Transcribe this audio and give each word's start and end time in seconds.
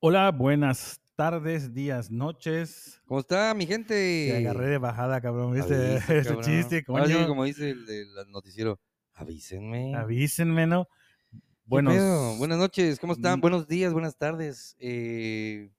Hola, 0.00 0.30
buenas 0.30 1.00
tardes, 1.16 1.74
días, 1.74 2.10
noches. 2.10 3.00
¿Cómo 3.06 3.20
está, 3.20 3.52
mi 3.54 3.66
Te 3.66 3.72
gente? 3.72 4.36
agarré 4.36 4.66
de 4.68 4.78
bajada, 4.78 5.20
cabrón. 5.20 5.54
¿Viste 5.54 5.74
Avisa, 5.74 6.14
ese 6.16 6.28
cabrón. 6.28 6.44
chiste, 6.44 6.84
Ahora 6.86 7.06
sí, 7.06 7.12
coño? 7.14 7.28
como 7.28 7.44
dice 7.44 7.70
el 7.70 7.86
del 7.86 8.08
noticiero, 8.30 8.78
avísenme. 9.14 9.94
Avísenme, 9.96 10.66
¿no? 10.66 10.86
¿Qué 11.32 11.38
Buenos? 11.66 12.38
Buenas 12.38 12.58
noches, 12.58 12.98
¿cómo 13.00 13.12
están? 13.12 13.38
Mm. 13.38 13.42
Buenos 13.42 13.66
días, 13.68 13.92
buenas 13.92 14.16
tardes. 14.16 14.76
Eh, 14.78 15.70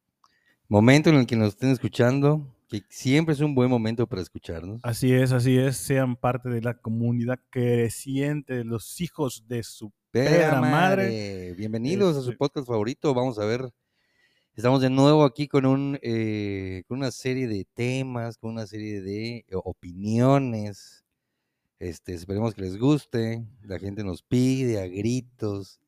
momento 0.68 1.10
en 1.10 1.16
el 1.16 1.26
que 1.26 1.36
nos 1.36 1.50
estén 1.50 1.70
escuchando, 1.70 2.46
que 2.68 2.84
siempre 2.90 3.34
es 3.34 3.40
un 3.40 3.56
buen 3.56 3.70
momento 3.70 4.06
para 4.06 4.22
escucharnos. 4.22 4.82
Así 4.84 5.12
es, 5.14 5.32
así 5.32 5.58
es. 5.58 5.78
Sean 5.78 6.16
parte 6.16 6.50
de 6.50 6.62
la 6.62 6.76
comunidad 6.76 7.40
creciente 7.50 8.54
de 8.56 8.64
los 8.66 9.00
hijos 9.02 9.46
de 9.48 9.64
su 9.64 9.92
madre. 10.14 10.60
madre, 10.60 11.54
Bienvenidos 11.56 12.18
a 12.18 12.22
su 12.22 12.32
Este- 12.32 12.38
podcast 12.38 12.68
favorito. 12.68 13.14
Vamos 13.14 13.40
a 13.40 13.46
ver. 13.46 13.72
Estamos 14.56 14.82
de 14.82 14.90
nuevo 14.90 15.24
aquí 15.24 15.48
con, 15.48 15.66
un, 15.66 15.98
eh, 16.02 16.84
con 16.88 16.98
una 16.98 17.12
serie 17.12 17.48
de 17.48 17.66
temas, 17.74 18.38
con 18.38 18.52
una 18.52 18.68
serie 18.68 19.02
de 19.02 19.38
eh, 19.38 19.46
opiniones. 19.56 21.06
Este, 21.80 22.14
esperemos 22.14 22.54
que 22.54 22.62
les 22.64 22.78
guste. 22.78 23.46
La 23.64 23.80
gente 23.80 24.04
nos 24.04 24.22
pide 24.22 24.82
a 24.82 24.88
gritos. 24.88 25.80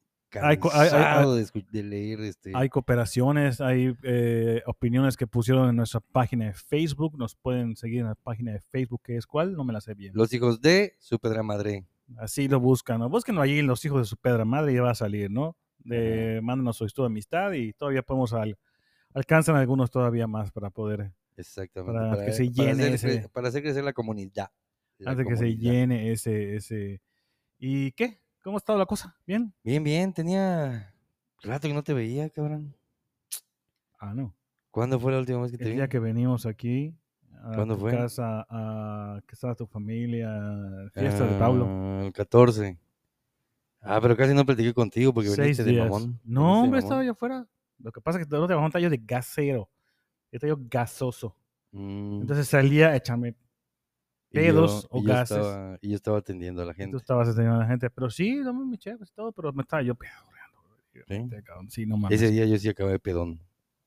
Hay 0.42 0.58
hay- 0.72 1.46
de, 1.72 1.84
leer 1.84 2.22
este. 2.22 2.54
Hay 2.56 2.70
cooperaciones, 2.70 3.60
hay 3.60 3.94
eh, 4.04 4.62
opiniones 4.66 5.18
que 5.18 5.28
pusieron 5.28 5.68
en 5.68 5.76
nuestra 5.76 6.00
página 6.00 6.46
de 6.46 6.54
Facebook. 6.54 7.18
Nos 7.18 7.36
pueden 7.36 7.76
seguir 7.76 8.00
en 8.02 8.06
la 8.08 8.16
página 8.16 8.54
de 8.54 8.62
Facebook, 8.62 9.02
que 9.04 9.18
es 9.18 9.28
cuál, 9.28 9.54
no 9.54 9.66
me 9.66 9.74
la 9.74 9.82
sé 9.82 9.94
bien. 9.94 10.14
Los 10.16 10.32
hijos 10.34 10.62
de 10.62 10.96
su 11.00 11.20
pedra 11.20 11.44
madre. 11.44 11.86
Así 12.18 12.48
lo 12.48 12.62
buscan, 12.62 13.00
¿no? 13.00 13.10
Búsquenlo 13.10 13.42
allí 13.42 13.60
en 13.60 13.68
los 13.68 13.84
hijos 13.84 14.02
de 14.02 14.06
su 14.06 14.16
pedra 14.16 14.46
madre 14.46 14.72
y 14.72 14.76
ya 14.76 14.84
va 14.84 14.92
a 14.92 14.96
salir, 14.96 15.30
¿no? 15.30 15.58
De, 15.84 16.40
mándenos 16.44 16.78
solicitud 16.78 17.04
de 17.04 17.08
amistad 17.08 17.52
y 17.54 17.74
todavía 17.74 18.02
podemos 18.04 18.34
al, 18.34 18.58
alcanzan 19.14 19.56
algunos 19.56 19.90
todavía 19.92 20.28
más 20.28 20.52
para 20.52 20.70
poder, 20.70 21.12
Exactamente. 21.38 22.10
Para 22.10 22.26
que 22.26 22.32
se 22.34 22.50
llene 22.52 22.72
hacer, 22.94 22.94
ese- 22.94 23.30
para 23.30 23.48
hacer 23.48 23.64
crecer 23.64 23.84
la 23.84 23.94
comunidad. 23.94 24.50
la 25.00 25.12
antes 25.12 25.26
de 25.26 25.30
que 25.32 25.38
se 25.38 25.44
comunidad. 25.46 25.72
llene 25.72 26.12
ese, 26.12 26.56
ese. 26.56 27.02
¿Y 27.58 27.92
qué? 27.94 28.22
¿Cómo 28.44 28.58
ha 28.58 28.60
estado 28.60 28.78
la 28.78 28.86
cosa? 28.86 29.16
¿Bien? 29.26 29.54
Bien, 29.64 29.84
bien. 29.84 30.14
Tenía 30.14 30.94
rato 31.44 31.68
que 31.68 31.74
no 31.74 31.84
te 31.84 31.94
veía, 31.94 32.30
cabrón. 32.30 32.76
Ah, 34.00 34.14
no. 34.14 34.36
¿Cuándo 34.72 35.00
fue 35.00 35.12
la 35.12 35.20
última 35.20 35.42
vez 35.42 35.52
que 35.52 35.58
te 35.58 35.64
El 35.66 35.70
vi? 35.72 35.76
día 35.78 35.88
que 35.88 36.00
venimos 36.00 36.46
aquí 36.46 36.96
a 37.44 37.52
¿Cuándo 37.56 37.76
tu 37.76 37.82
fue? 37.82 37.92
casa, 37.92 38.46
a 38.50 39.22
que 39.28 39.34
estaba 39.36 39.56
tu 39.56 39.66
familia, 39.68 40.30
fiesta 40.94 41.26
de 41.28 41.40
Pablo. 41.40 41.66
Ah, 41.68 42.02
El 42.06 42.14
14. 42.14 42.78
Ah, 43.82 44.00
pero 44.02 44.16
casi 44.16 44.34
no 44.34 44.46
platiqué 44.46 44.74
contigo 44.74 45.14
porque 45.14 45.30
Seis 45.30 45.58
veniste 45.58 45.64
de 45.64 45.74
mamón. 45.80 46.20
No, 46.24 46.62
hombre, 46.64 46.80
estaba 46.80 46.96
mamón. 46.98 47.06
yo 47.08 47.12
afuera. 47.14 47.48
Lo 47.80 47.92
que 47.92 48.00
pasa 48.02 48.20
es 48.20 48.26
que 48.26 48.30
todo 48.30 48.48
de 48.48 48.54
bajón 48.56 48.72
tallo 48.72 48.90
de 48.90 49.02
gasero. 49.04 49.70
Yo 50.32 50.40
tallo 50.40 50.58
gasoso. 50.70 51.36
Mm, 51.72 52.22
Entonces 52.22 52.48
salía 52.48 52.90
a 52.90 52.96
echarme 52.96 53.30
y 53.30 53.34
yo- 53.34 54.42
pedos 54.42 54.88
o 54.92 55.00
y 55.00 55.02
yo 55.04 55.08
gases. 55.08 55.38
estaba- 55.38 55.78
y 55.82 55.90
yo 55.90 55.96
estaba 55.96 56.18
atendiendo 56.20 56.62
a 56.62 56.66
la 56.66 56.74
gente. 56.74 56.92
Tú 56.92 56.98
estabas 56.98 57.28
atendiendo 57.30 57.56
a 57.60 57.64
la 57.64 57.68
gente, 57.68 57.90
pero 57.90 58.10
sí, 58.10 58.42
dame 58.44 58.66
mi 58.66 58.78
chévere 58.78 59.04
y 59.04 59.14
todo, 59.16 59.32
pero 59.32 59.52
me 59.52 59.62
estaba 59.64 59.82
yo 59.82 59.96
pedorreando. 59.96 60.32
¿Sí? 61.08 61.44
cabrón, 61.44 61.70
Sí, 61.70 61.86
no 61.86 61.98
mames. 61.98 62.22
Ese 62.22 62.32
día 62.32 62.46
yo 62.46 62.58
sí 62.58 62.70
acabé 62.70 62.92
de 62.92 63.00
pedón. 63.00 63.40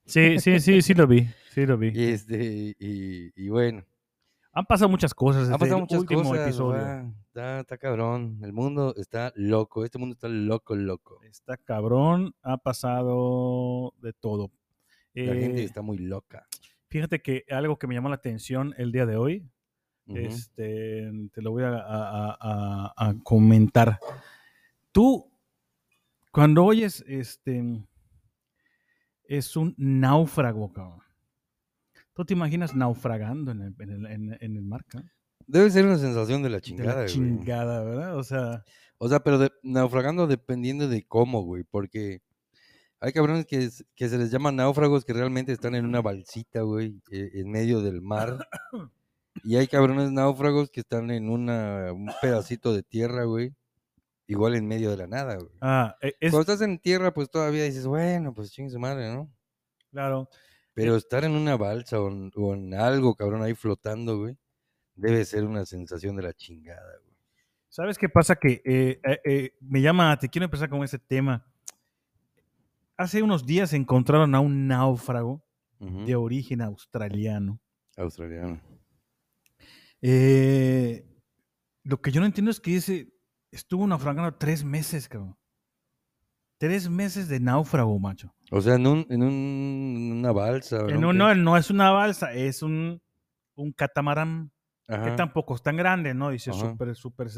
Sí, 0.07 0.39
sí, 0.39 0.59
sí, 0.61 0.83
sí 0.83 0.93
lo 0.95 1.07
vi, 1.07 1.29
sí 1.51 1.65
lo 1.67 1.79
vi. 1.79 1.93
Y, 1.95 2.05
este, 2.13 2.75
y, 2.79 3.33
y 3.37 3.49
bueno, 3.49 3.85
Han 4.57 4.65
pasado 4.67 4.89
muchas 4.89 5.13
cosas 5.15 5.43
han 5.45 5.49
desde 5.53 5.59
pasado 5.59 5.81
muchas 5.81 6.01
último 6.01 6.23
cosas. 6.23 6.47
episodio. 6.47 7.13
Está, 7.27 7.61
está 7.61 7.77
cabrón. 7.79 8.39
El 8.43 8.53
mundo 8.53 8.95
está 8.97 9.33
loco. 9.35 9.85
Este 9.85 9.99
mundo 9.99 10.13
está 10.15 10.29
loco, 10.29 10.77
loco. 10.77 11.21
Está 11.25 11.57
cabrón, 11.57 12.35
ha 12.43 12.57
pasado 12.59 13.95
de 14.01 14.13
todo. 14.13 14.51
La 15.15 15.35
gente 15.35 15.63
Eh, 15.63 15.65
está 15.65 15.83
muy 15.83 15.99
loca. 15.99 16.47
Fíjate 16.89 17.21
que 17.23 17.45
algo 17.51 17.79
que 17.79 17.87
me 17.89 17.95
llamó 17.95 18.09
la 18.09 18.15
atención 18.17 18.75
el 18.79 18.93
día 18.93 19.07
de 19.07 19.17
hoy, 19.17 19.49
este, 20.07 21.11
te 21.33 21.43
lo 21.43 21.51
voy 21.51 21.65
a, 21.65 21.71
a- 21.71 21.79
a- 21.79 22.39
a- 22.41 22.93
a 23.09 23.15
comentar. 23.25 23.99
Tú, 24.93 25.29
cuando 26.31 26.65
oyes, 26.65 27.05
este, 27.09 27.83
es 29.25 29.57
un 29.57 29.75
náufrago, 29.77 30.73
cabrón. 30.73 31.01
¿Tú 32.15 32.25
te 32.25 32.33
imaginas 32.35 32.75
naufragando 32.75 33.51
en 33.53 33.61
el, 33.63 33.75
en 33.79 33.91
el- 33.91 34.07
en- 34.07 34.39
en 34.41 34.57
el 34.57 34.63
mar? 34.65 34.85
Debe 35.47 35.71
ser 35.71 35.85
una 35.85 35.99
sensación 35.99 36.43
de 36.43 36.49
la 36.51 36.57
De 36.57 36.63
chingada, 36.63 36.91
la 36.95 37.01
güey. 37.03 37.09
chingada, 37.13 37.83
¿verdad? 37.85 38.17
O 38.17 38.23
sea, 38.25 38.65
O 38.99 39.09
sea, 39.09 39.21
pero 39.21 39.39
de- 39.39 39.53
naufragando 39.63 40.27
dependiendo 40.27 40.89
de 40.89 41.05
cómo, 41.07 41.43
güey, 41.43 41.65
porque 41.65 42.23
hay 43.01 43.13
cabrones 43.13 43.45
que, 43.45 43.65
es- 43.65 43.85
que 43.95 44.09
se 44.09 44.17
les 44.17 44.31
llama 44.31 44.53
náufragos 44.53 45.05
que 45.05 45.13
realmente 45.13 45.53
están 45.53 45.75
en 45.75 45.85
una 45.85 46.01
balsita, 46.01 46.63
güey, 46.63 47.03
eh, 47.11 47.31
en 47.35 47.51
medio 47.51 47.83
del 47.83 48.01
mar. 48.01 48.49
Y 49.43 49.57
hay 49.57 49.67
cabrones 49.67 50.13
náufragos 50.13 50.71
que 50.71 50.81
están 50.81 51.11
en 51.11 51.29
una, 51.29 51.93
un 51.93 52.09
pedacito 52.23 52.73
de 52.73 52.83
tierra, 52.85 53.25
güey, 53.25 53.53
igual 54.29 54.55
en 54.55 54.67
medio 54.67 54.91
de 54.93 54.97
la 54.97 55.07
nada, 55.09 55.35
güey. 55.35 55.51
ah, 55.61 55.97
e- 56.01 56.15
es 56.21 56.31
Cuando 56.31 56.53
estás 56.53 56.63
en 56.67 56.79
tierra, 56.79 57.13
pues 57.13 57.29
todavía 57.29 57.65
dices, 57.65 57.87
bueno, 57.87 58.33
pues 58.33 58.53
chingue 58.53 58.71
su 58.71 58.79
madre, 58.79 59.13
¿no? 59.13 59.29
claro. 59.91 60.29
Pero 60.75 60.97
estar 60.97 61.25
en 61.25 61.33
una 61.33 61.57
balsa 61.57 62.01
o 62.01 62.09
en, 62.09 62.33
o 62.35 62.55
en 62.55 62.75
algo, 62.75 63.15
cabrón, 63.15 63.43
ahí 63.43 63.55
flotando, 63.55 64.19
güey, 64.19 64.37
debe 64.95 65.25
ser 65.25 65.45
una 65.45 65.65
sensación 65.65 66.17
de 66.17 66.23
la 66.23 66.33
chingada, 66.35 66.99
güey. 67.03 67.15
¿Sabes 67.75 67.99
qué 67.99 68.09
pasa? 68.09 68.37
Que 68.37 68.63
eh, 68.65 69.01
eh, 69.03 69.21
eh, 69.25 69.57
me 69.61 69.81
llama, 69.81 70.17
te 70.17 70.29
quiero 70.29 70.45
empezar 70.45 70.69
con 70.69 70.85
ese 70.85 70.97
tema. 70.97 71.45
Hace 72.97 73.21
unos 73.21 73.45
días 73.45 73.73
encontraron 73.73 74.33
a 74.37 74.39
un 74.39 74.69
náufrago 74.69 75.45
de 75.81 76.15
origen 76.15 76.63
australiano. 76.63 77.61
Australiano. 77.97 78.61
Lo 81.83 82.01
que 82.01 82.13
yo 82.13 82.21
no 82.21 82.27
entiendo 82.27 82.53
es 82.53 82.61
que 82.61 82.77
ese 82.77 83.13
estuvo 83.51 83.85
naufragando 83.89 84.33
tres 84.37 84.63
meses, 84.63 85.09
cabrón. 85.09 85.37
Tres 86.59 86.89
meses 86.89 87.29
de 87.29 87.41
náufrago, 87.41 87.99
macho. 87.99 88.33
O 88.51 88.61
sea, 88.61 88.75
en, 88.77 88.87
un, 88.87 89.07
en 89.11 89.23
un- 89.23 90.13
una 90.19 90.33
balsa. 90.33 90.81
en 90.89 91.01
no, 91.01 91.09
un 91.11 91.19
no, 91.19 91.35
no 91.35 91.57
es 91.57 91.71
una 91.71 91.91
balsa, 91.91 92.33
es 92.33 92.63
un, 92.63 93.03
un 93.57 93.73
catamarán 93.73 94.51
que 94.87 95.11
tampoco 95.17 95.55
es 95.55 95.63
tan 95.63 95.77
grande, 95.77 96.13
¿no? 96.15 96.31
Dice 96.31 96.53
súper, 96.53 96.95
súper. 96.95 97.29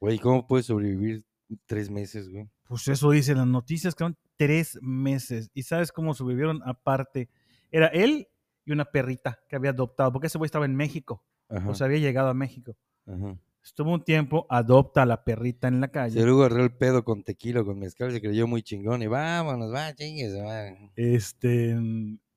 Güey, 0.00 0.18
¿cómo 0.18 0.46
puedes 0.46 0.66
sobrevivir 0.66 1.24
tres 1.66 1.88
meses, 1.88 2.28
güey? 2.28 2.48
Pues 2.64 2.88
eso 2.88 3.10
dicen 3.10 3.38
las 3.38 3.46
noticias, 3.46 3.94
que 3.94 4.04
son 4.04 4.16
tres 4.36 4.76
meses. 4.82 5.48
¿Y 5.54 5.62
sabes 5.62 5.92
cómo 5.92 6.14
sobrevivieron? 6.14 6.60
Aparte, 6.66 7.28
era 7.70 7.86
él 7.88 8.26
y 8.64 8.72
una 8.72 8.84
perrita 8.86 9.38
que 9.48 9.54
había 9.56 9.70
adoptado, 9.70 10.12
porque 10.12 10.26
ese 10.26 10.36
güey 10.38 10.46
estaba 10.46 10.64
en 10.66 10.74
México, 10.74 11.24
Ajá. 11.48 11.70
o 11.70 11.74
sea, 11.74 11.86
había 11.86 11.98
llegado 11.98 12.28
a 12.28 12.34
México. 12.34 12.76
ajá. 13.06 13.36
Estuvo 13.66 13.92
un 13.92 14.04
tiempo, 14.04 14.46
adopta 14.48 15.02
a 15.02 15.06
la 15.06 15.24
perrita 15.24 15.66
en 15.66 15.80
la 15.80 15.88
calle. 15.88 16.20
Se 16.20 16.24
luego 16.24 16.44
agarró 16.44 16.62
el 16.62 16.70
pedo 16.70 17.04
con 17.04 17.24
tequila, 17.24 17.64
con 17.64 17.80
mezcal, 17.80 18.12
se 18.12 18.20
creyó 18.20 18.46
muy 18.46 18.62
chingón 18.62 19.02
y 19.02 19.08
vámonos, 19.08 19.74
va, 19.74 19.92
chingues, 19.92 20.38
va. 20.38 20.68
Este, 20.94 21.76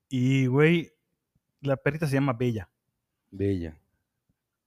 y 0.08 0.46
güey, 0.46 0.90
la 1.60 1.76
perrita 1.76 2.08
se 2.08 2.14
llama 2.14 2.32
Bella. 2.32 2.68
Bella. 3.30 3.79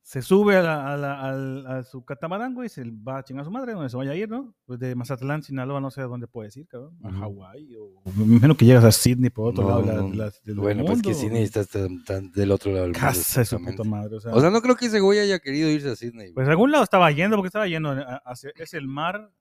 Se 0.05 0.21
sube 0.21 0.57
a, 0.57 0.61
la- 0.61 0.93
a 0.93 0.97
la- 0.97 1.21
al- 1.21 1.65
a 1.65 1.83
su 1.83 2.03
catamarán, 2.03 2.53
güey, 2.53 2.67
se 2.67 2.83
va 2.83 3.19
a 3.19 3.23
chingar 3.23 3.43
a 3.43 3.45
su 3.45 3.51
madre, 3.51 3.71
donde 3.71 3.89
se 3.89 3.95
vaya 3.95 4.11
a 4.11 4.15
ir, 4.15 4.29
¿no? 4.29 4.53
Pues 4.65 4.77
de 4.77 4.95
Mazatlán, 4.95 5.43
Sinaloa, 5.43 5.79
no 5.79 5.91
sé 5.91 6.01
a 6.01 6.07
dónde 6.07 6.27
puedes 6.27 6.57
ir, 6.57 6.67
cabrón. 6.67 6.97
A. 7.03 7.09
Hawái 7.11 7.73
o... 7.77 8.01
Me 8.17 8.23
imagino 8.25 8.55
que 8.57 8.65
llegas 8.65 8.83
a 8.83 8.91
Sydney 8.91 9.29
por 9.29 9.51
otro 9.51 9.63
No, 9.63 9.69
lado 9.81 10.09
no, 10.09 10.13
la- 10.13 10.31
del 10.43 10.55
Bueno, 10.55 10.83
pues 10.83 11.01
que 11.01 11.13
Sydney 11.13 11.43
está 11.43 11.63
tan- 11.63 12.03
tan 12.03 12.31
del 12.33 12.51
otro 12.51 12.71
lado 12.73 12.83
del 12.83 12.91
mundo. 12.91 12.99
Casa 13.07 13.45
su 13.45 13.63
puta 13.63 13.85
madre, 13.85 14.17
o 14.17 14.19
sea... 14.19 14.33
O 14.33 14.41
sea, 14.41 14.49
no 14.49 14.61
creo 14.61 14.75
que 14.75 14.87
ese 14.87 14.99
güey 14.99 15.19
haya 15.19 15.39
querido 15.39 15.69
irse 15.69 15.89
a 15.91 15.95
Sydney. 15.95 16.25
güey. 16.25 16.33
Pues 16.33 16.47
a 16.49 16.51
algún 16.51 16.71
lado 16.71 16.83
estaba 16.83 17.09
yendo, 17.11 17.37
porque 17.37 17.47
estaba 17.47 17.67
yendo 17.67 17.95
hacia, 18.25 18.51
es 18.57 18.73
el 18.73 18.87
mar 18.87 19.31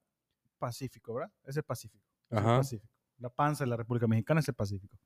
Pacífico, 0.61 1.15
¿verdad? 1.15 1.32
Es 1.44 1.56
el 1.56 1.65
Pacífico. 1.65 2.05
es 2.31 2.38
el 2.38 2.44
Ajá. 2.44 2.56
Pacífico. 2.58 2.88
La 3.19 3.31
panza 3.31 3.65
de 3.65 3.70
la 3.70 3.76
República 3.76 4.06
Mexicana 4.06 4.38
es 4.38 4.47
el 4.49 4.55
Pacífico. 4.55 4.97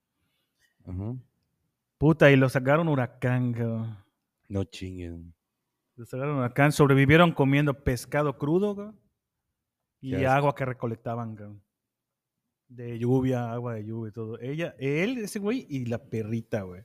Ajá. 0.84 1.14
Puta, 1.96 2.30
y 2.30 2.36
lo 2.36 2.50
sacaron 2.50 2.88
huracán, 2.88 3.54
cabrón. 3.54 3.96
No 4.48 4.64
chinguen. 4.64 5.32
Lo 5.96 6.04
sacaron 6.04 6.36
huracán, 6.36 6.72
sobrevivieron 6.72 7.32
comiendo 7.32 7.82
pescado 7.82 8.36
crudo, 8.36 8.94
y 10.00 10.14
agua 10.24 10.54
que 10.54 10.64
recolectaban. 10.64 11.60
De 12.68 12.98
lluvia, 12.98 13.52
agua 13.52 13.74
de 13.74 13.84
lluvia 13.86 14.10
y 14.10 14.12
todo. 14.12 14.40
Ella, 14.40 14.74
él, 14.78 15.18
ese 15.18 15.38
güey, 15.38 15.66
y 15.70 15.86
la 15.86 15.98
perrita, 15.98 16.62
güey. 16.62 16.82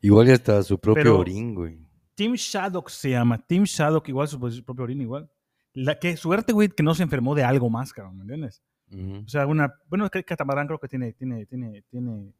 Igual 0.00 0.28
y 0.28 0.32
hasta 0.32 0.62
su 0.62 0.78
propio 0.78 1.02
Pero- 1.02 1.18
orín, 1.20 1.54
güey. 1.54 1.78
Tim 2.14 2.34
Shaddock 2.34 2.90
se 2.90 3.10
llama. 3.10 3.38
Tim 3.38 3.62
Shaddock, 3.64 4.08
igual 4.08 4.28
su, 4.28 4.50
su 4.50 4.64
propio 4.64 4.84
orina, 4.84 5.02
igual. 5.02 5.30
La, 5.72 5.98
qué 5.98 6.16
suerte, 6.16 6.52
güey, 6.52 6.68
que 6.68 6.82
no 6.82 6.94
se 6.94 7.02
enfermó 7.04 7.34
de 7.34 7.44
algo 7.44 7.70
más, 7.70 7.92
cabrón, 7.92 8.16
¿me 8.18 8.22
entiendes? 8.22 8.62
Ujú. 8.92 9.24
O 9.24 9.28
sea, 9.28 9.46
una, 9.46 9.74
bueno, 9.88 10.10
que 10.10 10.18
el 10.18 10.24
catamarán 10.24 10.66
creo 10.66 10.78
que 10.78 10.88
tiene, 10.88 11.14
tiene, 11.14 11.46
tiene, 11.46 11.82
tiene, 11.88 12.34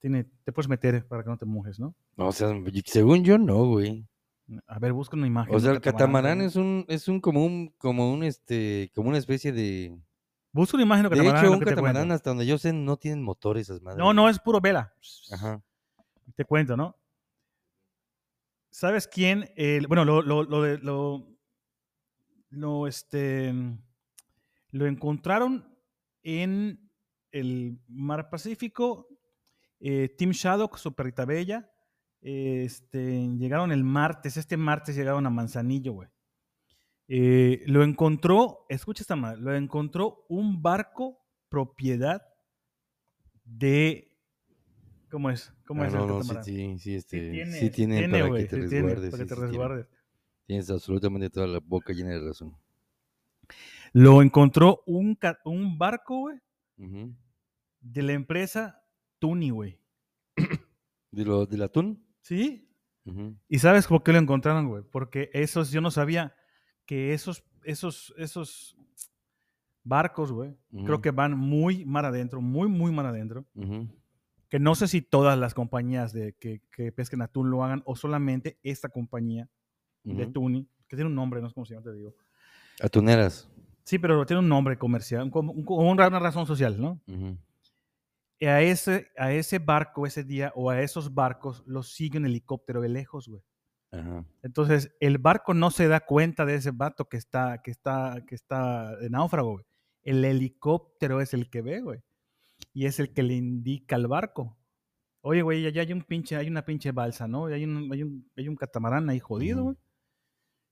tiene, 0.00 0.24
te 0.44 0.52
puedes 0.52 0.68
meter 0.68 1.06
para 1.06 1.22
que 1.22 1.28
no 1.28 1.36
te 1.36 1.44
mojes, 1.44 1.78
¿no? 1.78 1.94
O 2.16 2.32
sea, 2.32 2.48
según 2.86 3.22
yo 3.24 3.36
no, 3.36 3.66
güey. 3.66 4.06
A 4.66 4.78
ver, 4.78 4.92
busca 4.92 5.16
una 5.16 5.26
imagen. 5.26 5.54
O 5.54 5.56
de 5.58 5.62
sea, 5.62 5.72
el 5.72 5.80
catamarán 5.80 6.40
es 6.42 6.56
un, 6.56 6.84
es 6.88 7.08
un 7.08 7.20
como 7.20 7.44
un, 7.44 7.68
como 7.78 8.12
un 8.12 8.22
este, 8.24 8.90
como 8.94 9.08
una 9.08 9.18
especie 9.18 9.52
de, 9.52 9.96
Busca 10.52 10.76
una 10.76 10.84
imagen 10.84 11.04
de 11.04 11.08
De 11.10 11.16
catamarán. 11.16 11.40
hecho, 11.44 11.50
lo 11.52 11.58
un 11.58 11.64
catamarán, 11.64 12.12
hasta 12.12 12.30
donde 12.30 12.44
yo 12.46 12.58
sé, 12.58 12.72
no 12.72 12.96
tienen 12.98 13.22
motor 13.22 13.56
esas 13.56 13.80
madres. 13.80 13.98
No, 13.98 14.12
no, 14.12 14.28
es 14.28 14.38
puro 14.38 14.60
vela. 14.60 14.92
Ajá. 15.30 15.62
Te 16.36 16.44
cuento, 16.44 16.76
¿no? 16.76 16.94
¿Sabes 18.70 19.06
quién? 19.08 19.50
Bueno, 19.88 20.04
lo, 20.04 20.22
lo, 20.22 20.42
lo, 20.44 20.62
de- 20.62 20.78
lo, 20.78 21.26
lo, 22.50 22.86
este, 22.86 23.52
lo 24.72 24.86
encontraron 24.86 25.66
en 26.22 26.90
el 27.30 27.78
Mar 27.88 28.28
Pacífico. 28.30 29.08
eh, 29.80 30.08
Team 30.16 30.30
Shadow, 30.32 30.70
su 30.76 30.92
perrita 30.94 31.24
bella. 31.24 31.71
Este, 32.22 33.28
llegaron 33.36 33.72
el 33.72 33.84
martes. 33.84 34.36
Este 34.36 34.56
martes 34.56 34.96
llegaron 34.96 35.26
a 35.26 35.30
Manzanillo, 35.30 35.92
güey. 35.92 36.08
Eh, 37.08 37.62
lo 37.66 37.82
encontró, 37.82 38.64
escucha 38.68 39.02
esta 39.02 39.16
madre, 39.16 39.40
lo 39.42 39.54
encontró 39.54 40.24
un 40.28 40.62
barco 40.62 41.18
propiedad 41.48 42.22
de. 43.44 44.16
¿Cómo 45.10 45.28
es? 45.30 45.52
¿Cómo 45.66 45.82
Ah, 45.82 45.88
es 45.88 45.92
no, 45.92 46.06
no, 46.06 46.22
sí, 46.22 46.32
sí, 46.42 46.78
sí, 46.78 46.94
este, 46.94 47.30
tiene, 47.30 47.52
sí 47.52 47.70
tienen 47.70 48.10
para 48.10 48.26
güey, 48.28 48.44
que 48.44 48.56
te 48.56 48.62
sí 48.62 48.68
tiene, 48.70 48.94
resguardes. 48.94 49.10
para 49.10 49.22
que 49.24 49.28
te 49.28 49.34
resguardes. 49.34 49.86
Tienes 50.46 50.70
absolutamente 50.70 51.28
toda 51.28 51.46
la 51.46 51.60
boca 51.60 51.92
llena 51.92 52.10
de 52.10 52.20
razón. 52.20 52.56
Lo 53.92 54.22
encontró 54.22 54.82
un, 54.86 55.18
un 55.44 55.76
barco, 55.76 56.20
güey, 56.20 56.38
de 57.80 58.02
la 58.02 58.12
empresa 58.12 58.82
Tuni, 59.18 59.50
güey. 59.50 59.78
¿De 61.10 61.24
lo, 61.24 61.44
¿Del 61.44 61.62
atún? 61.62 62.02
¿Sí? 62.22 62.68
¿Y 63.48 63.58
sabes 63.58 63.86
por 63.86 64.02
qué 64.02 64.12
lo 64.12 64.18
encontraron, 64.18 64.68
güey? 64.68 64.82
Porque 64.90 65.28
esos, 65.34 65.70
yo 65.70 65.80
no 65.80 65.90
sabía 65.90 66.34
que 66.86 67.12
esos, 67.14 67.44
esos, 67.64 68.14
esos 68.16 68.76
barcos, 69.84 70.32
güey, 70.32 70.56
creo 70.84 71.00
que 71.00 71.10
van 71.10 71.36
muy 71.36 71.84
mar 71.84 72.04
adentro, 72.04 72.40
muy, 72.40 72.68
muy 72.68 72.92
mar 72.92 73.06
adentro. 73.06 73.44
Que 74.48 74.58
no 74.58 74.74
sé 74.74 74.86
si 74.86 75.00
todas 75.02 75.38
las 75.38 75.54
compañías 75.54 76.12
de, 76.12 76.34
que, 76.34 76.60
que 76.70 76.92
pesquen 76.92 77.22
atún 77.22 77.50
lo 77.50 77.64
hagan 77.64 77.82
o 77.86 77.96
solamente 77.96 78.58
esta 78.62 78.88
compañía 78.88 79.48
de. 80.04 80.26
Tuni, 80.26 80.68
que 80.88 80.96
tiene 80.96 81.08
un 81.08 81.14
nombre, 81.16 81.40
no 81.40 81.48
sé 81.48 81.54
cómo 81.54 81.64
se 81.66 81.74
llama, 81.74 81.84
te 81.84 81.92
digo. 81.94 82.14
Atuneras. 82.80 83.50
Sí, 83.84 83.98
pero 83.98 84.24
tiene 84.26 84.40
un 84.40 84.48
nombre 84.48 84.76
comercial, 84.78 85.24
un- 85.24 85.30
como- 85.30 85.52
un- 85.52 85.64
una 85.68 86.18
razón 86.20 86.46
social, 86.46 86.80
¿no? 86.80 87.00
Y 88.42 88.46
a 88.46 88.60
ese, 88.60 89.06
a 89.16 89.32
ese 89.32 89.60
barco 89.60 90.04
ese 90.04 90.24
día 90.24 90.52
o 90.56 90.68
a 90.68 90.82
esos 90.82 91.14
barcos 91.14 91.62
los 91.64 91.92
sigue 91.92 92.18
un 92.18 92.26
helicóptero 92.26 92.80
de 92.80 92.88
lejos, 92.88 93.28
güey. 93.28 93.40
Ajá. 93.92 94.26
Entonces, 94.42 94.92
el 94.98 95.18
barco 95.18 95.54
no 95.54 95.70
se 95.70 95.86
da 95.86 96.00
cuenta 96.00 96.44
de 96.44 96.56
ese 96.56 96.72
vato 96.72 97.08
que 97.08 97.18
está, 97.18 97.62
que 97.62 97.70
está, 97.70 98.24
que 98.26 98.34
está 98.34 98.96
de 98.96 99.10
náufrago, 99.10 99.52
güey. 99.52 99.64
El 100.02 100.24
helicóptero 100.24 101.20
es 101.20 101.34
el 101.34 101.50
que 101.50 101.62
ve, 101.62 101.82
güey. 101.82 102.00
Y 102.74 102.86
es 102.86 102.98
el 102.98 103.12
que 103.14 103.22
le 103.22 103.34
indica 103.34 103.94
al 103.94 104.08
barco. 104.08 104.58
Oye, 105.20 105.42
güey, 105.42 105.64
allá 105.64 105.82
hay 105.82 105.92
un 105.92 106.02
pinche, 106.02 106.34
hay 106.34 106.48
una 106.48 106.64
pinche 106.64 106.90
balsa, 106.90 107.28
¿no? 107.28 107.46
Hay 107.46 107.62
un, 107.62 107.92
hay 107.92 108.02
un, 108.02 108.28
hay 108.36 108.48
un 108.48 108.56
catamarán 108.56 109.08
ahí 109.08 109.20
jodido, 109.20 109.62
güey. 109.62 109.76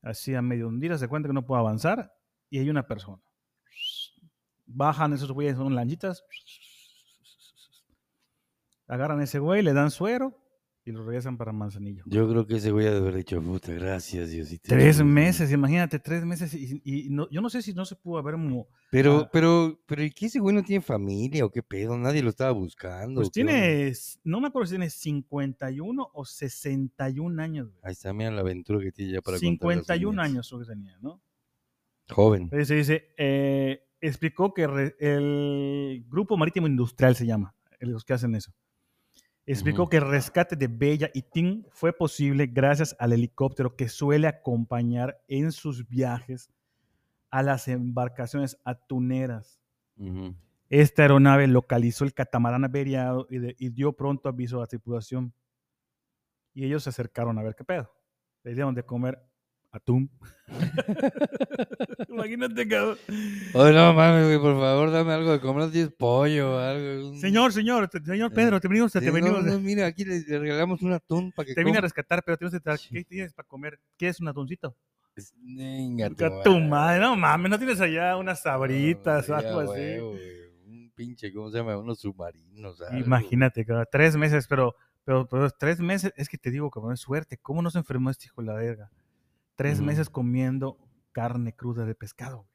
Así 0.03 0.35
a 0.35 0.43
medio 0.43 0.67
hundir, 0.67 0.99
se 0.99 1.07
cuenta 1.07 1.29
que 1.29 1.35
no 1.35 1.47
puede 1.47 1.61
avanzar. 1.61 2.13
Y 2.51 2.59
hay 2.59 2.69
una 2.69 2.85
persona. 2.85 3.23
Bajan 4.67 5.13
esos 5.13 5.31
güeyes, 5.31 5.57
son 5.57 5.77
lanchitas. 5.77 6.25
Agarran 8.91 9.21
a 9.21 9.25
ese 9.25 9.39
güey, 9.39 9.63
le 9.63 9.73
dan 9.73 9.91
suero 9.91 10.37
y 10.85 10.93
lo 10.93 11.05
regresan 11.05 11.37
para 11.37 11.53
Manzanillo. 11.53 12.03
Yo 12.07 12.29
creo 12.29 12.47
que 12.47 12.57
ese 12.57 12.71
güey 12.73 12.87
ha 12.87 12.91
de 12.91 12.97
haber 12.97 13.15
dicho, 13.15 13.41
puta, 13.41 13.71
gracias, 13.73 14.31
Diosito. 14.31 14.65
Tres 14.69 14.97
chido". 14.97 15.05
meses, 15.07 15.53
imagínate, 15.53 15.99
tres 16.01 16.25
meses. 16.25 16.53
Y, 16.55 16.81
y 16.85 17.11
no- 17.11 17.29
yo 17.31 17.41
no 17.41 17.51
sé 17.51 17.63
si 17.63 17.73
no 17.75 17.85
se 17.85 17.95
pudo 17.97 18.19
haber. 18.19 18.37
mo- 18.37 18.67
Pero, 18.91 19.19
Ah. 19.19 19.31
pero, 19.33 19.79
pero, 19.87 20.03
¿y 20.03 20.11
qué 20.11 20.27
ese 20.27 20.41
güey 20.41 20.55
no 20.57 20.65
tiene 20.65 20.81
familia 20.83 21.45
o 21.45 21.51
qué 21.51 21.63
pedo? 21.63 21.97
Nadie 21.97 22.23
lo 22.23 22.31
estaba 22.31 22.51
buscando. 22.51 23.21
Pues 23.21 23.31
tiene, 23.31 23.93
no 24.25 24.41
me 24.41 24.49
acuerdo 24.49 24.67
si 24.67 24.73
tiene 24.73 24.91
51 24.91 26.11
o 26.13 26.25
61 26.25 27.39
años. 27.41 27.69
güey. 27.69 27.81
Ahí 27.85 27.93
está, 27.93 28.13
mira 28.13 28.31
la 28.33 28.41
aventura 28.41 28.81
que 28.81 28.91
tiene 28.91 29.13
ya 29.13 29.21
para 29.21 29.37
contar 29.39 29.43
las 29.45 29.87
51 29.87 30.23
siguientes. 30.25 30.53
años 30.53 30.67
que 30.67 30.73
tenía, 30.75 30.99
¿no? 31.01 31.23
Joven. 32.09 32.43
Entonces 32.45 32.69
dice, 32.69 33.05
eh, 33.17 33.83
explicó 34.01 34.53
que 34.53 34.67
re- 34.67 34.97
el 34.99 36.05
Grupo 36.09 36.37
Marítimo 36.37 36.67
Industrial 36.67 37.15
se 37.15 37.27
llama, 37.27 37.55
los 37.81 38.05
que 38.05 38.15
hacen 38.15 38.35
eso. 38.35 38.53
Explicó 39.53 39.89
que 39.89 39.97
el 39.99 40.09
rescate 40.09 40.55
de 40.57 40.69
Bella 40.69 41.11
y 41.13 41.23
Tim 41.23 41.65
fue 41.71 41.93
posible 41.93 42.47
gracias 42.47 42.95
al 42.99 43.13
helicóptero 43.13 43.75
que 43.77 43.89
suele 43.89 44.29
acompañar 44.29 45.21
en 45.29 45.51
sus 45.53 45.89
viajes 45.89 46.51
a 47.31 47.43
las 47.43 47.69
embarcaciones 47.69 48.57
atuneras. 48.65 49.61
Esta 50.69 51.03
aeronave 51.03 51.47
localizó 51.49 52.05
el 52.05 52.15
catamarán 52.15 52.65
averiado 52.65 53.27
y, 53.29 53.39
de- 53.39 53.57
y 53.59 53.71
dio 53.71 53.93
pronto 53.93 54.29
aviso 54.29 54.59
a 54.59 54.61
la 54.61 54.67
tripulación. 54.67 55.33
Y 56.55 56.65
ellos 56.65 56.85
se 56.85 56.91
acercaron 56.91 57.39
a 57.39 57.43
ver 57.43 57.55
qué 57.55 57.65
pedo. 57.65 57.93
Le 58.45 58.55
dieron 58.55 58.75
de 58.75 58.85
comer 58.85 59.21
atún. 59.73 60.11
Imagínate, 62.09 62.67
cabrón. 62.69 62.99
Oye, 63.55 63.73
no 63.73 63.93
mames, 63.95 64.27
güey, 64.27 64.39
por 64.39 64.59
favor, 64.59 64.91
dame 64.91 65.13
algo 65.13 65.33
de 65.33 65.41
comer. 65.41 65.65
¿No 65.67 65.71
tienes 65.71 65.93
pollo 65.93 66.57
o 66.57 66.59
algo? 66.59 67.15
Señor, 67.17 67.53
señor, 67.53 67.89
te- 67.89 68.05
señor 68.05 68.33
Pedro, 68.33 68.61
te 68.61 68.69
venimos, 68.69 68.93
Sí, 68.93 68.99
te 69.01 69.07
no, 69.07 69.13
venimos, 69.13 69.45
no, 69.45 69.61
mira, 69.61 69.87
aquí 69.87 70.05
le, 70.05 70.21
le 70.21 70.39
regalamos 70.39 70.83
un 70.83 70.93
atún 70.93 71.33
para 71.33 71.47
que 71.47 71.55
te 71.55 71.61
vine 71.63 71.73
a 71.79 71.81
coma. 71.81 71.83
rescatar, 71.83 72.23
pero 72.25 72.37
tienes 72.37 72.53
que 72.55 72.61
traer- 72.61 72.79
Sí. 72.79 72.89
¿qué 72.95 73.05
tienes 73.05 73.33
para 73.33 73.47
comer? 73.47 73.79
¿Quieres 73.97 74.21
un 74.21 74.29
atuncito? 74.29 74.77
Es- 75.17 75.33
Venga, 75.37 76.11
tu 76.43 76.59
madre, 76.61 77.01
no 77.01 77.17
mames, 77.17 77.51
no 77.51 77.59
tienes 77.59 77.81
allá 77.81 78.17
unas 78.17 78.43
sabritas 78.43 79.29
o 79.29 79.33
o 79.33 79.37
algo 79.37 79.73
así. 79.73 79.99
Un 80.67 80.93
pinche, 80.95 81.33
¿cómo 81.33 81.51
se 81.51 81.59
llama? 81.59 81.77
Unos 81.77 82.01
submarinos. 82.01 82.81
algo, 82.81 82.99
Imagínate, 83.05 83.65
cabrón, 83.65 83.87
tres 83.91 84.17
meses, 84.17 84.47
pero, 84.49 84.75
pero, 85.05 85.27
pero 85.29 85.51
tres 85.51 85.81
meses, 85.81 86.13
es 86.17 86.29
que 86.29 86.39
te 86.39 86.51
digo, 86.51 86.71
cabrón, 86.71 86.93
es 86.95 87.01
suerte. 87.01 87.39
¿Cómo 87.39 87.61
no 87.63 87.71
se 87.71 87.79
enfermó 87.79 88.11
este 88.11 88.27
hijo 88.27 88.41
de 88.41 88.47
la 88.49 88.55
verga? 88.55 88.91
Tres 89.57 89.81
meses 89.81 90.09
comiendo 90.11 90.79
carne 91.13 91.55
cruda 91.55 91.85
de 91.85 91.95
pescado. 91.95 92.47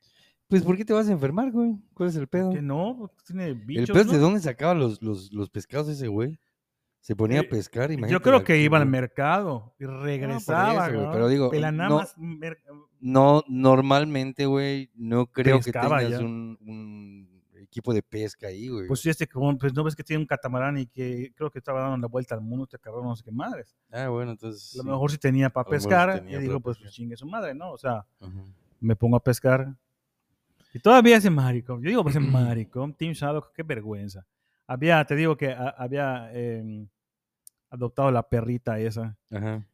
Pues, 0.48 0.64
¿por 0.64 0.78
qué 0.78 0.86
te 0.86 0.94
vas 0.94 1.08
a 1.08 1.12
enfermar, 1.12 1.52
güey? 1.52 1.76
¿Cuál 1.94 2.10
es 2.10 2.16
el 2.16 2.28
pedo? 2.28 2.52
Que 2.52 2.62
no, 2.62 3.10
Pues, 3.14 3.24
tiene 3.26 3.46
¿El 3.48 3.56
bichos, 3.56 3.90
pedo 3.90 4.02
es 4.02 4.12
de 4.12 4.18
¿no? 4.18 4.24
dónde 4.24 4.40
sacaba 4.42 4.74
los, 4.76 5.02
los, 5.02 5.32
los 5.34 5.50
pescados 5.50 5.90
ese 5.90 6.08
güey? 6.08 6.40
Se 7.00 7.16
ponía 7.16 7.42
Eh, 7.42 7.46
a 7.46 7.50
pescar, 7.50 7.90
Yo 7.90 7.94
imagínate. 7.98 8.24
creo 8.24 8.38
la 8.40 8.44
que 8.44 8.62
iba 8.62 8.78
al 8.80 8.86
mercado 8.88 9.76
y 9.80 9.86
regresaba, 9.86 10.70
eso, 10.70 10.78
güey, 10.80 10.92
cabrón, 11.06 11.12
pero 11.14 11.28
digo, 11.28 11.52
no- 11.72 12.02
No, 13.00 13.44
normalmente, 13.48 14.46
güey, 14.48 14.90
no 14.96 15.28
creo 15.28 15.60
Pescaba 15.60 16.00
que 16.00 16.06
tengas 16.06 16.22
un 16.22 17.35
equipo 17.76 17.94
de 17.94 18.02
pesca 18.02 18.48
ahí, 18.48 18.70
güey. 18.70 18.88
Pues 18.88 19.02
sí, 19.02 19.10
este 19.10 19.28
pues 19.60 19.74
no 19.74 19.84
ves 19.84 19.96
que 19.98 20.04
tiene 20.04 20.22
un 20.22 20.28
catamarán 20.28 20.78
y 20.78 20.88
que 20.88 21.34
creo 21.36 21.52
que 21.52 21.60
estaba 21.60 21.82
dando 21.82 21.98
la 21.98 22.08
vuelta 22.08 22.34
al 22.34 22.40
mundo, 22.42 22.64
este 22.64 22.80
cabrón, 22.80 23.04
no 23.06 23.16
sé 23.18 23.24
qué 23.24 23.32
madres. 23.32 23.76
ah, 23.92 24.08
bueno, 24.08 24.32
entonces. 24.32 24.74
A 24.76 24.78
lo 24.78 24.84
sí. 24.84 24.90
mejor 24.90 25.12
sí 25.12 25.18
tenía 25.18 25.50
para 25.50 25.66
mejor 25.70 25.82
sí 25.82 25.88
pescar 25.88 26.20
tenía 26.20 26.42
y 26.42 26.48
para 26.48 26.60
pues 26.60 26.78
chingue 26.90 27.18
su 27.18 27.28
madre, 27.28 27.54
¿no? 27.54 27.72
O 27.72 27.78
sea, 27.78 28.06
me 28.80 28.96
pongo 28.96 29.18
a 29.18 29.24
pescar. 29.24 29.76
Y 30.74 30.80
todavía 30.80 31.18
ese 31.18 31.30
maricón. 31.30 31.82
Yo 31.82 31.90
digo, 31.90 32.04
pues 32.04 32.16
ese 32.16 32.26
maricón, 32.26 32.94
Team 32.94 33.12
Shadow, 33.14 33.44
qué 33.54 33.64
vergüenza. 33.64 34.26
Había, 34.68 35.04
te 35.06 35.16
digo 35.16 35.36
que 35.36 35.52
a- 35.52 35.76
había 35.78 36.32
em, 36.34 36.88
adoptado 37.70 38.10
la 38.12 38.24
perrita 38.24 38.80
esa. 38.80 39.18
Ajá. 39.32 39.66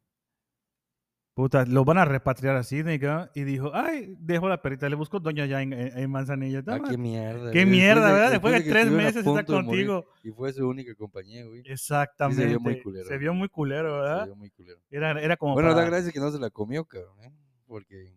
Puta, 1.33 1.65
lo 1.65 1.85
van 1.85 1.97
a 1.97 2.03
repatriar 2.03 2.57
así, 2.57 2.83
nigga, 2.83 3.31
Y 3.33 3.43
dijo, 3.43 3.71
ay, 3.73 4.15
dejo 4.19 4.49
la 4.49 4.61
perrita. 4.61 4.89
Le 4.89 4.95
busco 4.97 5.19
doña 5.21 5.45
ya 5.45 5.61
en, 5.61 5.71
en- 5.71 5.97
en 5.97 6.11
Manzanilla. 6.11 6.61
Ah, 6.67 6.79
qué 6.89 6.97
mierda. 6.97 7.51
Qué 7.51 7.65
mierda, 7.65 8.11
¿verdad? 8.11 8.31
Después 8.31 8.53
de 8.53 8.69
tres 8.69 8.87
a 8.87 8.91
meses 8.91 9.15
está 9.17 9.31
morir, 9.31 9.45
contigo. 9.45 10.05
Y 10.23 10.31
fue 10.31 10.51
su 10.51 10.67
única 10.67 10.93
compañía, 10.95 11.45
güey. 11.45 11.61
Exactamente. 11.65 12.59
muy 12.59 12.81
culero, 12.81 13.07
Se 13.07 13.17
vio 13.17 13.33
muy 13.33 13.47
culero, 13.47 13.95
Se 13.95 14.01
¿verdad? 14.01 14.25
vio 14.25 14.35
muy 14.35 14.49
culero. 14.49 14.79
Era, 14.89 15.21
era 15.21 15.37
como 15.37 15.53
Bueno, 15.53 15.73
da 15.73 15.85
gracias 15.85 16.11
que 16.11 16.19
no 16.19 16.31
se 16.31 16.39
la 16.39 16.49
comió, 16.49 16.83
cabrón, 16.85 17.17
¿eh? 17.23 17.31
Porque. 17.65 18.13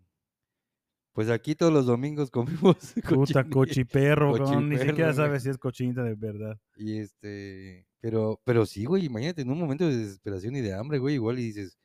Pues 1.12 1.30
aquí 1.30 1.54
todos 1.54 1.72
los 1.72 1.86
domingos 1.86 2.30
comimos. 2.32 2.76
Puta 3.08 3.44
cochinilla. 3.44 3.50
cochiperro, 3.50 4.32
cabrón, 4.32 4.68
ni 4.68 4.74
Cochiperro, 4.76 4.88
siquiera 4.90 5.12
güey. 5.12 5.16
sabes 5.26 5.42
si 5.44 5.50
es 5.50 5.58
cochinita 5.58 6.02
de 6.02 6.14
verdad. 6.16 6.58
Y 6.76 6.98
este. 6.98 7.86
Pero, 8.00 8.40
pero 8.44 8.66
sí, 8.66 8.84
güey, 8.84 9.04
imagínate 9.06 9.42
en 9.42 9.50
un 9.50 9.58
momento 9.60 9.86
de 9.88 9.96
desesperación 9.96 10.56
y 10.56 10.60
de 10.62 10.74
hambre, 10.74 10.98
güey, 10.98 11.14
igual 11.14 11.38
y 11.38 11.44
dices. 11.44 11.78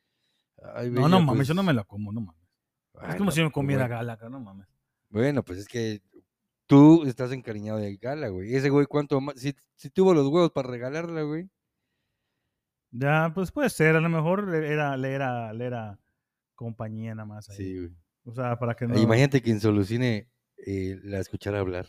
Ay, 0.74 0.90
No, 0.90 1.08
no 1.08 1.20
mames, 1.20 1.48
yo 1.48 1.54
no 1.54 1.62
pues, 1.62 1.66
me 1.66 1.74
la 1.74 1.84
como, 1.84 2.12
no 2.12 2.20
mames. 2.20 2.40
Es 3.08 3.16
como 3.16 3.26
no, 3.26 3.30
si 3.30 3.40
me 3.40 3.46
pues, 3.46 3.54
comiera 3.54 3.84
bueno. 3.84 3.96
gala, 3.96 4.16
cabrón, 4.16 4.32
no 4.32 4.40
mames. 4.40 4.66
Bueno, 5.08 5.42
pues 5.42 5.60
es 5.60 5.68
que 5.68 6.02
tú 6.66 7.04
estás 7.04 7.32
encariñado 7.32 7.78
de 7.78 7.96
Gala, 7.96 8.28
güey. 8.28 8.54
Ese 8.54 8.70
güey, 8.70 8.86
¿cuánto 8.86 9.20
más? 9.20 9.40
Si, 9.40 9.56
si 9.74 9.90
tuvo 9.90 10.14
los 10.14 10.28
huevos 10.28 10.52
para 10.52 10.68
regalarla, 10.68 11.22
güey. 11.22 11.50
Ya, 12.92 13.32
pues 13.34 13.50
puede 13.50 13.70
ser, 13.70 13.96
a 13.96 14.00
lo 14.00 14.08
mejor 14.08 14.46
le 14.48 14.72
era, 14.72 14.96
le 14.96 15.12
era, 15.12 15.52
le 15.52 15.64
era 15.64 15.98
compañía 16.54 17.14
nada 17.14 17.26
más 17.26 17.50
ahí. 17.50 17.56
Sí, 17.56 17.76
güey. 17.76 17.96
O 18.24 18.32
sea, 18.32 18.58
para 18.58 18.74
que 18.74 18.86
no. 18.86 18.98
Imagínate 18.98 19.42
quien 19.42 19.60
solucione 19.60 20.28
eh, 20.58 20.98
la 21.02 21.18
escuchar 21.18 21.54
hablar. 21.56 21.86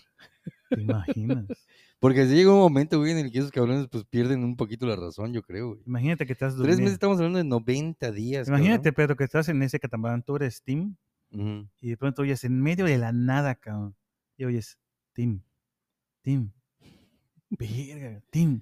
¿Te 0.70 0.82
imaginas? 0.82 1.46
Porque 2.02 2.26
si 2.28 2.34
llega 2.34 2.52
un 2.52 2.58
momento, 2.60 2.98
güey, 2.98 3.12
en 3.12 3.20
el 3.20 3.32
que 3.32 3.38
esos 3.38 3.52
cabrones 3.52 3.88
pues 3.88 4.04
pierden 4.06 4.44
un 4.44 4.58
poquito 4.58 4.88
la 4.88 4.96
razón, 4.96 5.34
yo 5.34 5.44
creo, 5.44 5.70
güey. 5.76 5.82
Imagínate 5.86 6.26
que 6.26 6.34
estás 6.34 6.54
Tres 6.54 6.58
durmiendo. 6.58 6.82
meses 6.82 6.94
estamos 6.94 7.18
hablando 7.18 7.38
de 7.38 7.44
90 7.46 8.12
días. 8.12 8.48
Imagínate, 8.48 8.92
Pedro, 8.92 9.16
que 9.16 9.24
estás 9.24 9.48
en 9.50 9.62
ese 9.62 9.80
catamarán, 9.80 10.24
tú 10.24 10.36
eres 10.36 10.64
Tim, 10.64 10.96
y 11.30 11.90
de 11.90 11.98
pronto 11.98 12.24
oyes 12.24 12.44
en 12.44 12.60
medio 12.60 12.86
de 12.86 12.98
la 12.98 13.12
nada, 13.14 13.54
cabrón. 13.56 13.96
Y 14.36 14.46
oyes, 14.46 14.80
Tim, 15.14 15.42
Tim. 16.24 16.52
Verga, 17.52 18.24
Tim. 18.32 18.62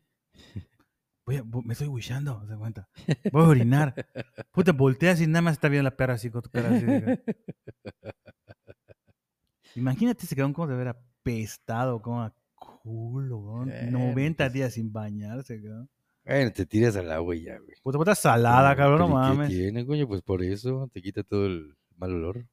Voy 1.25 1.37
a- 1.37 1.43
me 1.43 1.71
estoy 1.73 1.87
wishando, 1.87 2.45
se 2.45 2.57
cuenta. 2.57 2.89
Voy 3.31 3.43
a 3.43 3.47
orinar. 3.47 4.05
Puta, 4.51 4.73
volteas 4.73 5.21
y 5.21 5.27
nada 5.27 5.43
más 5.43 5.53
está 5.53 5.69
viendo 5.69 5.89
la 5.89 5.95
perra 5.95 6.15
así 6.15 6.29
con 6.29 6.41
tu 6.41 6.49
cara 6.49 6.75
así. 6.75 6.85
de- 6.85 7.23
Imagínate 9.75 10.25
ese 10.25 10.35
cabrón 10.35 10.53
como 10.53 10.67
de 10.67 10.73
haber 10.73 10.87
apestado, 10.89 12.01
como 12.01 12.23
a 12.23 12.33
culo, 12.89 13.37
weón. 13.37 13.69
Eh, 13.71 13.87
90 13.91 14.45
pues. 14.45 14.53
días 14.53 14.73
sin 14.73 14.91
bañarse, 14.91 15.61
cabrón. 15.61 15.89
Bueno, 16.25 16.51
te 16.51 16.65
tiras 16.65 16.95
al 16.95 17.11
agua 17.11 17.35
y 17.35 17.43
ya, 17.43 17.57
güey. 17.59 17.75
Puta, 17.81 17.97
puta 17.97 18.15
salada, 18.15 18.75
cabrón, 18.75 18.99
no 18.99 19.05
¿y 19.05 19.09
qué 19.09 19.13
mames. 19.37 19.49
tiene, 19.49 19.85
coño? 19.85 20.07
Pues 20.07 20.21
por 20.21 20.43
eso 20.43 20.89
te 20.93 21.01
quita 21.01 21.23
todo 21.23 21.45
el 21.47 21.75
mal 21.97 22.13
olor. 22.13 22.45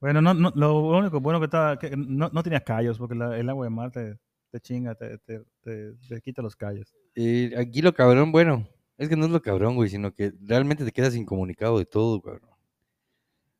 Bueno, 0.00 0.20
no, 0.20 0.34
no, 0.34 0.52
lo 0.54 0.80
único 0.98 1.20
bueno 1.20 1.38
que 1.40 1.46
estaba, 1.46 1.78
que 1.78 1.96
no, 1.96 2.28
no 2.32 2.42
tenía 2.42 2.60
callos, 2.60 2.98
porque 2.98 3.14
la- 3.14 3.36
el 3.38 3.48
agua 3.48 3.64
de 3.66 3.70
mar 3.70 3.90
te, 3.90 4.18
te 4.50 4.60
chinga, 4.60 4.94
te, 4.94 5.18
te, 5.18 5.42
te- 5.62 5.92
te 6.08 6.20
quita 6.20 6.42
los 6.42 6.54
callos. 6.54 6.94
Eh, 7.14 7.52
aquí 7.56 7.80
lo 7.80 7.94
cabrón, 7.94 8.30
bueno, 8.30 8.68
es 8.98 9.08
que 9.08 9.16
no 9.16 9.24
es 9.24 9.30
lo 9.30 9.40
cabrón, 9.40 9.74
güey, 9.74 9.88
sino 9.88 10.12
que 10.12 10.32
realmente 10.42 10.84
te 10.84 10.92
quedas 10.92 11.14
incomunicado 11.16 11.78
de 11.78 11.86
todo, 11.86 12.20
cabrón. 12.20 12.50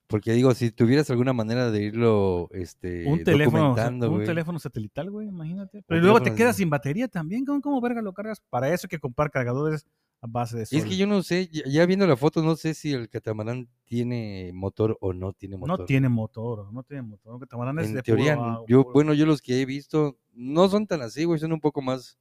Porque 0.09 0.33
digo, 0.33 0.55
si 0.55 0.71
tuvieras 0.71 1.11
alguna 1.11 1.33
manera 1.33 1.71
de 1.71 1.83
irlo 1.83 2.49
este, 2.53 3.07
Un 3.07 3.25
teléfono, 3.25 3.59
documentando, 3.71 4.13
un 4.13 4.25
teléfono 4.25 4.59
satelital, 4.59 5.11
güey, 5.11 5.27
imagínate. 5.29 5.83
Pero 5.87 5.99
Un 6.01 6.05
luego 6.07 6.23
te 6.23 6.35
quedas 6.35 6.57
sin 6.57 6.71
batería 6.71 7.09
también, 7.09 7.45
¿cómo, 7.45 7.61
cómo 7.61 7.81
verga 7.81 8.03
lo 8.03 8.13
cargas? 8.13 8.41
Para 8.49 8.73
eso 8.73 8.87
hay 8.87 8.91
que 8.91 9.01
comprar 9.01 9.31
cargadores 9.31 9.85
a 10.21 10.27
base 10.29 10.57
de 10.57 10.63
Y 10.63 10.67
sol. 10.67 10.79
es 10.79 10.85
que 10.87 10.97
yo 10.97 11.07
no 11.07 11.23
sé, 11.23 11.49
ya, 11.49 11.85
viendo 11.87 12.07
la 12.07 12.17
foto, 12.17 12.41
no 12.43 12.55
sé 12.57 12.75
si 12.75 12.93
el 12.93 13.09
catamarán 13.09 13.69
tiene 13.85 14.53
motor 14.55 14.97
o 15.01 15.13
no 15.13 15.33
tiene 15.33 15.57
motor. 15.57 15.81
no 15.81 15.87
tiene 15.87 16.09
motor, 16.09 16.73
no 16.73 16.83
tiene 16.85 17.03
motor. 17.03 17.35
El 17.35 17.41
catamarán 17.41 17.79
es 17.81 17.89
En 17.89 17.95
de 17.95 18.03
teoría, 18.03 18.35
puro 18.37 18.65
yo, 18.69 18.83
puro- 18.83 18.93
bueno, 18.95 19.13
yo 19.15 19.27
los 19.27 19.43
que 19.43 19.61
he 19.61 19.67
visto 19.67 20.17
no 20.33 20.69
son 20.69 20.87
tan 20.87 21.03
así, 21.03 21.25
güey, 21.25 21.41
son 21.41 21.53
un 21.53 21.61
poco 21.61 21.83
más, 21.83 22.17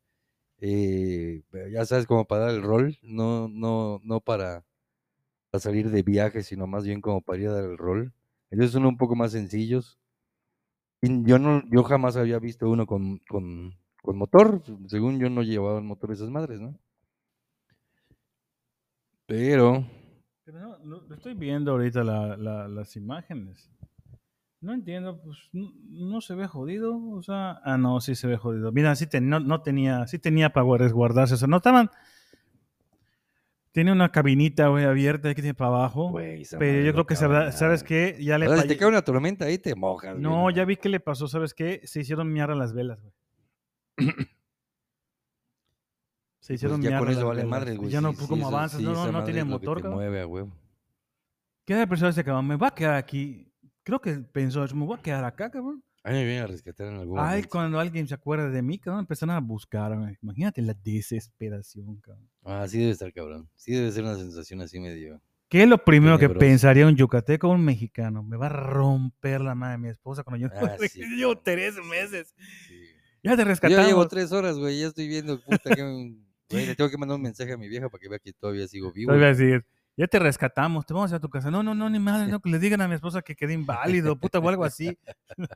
eh, 0.60 1.44
ya 1.72 1.86
sabes, 1.86 2.08
como 2.08 2.25
para 2.25 2.46
dar 2.46 2.56
el 2.56 2.63
rol, 2.63 2.98
no, 3.04 3.48
no, 3.48 4.00
no 4.04 4.22
para, 4.22 4.65
para 5.55 5.59
salir 5.62 5.89
de 5.91 6.03
viaje, 6.03 6.43
sino 6.43 6.67
más 6.67 6.85
bien 6.85 7.01
como 7.01 7.21
para 7.21 7.39
ir 7.41 7.47
a 7.50 7.53
dar 7.53 7.65
el 7.65 7.77
rol. 7.77 8.13
Ellos 8.51 8.71
son 8.71 8.85
un 8.85 8.97
poco 8.97 9.15
más 9.15 9.31
sencillos. 9.31 10.00
Yo 11.01 11.39
no, 11.39 11.63
yo 11.71 11.83
jamás 11.83 12.17
había 12.17 12.38
visto 12.39 12.69
uno 12.69 12.85
con, 12.85 13.19
con, 13.29 13.77
con 14.01 14.17
motor, 14.17 14.62
según 14.88 15.19
yo 15.19 15.29
no 15.29 15.41
llevaban 15.41 15.85
motor 15.85 16.12
esas 16.12 16.29
madres, 16.29 16.59
¿no? 16.59 16.77
Pero, 19.27 19.85
Pero 20.43 20.77
no, 20.83 21.01
estoy 21.13 21.33
viendo 21.33 21.71
ahorita 21.71 22.03
la- 22.03 22.38
la- 22.38 22.67
las 22.67 22.95
imágenes. 22.95 23.69
No 24.62 24.74
entiendo, 24.74 25.21
pues 25.24 25.38
no, 25.53 26.21
se 26.21 26.35
ve 26.35 26.47
jodido. 26.47 26.97
O 27.12 27.24
sea, 27.24 27.59
ah, 27.63 27.77
no, 27.77 28.01
sí 28.01 28.15
se 28.15 28.27
ve 28.27 28.38
jodido. 28.38 28.71
Mira, 28.71 28.95
sí, 28.95 29.07
ten- 29.07 29.29
no, 29.29 29.39
no 29.39 29.62
tenía, 29.63 30.07
sí 30.07 30.19
tenía 30.19 30.51
para 30.53 30.77
resguardarse. 30.77 31.43
O 31.43 31.47
no 31.47 31.57
estaban. 31.57 31.91
Tiene 33.75 33.91
una 33.91 34.10
cabinita, 34.10 34.70
güey, 34.70 34.86
abierta 34.86 35.36
que 35.36 35.41
tiene 35.41 35.53
para 35.53 35.67
abajo. 35.67 36.10
güey, 36.12 36.44
pero 36.58 36.82
yo 36.86 36.94
creo 36.94 37.05
que 37.05 37.17
sabrá- 37.17 37.51
¿sabes 37.51 37.84
qué? 37.84 38.15
Ya 38.22 38.38
le 38.38 38.46
Ahora, 38.46 38.62
si 38.62 38.70
te 38.70 38.77
cae 38.77 38.88
una 38.88 39.01
tormenta 39.01 39.44
ahí 39.44 39.58
te 39.58 39.75
mojas. 39.75 40.12
güey, 40.13 40.24
No, 40.24 40.50
ya 40.50 40.63
vi 40.63 40.77
que 40.77 40.88
le 40.88 41.01
pasó, 41.01 41.27
¿sabes 41.27 41.53
qué? 41.53 41.82
Se 41.84 42.00
hicieron 42.00 42.32
mierda 42.32 42.55
las 42.55 42.74
velas, 42.74 43.01
güey. 43.01 43.13
Se 46.39 46.53
Y 46.53 46.55
hicieron 46.55 46.79
pues 46.79 46.89
ya 46.89 47.00
con 47.00 47.10
eso 47.10 47.27
vale 47.27 47.44
velas. 47.44 47.50
madre, 47.60 47.75
güey. 47.75 47.89
Ya 47.89 48.00
no, 48.00 48.12
sí, 48.12 48.15
pues, 48.17 48.29
¿cómo 48.29 48.48
avanzas? 48.48 48.79
sí, 48.79 48.86
no, 48.86 48.94
no, 48.94 49.12
no 49.12 49.24
tiene 49.25 49.39
que 49.39 49.46
motor, 49.46 49.77
cabrón. 49.82 49.96
mueve 49.96 50.22
a 50.22 50.27
huevo. 50.27 50.51
¿Qué 51.65 51.86
persona 51.88 52.12
ese 52.12 52.24
cabrón? 52.24 52.48
Me 52.48 52.55
va 52.55 52.67
a 52.67 52.74
quedar 52.75 52.96
aquí. 52.96 53.51
Creo 53.84 54.00
que 54.00 54.13
pensó, 54.20 54.65
me 54.74 54.86
voy 54.86 54.98
a 54.98 55.01
quedar 55.01 55.25
acá, 55.25 55.50
cabrón. 55.51 55.84
A 56.05 56.09
mí 56.12 56.17
me 56.17 56.25
viene 56.25 56.41
a 56.41 56.47
rescatar 56.47 56.88
en 56.88 56.97
algún 56.97 57.17
Ay, 57.17 57.25
momento. 57.25 57.50
cuando 57.50 57.79
alguien 57.79 58.07
se 58.07 58.13
acuerda 58.13 58.50
de 58.50 58.62
mí, 58.62 58.77
cabrón, 58.77 59.00
empezaron 59.01 59.35
a 59.35 59.39
buscarme. 59.39 60.17
Imagínate 60.21 60.62
la 60.62 60.75
desesperación, 60.75 61.97
cabrón. 62.01 62.29
Ah, 62.43 62.65
sí 62.67 62.77
debe 62.79 62.91
estar 62.91 63.12
cabrón. 63.12 63.50
Sí 63.55 63.74
debe 63.74 63.91
ser 63.91 64.03
una 64.03 64.15
sensación 64.15 64.62
así 64.62 64.79
medio. 64.79 65.19
¿Qué 65.50 65.63
es 65.63 65.69
lo 65.69 65.83
primero 65.83 66.17
que 66.17 66.27
Tenebroso. 66.27 66.39
pensaría 66.47 66.88
un 66.88 66.95
yucateco 66.95 67.47
o 67.50 67.53
un 67.53 67.63
mexicano? 67.65 68.24
Me 68.24 68.38
va 68.38 68.47
a 68.47 68.50
romper 68.50 69.41
la 69.41 69.55
madre 69.55 69.74
de 69.74 69.77
mi 69.79 69.89
esposa 69.89 70.24
cuando 70.24 70.47
yo 70.47 70.53
Ah, 70.55 70.77
sí, 70.89 71.01
llevo 71.17 71.38
tres 71.38 71.75
meses. 71.89 72.33
Sí. 72.67 72.79
Ya 73.24 73.31
te 73.35 73.41
Yo 73.41 73.47
rescatamos. 73.47 73.83
ya 73.83 73.88
llevo 73.88 74.07
tres 74.07 74.31
horas, 74.31 74.57
güey. 74.57 74.79
Ya 74.79 74.88
estoy 74.88 75.07
viendo, 75.07 75.39
puta, 75.41 75.74
que. 75.75 75.81
Güey, 76.51 76.67
le 76.67 76.75
tengo 76.75 76.91
que 76.91 76.97
mandar 77.00 77.15
un 77.15 77.24
mensaje 77.24 77.53
a 77.53 77.57
mi 77.57 77.67
vieja 77.67 77.89
para 77.89 78.00
que 78.00 78.07
vea 78.09 78.19
que 78.19 78.31
todavía 78.33 78.67
sigo 78.67 78.91
vivo. 78.91 79.07
Todavía 79.09 79.29
decir, 79.29 79.65
ya 79.98 80.08
te 80.08 80.20
rescatamos, 80.20 80.86
te 80.86 80.94
vamos 80.94 81.14
a 81.14 81.20
tu 81.20 81.30
casa. 81.30 81.50
No, 81.50 81.64
no, 81.64 81.74
no, 81.74 81.90
ni 81.90 82.00
madre, 82.00 82.28
no, 82.32 82.40
que 82.40 82.50
le 82.50 82.60
digan 82.60 82.82
a 82.82 82.88
mi 82.88 82.96
esposa 82.96 83.22
que 83.22 83.36
quede 83.36 83.54
inválido, 83.54 84.16
puta, 84.16 84.40
o 84.40 84.50
algo 84.50 84.64
así. 84.64 84.98
No, 85.38 85.48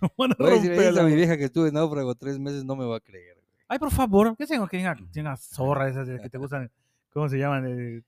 no 0.00 0.12
van 0.16 0.32
a 0.32 0.34
Güey, 0.38 0.60
si 0.60 0.68
le 0.68 1.00
a 1.00 1.04
mi 1.04 1.14
vieja 1.14 1.36
que 1.36 1.44
estuve 1.44 1.70
náufrago 1.72 2.14
tres 2.14 2.38
meses, 2.38 2.64
no 2.64 2.76
me 2.76 2.84
va 2.84 2.96
a 2.96 3.00
creer. 3.00 3.36
güey. 3.36 3.46
Ay, 3.68 3.78
por 3.78 3.90
favor, 3.90 4.36
¿qué 4.36 4.46
tengo 4.46 4.66
que 4.66 4.76
tenga, 4.76 4.96
tenga 5.12 5.36
zorra 5.36 5.88
esas 5.88 6.08
que 6.20 6.28
te 6.28 6.38
gustan? 6.38 6.70
¿Cómo 7.12 7.28
se 7.28 7.38
llaman? 7.38 7.66
Eh, 7.66 8.02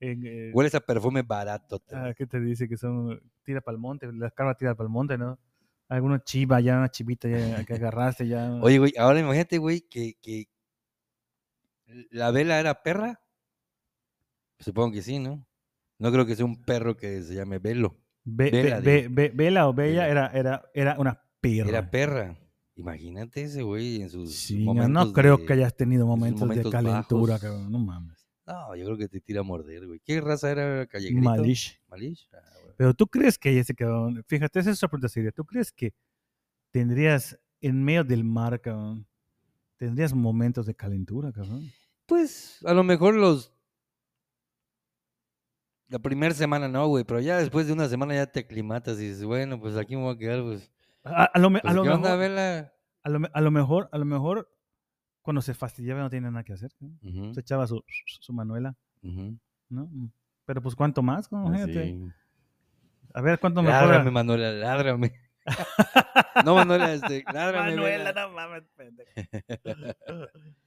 en, 0.00 0.26
eh, 0.26 0.50
Hueles 0.52 0.74
a 0.74 0.80
perfume 0.80 1.22
barato. 1.22 1.82
ah, 1.92 2.12
¿Qué 2.16 2.26
te 2.26 2.40
dice? 2.40 2.68
Que 2.68 2.76
son 2.76 3.20
tira 3.42 3.60
para 3.60 3.74
el 3.74 3.80
monte, 3.80 4.10
la 4.12 4.30
carva 4.30 4.54
tira 4.54 4.74
para 4.74 4.86
el 4.86 4.92
monte, 4.92 5.16
¿no? 5.16 5.38
Alguna 5.88 6.22
chiva, 6.22 6.60
ya 6.60 6.78
una 6.78 6.90
chivita 6.90 7.28
ya, 7.28 7.64
que 7.64 7.74
agarraste, 7.74 8.26
ya. 8.26 8.50
Oye, 8.62 8.78
güey, 8.78 8.92
ahora 8.98 9.20
imagínate, 9.20 9.58
güey, 9.58 9.82
que, 9.82 10.14
que 10.20 10.48
la 12.10 12.30
vela 12.30 12.58
era 12.58 12.82
perra. 12.82 13.20
Supongo 14.58 14.92
que 14.92 15.02
sí, 15.02 15.18
¿no? 15.18 15.46
No 15.98 16.10
creo 16.12 16.26
que 16.26 16.36
sea 16.36 16.44
un 16.44 16.60
perro 16.62 16.96
que 16.96 17.22
se 17.22 17.34
llame 17.34 17.58
Velo. 17.58 17.96
Ve- 18.24 18.50
vela 18.50 18.80
Vela 19.34 19.68
o 19.68 19.74
Bella 19.74 20.08
era, 20.08 20.28
era, 20.28 20.64
era 20.74 20.96
una 20.98 21.20
perra. 21.40 21.68
Era 21.68 21.90
perra. 21.90 22.38
Imagínate 22.76 23.42
ese 23.42 23.62
güey 23.62 24.02
en 24.02 24.10
sus 24.10 24.34
Sí, 24.34 24.64
momentos 24.64 24.90
no 25.08 25.12
creo 25.12 25.36
de- 25.36 25.44
que 25.46 25.52
hayas 25.52 25.76
tenido 25.76 26.06
momentos, 26.06 26.40
momentos 26.40 26.72
de 26.72 26.76
calentura, 26.76 27.38
cabrón, 27.38 27.70
no 27.70 27.78
mames. 27.78 28.26
No, 28.46 28.74
yo 28.74 28.84
creo 28.86 28.96
que 28.98 29.08
te 29.08 29.20
tira 29.20 29.40
a 29.40 29.42
morder, 29.44 29.86
güey. 29.86 30.00
¿Qué 30.04 30.20
raza 30.20 30.50
era 30.50 30.86
callegrito? 30.86 31.22
Malish. 31.22 31.80
Malish. 31.88 32.28
Ah, 32.32 32.38
güey. 32.62 32.74
Pero 32.76 32.92
tú 32.94 33.06
crees 33.06 33.38
que 33.38 33.58
ese 33.58 33.74
cabrón, 33.74 34.24
fíjate, 34.26 34.58
esa 34.60 34.70
es 34.70 34.78
otra 34.78 34.88
pregunta 34.88 35.08
seria. 35.08 35.30
¿Tú 35.30 35.44
crees 35.44 35.70
que 35.72 35.94
tendrías 36.72 37.38
en 37.60 37.82
medio 37.84 38.04
del 38.04 38.24
mar, 38.24 38.60
cabrón, 38.60 39.06
tendrías 39.76 40.12
momentos 40.12 40.66
de 40.66 40.74
calentura, 40.74 41.32
cabrón? 41.32 41.70
Pues 42.06 42.58
a 42.64 42.74
lo 42.74 42.82
mejor 42.84 43.14
los. 43.14 43.53
La 45.88 45.98
primera 45.98 46.34
semana 46.34 46.66
no, 46.68 46.86
güey, 46.88 47.04
pero 47.04 47.20
ya 47.20 47.36
después 47.36 47.66
de 47.66 47.72
una 47.74 47.88
semana 47.88 48.14
ya 48.14 48.26
te 48.26 48.40
aclimatas 48.40 48.98
y 48.98 49.08
dices, 49.08 49.24
bueno, 49.24 49.60
pues 49.60 49.76
aquí 49.76 49.96
me 49.96 50.02
voy 50.02 50.14
a 50.14 50.18
quedar, 50.18 50.42
pues. 50.42 50.70
A, 51.04 51.24
a 51.24 51.38
lo, 51.38 51.50
me- 51.50 51.58
a 51.58 51.62
pues, 51.62 51.74
lo 51.74 51.82
¿Qué 51.82 51.90
onda, 51.90 52.16
mejor, 52.16 52.18
vela? 52.18 52.72
a, 53.02 53.08
lo, 53.10 53.20
me- 53.20 53.30
a 53.32 53.40
lo 53.42 53.50
mejor, 53.50 53.88
a 53.92 53.98
lo 53.98 54.04
mejor, 54.06 54.50
cuando 55.22 55.42
se 55.42 55.52
fastidiaba 55.54 56.00
no 56.00 56.10
tenía 56.10 56.30
nada 56.30 56.42
que 56.44 56.54
hacer. 56.54 56.72
Se 57.32 57.40
echaba 57.40 57.66
su, 57.66 57.84
su 58.20 58.32
Manuela, 58.32 58.74
¿no? 59.68 59.90
Pero 60.46 60.62
pues, 60.62 60.74
¿cuánto 60.74 61.02
más? 61.02 61.28
así. 61.30 62.00
A 63.12 63.20
ver, 63.20 63.38
¿cuánto 63.38 63.62
me 63.62 63.68
Ládrame? 63.68 64.10
Manuela, 64.10 64.52
ládrame. 64.52 65.12
no, 66.44 66.54
Manuela, 66.54 66.92
este, 66.94 67.22
ládrame. 67.32 67.70
Manuela, 67.76 68.12
vela. 68.12 68.26
no 68.26 68.32
mames, 68.32 68.62
pendejo. 68.76 69.10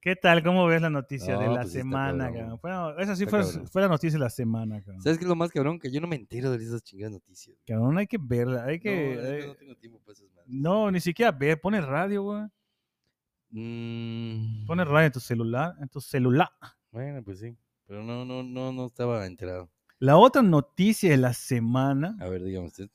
¿Qué 0.00 0.14
tal? 0.14 0.44
¿Cómo 0.44 0.64
ves 0.66 0.80
la 0.80 0.90
noticia 0.90 1.36
de 1.38 1.48
la 1.48 1.62
pues 1.62 1.72
semana, 1.72 2.32
cabrón. 2.32 2.58
Bueno, 2.62 2.98
esa 2.98 3.16
sí 3.16 3.26
fue, 3.26 3.42
fue 3.44 3.82
la 3.82 3.88
noticia 3.88 4.16
de 4.18 4.24
la 4.24 4.30
semana, 4.30 4.80
cabrón. 4.80 5.02
¿Sabes 5.02 5.18
qué 5.18 5.24
es 5.24 5.28
lo 5.28 5.34
más 5.34 5.50
cabrón? 5.50 5.78
Que 5.80 5.90
yo 5.90 6.00
no 6.00 6.06
me 6.06 6.14
entero 6.16 6.50
de 6.56 6.64
esas 6.64 6.82
chingadas 6.84 7.12
noticias. 7.14 7.56
güey. 7.56 7.64
Cabrón, 7.66 7.98
hay 7.98 8.06
que 8.06 8.18
verla, 8.20 8.64
hay 8.64 8.76
No, 8.76 8.82
que... 8.82 9.38
eh, 9.40 9.46
no 9.48 9.54
tengo 9.56 9.74
tiempo 9.76 9.98
para 10.00 10.12
esas 10.12 10.30
madres. 10.30 10.44
No, 10.54 10.90
ni 10.92 11.00
siquiera 11.00 11.32
ver, 11.32 11.60
pone 11.60 11.80
radio, 11.80 12.22
güey. 12.22 12.44
Mm, 13.50 14.66
Pone 14.66 14.84
radio 14.84 15.06
en 15.06 15.12
tu 15.12 15.20
celular, 15.20 15.74
en 15.80 15.88
tu 15.88 16.00
celular. 16.00 16.50
Bueno, 16.92 17.22
pues 17.24 17.40
sí. 17.40 17.56
Pero 17.86 18.02
no, 18.04 18.24
no, 18.24 18.42
no, 18.42 18.72
no 18.72 18.86
estaba 18.86 19.26
enterado. 19.26 19.70
La 19.98 20.16
otra 20.16 20.42
noticia 20.42 21.10
de 21.10 21.16
la 21.16 21.32
semana, 21.32 22.16
A 22.20 22.28
ver, 22.28 22.44
dígame 22.44 22.66
usted. 22.68 22.88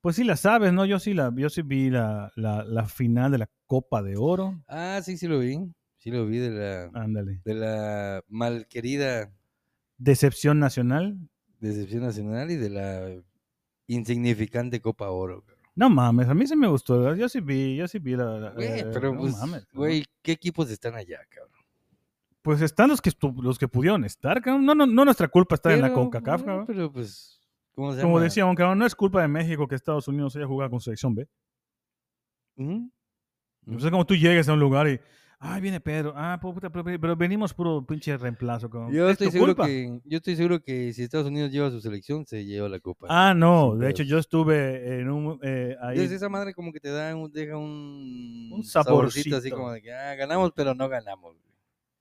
pues 0.00 0.16
sí 0.16 0.24
la 0.24 0.36
sabes, 0.36 0.72
¿no? 0.72 0.84
Yo 0.84 0.98
sí 0.98 1.14
la, 1.14 1.32
yo 1.34 1.48
sí 1.50 1.62
vi 1.62 1.90
la, 1.90 2.30
la, 2.36 2.62
la 2.64 2.84
final 2.86 3.32
de 3.32 3.38
la 3.38 3.50
Copa 3.66 4.02
de 4.02 4.16
Oro. 4.16 4.62
Ah, 4.68 5.00
sí, 5.02 5.16
sí 5.16 5.26
lo 5.26 5.38
vi. 5.40 5.58
Sí 6.02 6.10
lo 6.10 6.26
vi 6.26 6.38
de 6.38 6.50
la, 6.50 6.90
Ándale. 7.00 7.40
de 7.44 7.54
la 7.54 8.24
malquerida 8.28 9.30
Decepción 9.98 10.58
nacional. 10.58 11.16
Decepción 11.60 12.02
Nacional 12.02 12.50
y 12.50 12.56
de 12.56 12.70
la 12.70 13.22
insignificante 13.86 14.80
Copa 14.80 15.10
Oro. 15.10 15.44
No 15.76 15.88
mames, 15.88 16.28
a 16.28 16.34
mí 16.34 16.44
sí 16.44 16.56
me 16.56 16.66
gustó. 16.66 17.14
Yo 17.14 17.28
sí 17.28 17.40
vi, 17.40 17.76
yo 17.76 17.86
sí 17.86 18.00
vi 18.00 18.16
la. 18.16 18.24
la- 18.36 18.50
Güey, 18.50 18.80
eh, 18.80 18.86
pero 18.92 19.12
no 19.14 19.20
pues, 19.20 19.36
mames, 19.36 19.68
güey, 19.72 20.04
¿qué 20.22 20.32
equipos 20.32 20.68
están 20.72 20.96
allá, 20.96 21.20
cabrón? 21.28 21.52
Pues 22.42 22.60
están 22.62 22.88
los 22.88 23.00
que, 23.00 23.12
los 23.40 23.56
que 23.60 23.68
pudieron 23.68 24.04
estar, 24.04 24.42
cabrón. 24.42 24.66
No, 24.66 24.74
no, 24.74 24.86
no 24.86 25.04
nuestra 25.04 25.28
culpa 25.28 25.54
estar 25.54 25.70
en 25.70 25.82
la 25.82 25.92
CONCACAF, 25.92 26.40
no, 26.40 26.46
cabrón. 26.46 26.66
Pero 26.66 26.92
pues, 26.92 27.40
¿cómo 27.76 27.92
se 27.94 28.02
Como 28.02 28.14
llama? 28.16 28.24
decíamos, 28.24 28.56
cabrón, 28.56 28.78
no 28.80 28.86
es 28.86 28.96
culpa 28.96 29.22
de 29.22 29.28
México 29.28 29.68
que 29.68 29.76
Estados 29.76 30.08
Unidos 30.08 30.34
haya 30.34 30.48
jugado 30.48 30.68
con 30.72 30.80
selección 30.80 31.14
B. 31.14 31.28
Ujú. 32.56 32.90
O 33.76 33.78
sea, 33.78 33.92
como 33.92 34.04
tú 34.04 34.16
llegues 34.16 34.48
a 34.48 34.54
un 34.54 34.58
lugar 34.58 34.88
y, 34.88 34.98
Ay, 35.44 35.60
viene 35.60 35.80
Pedro. 35.80 36.12
Ah, 36.14 36.38
puta, 36.40 36.70
pero, 36.70 36.84
pero 36.84 37.16
venimos 37.16 37.52
puro 37.52 37.84
pinche 37.84 38.16
reemplazo. 38.16 38.70
Yo 38.92 39.06
Es 39.08 39.12
estoy 39.14 39.32
seguro 39.32 39.56
culpa. 39.56 39.66
que 39.66 40.00
yo 40.04 40.18
estoy 40.18 40.36
seguro 40.36 40.62
que 40.62 40.92
si 40.92 41.02
Estados 41.02 41.26
Unidos 41.26 41.50
lleva 41.50 41.68
su 41.68 41.80
selección 41.80 42.24
se 42.24 42.44
lleva 42.44 42.68
la 42.68 42.78
copa. 42.78 43.08
Ah, 43.10 43.34
no. 43.34 43.74
De 43.74 43.90
hecho, 43.90 44.04
yo 44.04 44.18
estuve 44.18 45.00
en 45.00 45.10
un. 45.10 45.40
eh, 45.42 45.76
ahí. 45.82 45.96
Entonces 45.96 46.12
esa 46.18 46.28
madre 46.28 46.54
como 46.54 46.72
que 46.72 46.78
te 46.78 46.90
da 46.90 47.16
un, 47.16 47.32
deja 47.32 47.56
un, 47.56 48.50
Un 48.52 48.62
saborcito 48.64 49.36
así 49.36 49.50
como 49.50 49.72
de 49.72 49.82
que 49.82 49.92
ah, 49.92 50.14
ganamos 50.14 50.52
pero 50.54 50.76
no 50.76 50.88
ganamos. 50.88 51.36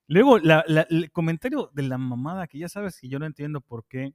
Luego, 0.08 0.38
la- 0.38 0.64
la- 0.68 0.86
el 0.90 1.10
comentario 1.12 1.72
de 1.74 1.82
la 1.84 1.98
mamada, 1.98 2.46
que 2.46 2.60
ya 2.60 2.70
sabes 2.70 3.00
que 3.00 3.08
yo 3.10 3.18
no 3.18 3.26
entiendo 3.26 3.60
por 3.60 3.86
qué. 3.86 4.14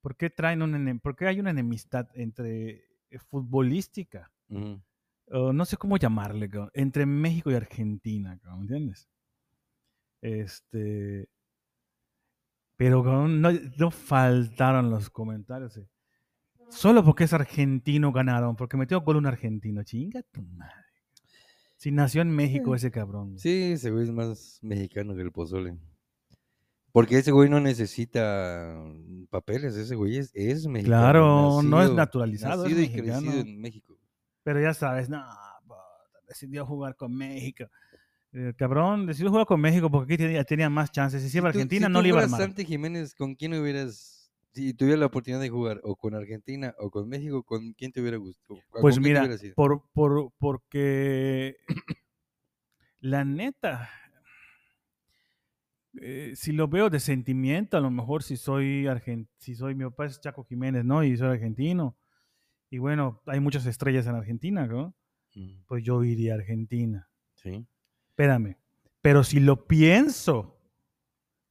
¿Por 0.00 0.16
qué 0.16 0.28
traen 0.28 0.62
un 0.62 0.98
por 1.00 1.14
qué 1.14 1.26
hay 1.28 1.38
una 1.38 1.50
enemistad 1.50 2.08
entre 2.14 2.84
eh, 3.10 3.18
futbolística? 3.30 4.30
Ujú. 4.48 4.80
No 5.30 5.64
sé 5.64 5.76
cómo 5.76 5.96
llamarle, 5.96 6.48
cabrón, 6.48 6.70
entre 6.74 7.04
México 7.06 7.50
y 7.50 7.54
Argentina, 7.54 8.38
cabrón, 8.42 8.62
¿entiendes? 8.62 9.08
Este. 10.20 11.28
Pero 12.76 13.02
cabrón, 13.02 13.40
no, 13.40 13.50
no 13.76 13.90
faltaron 13.90 14.90
los 14.90 15.10
comentarios. 15.10 15.76
eh. 15.76 15.88
Solo 16.70 17.04
porque 17.04 17.24
es 17.24 17.32
argentino 17.32 18.12
ganaron, 18.12 18.54
porque 18.56 18.76
metió 18.76 19.00
gol 19.00 19.16
un 19.16 19.26
argentino. 19.26 19.82
Chinga 19.82 20.22
tu 20.22 20.42
madre. 20.42 20.74
Si 21.76 21.90
nació 21.92 22.22
en 22.22 22.30
México 22.30 22.74
ese 22.74 22.90
cabrón. 22.90 23.38
Sí, 23.38 23.72
ese 23.72 23.90
güey 23.90 24.04
es 24.04 24.10
más 24.12 24.58
mexicano 24.62 25.14
que 25.14 25.22
el 25.22 25.32
pozole. 25.32 25.76
Porque 26.92 27.18
ese 27.18 27.30
güey 27.30 27.48
no 27.48 27.60
necesita 27.60 28.74
mm, 28.84 29.26
papeles, 29.26 29.76
ese 29.76 29.94
güey 29.94 30.16
es, 30.18 30.30
es 30.34 30.66
mexicano. 30.66 31.00
Claro, 31.02 31.62
no 31.62 31.80
es 31.82 31.88
nacido- 31.90 31.94
naturalizado, 31.96 32.64
es 32.66 32.72
nacido 32.72 32.80
y 32.80 32.88
mexicano. 32.88 33.20
crecido 33.22 33.40
en 33.40 33.60
México. 33.60 33.97
Pero 34.48 34.62
ya 34.62 34.72
sabes, 34.72 35.10
no, 35.10 35.22
decidió 36.26 36.64
jugar 36.64 36.96
con 36.96 37.14
México. 37.14 37.66
El 38.32 38.56
cabrón 38.56 39.04
decidió 39.04 39.28
jugar 39.28 39.44
con 39.44 39.60
México 39.60 39.90
porque 39.90 40.14
aquí 40.14 40.22
tenía, 40.22 40.42
tenía 40.42 40.70
más 40.70 40.90
chances. 40.90 41.20
Si 41.22 41.28
se 41.28 41.36
iba 41.36 41.50
a 41.50 41.52
tú- 41.52 41.58
Argentina, 41.58 41.86
si 41.88 41.92
no 41.92 41.98
tú 41.98 42.02
le 42.02 42.08
iba 42.08 42.20
a 42.20 42.22
armar. 42.22 42.40
Santi 42.40 42.64
Jiménez, 42.64 43.14
¿con 43.14 43.34
quién 43.34 43.52
hubieras, 43.52 44.32
si 44.54 44.72
tuvieras 44.72 45.00
la 45.00 45.04
oportunidad 45.04 45.38
de 45.42 45.50
jugar 45.50 45.82
o 45.84 45.96
con 45.96 46.14
Argentina 46.14 46.74
o 46.78 46.90
con 46.90 47.10
México, 47.10 47.42
¿con 47.42 47.74
quién 47.74 47.92
te 47.92 48.00
hubiera 48.00 48.16
gustado? 48.16 48.58
¿Con 48.70 48.80
Pues 48.80 48.98
mira, 48.98 49.28
por, 49.54 49.82
por, 49.92 50.32
porque 50.38 51.58
la 53.00 53.26
neta, 53.26 53.90
eh, 56.00 56.32
si 56.36 56.52
lo 56.52 56.68
veo 56.68 56.88
de 56.88 57.00
sentimiento, 57.00 57.76
a 57.76 57.80
lo 57.80 57.90
mejor 57.90 58.22
si 58.22 58.38
soy 58.38 58.86
argentino, 58.86 59.28
si 59.36 59.54
soy, 59.54 59.74
mi 59.74 59.84
papá 59.84 60.06
es 60.06 60.22
Chaco 60.22 60.42
Jiménez, 60.44 60.86
¿no? 60.86 61.04
Y 61.04 61.18
soy 61.18 61.28
argentino. 61.28 61.97
Y 62.70 62.78
bueno, 62.78 63.22
hay 63.26 63.40
muchas 63.40 63.66
estrellas 63.66 64.06
en 64.06 64.14
Argentina, 64.14 64.66
¿no? 64.66 64.94
Mm, 65.34 65.62
Pues 65.66 65.82
yo 65.84 66.02
iría 66.04 66.32
a 66.34 66.36
Argentina. 66.36 67.08
Sí. 67.34 67.66
Espérame. 68.10 68.56
Pero 69.00 69.24
si 69.24 69.40
lo 69.40 69.66
pienso, 69.66 70.58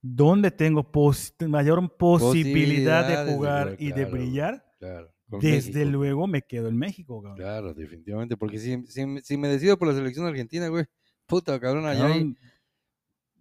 ¿dónde 0.01 0.51
tengo 0.51 0.91
pos- 0.91 1.33
mayor 1.47 1.95
posibilidad 1.97 3.07
de 3.07 3.31
jugar 3.33 3.67
jugar, 3.69 3.75
y 3.79 3.87
de 3.87 3.93
claro, 3.93 4.11
brillar? 4.11 4.65
Claro. 4.79 5.13
Desde 5.29 5.79
México. 5.79 5.91
luego 5.91 6.27
me 6.27 6.41
quedo 6.41 6.69
en 6.69 6.77
México, 6.77 7.21
cabrón. 7.21 7.37
Claro, 7.37 7.73
definitivamente. 7.73 8.37
Porque 8.37 8.59
si, 8.59 8.85
si, 8.87 9.19
si 9.21 9.37
me 9.37 9.47
decido 9.49 9.77
por 9.77 9.87
la 9.89 9.93
selección 9.93 10.25
argentina, 10.25 10.67
güey, 10.69 10.85
puta 11.25 11.59
cabrón, 11.59 11.85
allá 11.85 12.05
hay 12.05 12.11
Cabrón, 12.11 12.37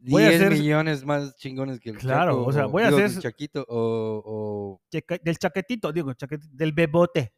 voy 0.00 0.22
a 0.24 0.28
10 0.30 0.40
hacer- 0.42 0.58
millones 0.58 1.04
más 1.04 1.36
chingones 1.36 1.78
que 1.78 1.90
el 1.90 1.98
Claro, 1.98 2.32
Chaco, 2.32 2.44
o 2.46 2.52
sea, 2.52 2.66
voy 2.66 2.82
a 2.82 2.86
digo, 2.88 2.98
hacer- 2.98 3.16
el 3.16 3.22
Chaquito 3.22 3.64
o, 3.68 4.22
o 4.24 4.82
checa- 4.90 5.20
del 5.22 5.38
chaquetito, 5.38 5.92
digo, 5.92 6.12
chaquetito, 6.14 6.50
del 6.56 6.72
bebote. 6.72 7.34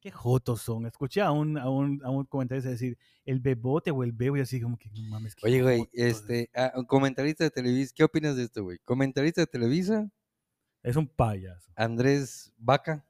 Qué 0.00 0.10
jotos 0.10 0.62
son. 0.62 0.86
Escuché 0.86 1.20
a 1.20 1.30
un, 1.30 1.58
a 1.58 1.68
un, 1.68 2.00
a 2.02 2.10
un 2.10 2.24
comentarista 2.24 2.70
decir 2.70 2.96
el 3.26 3.38
bebote 3.40 3.90
o 3.90 4.02
el 4.02 4.12
bebo 4.12 4.36
y 4.36 4.40
así 4.40 4.60
como 4.60 4.78
que 4.78 4.88
no 4.90 5.02
mames. 5.10 5.34
qué 5.34 5.46
Oye, 5.46 5.62
güey, 5.62 5.78
jotos". 5.80 5.92
este, 5.94 6.50
ah, 6.54 6.72
un 6.76 6.86
comentarista 6.86 7.44
de 7.44 7.50
Televisa, 7.50 7.92
¿qué 7.94 8.04
opinas 8.04 8.34
de 8.36 8.44
esto, 8.44 8.62
güey? 8.64 8.78
Comentarista 8.84 9.42
de 9.42 9.46
Televisa, 9.46 10.10
Es 10.82 10.96
un 10.96 11.06
payaso. 11.06 11.70
Andrés 11.76 12.52
Vaca, 12.56 13.04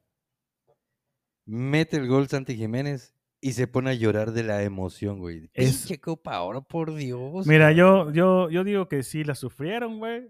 mete 1.45 1.97
el 1.97 2.07
gol 2.07 2.27
Santi 2.27 2.55
Jiménez 2.55 3.13
y 3.39 3.53
se 3.53 3.67
pone 3.67 3.89
a 3.89 3.93
llorar 3.93 4.31
de 4.33 4.43
la 4.43 4.61
emoción, 4.63 5.19
güey. 5.19 5.49
Es- 5.53 5.77
Pinche 5.85 5.99
Copa 5.99 6.41
Oro, 6.41 6.61
por 6.61 6.93
Dios. 6.93 7.47
Mira, 7.47 7.71
yo, 7.71 8.11
yo, 8.11 8.49
yo 8.49 8.63
digo 8.63 8.87
que 8.87 9.03
sí 9.03 9.23
la 9.23 9.35
sufrieron, 9.35 9.97
güey. 9.99 10.29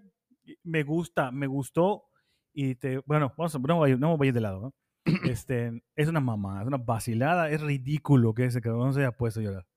Me 0.63 0.83
gusta, 0.83 1.31
me 1.31 1.47
gustó. 1.47 2.05
Y 2.53 2.75
te, 2.75 2.99
bueno, 3.05 3.33
vamos 3.37 3.55
a, 3.55 3.59
no, 3.59 3.83
a- 3.83 3.89
no 3.89 4.17
voy 4.17 4.27
a 4.27 4.29
ir 4.29 4.33
de 4.33 4.41
lado, 4.41 4.61
¿no? 4.61 4.73
Este, 5.23 5.83
es 5.95 6.07
una 6.07 6.19
mamá, 6.19 6.61
es 6.61 6.67
una 6.67 6.77
vacilada, 6.77 7.49
es 7.49 7.61
ridículo 7.61 8.33
que 8.33 8.45
ese 8.45 8.61
cabrón 8.61 8.93
se 8.93 9.01
haya 9.01 9.11
puesto 9.11 9.39
a 9.39 9.43
llorar. 9.43 9.67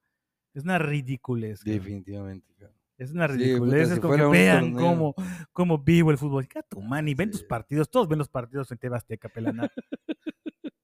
Es 0.54 0.64
una 0.64 0.78
ridiculez. 0.78 1.60
cabrón. 1.64 1.78
Definitivamente, 1.78 2.54
cabrón. 2.54 2.78
Es 2.96 3.10
una 3.12 3.26
Sí, 3.28 3.34
ridiculez. 3.34 3.58
puta, 3.74 3.82
es 3.82 3.88
si 3.94 4.00
como 4.00 4.14
que 4.16 4.24
vean 4.26 4.72
torneo. 4.72 4.80
cómo, 4.88 5.14
cómo 5.52 5.78
vivo 5.78 6.10
el 6.12 6.18
fútbol. 6.18 6.46
¿Qué 6.48 6.62
tu 6.68 6.80
man? 6.80 7.08
Y 7.08 7.14
ven 7.14 7.30
tus 7.30 7.40
sí. 7.40 7.46
partidos. 7.48 7.90
Todos 7.90 8.08
ven 8.08 8.18
los 8.18 8.28
partidos 8.28 8.70
en 8.70 8.78
TV 8.78 8.96
Azteca, 8.96 9.28
pelana. 9.28 9.68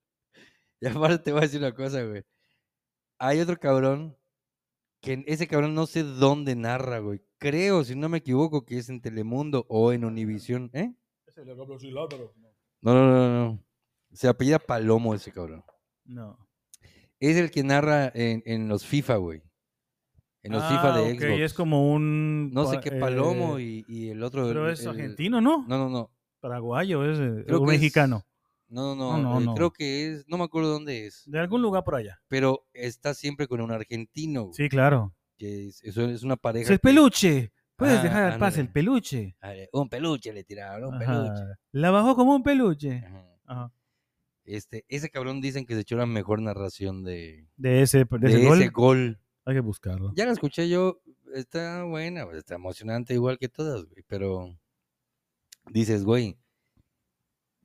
Y 0.83 0.87
aparte 0.87 1.19
te 1.19 1.33
voy 1.33 1.41
a 1.41 1.43
decir 1.43 1.61
una 1.61 1.75
cosa, 1.75 2.03
güey. 2.05 2.25
Hay 3.19 3.39
otro 3.41 3.59
cabrón 3.59 4.17
que 5.03 5.23
ese 5.27 5.47
cabrón 5.47 5.75
no 5.75 5.87
sé 5.87 6.03
dónde 6.03 6.57
narra, 6.57 7.01
güey. 7.01 7.21
Creo, 7.39 7.85
si 7.85 7.95
no 7.97 8.09
me 8.09 8.19
equivoco, 8.19 8.65
que 8.65 8.79
es 8.79 8.89
en 8.89 9.03
Telemundo 9.03 9.67
o 9.69 9.93
en 9.93 10.05
Univisión, 10.07 10.71
¿eh? 10.73 10.95
No, 12.81 12.95
no, 12.95 13.07
no, 13.11 13.45
no. 13.45 13.65
Se 14.13 14.29
apellida 14.29 14.59
Palomo 14.59 15.15
ese 15.15 15.33
cabrón. 15.33 15.65
No. 16.05 16.39
Es 17.21 17.37
el 17.37 17.51
que 17.51 17.63
narra 17.63 18.11
en, 18.15 18.43
en 18.47 18.69
los 18.69 18.85
FIFA, 18.87 19.17
güey. 19.17 19.43
En 20.43 20.53
los 20.53 20.63
FIFA 20.65 20.95
Ah, 20.95 20.99
de 20.99 21.13
ok, 21.13 21.21
Xbox. 21.21 21.41
es 21.43 21.55
como 21.55 21.93
un. 21.93 22.51
No 22.53 22.67
sé 22.67 22.81
qué 22.81 22.93
Palomo 22.93 23.59
eh, 23.59 23.63
y, 23.63 23.85
y 23.89 24.09
el 24.11 24.23
otro. 24.23 24.47
Pero 24.47 24.67
el- 24.69 24.73
es 24.73 24.81
el- 24.83 24.89
argentino, 24.89 25.41
¿no? 25.41 25.65
No, 25.69 25.77
no, 25.79 25.89
no. 25.91 26.11
Paraguayo, 26.41 27.05
es 27.05 27.19
eh, 27.19 27.45
Creo 27.47 27.59
que 27.61 27.65
es- 27.75 27.81
mexicano. 27.81 28.25
No, 28.69 28.95
No, 28.95 29.19
no, 29.19 29.23
no, 29.35 29.41
eh, 29.41 29.45
no. 29.45 29.55
Creo 29.55 29.71
que 29.73 30.11
es. 30.13 30.25
No 30.29 30.39
me 30.39 30.45
acuerdo 30.45 30.71
dónde 30.71 31.07
es. 31.07 31.25
De 31.27 31.39
algún 31.39 31.61
lugar 31.61 31.85
por 31.85 31.97
allá. 31.97 32.21
Pero 32.29 32.67
está 32.73 33.13
siempre 33.15 33.47
con 33.49 33.61
un 33.61 33.71
argentino. 33.73 34.45
güey, 34.45 34.55
Sí, 34.55 34.69
claro. 34.71 35.15
Que 35.37 35.67
es, 35.69 35.83
eso 35.85 36.03
es 36.09 36.23
una 36.23 36.37
pareja. 36.37 36.65
Es 36.65 36.71
el 36.71 36.77
que- 36.79 36.83
peluche. 36.89 37.53
Puedes 37.77 37.99
Ah, 37.99 38.03
dejar 38.03 38.23
al 38.33 38.39
pase 38.39 38.61
el 38.61 38.69
peluche. 38.71 39.37
Un 39.73 39.89
peluche 39.89 40.33
le 40.35 40.45
tiraron, 40.45 40.95
un 40.95 41.03
Ajá. 41.03 41.23
peluche. 41.25 41.43
La 41.73 41.91
bajó 41.91 42.15
como 42.15 42.35
un 42.35 42.43
peluche. 42.43 43.03
Ajá. 43.07 43.27
Ajá. 43.47 43.73
Este, 44.51 44.85
ese 44.89 45.11
cabrón 45.11 45.41
dicen 45.41 45.65
que 45.65 45.75
se 45.75 45.81
echó 45.81 45.97
la 45.97 46.07
mejor 46.07 46.43
narración 46.43 47.05
de, 47.05 47.47
De 47.57 47.83
ese, 47.83 47.99
de 47.99 48.19
de 48.19 48.29
ese 48.29 48.49
ese 48.49 48.69
gol. 48.69 49.21
Hay 49.45 49.55
que 49.55 49.61
buscarlo. 49.61 50.13
Ya 50.17 50.27
la 50.27 50.33
escuché 50.33 50.69
yo, 50.69 51.01
está 51.35 51.85
buena, 51.85 52.27
está 52.35 52.57
emocionante 52.57 53.15
igual 53.15 53.39
que 53.39 53.49
todas, 53.49 53.85
güey, 53.85 54.05
pero 54.07 54.59
dices, 55.71 56.05
güey, 56.05 56.37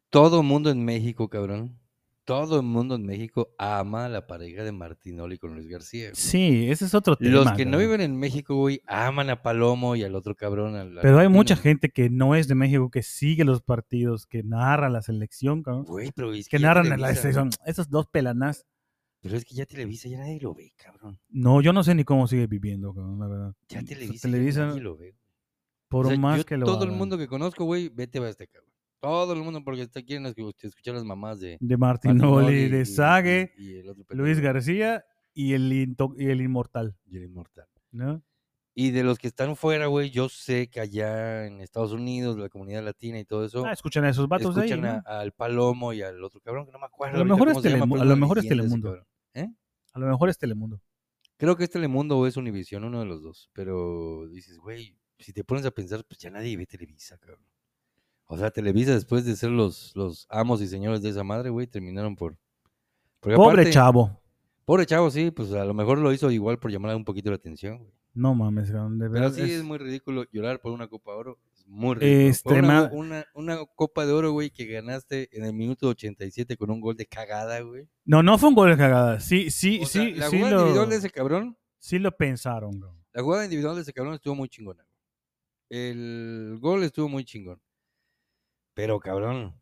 todo 0.10 0.44
mundo 0.44 0.70
en 0.70 0.86
México, 0.86 1.28
cabrón, 1.28 1.80
todo 2.26 2.58
el 2.58 2.64
mundo 2.66 2.96
en 2.96 3.06
México 3.06 3.54
ama 3.58 4.06
a 4.06 4.10
la 4.10 4.26
pareja 4.28 4.64
de 4.64 4.72
Martinoli 4.72 5.38
con 5.38 5.54
Luis 5.54 5.68
García. 5.68 6.06
güey. 6.10 6.16
Sí, 6.16 6.68
ese 6.70 6.86
es 6.86 6.94
otro 6.94 7.16
tema. 7.16 7.32
Los 7.32 7.52
que 7.54 7.66
no 7.66 7.78
viven 7.78 8.02
en 8.02 8.18
México, 8.18 8.56
güey, 8.56 8.82
aman 8.88 9.30
a 9.30 9.42
Palomo 9.44 9.96
y 9.96 10.04
al 10.04 10.16
otro 10.16 10.36
cabrón. 10.36 10.76
al 10.76 10.98
Pero 11.02 11.20
hay 11.20 11.30
mucha 11.30 11.56
gente 11.56 11.90
que 11.90 12.10
no 12.10 12.36
es 12.36 12.48
de 12.48 12.56
México, 12.56 12.90
que 12.90 13.04
sigue 13.04 13.46
los 13.46 13.62
partidos, 13.62 14.26
que 14.26 14.44
narra 14.44 14.90
la 14.90 15.02
selección, 15.02 15.64
cabrón. 15.64 15.86
Güey, 15.86 16.12
pero 16.16 16.34
es 16.34 16.50
Que 16.50 16.58
ya 16.60 16.68
narran 16.68 16.90
la 16.90 16.96
Televisa- 16.96 17.22
selección. 17.22 17.50
Esos 17.66 17.90
dos 17.90 18.08
pelanás. 18.08 18.66
Pero 19.22 19.38
es 19.38 19.46
que 19.46 19.56
ya 19.56 19.66
Televisa 19.66 20.08
ya 20.10 20.20
nadie 20.20 20.40
lo 20.40 20.54
ve, 20.54 20.74
cabrón. 20.76 21.20
No, 21.30 21.62
yo 21.62 21.74
no 21.74 21.84
sé 21.84 21.96
ni 21.96 22.04
cómo 22.04 22.28
sigue 22.28 22.46
viviendo, 22.48 22.94
cabrón, 22.94 23.20
la 23.20 23.28
verdad. 23.28 23.56
Ya 23.70 23.80
sea, 23.80 23.88
Televisa, 23.88 24.14
ya 24.14 24.22
Televisa, 24.34 24.66
nadie 24.68 24.82
lo 24.82 24.98
ve. 24.98 25.16
por 25.88 26.06
O 26.08 26.10
sea, 26.10 26.18
más 26.20 26.38
yo 26.40 26.46
que 26.46 26.58
lo 26.58 26.66
todo 26.66 26.84
el 26.84 26.92
mundo 26.92 27.18
que 27.18 27.28
conozco, 27.28 27.66
güey, 27.66 27.90
vete 27.90 28.20
a 28.20 28.30
este 28.30 28.48
cabrón. 28.48 28.72
Todo 29.00 29.34
el 29.34 29.42
mundo, 29.44 29.64
porque 29.64 29.82
está, 29.84 30.02
quieren 30.02 30.26
escu- 30.26 30.54
escuchar 30.62 30.96
las 30.96 31.04
mamás 31.04 31.40
de 31.40 31.58
De 31.60 31.78
Martinoli, 31.78 32.54
y- 32.64 32.70
de 32.70 32.86
Sague, 32.86 33.54
y- 33.58 33.78
y 33.80 33.84
Luis 34.10 34.40
García 34.40 35.06
y 35.34 35.54
el, 35.54 35.72
into- 35.72 36.16
y 36.18 36.26
el 36.28 36.42
inmortal, 36.42 36.96
y 37.06 37.18
el 37.18 37.24
inmortal. 37.26 37.68
¿no? 37.92 38.24
Y 38.74 38.92
de 38.92 39.04
los 39.04 39.18
que 39.20 39.28
están 39.28 39.56
fuera, 39.56 39.88
güey, 39.88 40.10
yo 40.10 40.28
sé 40.28 40.70
que 40.70 40.82
allá 40.82 41.46
en 41.46 41.62
Estados 41.62 41.94
Unidos, 41.94 42.38
la 42.38 42.50
comunidad 42.50 42.84
latina 42.84 43.20
y 43.20 43.26
todo 43.26 43.46
eso, 43.46 43.66
Ah, 43.66 43.72
escuchan 43.72 44.04
a 44.04 44.10
esos 44.10 44.28
vatos 44.28 44.54
de 44.56 44.64
ahí, 44.64 44.70
escuchan 44.72 45.02
al 45.06 45.32
Palomo 45.32 45.94
y 45.94 46.02
al 46.02 46.22
otro 46.24 46.42
cabrón 46.42 46.66
que 46.66 46.72
no 46.74 46.80
me 46.80 46.86
acuerdo. 46.86 47.16
A 47.16 47.20
lo 47.20 47.26
mejor 47.26 47.50
es 47.50 47.64
llama, 47.64 47.96
a 48.02 48.06
lo 48.06 48.16
mejor 48.18 48.38
es 48.40 48.48
Telemundo. 48.50 49.06
¿Eh? 49.34 49.48
A 49.94 50.00
lo 50.00 50.08
mejor 50.08 50.30
es 50.30 50.38
Telemundo. 50.38 50.82
Creo 51.38 51.56
que 51.56 51.64
es 51.66 51.70
Telemundo 51.70 52.18
o 52.18 52.28
es 52.28 52.36
Univisión, 52.38 52.84
uno 52.84 53.00
de 53.00 53.06
los 53.06 53.22
dos. 53.22 53.50
Pero 53.54 54.28
dices, 54.28 54.58
güey, 54.58 54.98
si 55.20 55.32
te 55.32 55.44
pones 55.46 55.66
a 55.66 55.72
pensar, 55.72 56.04
pues 56.06 56.18
ya 56.20 56.30
nadie 56.30 56.58
ve 56.58 56.66
Televisa, 56.66 57.18
cabrón. 57.18 57.46
O 58.28 58.38
sea, 58.38 58.50
Televisa, 58.52 58.94
después 58.94 59.24
de 59.26 59.36
ser 59.36 59.52
los, 59.52 59.92
los 59.96 60.26
amos 60.30 60.62
y 60.62 60.68
señores 60.68 61.02
de 61.02 61.10
esa 61.10 61.24
madre, 61.24 61.50
güey, 61.50 61.68
terminaron 61.68 62.16
por. 62.16 62.38
porque 63.20 63.36
Pobre 63.36 63.62
aparte- 63.62 63.72
chavo. 63.72 64.20
Pobre 64.66 64.86
chavo, 64.88 65.12
sí, 65.12 65.30
pues 65.30 65.52
a 65.54 65.64
lo 65.64 65.76
mejor 65.76 66.00
lo 66.00 66.12
hizo 66.12 66.32
igual 66.32 66.58
por 66.58 66.72
llamar 66.72 66.96
un 66.96 67.06
poquito 67.06 67.30
la 67.30 67.36
atención, 67.36 67.78
güey. 67.78 67.92
No 68.16 68.34
mames, 68.34 68.70
de 68.70 68.74
Pero 68.74 69.10
verdad. 69.10 69.32
sí 69.34 69.42
es- 69.42 69.52
es 69.52 69.64
muy 69.64 69.78
ridículo 69.78 70.24
llorar 70.32 70.60
por 70.62 70.72
una 70.72 70.88
Copa 70.88 71.12
de 71.12 71.18
Oro. 71.18 71.40
Es 71.54 71.68
muy 71.68 71.96
ridículo. 71.96 72.30
Extrema- 72.30 72.90
Una, 72.94 73.26
una, 73.36 73.56
una 73.58 73.66
Copa 73.76 74.06
de 74.06 74.14
Oro, 74.14 74.32
güey, 74.32 74.50
que 74.50 74.66
ganaste 74.66 75.30
en 75.38 75.44
el 75.46 75.54
minuto 75.54 75.90
87 75.90 76.56
con 76.58 76.72
un 76.72 76.80
gol 76.82 76.96
de 76.96 77.06
cagada, 77.06 77.60
güey. 77.60 77.88
No, 78.06 78.24
no 78.24 78.38
fue 78.40 78.50
un 78.50 78.56
gol 78.56 78.72
de 78.72 78.78
cagada. 78.78 79.20
Sí, 79.20 79.52
sí, 79.52 79.82
O 79.84 79.86
sea, 79.86 80.02
sí, 80.02 80.14
la 80.14 80.30
sí 80.30 80.38
jugada 80.38 80.56
lo, 80.56 80.62
individual 80.62 80.90
de 80.90 80.96
ese 80.96 81.10
cabrón, 81.12 81.58
sí 81.78 82.00
lo 82.00 82.12
pensaron, 82.16 82.80
cabrón. 82.80 83.04
La 83.14 83.22
jugada 83.22 83.44
individual 83.44 83.76
de 83.76 83.82
ese 83.84 83.94
cabrón 83.94 84.14
estuvo 84.16 84.34
muy 84.34 84.50
chingona. 84.50 84.82
güey. 84.84 84.96
El 85.70 86.58
gol 86.60 86.84
estuvo 86.84 87.10
muy 87.10 87.26
chingón. 87.26 87.60
Pero, 88.76 89.00
cabrón, 89.00 89.56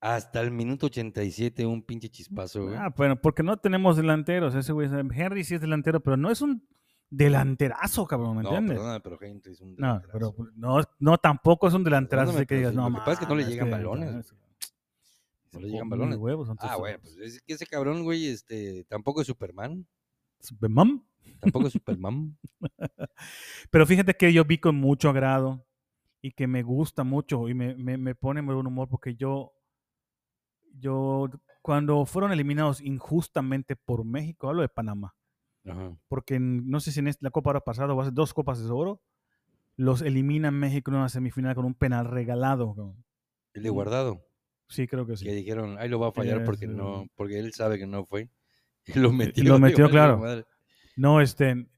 hasta 0.00 0.40
el 0.42 0.52
minuto 0.52 0.86
87 0.86 1.66
un 1.66 1.82
pinche 1.82 2.08
chispazo, 2.08 2.64
güey. 2.66 2.76
Ah, 2.76 2.94
bueno, 2.96 3.20
porque 3.20 3.42
no 3.42 3.56
tenemos 3.56 3.96
delanteros. 3.96 4.54
Ese 4.54 4.72
güey, 4.72 4.88
Henry 4.88 5.42
sí 5.42 5.56
es 5.56 5.60
delantero, 5.60 6.00
pero 6.00 6.16
no 6.16 6.30
es 6.30 6.40
un 6.42 6.64
delanterazo, 7.10 8.06
cabrón, 8.06 8.36
¿me 8.36 8.42
no, 8.42 8.48
entiendes? 8.50 8.78
perdona, 8.78 9.00
pero 9.00 9.18
Henry 9.20 9.52
es 9.52 9.60
un 9.60 9.70
No, 9.76 9.86
delanterazo, 10.00 10.12
pero 10.12 10.32
güey. 10.32 10.50
no, 10.56 10.80
no, 10.98 11.18
tampoco 11.18 11.66
es 11.68 11.74
un 11.74 11.82
delanterazo 11.84 12.30
así 12.30 12.40
que 12.40 12.46
pero 12.46 12.58
digas, 12.58 12.74
no, 12.74 12.88
lo 12.90 12.94
que 12.96 13.00
pasa 13.00 13.12
es 13.12 13.18
que 13.20 13.26
no 13.26 13.34
le 13.36 13.44
llegan 13.44 13.70
balones, 13.70 14.34
No 15.52 15.60
le 15.60 15.68
llegan 15.68 15.88
balones. 15.88 16.18
huevos, 16.18 16.48
Ah, 16.58 16.76
bueno, 16.76 16.98
pues 17.00 17.16
es 17.16 17.40
que 17.42 17.54
ese 17.54 17.66
cabrón, 17.66 18.02
güey, 18.04 18.26
este, 18.26 18.84
tampoco 18.84 19.20
es 19.22 19.26
Superman. 19.26 19.86
Superman. 20.40 21.02
Tampoco 21.40 21.66
es 21.68 21.72
Superman. 21.72 22.36
Pero 23.70 23.86
fíjate 23.86 24.14
que 24.14 24.32
yo 24.32 24.44
vi 24.44 24.58
con 24.58 24.76
mucho 24.76 25.08
agrado 25.10 25.65
y 26.26 26.32
que 26.32 26.46
me 26.48 26.62
gusta 26.64 27.04
mucho 27.04 27.48
y 27.48 27.54
me, 27.54 27.76
me, 27.76 27.96
me 27.96 28.14
pone 28.16 28.42
muy 28.42 28.54
buen 28.56 28.66
humor 28.66 28.88
porque 28.88 29.14
yo, 29.14 29.52
yo, 30.78 31.28
cuando 31.62 32.04
fueron 32.06 32.32
eliminados 32.32 32.80
injustamente 32.80 33.76
por 33.76 34.04
México, 34.04 34.48
hablo 34.48 34.62
de 34.62 34.68
Panamá, 34.68 35.14
Ajá. 35.64 35.96
porque 36.08 36.38
no 36.40 36.80
sé 36.80 36.90
si 36.92 37.00
en 37.00 37.10
la 37.20 37.30
Copa 37.30 37.50
Oro 37.50 37.60
pasada 37.64 37.94
o 37.94 38.00
hace 38.00 38.10
dos 38.10 38.34
Copas 38.34 38.62
de 38.62 38.70
Oro, 38.70 39.00
los 39.76 40.02
elimina 40.02 40.50
México 40.50 40.90
en 40.90 40.96
una 40.96 41.08
semifinal 41.08 41.54
con 41.54 41.64
un 41.64 41.74
penal 41.74 42.06
regalado. 42.06 42.96
El 43.54 43.62
de 43.62 43.70
guardado. 43.70 44.26
Sí, 44.68 44.88
creo 44.88 45.06
que 45.06 45.16
sí. 45.16 45.24
Que 45.26 45.32
dijeron, 45.32 45.76
ahí 45.78 45.88
lo 45.88 46.00
va 46.00 46.08
a 46.08 46.12
fallar 46.12 46.44
porque 46.44 46.64
Ese- 46.64 46.74
no, 46.74 47.06
porque 47.14 47.38
él 47.38 47.52
sabe 47.52 47.78
que 47.78 47.86
no 47.86 48.04
fue. 48.04 48.30
Y 48.86 48.98
lo 48.98 49.12
metió. 49.12 49.44
lo 49.44 49.54
le 49.54 49.60
metió, 49.60 49.88
claro. 49.90 50.20
No, 50.96 51.20
este, 51.20 51.68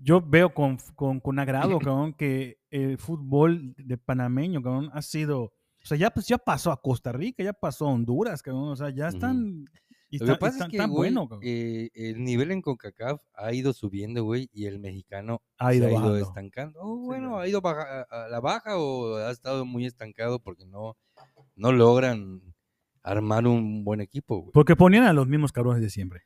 yo 0.00 0.20
veo 0.20 0.52
con, 0.54 0.78
con, 0.94 1.20
con 1.20 1.38
agrado, 1.38 1.78
cabrón, 1.92 2.12
que 2.14 2.58
el 2.70 2.98
fútbol 2.98 3.74
de 3.76 3.96
panameño, 3.98 4.62
cabrón, 4.62 4.90
ha 4.92 5.02
sido, 5.02 5.42
o 5.42 5.52
sea, 5.84 5.96
ya, 5.96 6.10
pues, 6.10 6.26
ya 6.26 6.38
pasó 6.38 6.70
a 6.72 6.80
Costa 6.80 7.12
Rica, 7.12 7.42
ya 7.42 7.52
pasó 7.52 7.86
a 7.88 7.92
Honduras, 7.92 8.42
cabrón, 8.42 8.68
o 8.70 8.76
sea, 8.76 8.90
ya 8.90 9.08
están, 9.08 9.64
y 10.10 10.18
Lo 10.18 10.26
que 10.26 10.32
está- 10.32 10.38
pasa 10.46 10.64
es 10.64 10.70
que, 10.70 10.78
güey, 10.78 10.88
bueno, 11.12 11.28
eh, 11.42 11.90
el 11.94 12.24
nivel 12.24 12.50
en 12.50 12.62
CONCACAF 12.62 13.20
ha 13.34 13.52
ido 13.52 13.72
subiendo, 13.74 14.24
güey, 14.24 14.48
y 14.52 14.64
el 14.66 14.78
mexicano 14.78 15.42
Ha 15.58 15.70
se 15.70 15.76
ido 15.76 15.86
ha 15.88 15.90
ido 15.90 16.16
estancando. 16.16 16.78
Oh, 16.82 16.96
bueno, 16.96 17.38
ha 17.38 17.46
ido 17.46 17.60
baja- 17.60 18.06
a 18.10 18.24
a 18.24 18.28
la 18.28 18.40
baja 18.40 18.78
o 18.78 19.16
ha 19.16 19.30
estado 19.30 19.66
muy 19.66 19.84
estancado 19.84 20.38
porque 20.40 20.64
no, 20.64 20.96
no 21.56 21.72
logran 21.72 22.40
armar 23.02 23.46
un 23.46 23.84
buen 23.84 24.00
equipo, 24.00 24.38
güey. 24.40 24.52
Porque 24.52 24.76
ponían 24.76 25.04
a 25.04 25.12
los 25.12 25.26
mismos 25.28 25.52
cabrones 25.52 25.82
de 25.82 25.90
siempre, 25.90 26.22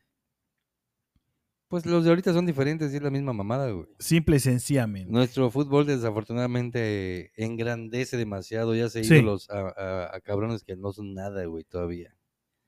Pues 1.73 1.87
los 1.87 2.05
de 2.05 2.11
ahorita 2.11 2.35
son 2.35 2.45
diferentes 2.45 2.93
y 2.93 2.97
es 2.97 3.03
la 3.03 3.09
misma 3.09 3.33
mamada, 3.33 3.71
güey. 3.71 3.87
simple 3.99 4.37
y 4.37 4.41
sencillamente. 4.41 5.11
Nuestro 5.11 5.51
fútbol 5.51 5.87
desafortunadamente 5.87 7.33
engrandece 7.35 8.19
demasiado, 8.19 8.75
ya 8.75 8.91
se 8.91 9.03
Sí. 9.05 9.15
ido 9.15 9.23
los, 9.23 9.49
a, 9.49 9.69
a- 9.71 10.15
a 10.17 10.21
cabrones 10.21 10.65
que 10.65 10.77
no 10.77 10.93
son 10.93 11.15
nada, 11.15 11.43
güey, 11.47 11.65
todavía. 11.65 12.15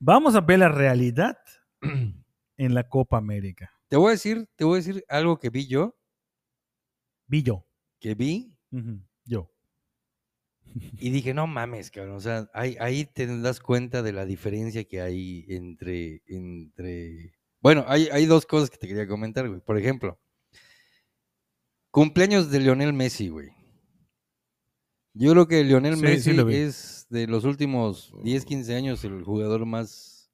Vamos 0.01 0.35
a 0.37 0.41
ver 0.41 0.61
la 0.61 0.71
realidad 0.71 1.37
en 2.57 2.73
la 2.75 2.89
Copa 2.89 3.19
América. 3.19 3.71
Te 3.89 3.99
voy 3.99 4.09
a 4.09 4.13
decir, 4.13 4.49
te 4.57 4.65
voy 4.65 4.77
a 4.77 4.83
decir 4.83 5.05
algo 5.11 5.39
que 5.39 5.51
vi 5.51 5.67
yo, 5.67 5.95
Vi 7.27 7.43
yo. 7.43 7.67
que 8.01 8.15
vi 8.15 8.57
Yo. 9.27 9.51
y 10.99 11.11
dije, 11.11 11.35
no 11.35 11.47
mames, 11.47 11.91
cabrón. 11.91 12.17
O 12.17 12.21
sea, 12.21 12.49
ahí, 12.55 12.77
ahí 12.81 13.05
te 13.05 13.27
das 13.41 13.61
cuenta 13.61 14.03
de 14.03 14.13
la 14.13 14.25
diferencia 14.25 14.85
que 14.85 15.03
hay 15.03 15.45
entre, 15.49 16.23
entre... 16.27 17.35
Bueno, 17.65 17.87
hay, 17.89 18.11
hay 18.13 18.27
dos 18.27 18.45
cosas 18.45 18.69
que 18.69 18.77
te 18.77 18.87
quería 18.87 19.09
comentar, 19.09 19.49
güey. 19.49 19.59
Por 19.59 19.79
ejemplo, 19.79 20.19
cumpleaños 21.91 22.51
de 22.51 22.61
Lionel 22.61 22.93
Messi, 22.93 23.31
güey. 23.31 23.53
Yo 25.15 25.31
creo 25.33 25.49
que 25.49 25.65
Lionel 25.65 25.97
Sí, 25.97 26.03
Messi 26.03 26.37
es 26.53 27.07
de 27.09 27.27
los 27.27 27.45
últimos 27.45 28.13
10, 28.23 28.45
15 28.45 28.75
años 28.77 29.03
el 29.05 29.25
jugador 29.25 29.65
más, 29.65 30.31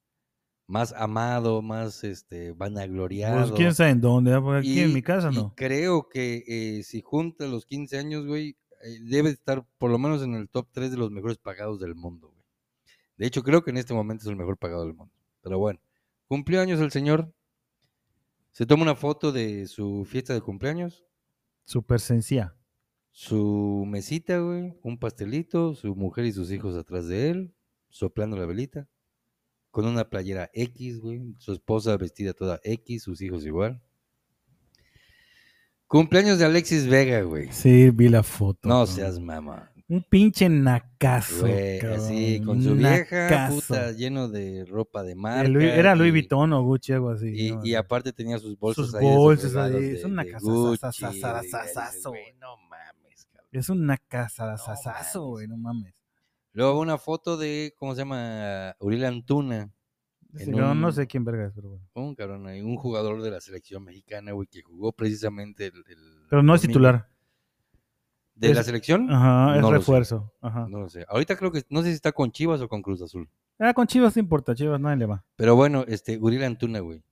más 0.67 0.91
amado, 0.91 1.61
más 1.61 2.03
este, 2.03 2.51
vanagloriado. 2.51 3.39
Pues 3.39 3.51
quién 3.53 3.73
sabe 3.75 3.91
en 3.91 4.01
dónde, 4.01 4.31
¿eh? 4.31 4.57
Aquí 4.57 4.81
en 4.81 4.93
mi 4.93 5.01
casa 5.01 5.29
y 5.31 5.35
no. 5.35 5.53
creo 5.55 6.09
que 6.09 6.43
eh, 6.45 6.83
si 6.83 6.99
junta 6.99 7.47
los 7.47 7.65
15 7.65 7.97
años, 7.97 8.27
güey, 8.27 8.57
eh, 8.83 8.99
debe 9.03 9.29
estar 9.29 9.65
por 9.77 9.89
lo 9.89 9.97
menos 9.97 10.21
en 10.21 10.35
el 10.35 10.49
top 10.49 10.67
3 10.73 10.91
de 10.91 10.97
los 10.97 11.11
mejores 11.11 11.37
pagados 11.37 11.79
del 11.79 11.95
mundo, 11.95 12.27
güey. 12.27 12.43
De 13.15 13.25
hecho, 13.25 13.41
creo 13.41 13.63
que 13.63 13.71
en 13.71 13.77
este 13.77 13.93
momento 13.93 14.23
es 14.23 14.27
el 14.27 14.35
mejor 14.35 14.57
pagado 14.57 14.83
del 14.83 14.95
mundo. 14.95 15.13
Pero 15.41 15.59
bueno, 15.59 15.79
cumplió 16.31 16.61
años 16.61 16.79
el 16.79 16.91
señor. 16.91 17.33
Se 18.53 18.65
toma 18.65 18.83
una 18.83 18.95
foto 18.95 19.33
de 19.33 19.67
su 19.67 20.05
fiesta 20.05 20.33
de 20.33 20.39
cumpleaños, 20.39 21.03
Súper 21.65 21.99
sencilla. 21.99 22.55
su 23.11 23.83
mesita, 23.85 24.39
güey, 24.39 24.73
un 24.81 24.97
pastelito, 24.97 25.75
su 25.75 25.93
mujer 25.93 26.23
y 26.23 26.31
sus 26.31 26.49
hijos 26.53 26.77
atrás 26.77 27.09
de 27.09 27.31
él, 27.31 27.53
soplando 27.89 28.37
la 28.37 28.45
velita, 28.45 28.87
con 29.71 29.85
una 29.85 30.09
playera 30.09 30.49
X, 30.53 31.01
güey, 31.01 31.35
su 31.37 31.51
esposa 31.51 31.97
vestida 31.97 32.31
toda 32.31 32.61
X, 32.63 33.03
sus 33.03 33.21
hijos 33.21 33.45
igual. 33.45 33.81
Cumpleaños 35.85 36.39
de 36.39 36.45
Alexis 36.45 36.87
Vega, 36.87 37.23
güey. 37.23 37.51
Sí, 37.51 37.89
vi 37.89 38.07
la 38.07 38.23
foto. 38.23 38.69
No 38.69 38.85
cabrón. 38.85 38.95
seas 38.95 39.19
mamá. 39.19 39.70
Un 39.91 40.03
pinche 40.03 40.47
nacazo. 40.47 41.41
Güey, 41.41 41.79
así, 41.81 42.41
con 42.45 42.61
su 42.63 42.75
vieja, 42.75 43.23
nacazo. 43.29 43.55
puta, 43.55 43.91
lleno 43.91 44.29
de 44.29 44.63
ropa 44.63 45.03
de 45.03 45.15
marca. 45.15 45.49
Louis- 45.49 45.69
era 45.69 45.95
Louis 45.95 46.11
Vuitton 46.13 46.53
o 46.53 46.63
Gucci, 46.63 46.93
algo 46.93 47.09
así. 47.09 47.27
Y, 47.35 47.51
¿no? 47.51 47.65
y 47.65 47.75
aparte 47.75 48.13
tenía 48.13 48.39
sus 48.39 48.57
bolsas 48.57 48.85
Sus 48.85 48.95
ahí. 48.95 49.05
sus 49.05 49.15
bolsas 49.17 49.55
ahí, 49.57 49.75
es 49.75 49.81
dices, 49.81 50.01
sasazo, 51.51 52.09
güey. 52.11 52.33
No 52.39 52.55
mames, 52.69 53.25
cabrón. 53.33 53.49
Es 53.51 53.67
una 53.69 53.97
casarazazazo, 53.97 55.19
mames. 55.19 55.29
güey, 55.31 55.47
no 55.49 55.57
mames. 55.57 55.93
Luego 56.53 56.79
una 56.79 56.97
foto 56.97 57.35
de, 57.35 57.73
¿cómo 57.77 57.93
se 57.93 57.99
llama? 57.99 58.73
Uriel 58.79 59.03
Antuna. 59.05 59.71
En 60.37 60.51
cabrón 60.51 60.79
no 60.79 60.87
un- 60.87 60.93
sé 60.93 61.07
quién 61.07 61.25
verga 61.25 61.47
es, 61.47 61.51
pero 61.53 61.69
bueno. 61.71 61.85
Un 61.95 62.15
cabrón 62.15 62.47
un 62.47 62.77
jugador 62.77 63.21
de 63.21 63.31
la 63.31 63.41
selección 63.41 63.83
mexicana, 63.83 64.31
güey, 64.31 64.47
que 64.47 64.61
jugó 64.61 64.93
precisamente 64.93 65.65
el. 65.65 65.83
el 65.89 66.27
Pero 66.29 66.43
no 66.43 66.55
es 66.55 66.61
titular. 66.61 67.09
¿De 68.47 68.53
la 68.55 68.63
selección? 68.63 69.11
Ajá, 69.11 69.55
es 69.55 69.61
No 69.61 69.71
refuerzo. 69.71 70.33
Ajá. 70.41 70.67
No 70.69 70.79
lo 70.79 70.89
sé. 70.89 71.05
Ahorita 71.07 71.35
creo 71.35 71.51
que, 71.51 71.63
no 71.69 71.81
sé 71.81 71.89
si 71.89 71.93
está 71.93 72.11
con 72.11 72.31
Chivas 72.31 72.59
o 72.61 72.67
con 72.67 72.81
Cruz 72.81 73.01
Azul. 73.01 73.29
Ah, 73.59 73.73
con 73.73 73.85
Chivas 73.85 74.15
no 74.15 74.21
importa, 74.21 74.55
Chivas 74.55 74.79
nadie 74.79 74.97
le 74.97 75.05
va. 75.05 75.23
Pero 75.35 75.55
bueno, 75.55 75.85
este, 75.87 76.17
Uriel 76.17 76.43
Antuna, 76.43 76.79
güey. 76.79 77.03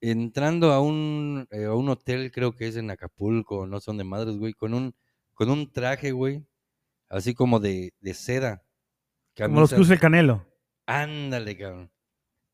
Entrando 0.00 0.72
a 0.72 0.80
un, 0.80 1.48
eh, 1.50 1.64
a 1.64 1.74
un 1.74 1.88
hotel, 1.88 2.30
creo 2.30 2.54
que 2.54 2.68
es 2.68 2.76
en 2.76 2.90
Acapulco, 2.90 3.66
no 3.66 3.80
son 3.80 3.96
de 3.98 4.04
madres, 4.04 4.36
güey, 4.36 4.52
con 4.52 4.74
un, 4.74 4.94
con 5.34 5.50
un 5.50 5.72
traje, 5.72 6.12
güey, 6.12 6.46
así 7.08 7.34
como 7.34 7.58
de, 7.58 7.92
de 8.00 8.14
seda. 8.14 8.62
Como 9.36 9.60
los 9.60 9.72
que 9.72 9.80
usa 9.80 9.94
el 9.94 10.00
Canelo. 10.00 10.46
Ándale, 10.86 11.56
cabrón. 11.56 11.90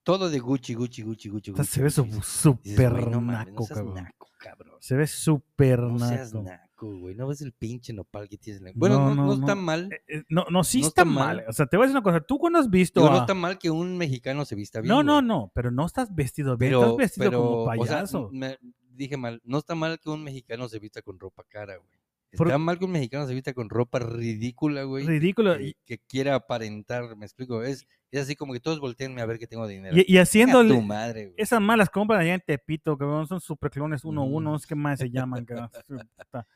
Todo 0.02 0.30
de 0.30 0.38
Gucci, 0.38 0.74
Gucci, 0.74 1.02
Gucci, 1.02 1.28
Gucci. 1.28 1.50
Gucci, 1.50 1.64
se 1.64 1.82
ve 1.82 1.90
súper 1.90 2.92
naco, 2.92 3.50
no 3.50 3.66
cabrón. 3.66 3.94
naco, 3.94 4.28
cabrón. 4.38 4.76
Se 4.80 4.96
ve 4.96 5.06
súper 5.06 5.80
No 5.80 5.98
seas 5.98 6.32
naco. 6.32 6.69
Güey. 6.86 7.14
No 7.14 7.26
ves 7.26 7.40
el 7.42 7.52
pinche 7.52 7.92
nopal 7.92 8.28
que 8.28 8.36
tienes. 8.38 8.60
en 8.60 8.66
la- 8.66 8.72
Bueno, 8.74 8.98
No, 8.98 9.08
no, 9.08 9.14
no, 9.14 9.26
no 9.26 9.32
está 9.34 9.54
mal. 9.54 9.92
Eh, 9.92 10.00
eh, 10.08 10.22
No, 10.28 10.46
no, 10.50 10.64
sí 10.64 10.78
está, 10.80 10.88
está 10.88 11.04
mal. 11.04 11.36
mal. 11.38 11.44
O 11.48 11.52
sea, 11.52 11.66
te 11.66 11.76
voy 11.76 11.84
a 11.84 11.86
decir 11.88 11.96
una 11.96 12.02
cosa. 12.02 12.20
¿Tú 12.20 12.38
cuando 12.38 12.58
has 12.58 12.70
visto 12.70 13.00
Digo, 13.00 13.12
no 13.12 13.20
está 13.20 13.34
mal 13.34 13.58
que 13.58 13.70
un 13.70 13.96
mexicano 13.98 14.44
se 14.44 14.54
vista 14.54 14.80
bien. 14.80 14.88
No, 14.94 15.02
no, 15.02 15.14
güey. 15.16 15.26
no, 15.26 15.52
pero 15.54 15.70
no 15.70 15.86
estás 15.86 16.14
vestido 16.14 16.56
bien, 16.56 16.70
Pero, 16.70 16.82
estás 16.82 16.96
vestido 16.96 17.30
pero, 17.30 17.40
como 17.42 17.62
o 17.82 17.86
sea, 17.86 17.94
payaso. 17.96 18.30
me- 18.32 18.58
dije 18.92 19.16
mal, 19.16 19.40
no 19.44 19.58
está 19.58 19.74
mal 19.74 19.98
que 19.98 20.10
un 20.10 20.22
mexicano 20.24 20.68
se 20.68 20.78
vista 20.78 21.00
con 21.02 21.18
ropa 21.18 21.42
cara, 21.48 21.76
güey. 21.76 21.88
Por- 22.36 22.46
Está 22.46 22.58
mal 22.58 22.78
que 22.78 22.84
un 22.84 22.92
mexicano 22.92 23.26
se 23.26 23.34
vista 23.34 23.52
con 23.52 23.68
ropa 23.68 23.98
ridícula, 23.98 24.84
güey. 24.84 25.04
Ridículo. 25.04 25.56
Que, 25.58 25.64
Y, 25.64 25.74
que 25.84 25.98
quiera 25.98 26.36
aparentar, 26.36 27.16
me 27.16 27.24
explico. 27.26 27.64
Es, 27.64 27.88
es 28.12 28.20
así 28.22 28.36
como 28.36 28.52
que 28.52 28.60
todos 28.60 28.78
volteenme 28.78 29.20
a 29.20 29.26
ver 29.26 29.40
que 29.40 29.48
tengo 29.48 29.66
dinero. 29.66 29.96
y- 29.96 30.04
y 30.06 30.18
haciéndole 30.18 30.72
tu 30.76 30.80
madre, 30.80 31.24
güey. 31.24 31.34
esas 31.38 31.60
malas 31.60 31.90
compras 31.90 32.20
allá 32.20 32.34
en 32.34 32.40
Tepito, 32.46 32.96
cabrón, 32.96 33.26
son 33.26 33.40
superclones 33.40 34.04
1-1, 34.04 34.30
Ujú. 34.30 34.40
no 34.52 34.58
sé 34.60 34.68
qué 34.68 34.74
más 34.76 35.00
se 35.00 35.10
llaman. 35.10 35.44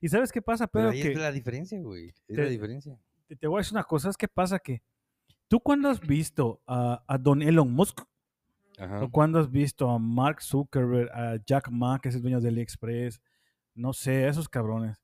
¿Y 0.00 0.08
sabes 0.08 0.32
qué 0.32 0.42
pasa, 0.42 0.66
Pero 0.66 0.90
Pedro? 0.90 0.90
ahí 0.90 1.02
Que 1.02 1.12
es 1.12 1.18
la 1.18 1.32
diferencia, 1.32 1.80
güey. 1.80 2.08
Es 2.08 2.14
te- 2.26 2.34
la 2.42 2.48
diferencia. 2.48 2.98
te, 3.26 3.36
te 3.36 3.46
voy 3.46 3.58
a 3.58 3.60
decir 3.60 3.74
una 3.74 3.84
cosa, 3.84 4.10
es 4.10 4.16
que 4.16 4.28
pasa 4.28 4.58
que 4.58 4.82
tú 5.48 5.60
cuando 5.60 5.88
has 5.88 6.00
visto 6.00 6.60
a, 6.66 7.02
a 7.06 7.18
Don 7.18 7.42
Elon 7.42 7.70
Musk, 7.72 8.00
Ajá. 8.78 9.02
o 9.04 9.10
cuando 9.10 9.38
has 9.38 9.50
visto 9.50 9.88
a 9.90 9.98
Mark 9.98 10.42
Zuckerberg, 10.42 11.10
a 11.12 11.36
Jack 11.44 11.70
Ma, 11.70 12.00
que 12.00 12.08
es 12.08 12.14
el 12.14 12.22
dueño 12.22 12.40
de 12.40 12.48
AliExpress, 12.48 13.20
no 13.74 13.92
sé, 13.92 14.26
esos 14.28 14.48
cabrones, 14.48 15.02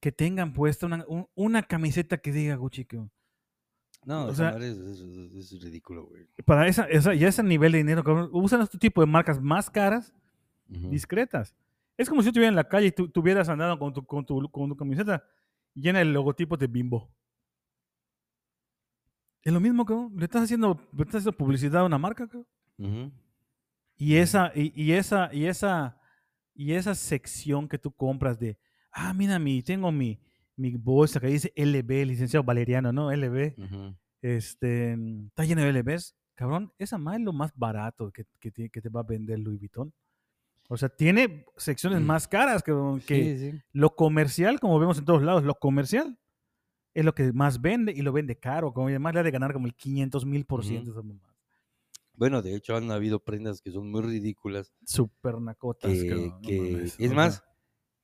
que 0.00 0.12
tengan 0.12 0.52
puesta 0.52 0.86
una, 0.86 1.04
un- 1.08 1.26
una 1.34 1.62
camiseta 1.62 2.18
que 2.18 2.32
diga 2.32 2.54
Gucci, 2.56 2.84
que 2.84 3.02
No, 4.06 4.26
o 4.26 4.34
sea- 4.34 4.56
es, 4.56 4.78
es- 4.78 5.00
es- 5.00 5.52
es 5.52 5.62
ridículo, 5.62 6.06
güey. 6.06 6.26
para 6.46 6.66
esa, 6.68 6.84
esa, 6.84 7.12
ya 7.14 7.28
ese 7.28 7.42
nivel 7.42 7.72
de 7.72 7.78
dinero, 7.78 8.02
usan 8.32 8.62
este 8.62 8.78
tipo 8.78 9.00
de 9.02 9.06
marcas 9.06 9.40
más 9.40 9.68
caras, 9.68 10.14
Ujú. 10.70 10.88
discretas. 10.90 11.54
Es 12.00 12.08
como 12.08 12.22
si 12.22 12.26
yo 12.26 12.30
estuviera 12.30 12.48
en 12.48 12.56
la 12.56 12.68
calle 12.68 12.86
y 12.88 12.92
tú 12.92 13.08
tuvieras 13.10 13.48
andado 13.48 13.78
con 13.78 13.92
tu, 13.92 14.04
con 14.06 14.24
tu, 14.24 14.50
con 14.50 14.68
tu 14.68 14.76
camiseta 14.76 15.22
llena 15.74 15.98
de 16.00 16.06
logotipos 16.06 16.58
de 16.58 16.66
bimbo. 16.66 17.14
Es 19.42 19.52
lo 19.52 19.60
mismo, 19.60 19.84
cabrón. 19.84 20.12
Le 20.16 20.24
estás 20.24 20.42
haciendo, 20.44 20.80
le 20.92 21.02
estás 21.02 21.16
haciendo 21.16 21.36
publicidad 21.36 21.82
a 21.82 21.84
una 21.84 21.98
marca, 21.98 22.26
cabrón. 22.26 22.46
Ujú. 22.78 23.12
Y 23.96 24.16
esa, 24.16 24.52
y, 24.54 24.72
y 24.74 24.92
esa, 24.92 25.32
y 25.32 25.46
esa, 25.46 25.96
Y 26.54 26.72
esa 26.72 26.94
sección 26.94 27.68
que 27.68 27.78
tú 27.78 27.92
compras 27.92 28.38
de, 28.38 28.58
ah, 28.92 29.14
mira, 29.14 29.38
mi, 29.38 29.62
tengo 29.62 29.90
mi, 29.92 30.20
mi 30.56 30.76
bolsa 30.76 31.20
que 31.20 31.28
dice 31.28 31.52
LB, 31.56 32.06
licenciado 32.06 32.44
Valeriano, 32.44 32.92
¿no? 32.92 33.10
LB. 33.12 33.54
Este, 34.22 34.92
está 35.28 35.44
lleno 35.44 35.62
de 35.62 35.72
LBs. 35.72 36.14
Cabrón, 36.34 36.72
esa 36.78 36.98
más 36.98 37.16
es 37.18 37.22
lo 37.24 37.32
más 37.32 37.52
barato 37.54 38.10
que, 38.10 38.24
que, 38.40 38.50
te- 38.50 38.68
que 38.70 38.80
te 38.80 38.88
va 38.90 39.00
a 39.00 39.04
vender 39.04 39.38
Louis 39.38 39.58
Vuitton. 39.58 39.92
O 40.72 40.76
sea, 40.76 40.88
tiene 40.88 41.44
secciones 41.56 42.00
Mm. 42.00 42.04
más 42.04 42.28
caras 42.28 42.62
que 42.62 42.72
Sí, 43.06 43.38
sí. 43.38 43.60
lo 43.72 43.96
comercial, 43.96 44.60
como 44.60 44.78
vemos 44.78 44.98
en 44.98 45.04
todos 45.04 45.20
lados, 45.22 45.42
lo 45.42 45.56
comercial 45.56 46.16
es 46.94 47.04
lo 47.04 47.12
que 47.14 47.32
más 47.32 47.60
vende 47.60 47.92
y 47.92 48.02
lo 48.02 48.12
vende 48.12 48.38
caro. 48.38 48.72
Como 48.72 48.88
y 48.88 48.92
además 48.92 49.14
le 49.14 49.20
ha 49.20 49.22
de 49.24 49.30
ganar 49.32 49.52
como 49.52 49.66
el 49.66 49.74
500 49.74 50.24
mil 50.24 50.44
por 50.46 50.64
ciento. 50.64 51.02
Bueno, 52.14 52.40
de 52.40 52.54
hecho 52.54 52.76
han 52.76 52.90
habido 52.92 53.18
prendas 53.18 53.60
que 53.62 53.72
son 53.72 53.90
muy 53.90 54.02
ridículas. 54.02 54.72
Super 54.84 55.40
nacotas. 55.40 55.90
que- 55.90 56.14
no 56.14 56.40
que- 56.40 56.60
mames, 56.60 56.96
es 57.00 57.12
más, 57.14 57.42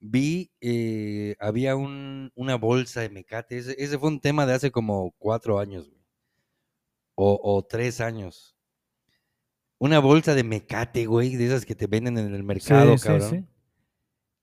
vi, 0.00 0.50
eh, 0.60 1.36
había 1.38 1.76
un, 1.76 2.32
una 2.34 2.56
bolsa 2.56 3.00
de 3.02 3.10
mecate. 3.10 3.58
Ese, 3.58 3.76
ese 3.78 3.96
fue 3.98 4.08
un 4.08 4.20
tema 4.20 4.44
de 4.44 4.54
hace 4.54 4.70
como 4.72 5.12
cuatro 5.18 5.58
años, 5.60 5.88
güey. 5.88 6.02
O, 7.14 7.38
o 7.42 7.62
tres 7.64 8.00
años. 8.00 8.55
Una 9.78 9.98
bolsa 9.98 10.34
de 10.34 10.44
mecate, 10.44 11.06
güey, 11.06 11.36
de 11.36 11.46
esas 11.46 11.66
que 11.66 11.74
te 11.74 11.86
venden 11.86 12.16
en 12.18 12.34
el 12.34 12.42
mercado, 12.42 12.96
sí, 12.98 13.06
cabrón. 13.06 13.30
sí. 13.30 13.44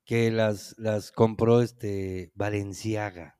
Que 0.05 0.29
las, 0.31 0.75
las 0.77 1.11
compró 1.11 1.61
este 1.61 2.31
Valenciaga 2.35 3.39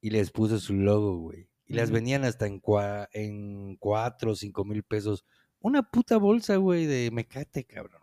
y 0.00 0.10
les 0.10 0.30
puso 0.30 0.58
su 0.60 0.74
logo, 0.74 1.18
güey. 1.18 1.48
Y 1.66 1.74
las 1.74 1.90
vendían 1.90 2.24
hasta 2.24 2.46
en, 2.46 2.60
cua- 2.62 3.08
en 3.12 3.76
cuatro 3.76 4.32
o 4.32 4.34
cinco 4.36 4.64
mil 4.64 4.82
pesos. 4.84 5.24
Una 5.60 5.82
puta 5.82 6.16
bolsa, 6.18 6.56
güey, 6.56 6.86
de 6.86 7.10
mecate, 7.12 7.64
cabrón. 7.64 8.02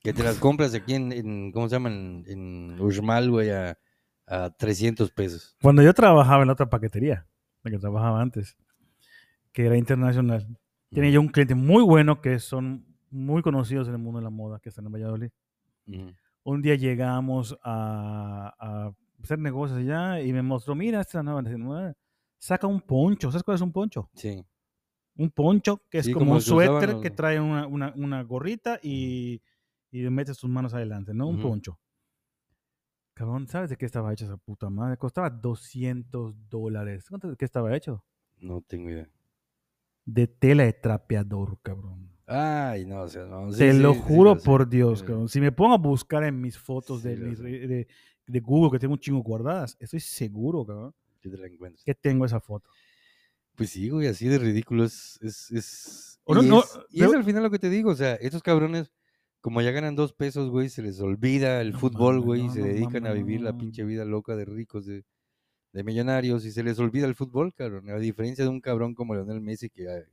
Que 0.00 0.12
te 0.12 0.22
las 0.24 0.36
compras 0.40 0.74
aquí 0.74 0.94
en, 0.94 1.12
en- 1.12 1.52
¿cómo 1.52 1.68
se 1.68 1.76
llama? 1.76 1.90
En, 1.90 2.24
en 2.26 2.80
Uxmal, 2.80 3.30
güey, 3.30 3.50
a, 3.50 3.78
a 4.26 4.50
300 4.50 5.10
pesos. 5.12 5.56
Cuando 5.62 5.82
yo 5.82 5.94
trabajaba 5.94 6.42
en 6.42 6.48
la 6.48 6.54
otra 6.54 6.68
paquetería, 6.68 7.26
la 7.62 7.70
que 7.70 7.78
trabajaba 7.78 8.20
antes, 8.20 8.56
que 9.52 9.66
era 9.66 9.76
internacional, 9.76 10.48
tenía 10.92 11.10
Ujú, 11.10 11.14
yo 11.14 11.20
un 11.20 11.28
cliente 11.28 11.54
muy 11.54 11.82
bueno 11.82 12.20
que 12.20 12.38
son 12.38 12.86
muy 13.10 13.42
conocidos 13.42 13.88
en 13.88 13.94
el 13.94 14.00
mundo 14.00 14.18
de 14.20 14.24
la 14.24 14.30
moda, 14.30 14.58
que 14.60 14.68
están 14.70 14.86
en 14.86 14.92
Valladolid. 14.92 15.30
Un 16.44 16.60
día 16.62 16.74
llegamos 16.74 17.56
a, 17.62 18.52
a 18.58 18.92
hacer 19.22 19.38
negocios 19.38 19.78
allá 19.78 20.20
y 20.20 20.32
me 20.32 20.42
mostró, 20.42 20.74
mira, 20.74 21.00
esta 21.00 21.22
nueva, 21.22 21.42
nueva- 21.42 21.94
saca 22.38 22.66
un 22.66 22.80
poncho. 22.80 23.30
¿Sabes 23.30 23.44
cuál 23.44 23.54
es 23.56 23.60
un 23.60 23.72
poncho? 23.72 24.10
Sí. 24.14 24.44
Un 25.16 25.30
poncho 25.30 25.82
que 25.90 25.98
es 25.98 26.06
Sí, 26.06 26.12
como, 26.12 26.24
como 26.26 26.32
un 26.32 26.38
usaban 26.38 26.58
suéter 26.58 27.00
que 27.00 27.10
trae 27.10 27.40
una, 27.40 27.66
una- 27.66 27.92
una 27.96 28.22
gorrita 28.22 28.78
y, 28.82 29.40
y 29.90 30.00
metes 30.10 30.38
tus 30.38 30.50
manos 30.50 30.74
adelante, 30.74 31.14
¿no? 31.14 31.28
Un 31.28 31.38
poncho. 31.40 31.78
Cabrón, 33.14 33.46
¿sabes 33.46 33.70
de 33.70 33.76
qué 33.76 33.86
estaba 33.86 34.12
hecho 34.12 34.24
esa 34.24 34.36
puta 34.36 34.68
madre? 34.70 34.96
Costaba 34.96 35.30
200 35.30 36.34
dólares. 36.48 37.06
¿Cuánto 37.08 37.28
de 37.30 37.36
qué 37.36 37.44
estaba 37.44 37.74
hecho? 37.76 38.04
No 38.40 38.60
tengo 38.60 38.90
idea. 38.90 39.08
De 40.04 40.26
tela 40.26 40.64
de 40.64 40.72
trapeador, 40.72 41.58
cabrón. 41.62 42.10
Ay, 42.26 42.86
no, 42.86 43.02
o 43.02 43.08
sea, 43.08 43.24
no. 43.24 43.52
sí, 43.52 43.58
Te 43.58 43.72
sí, 43.72 43.78
lo 43.78 43.94
juro 43.94 44.38
por 44.38 44.68
Dios, 44.68 45.02
cabrón. 45.02 45.28
Si 45.28 45.40
me 45.40 45.52
pongo 45.52 45.74
a 45.74 45.78
buscar 45.78 46.24
en 46.24 46.40
mis 46.40 46.58
fotos 46.58 47.02
de, 47.02 47.16
mis 47.16 47.38
Google, 48.40 48.70
que 48.70 48.78
tengo 48.78 48.94
un 48.94 49.00
chingo 49.00 49.22
guardadas, 49.22 49.76
estoy 49.80 50.00
seguro, 50.00 50.64
cabrón, 50.64 50.94
que 51.20 51.28
te 51.28 51.36
la 51.36 51.46
encuentras. 51.46 51.84
que 51.84 51.94
tengo 51.94 52.24
esa 52.24 52.40
foto. 52.40 52.68
Pues 53.54 53.70
sí, 53.70 53.90
güey, 53.90 54.06
así 54.06 54.28
de 54.28 54.38
ridículo 54.38 54.84
es. 54.84 55.18
es, 55.22 55.50
es- 55.50 56.20
no- 56.26 56.42
y 56.42 56.46
no, 56.48 56.62
es, 57.06 57.14
al 57.14 57.24
final 57.24 57.42
lo 57.42 57.50
que 57.50 57.58
te 57.58 57.68
digo, 57.68 57.90
o 57.90 57.94
sea, 57.94 58.14
estos 58.14 58.42
cabrones, 58.42 58.90
como 59.40 59.60
ya 59.60 59.72
ganan 59.72 59.96
dos 59.96 60.12
pesos, 60.12 60.48
güey, 60.50 60.68
se 60.68 60.82
les 60.82 61.00
olvida 61.00 61.60
el 61.60 61.72
No 61.72 61.78
fútbol, 61.78 62.20
güey, 62.20 62.46
y 62.46 62.50
se 62.50 62.62
dedican 62.62 63.06
a 63.06 63.12
vivir 63.12 63.40
la 63.42 63.58
pinche 63.58 63.84
vida 63.84 64.04
loca 64.04 64.36
de 64.36 64.44
ricos, 64.44 64.86
de, 64.86 65.04
de 65.72 65.84
millonarios, 65.84 66.44
y 66.44 66.50
se 66.52 66.62
les 66.62 66.78
olvida 66.78 67.06
el 67.06 67.14
fútbol, 67.14 67.54
cabrón. 67.54 67.88
A 67.90 67.96
diferencia 67.98 68.44
de 68.44 68.50
un 68.50 68.60
cabrón 68.60 68.94
como 68.94 69.14
Leonel 69.14 69.40
Messi 69.40 69.70
que 69.70 69.88
a- 69.88 70.04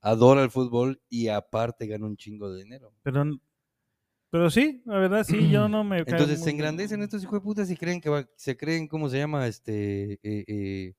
adora 0.00 0.42
el 0.42 0.50
fútbol 0.50 1.00
y 1.08 1.28
aparte 1.28 1.86
gana 1.86 2.06
un 2.06 2.16
chingo 2.16 2.50
de 2.50 2.62
dinero. 2.64 2.92
Pero, 3.02 3.24
pero 4.30 4.50
sí, 4.50 4.82
la 4.86 4.98
verdad, 4.98 5.24
sí, 5.24 5.50
yo 5.50 5.68
no 5.68 5.84
me. 5.84 5.98
Entonces 5.98 6.38
se 6.38 6.46
bien. 6.46 6.56
engrandecen 6.56 7.02
estos 7.02 7.22
hijos 7.22 7.34
de 7.34 7.40
putas 7.44 7.70
y 7.70 7.76
creen 7.76 8.00
que 8.00 8.08
va- 8.08 8.26
se 8.36 8.56
creen, 8.56 8.88
¿cómo 8.88 9.08
se 9.10 9.18
llama? 9.18 9.46
Este, 9.46 10.14
eh, 10.22 10.44
eh, 10.46 10.94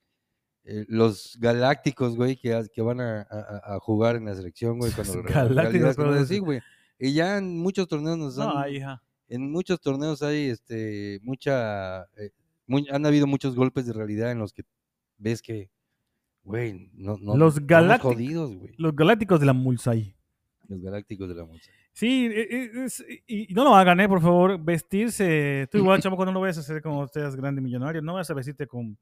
eh, 0.65 0.85
los 0.87 1.35
galácticos, 1.39 2.15
güey, 2.15 2.37
que, 2.37 2.63
que 2.73 2.81
van 2.81 3.01
a, 3.01 3.21
a- 3.29 3.75
a 3.75 3.79
jugar 3.79 4.15
en 4.15 4.25
la 4.25 4.35
selección, 4.35 4.77
güey, 4.77 4.91
cuando 4.95 5.23
galácticos, 5.23 5.95
pero 5.95 6.11
así, 6.13 6.37
güey. 6.39 6.59
Y 6.99 7.13
ya 7.13 7.39
en 7.39 7.57
muchos 7.57 7.87
torneos 7.87 8.17
nos 8.17 8.37
han, 8.39 8.47
No, 8.49 8.67
hija. 8.69 9.01
en 9.27 9.51
muchos 9.51 9.81
torneos 9.81 10.21
hay, 10.21 10.49
este, 10.49 11.19
mucha, 11.23 12.03
muy- 12.67 12.87
han 12.91 13.05
habido 13.05 13.27
muchos 13.27 13.55
golpes 13.55 13.85
de 13.85 13.93
realidad 13.93 14.31
en 14.31 14.39
los 14.39 14.53
que 14.53 14.63
ves 15.17 15.41
que, 15.41 15.69
güey, 16.43 16.89
no, 16.93 17.17
no, 17.17 17.35
Los 17.37 17.59
galácticos- 17.65 18.13
jodidos, 18.15 18.55
güey. 18.55 18.73
Los 18.77 18.95
galácticos 18.95 19.39
de 19.39 19.45
la 19.45 19.53
Mulsai. 19.53 20.15
Los 20.67 20.81
galácticos 20.81 21.27
de 21.29 21.35
la 21.35 21.43
música. 21.45 21.73
Sí, 21.91 22.25
e- 22.25 22.47
e- 22.49 22.85
es- 22.85 23.05
y, 23.27 23.53
no 23.53 23.63
lo 23.65 23.75
hagan, 23.75 23.99
¿eh? 23.99 24.07
Por 24.07 24.21
favor, 24.21 24.57
vestirse. 24.57 25.67
Tú 25.69 25.77
igual, 25.79 26.01
chamo, 26.01 26.15
cuando 26.15 26.31
no 26.31 26.39
vayas 26.39 26.57
a 26.57 26.63
ser 26.63 26.81
como 26.81 27.01
ustedes 27.01 27.35
grande 27.35 27.61
millonario, 27.61 28.01
no 28.01 28.13
vas 28.15 28.29
a 28.29 28.33
vestirte 28.33 28.65
con 28.65 28.97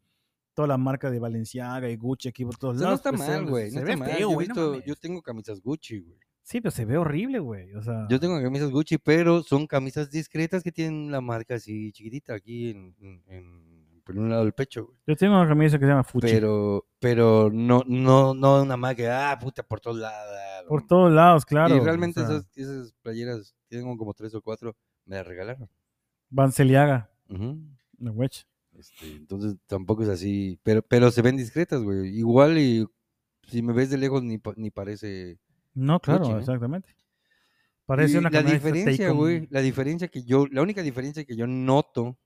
toda 0.54 0.68
la 0.68 0.78
marca 0.78 1.10
de 1.10 1.20
Valenciaga 1.20 1.90
y 1.90 1.96
Gucci 1.96 2.28
aquí 2.28 2.44
por 2.44 2.58
todos 2.58 2.76
O 2.76 2.80
sea, 2.80 2.88
no 2.88 2.90
lados. 2.96 3.00
está 3.00 3.12
pues, 3.12 3.30
mal, 3.30 3.46
güey. 3.46 3.72
No 3.72 3.80
está 3.82 3.96
mal. 3.96 4.10
feo, 4.12 4.42
yo, 4.42 4.54
no 4.54 4.80
yo 4.84 4.96
tengo 4.96 5.22
camisas 5.22 5.62
Gucci, 5.62 6.00
güey. 6.00 6.18
Sí, 6.44 6.60
pero 6.60 6.72
se 6.72 6.86
ve 6.86 6.98
horrible, 6.98 7.40
güey. 7.40 7.74
O 7.76 7.82
sea, 7.82 8.08
Yo 8.10 8.20
tengo 8.20 8.42
camisas 8.42 8.72
Gucci, 8.72 8.98
pero 8.98 9.44
son 9.44 9.68
camisas 9.68 10.10
discretas 10.12 10.64
que 10.64 10.72
tienen 10.72 11.12
la 11.12 11.22
marca 11.22 11.56
así 11.56 11.92
chiquitita 11.92 12.34
aquí 12.34 12.72
en, 12.72 12.96
en- 13.00 13.24
en- 13.28 13.82
por 14.04 14.18
un 14.18 14.30
lado 14.30 14.44
del 14.44 14.54
pecho, 14.54 14.86
güey. 14.88 14.98
yo 15.06 15.16
tengo 15.16 15.36
una 15.40 15.48
camisa 15.48 15.78
que 15.78 15.86
se 15.86 15.90
llama 15.92 16.04
Fuchi. 16.04 16.28
Pero, 16.28 16.88
pero 17.00 17.52
no, 17.54 17.84
no, 17.86 18.34
no 18.34 18.64
una 18.64 18.76
marca, 18.76 19.32
ah, 19.32 19.38
puta, 19.40 19.62
por 19.62 19.80
todos 19.80 19.98
lados. 19.98 20.66
por 20.68 20.86
todos 20.88 21.12
lados, 21.14 21.46
claro. 21.46 21.76
y 21.76 21.80
o 21.80 21.84
realmente 21.84 22.20
sea, 22.20 22.38
esas, 22.38 22.50
esas 22.58 22.94
playeras, 23.04 23.56
tengo 23.70 23.96
como 23.96 24.14
tres 24.16 24.34
o 24.34 24.42
cuatro, 24.42 24.76
me 25.06 25.18
las 25.18 25.28
regalaron. 25.28 25.70
Vanceliaga, 26.30 27.12
Ujú. 27.30 27.60
la 28.00 28.12
wedge. 28.12 28.46
Este, 28.74 29.06
entonces 29.18 29.56
tampoco 29.68 30.02
es 30.04 30.10
así, 30.10 30.60
pero, 30.64 30.82
pero 30.82 31.12
se 31.12 31.22
ven 31.22 31.38
discretas, 31.38 31.84
güey. 31.84 32.18
Igual 32.18 32.58
y 32.58 32.88
si 33.48 33.62
me 33.62 33.74
ves 33.74 33.90
de 33.92 33.98
lejos 33.98 34.24
ni, 34.24 34.40
ni 34.56 34.72
parece... 34.72 35.38
No, 35.74 36.00
claro, 36.00 36.40
exactamente. 36.40 36.90
Parece 37.86 38.16
Y 38.16 38.18
una 38.20 38.30
la 38.30 38.42
diferencia, 38.44 39.10
güey, 39.12 39.48
la 39.50 39.62
diferencia 39.62 40.08
que 40.08 40.24
yo, 40.24 40.46
la 40.48 40.62
única 40.62 40.82
diferencia 40.82 41.26
que 41.26 41.36
yo 41.36 41.48
noto 41.48 42.18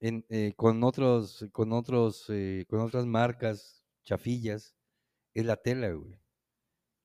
en, 0.00 0.24
eh, 0.28 0.52
con 0.56 0.82
otros, 0.84 1.46
con 1.52 1.72
otros, 1.72 2.26
eh, 2.28 2.64
con 2.68 2.80
otras 2.80 3.06
marcas 3.06 3.82
chafillas 4.04 4.74
es 5.32 5.44
la 5.46 5.56
tela, 5.56 5.90
güey. 5.92 6.18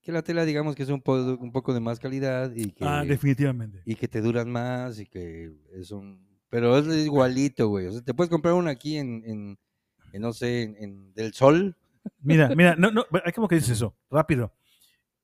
Que 0.01 0.11
la 0.11 0.21
tela, 0.21 0.45
digamos 0.45 0.75
que 0.75 0.83
es 0.83 0.89
un, 0.89 1.01
po- 1.01 1.15
un 1.39 1.51
poco 1.51 1.73
de 1.73 1.79
más 1.79 1.99
calidad 1.99 2.51
y 2.55 2.71
que, 2.71 2.85
Ah, 2.85 3.03
definitivamente. 3.05 3.81
y 3.85 3.95
que 3.95 4.07
te 4.07 4.21
duran 4.21 4.49
más 4.51 4.99
y 4.99 5.05
que 5.05 5.51
es 5.73 5.91
un, 5.91 6.27
pero 6.49 6.77
es 6.77 6.87
igualito, 7.05 7.67
güey. 7.69 7.87
O 7.87 7.91
sea, 7.91 8.01
te 8.01 8.13
puedes 8.13 8.29
comprar 8.29 8.53
una 8.53 8.71
aquí 8.71 8.97
en, 8.97 9.23
en, 9.25 9.59
en, 10.13 10.21
no 10.21 10.33
sé, 10.33 10.63
en, 10.63 10.75
en 10.77 11.13
Del 11.13 11.33
Sol. 11.33 11.75
Mira, 12.21 12.53
mira, 12.55 12.75
no, 12.75 12.91
no, 12.91 13.05
hay 13.25 13.31
como 13.33 13.47
que 13.47 13.55
dices 13.55 13.71
eso, 13.71 13.95
rápido. 14.09 14.53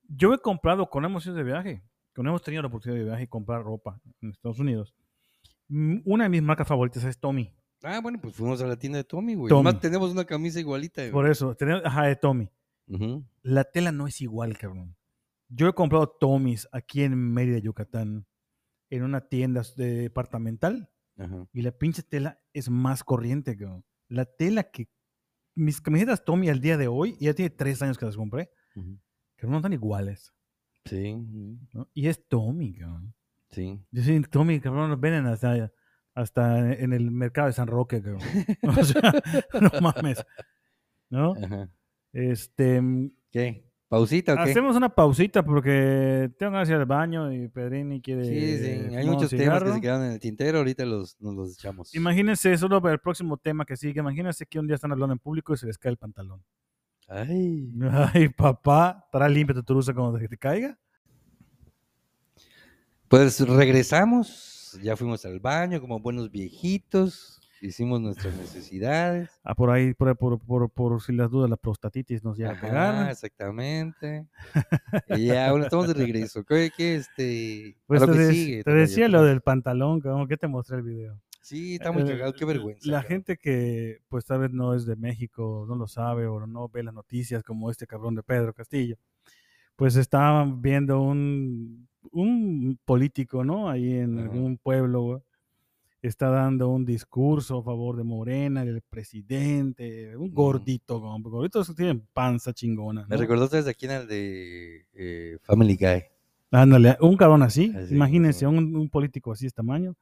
Yo 0.07 0.33
he 0.33 0.39
comprado 0.39 0.89
con 0.89 1.05
hemos 1.05 1.25
ido 1.25 1.35
de 1.35 1.43
viaje, 1.43 1.83
cuando 2.13 2.29
hemos 2.31 2.41
tenido 2.43 2.61
la 2.63 2.67
oportunidad 2.67 2.99
de 2.99 3.05
viaje 3.05 3.23
y 3.23 3.27
comprar 3.27 3.63
ropa 3.63 3.99
en 4.21 4.29
Estados 4.29 4.59
Unidos. 4.59 4.95
mm, 5.67 5.97
Una 6.05 6.25
de 6.25 6.29
mis 6.29 6.41
marcas 6.43 6.67
favoritas 6.67 7.03
es 7.03 7.19
Tommy. 7.19 7.51
Ah, 7.83 7.99
bueno, 8.01 8.19
pues 8.21 8.35
fuimos 8.35 8.61
a 8.61 8.67
la 8.67 8.77
tienda 8.77 8.97
de 8.97 9.03
Tommy, 9.03 9.35
güey. 9.35 9.49
Tommy. 9.49 9.67
Además 9.67 9.81
tenemos 9.81 10.11
una 10.11 10.25
camisa 10.25 10.59
igualita, 10.59 11.01
güey. 11.01 11.11
Por 11.11 11.29
eso, 11.29 11.55
tenemos, 11.55 11.83
ajá, 11.85 12.05
de 12.05 12.15
Tommy. 12.15 12.49
La 13.43 13.63
tela 13.63 13.91
no 13.91 14.07
es 14.07 14.21
igual, 14.21 14.57
cabrón. 14.57 14.95
Yo 15.49 15.67
he 15.67 15.73
comprado 15.73 16.07
Tommys 16.07 16.67
aquí 16.71 17.03
en 17.03 17.15
Mérida, 17.33 17.59
Yucatán, 17.59 18.25
en 18.89 19.03
una 19.03 19.21
tienda 19.21 19.61
de 19.75 19.95
departamental 20.01 20.89
y 21.53 21.61
la 21.61 21.71
pinche 21.71 22.03
tela 22.03 22.39
es 22.53 22.69
más 22.69 23.03
corriente, 23.03 23.55
cabrón. 23.57 23.85
La 24.07 24.25
tela 24.25 24.63
que 24.63 24.89
mis 25.55 25.79
camisetas 25.81 26.25
Tommy 26.25 26.49
al 26.49 26.59
día 26.61 26.77
de 26.77 26.87
hoy, 26.87 27.15
ya 27.19 27.33
tiene 27.33 27.49
tres 27.49 27.81
años 27.81 27.97
que 27.97 28.05
las 28.05 28.17
compré. 28.17 28.49
Que 29.37 29.47
no 29.47 29.57
están 29.57 29.73
iguales. 29.73 30.33
Sí. 30.85 31.15
Y 31.93 32.07
es 32.07 32.27
Tommy, 32.27 32.75
cabrón. 32.75 33.13
sí. 33.49 33.79
Yo 33.91 34.03
sí, 34.03 34.21
Tommy, 34.29 34.59
cabrón, 34.59 34.89
nos 34.89 34.99
venden 34.99 35.25
hasta, 35.25 35.71
hasta 36.13 36.73
en 36.73 36.93
el 36.93 37.11
mercado 37.11 37.47
de 37.47 37.53
San 37.53 37.67
Roque, 37.67 38.01
cabrón. 38.01 38.21
O 38.79 38.83
sea, 38.83 39.13
no 39.61 39.71
mames. 39.81 40.23
¿No? 41.09 41.33
Ajá. 41.43 41.69
Este, 42.13 42.81
¿Qué? 43.31 43.65
¿Pausita 43.87 44.33
o 44.33 44.37
qué? 44.37 44.51
hacemos 44.51 44.75
una 44.75 44.89
pausita 44.89 45.43
porque 45.43 46.31
tengo 46.39 46.59
que 46.63 46.69
ir 46.69 46.75
al 46.75 46.85
baño 46.85 47.31
y 47.31 47.47
Pedrini 47.47 48.01
quiere. 48.01 48.25
Sí, 48.25 48.57
sí. 48.57 48.95
Hay 48.95 49.05
muchos 49.05 49.29
temas 49.29 49.63
que 49.63 49.73
se 49.73 49.81
quedaron 49.81 50.05
en 50.05 50.11
el 50.13 50.19
tintero. 50.19 50.57
Ahorita 50.59 50.85
los, 50.85 51.19
nos 51.21 51.35
los 51.35 51.53
echamos. 51.53 51.93
Imagínense, 51.93 52.57
solo 52.57 52.81
para 52.81 52.93
el 52.93 52.99
próximo 52.99 53.37
tema 53.37 53.63
que 53.65 53.77
sigue, 53.77 53.99
imagínense 53.99 54.45
que 54.45 54.59
un 54.59 54.65
día 54.67 54.75
están 54.75 54.91
hablando 54.91 55.13
en 55.13 55.19
público 55.19 55.53
y 55.53 55.57
se 55.57 55.67
les 55.67 55.77
cae 55.77 55.91
el 55.91 55.97
pantalón. 55.97 56.43
Ay. 57.07 57.71
Ay, 58.13 58.29
papá, 58.29 59.03
estará 59.05 59.29
limpia 59.29 59.53
tu 59.55 59.63
truza 59.63 59.93
cuando 59.93 60.17
te 60.17 60.37
caiga. 60.37 60.77
Pues 63.07 63.39
regresamos, 63.39 64.79
ya 64.81 64.97
fuimos 64.97 65.23
al 65.25 65.39
baño 65.39 65.79
como 65.79 65.99
buenos 65.99 66.31
viejitos, 66.31 67.39
hicimos 67.61 68.01
nuestras 68.01 68.35
necesidades. 68.35 69.29
Ah, 69.43 69.53
por 69.53 69.69
ahí, 69.69 69.93
por, 69.93 70.17
por, 70.17 70.39
por, 70.39 70.69
por 70.71 71.01
si 71.01 71.13
las 71.13 71.29
dudas, 71.29 71.49
la 71.49 71.55
prostatitis 71.57 72.23
nos 72.23 72.37
llega 72.37 72.51
a 72.51 72.59
pegar. 72.59 73.11
exactamente. 73.11 74.27
y 75.09 75.27
ya, 75.27 75.51
bueno, 75.51 75.65
estamos 75.65 75.87
de 75.87 75.93
regreso. 75.93 76.43
¿Qué, 76.43 76.71
qué, 76.75 76.95
este, 76.95 77.77
Pues 77.85 78.01
lo 78.01 78.07
te, 78.07 78.13
que 78.17 78.25
sigue? 78.31 78.63
te 78.63 78.71
decía 78.71 79.05
¿qué 79.05 79.09
lo 79.09 79.19
más? 79.19 79.27
del 79.27 79.41
pantalón, 79.41 80.01
cabrón, 80.01 80.27
que 80.27 80.37
te 80.37 80.47
mostré 80.47 80.77
el 80.77 80.83
video. 80.83 81.21
Sí, 81.45 81.75
está 81.75 81.91
muy 81.91 82.01
Eh, 82.01 82.05
cagado, 82.07 82.33
qué 82.33 82.43
vergüenza. 82.43 82.89
La 82.89 83.03
gente 83.03 83.37
que, 83.37 83.99
pues, 84.09 84.25
tal 84.25 84.39
vez 84.39 84.51
no 84.51 84.73
es 84.73 84.87
de 84.87 84.95
México, 84.95 85.63
no 85.69 85.75
lo 85.75 85.87
sabe 85.87 86.25
o 86.25 86.47
no 86.47 86.69
ve 86.69 86.81
las 86.81 86.91
noticias 86.95 87.43
como 87.43 87.69
este 87.69 87.85
cabrón 87.85 88.15
de 88.15 88.23
Pedro 88.23 88.51
Castillo, 88.51 88.95
pues 89.75 89.95
estaban 89.95 90.59
viendo 90.63 91.01
un, 91.01 91.87
un 92.11 92.79
político, 92.83 93.43
¿no? 93.43 93.69
Ahí 93.69 93.93
en 93.93 94.17
Ajá. 94.17 94.23
algún 94.23 94.57
pueblo, 94.57 95.23
está 96.01 96.29
dando 96.29 96.69
un 96.69 96.83
discurso 96.83 97.59
a 97.59 97.63
favor 97.63 97.95
de 97.95 98.03
Morena, 98.03 98.65
del 98.65 98.81
presidente, 98.81 100.17
un 100.17 100.33
gordito, 100.33 100.99
como 100.99 101.29
gorditos 101.29 101.75
tienen 101.75 102.07
panza 102.11 102.53
chingona, 102.53 103.05
Me 103.07 103.17
¿no? 103.17 103.21
recordó 103.21 103.47
desde 103.47 103.69
aquí 103.69 103.85
en 103.85 103.91
el 103.91 104.07
de 104.07 104.85
eh, 104.93 105.37
Family 105.43 105.75
Guy. 105.75 106.03
Ándale, 106.51 106.97
un 107.01 107.17
cabrón 107.17 107.43
así, 107.43 107.71
Así, 107.75 107.93
imagínense, 107.93 108.47
un, 108.47 108.75
un 108.75 108.89
político 108.89 109.31
así 109.31 109.45
de 109.45 109.51
tamaño, 109.51 109.95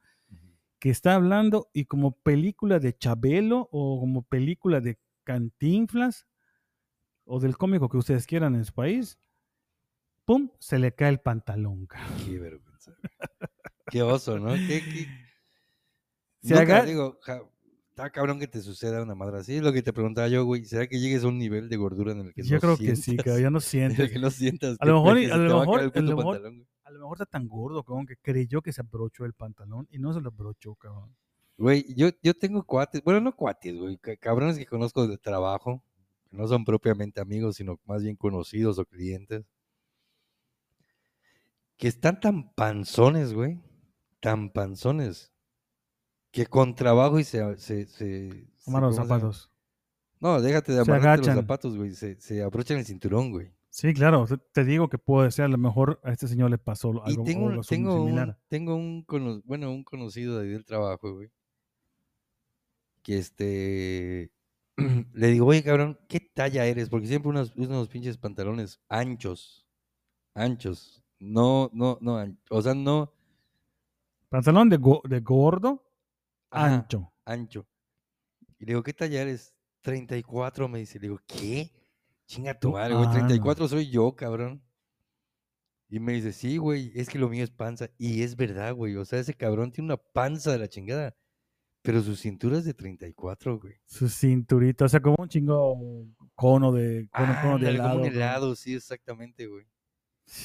que 0.84 0.90
está 0.90 1.14
hablando 1.14 1.70
y 1.72 1.86
como 1.86 2.12
película 2.12 2.78
de 2.78 2.94
Chabelo 2.94 3.70
o 3.72 3.98
como 4.00 4.20
película 4.22 4.82
de 4.82 4.98
Cantinflas 5.24 6.26
o 7.24 7.40
del 7.40 7.56
cómico 7.56 7.88
que 7.88 7.96
ustedes 7.96 8.26
quieran 8.26 8.54
en 8.54 8.66
su 8.66 8.74
país, 8.74 9.18
¡pum! 10.26 10.50
Se 10.58 10.78
le 10.78 10.92
cae 10.94 11.08
el 11.08 11.20
pantalón. 11.20 11.88
Qué 12.26 12.38
vergüenza. 12.38 12.94
Qué 13.90 14.02
oso, 14.02 14.38
¿no? 14.38 14.52
Qué, 14.52 14.82
qué- 14.84 15.08
Se 16.42 16.52
Nunca, 16.54 16.60
haga- 16.80 16.84
digo, 16.84 17.18
ja- 17.22 17.40
está 17.88 18.10
cabrón 18.10 18.38
que 18.38 18.46
te 18.46 18.60
suceda 18.60 19.02
una 19.02 19.14
madre 19.14 19.38
así. 19.38 19.56
Es 19.56 19.62
lo 19.62 19.72
que 19.72 19.82
te 19.82 19.94
preguntaba 19.94 20.28
yo, 20.28 20.44
güey. 20.44 20.66
¿Será 20.66 20.86
que 20.86 21.00
llegues 21.00 21.24
a 21.24 21.28
un 21.28 21.38
nivel 21.38 21.70
de 21.70 21.76
gordura 21.78 22.12
en 22.12 22.20
el 22.26 22.34
que 22.34 22.42
Yo 22.42 22.56
no 22.56 22.60
creo 22.60 22.76
que 22.76 22.94
sí, 22.94 23.02
sientas- 23.16 23.24
que 23.24 23.40
ya 23.40 23.48
no 23.48 23.48
en 23.48 23.54
el 23.56 23.62
sientes. 23.62 24.10
que 24.12 24.18
no 24.18 24.30
sientas 24.30 24.76
A 24.80 24.84
lo 24.84 24.96
mejor 25.02 25.16
a 25.16 25.36
lo 25.38 25.58
mejor- 25.60 25.80
a 25.80 26.00
lo 26.02 26.16
mejor- 26.18 26.66
lo 26.98 27.04
mejor 27.06 27.16
está 27.18 27.26
tan 27.26 27.48
gordo, 27.48 27.82
cabrón, 27.82 28.06
que 28.06 28.16
creyó 28.16 28.62
que 28.62 28.72
se 28.72 28.80
abrochó 28.80 29.24
el 29.24 29.32
pantalón 29.34 29.86
y 29.90 29.98
no 29.98 30.12
se 30.12 30.20
lo 30.20 30.28
abrochó, 30.28 30.74
cabrón. 30.74 31.14
Güey, 31.56 31.84
yo, 31.94 32.08
yo 32.22 32.34
tengo 32.34 32.64
cuates, 32.64 33.02
bueno, 33.04 33.20
no 33.20 33.34
cuates, 33.36 33.76
güey, 33.78 33.96
ca- 33.98 34.16
cabrones 34.16 34.58
que 34.58 34.66
conozco 34.66 35.06
de 35.06 35.18
trabajo, 35.18 35.82
que 36.30 36.36
no 36.36 36.48
son 36.48 36.64
propiamente 36.64 37.20
amigos, 37.20 37.56
sino 37.56 37.78
más 37.84 38.02
bien 38.02 38.16
conocidos 38.16 38.78
o 38.78 38.84
clientes, 38.84 39.44
que 41.76 41.88
están 41.88 42.20
tan 42.20 42.52
panzones, 42.54 43.32
güey, 43.34 43.60
tan 44.20 44.50
panzones, 44.50 45.32
que 46.30 46.46
con 46.46 46.74
trabajo 46.74 47.18
y 47.20 47.24
se... 47.24 47.38
se, 47.58 47.86
se, 47.86 48.30
se- 48.58 48.70
los 48.88 48.96
zapatos. 48.96 49.50
No, 50.20 50.40
déjate 50.40 50.72
de 50.72 50.78
amarrarte 50.94 51.18
los 51.18 51.26
zapatos, 51.42 51.76
güey, 51.76 51.92
se, 51.94 52.20
se 52.20 52.42
abrochan 52.42 52.78
el 52.78 52.86
cinturón, 52.86 53.30
güey. 53.30 53.53
Sí, 53.74 53.92
claro, 53.92 54.24
te- 54.52 54.64
digo 54.64 54.88
que 54.88 54.98
puede 54.98 55.32
ser, 55.32 55.46
a 55.46 55.48
lo 55.48 55.58
mejor 55.58 55.98
a 56.04 56.12
este 56.12 56.28
señor 56.28 56.48
le 56.48 56.58
pasó 56.58 56.92
Y 57.06 57.10
algo, 57.10 57.24
tengo, 57.24 57.48
algo 57.48 57.62
tengo, 57.64 57.94
un, 57.96 58.06
similar. 58.06 58.38
tengo 58.46 58.76
un, 58.76 59.04
bueno, 59.44 59.72
un 59.72 59.82
conocido 59.82 60.38
de 60.38 60.44
ahí 60.46 60.52
del 60.52 60.64
trabajo, 60.64 61.12
güey. 61.12 61.28
Que 63.02 63.18
este, 63.18 64.30
le 65.12 65.26
digo, 65.26 65.46
oye, 65.46 65.64
cabrón, 65.64 65.98
¿qué 66.08 66.20
talla 66.20 66.64
eres? 66.66 66.88
Porque 66.88 67.08
siempre 67.08 67.30
unos, 67.30 67.56
unos 67.56 67.88
pinches 67.88 68.16
pantalones 68.16 68.78
anchos, 68.88 69.66
anchos. 70.34 71.02
No, 71.18 71.68
no, 71.72 71.98
no, 72.00 72.24
o 72.50 72.62
sea, 72.62 72.74
no 72.74 73.12
Pantalón 74.28 74.68
de, 74.68 74.76
go- 74.76 75.02
de 75.02 75.18
gordo, 75.18 75.84
ajá, 76.52 76.76
ancho. 76.76 77.12
ancho. 77.24 77.66
Y 78.60 78.66
le 78.66 78.70
digo, 78.74 78.84
¿qué 78.84 78.92
talla 78.92 79.22
eres? 79.22 79.52
34, 79.80 80.68
me 80.68 80.78
dice. 80.78 81.00
Le 81.00 81.08
digo, 81.08 81.18
¿qué? 81.26 81.72
Chinga 82.34 82.58
tu 82.58 82.72
madre, 82.72 82.94
güey, 82.94 83.06
ah, 83.06 83.12
no. 83.12 83.14
34 83.14 83.68
soy 83.68 83.90
yo, 83.90 84.14
cabrón. 84.16 84.62
Y 85.88 86.00
me 86.00 86.14
dice, 86.14 86.32
sí, 86.32 86.56
güey, 86.56 86.90
es 86.94 87.08
que 87.08 87.18
lo 87.18 87.28
mío 87.28 87.44
es 87.44 87.50
panza. 87.50 87.88
Y 87.98 88.22
es 88.22 88.34
verdad, 88.34 88.74
güey. 88.74 88.96
O 88.96 89.04
sea, 89.04 89.20
ese 89.20 89.34
cabrón 89.34 89.70
tiene 89.70 89.86
una 89.86 89.96
panza 89.96 90.50
de 90.50 90.58
la 90.58 90.68
chingada. 90.68 91.14
Pero 91.82 92.00
su 92.02 92.16
cintura 92.16 92.58
es 92.58 92.64
de 92.64 92.74
34, 92.74 93.60
güey. 93.60 93.74
Su 93.84 94.08
cinturita, 94.08 94.86
o 94.86 94.88
sea, 94.88 95.00
como 95.00 95.16
un 95.18 95.28
chingo 95.28 95.76
cono 96.34 96.72
de, 96.72 97.08
cono, 97.14 97.36
cono 97.42 97.58
de 97.58 97.70
helado. 97.70 98.00
como 98.38 98.48
un 98.48 98.56
sí, 98.56 98.74
exactamente, 98.74 99.46
güey. 99.46 99.66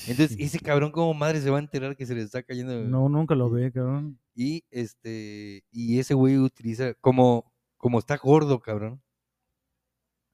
Entonces, 0.08 0.36
Sí. 0.36 0.44
ese 0.44 0.60
cabrón 0.60 0.92
como 0.92 1.14
madre 1.14 1.42
se 1.42 1.50
va 1.50 1.58
a 1.58 1.62
enterar 1.62 1.96
que 1.96 2.06
se 2.06 2.14
le 2.14 2.22
está 2.22 2.44
cayendo. 2.44 2.84
No, 2.84 3.10
nunca 3.10 3.34
lo 3.34 3.50
ve, 3.50 3.72
cabrón. 3.72 4.20
Y 4.36 4.66
este, 4.70 5.64
y 5.72 5.98
ese 6.00 6.14
güey 6.14 6.38
utiliza, 6.38 6.94
como, 6.96 7.52
como 7.78 7.98
está 7.98 8.18
gordo, 8.18 8.60
cabrón. 8.60 9.02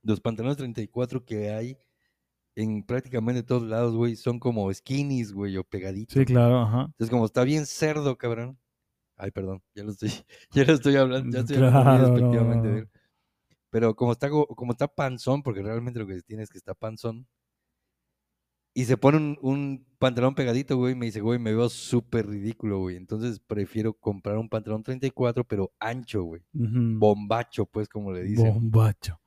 Los 0.05 0.21
pantalones 0.21 0.57
34 0.57 1.25
que 1.25 1.49
hay 1.49 1.77
en 2.55 2.83
prácticamente 2.83 3.43
todos 3.43 3.63
lados, 3.63 3.95
güey, 3.95 4.15
son 4.15 4.39
como 4.39 4.73
skinnies, 4.73 5.33
güey, 5.33 5.57
o 5.57 5.63
pegaditos. 5.63 6.13
Sí, 6.13 6.25
claro, 6.25 6.61
ajá. 6.61 6.81
Entonces, 6.83 7.09
como 7.09 7.25
está 7.25 7.43
bien 7.43 7.65
cerdo, 7.65 8.17
cabrón. 8.17 8.57
Ay, 9.17 9.31
perdón, 9.31 9.61
ya 9.73 9.83
lo 9.83 9.91
estoy, 9.91 10.11
ya 10.51 10.63
lo 10.63 10.73
estoy 10.73 10.95
hablando, 10.95 11.35
ya 11.35 11.41
estoy 11.41 11.57
hablando 11.57 11.81
Claro, 11.81 12.11
despectivamente 12.11 12.67
no. 12.69 12.89
Pero 13.69 13.95
como 13.95 14.13
está, 14.13 14.29
como 14.29 14.71
está 14.71 14.87
panzón, 14.87 15.43
porque 15.43 15.61
realmente 15.61 15.99
lo 15.99 16.07
que 16.07 16.21
tiene 16.21 16.43
es 16.43 16.49
que 16.49 16.57
está 16.57 16.73
panzón, 16.73 17.27
y 18.77 18.83
se 18.85 18.97
pone 18.97 19.17
un, 19.17 19.37
un 19.41 19.85
pantalón 19.99 20.35
pegadito, 20.35 20.75
güey, 20.75 20.93
y 20.93 20.95
me 20.95 21.05
dice, 21.05 21.21
güey, 21.21 21.39
me 21.39 21.53
veo 21.53 21.69
súper 21.69 22.27
ridículo, 22.27 22.79
güey. 22.79 22.97
Entonces 22.97 23.39
prefiero 23.39 23.93
comprar 23.93 24.37
un 24.37 24.49
pantalón 24.49 24.83
34, 24.83 25.45
pero 25.45 25.71
ancho, 25.79 26.23
güey. 26.23 26.41
Bombacho, 26.51 27.65
pues, 27.65 27.87
como 27.87 28.11
le 28.11 28.23
dicen. 28.23 28.53
Bombacho. 28.53 29.17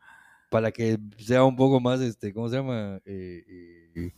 Para 0.50 0.70
que 0.72 0.98
sea 1.18 1.44
un 1.44 1.56
poco 1.56 1.78
más, 1.80 2.00
este, 2.00 2.32
¿cómo 2.32 2.48
se 2.48 2.56
llama? 2.56 3.00
Eh, 3.04 3.44
eh, 3.94 4.12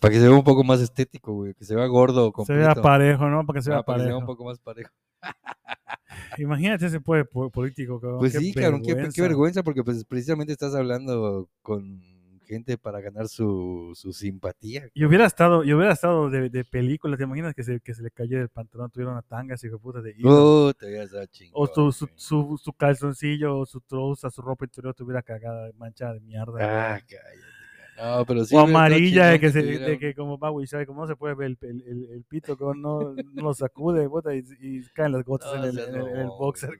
para 0.00 0.12
que 0.14 0.20
se 0.20 0.28
vea 0.28 0.36
un 0.36 0.44
poco 0.44 0.64
más 0.64 0.80
estético, 0.80 1.34
güey. 1.34 1.54
Que 1.54 1.64
se 1.64 1.74
vea 1.74 1.86
gordo, 1.86 2.26
Se 2.26 2.32
completo. 2.32 2.60
vea 2.60 2.74
parejo, 2.74 3.28
¿no? 3.28 3.44
Para 3.44 3.58
que 3.58 3.62
se 3.62 3.70
vea 3.70 3.78
Ah, 3.80 3.82
para 3.82 3.98
que 3.98 4.02
se 4.04 4.06
vea 4.06 4.14
parejo. 4.14 4.18
un 4.20 4.26
poco 4.26 4.44
más 4.44 4.58
parejo. 4.60 4.90
Imagínate 6.38 6.86
ese 6.86 7.00
pueblo 7.00 7.26
po- 7.30 7.50
político, 7.50 8.00
cabrón. 8.00 8.20
Pues 8.20 8.32
qué 8.32 8.38
sí, 8.38 8.52
cabrón, 8.54 8.82
qué, 8.82 9.08
qué 9.14 9.22
vergüenza, 9.22 9.62
porque 9.62 9.82
pues 9.84 10.04
precisamente 10.04 10.52
estás 10.52 10.74
hablando 10.74 11.48
con 11.62 12.00
gente 12.48 12.76
para 12.78 13.00
ganar 13.00 13.28
su, 13.28 13.92
su 13.94 14.12
simpatía. 14.12 14.88
Y 14.94 15.04
hubiera 15.04 15.26
estado, 15.26 15.62
y 15.62 15.72
hubiera 15.72 15.92
estado 15.92 16.30
de, 16.30 16.48
de 16.50 16.64
película, 16.64 17.16
¿te 17.16 17.22
imaginas 17.24 17.54
que 17.54 17.62
se, 17.62 17.78
que 17.80 17.94
se 17.94 18.02
le 18.02 18.10
cayó 18.10 18.40
el 18.40 18.48
pantalón, 18.48 18.90
tuviera 18.90 19.12
una 19.12 19.22
tanga, 19.22 19.54
hijo 19.62 19.76
de 19.76 19.78
puta 19.78 20.00
de 20.00 20.14
hilo? 20.18 20.70
Está 20.70 20.86
O 21.22 21.26
chingón, 21.28 21.68
su, 21.74 21.92
su, 21.92 22.08
su, 22.16 22.58
su 22.60 22.72
calzoncillo, 22.72 23.58
o 23.58 23.66
su 23.66 23.80
trousa, 23.82 24.30
su 24.30 24.42
ropa 24.42 24.64
interior 24.64 24.94
tuviera 24.94 25.22
cagada, 25.22 25.70
manchada 25.76 26.14
de 26.14 26.20
mierda. 26.20 26.54
Ah, 26.60 26.98
cállate. 27.00 27.06
cara. 27.16 27.28
No, 28.18 28.24
pero 28.26 28.44
sí. 28.44 28.54
o 28.54 28.60
amarilla, 28.60 29.26
de 29.26 29.40
que, 29.40 29.50
se, 29.50 29.60
de 29.60 29.98
que 29.98 30.14
como 30.14 30.38
va, 30.38 30.50
güey, 30.50 30.68
¿sabe 30.68 30.86
cómo 30.86 31.04
se 31.08 31.16
puede 31.16 31.34
ver 31.34 31.48
el, 31.48 31.58
el, 31.68 31.82
el- 31.82 32.10
el 32.12 32.24
pito? 32.24 32.56
Que 32.56 32.64
no, 32.64 33.12
no 33.12 33.42
lo 33.42 33.52
sacude, 33.54 34.08
y, 34.36 34.78
y 34.78 34.82
caen 34.94 35.10
las 35.10 35.24
gotas 35.24 35.52
en, 35.54 35.60
No 35.62 35.66
el, 35.66 35.74
seas 35.74 35.88
en 35.88 35.94
el- 35.96 36.00
en 36.02 36.06
el 36.06 36.16
mamón, 36.26 36.38
boxer. 36.38 36.78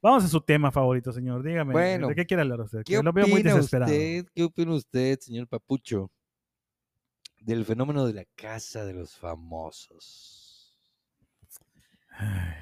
Vamos 0.00 0.24
a 0.24 0.28
su 0.28 0.40
tema 0.40 0.70
favorito, 0.70 1.12
señor. 1.12 1.42
Dígame, 1.42 1.72
Bueno, 1.72 2.08
¿de 2.08 2.14
qué 2.14 2.26
quiere 2.26 2.42
hablar 2.42 2.60
usted? 2.60 2.82
¿Qué 2.84 3.02
lo 3.02 3.12
veo 3.12 3.26
muy 3.26 3.42
desesperado. 3.42 3.90
usted, 3.90 4.26
qué 4.34 4.44
opina 4.44 4.74
usted, 4.74 5.18
señor 5.20 5.48
Papucho, 5.48 6.10
del 7.40 7.64
fenómeno 7.64 8.06
de 8.06 8.14
la 8.14 8.24
casa 8.36 8.84
de 8.84 8.94
los 8.94 9.16
famosos? 9.16 10.76
Ay, 12.10 12.54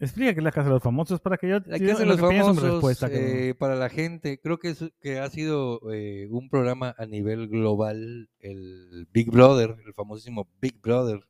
Explica 0.00 0.32
qué 0.32 0.38
es 0.38 0.44
la 0.44 0.52
casa 0.52 0.68
de 0.68 0.74
los 0.74 0.82
famosos 0.82 1.20
para 1.20 1.36
que 1.36 1.48
yo 1.48 1.58
La 1.66 1.78
Casa 1.78 1.98
de 1.98 2.06
lo 2.06 2.12
los 2.12 2.20
Famosos, 2.20 2.62
respuesta, 2.62 3.08
eh, 3.10 3.54
para 3.58 3.74
la 3.74 3.88
gente, 3.88 4.38
creo 4.40 4.58
que, 4.58 4.70
es, 4.70 4.84
que 5.00 5.18
ha 5.18 5.28
sido 5.28 5.80
eh, 5.92 6.28
un 6.30 6.48
programa 6.48 6.94
a 6.98 7.06
nivel 7.06 7.48
global, 7.48 8.30
el 8.38 9.08
Big 9.12 9.28
Brother, 9.28 9.76
el 9.84 9.94
famosísimo 9.94 10.48
Big 10.60 10.80
Brother, 10.80 11.20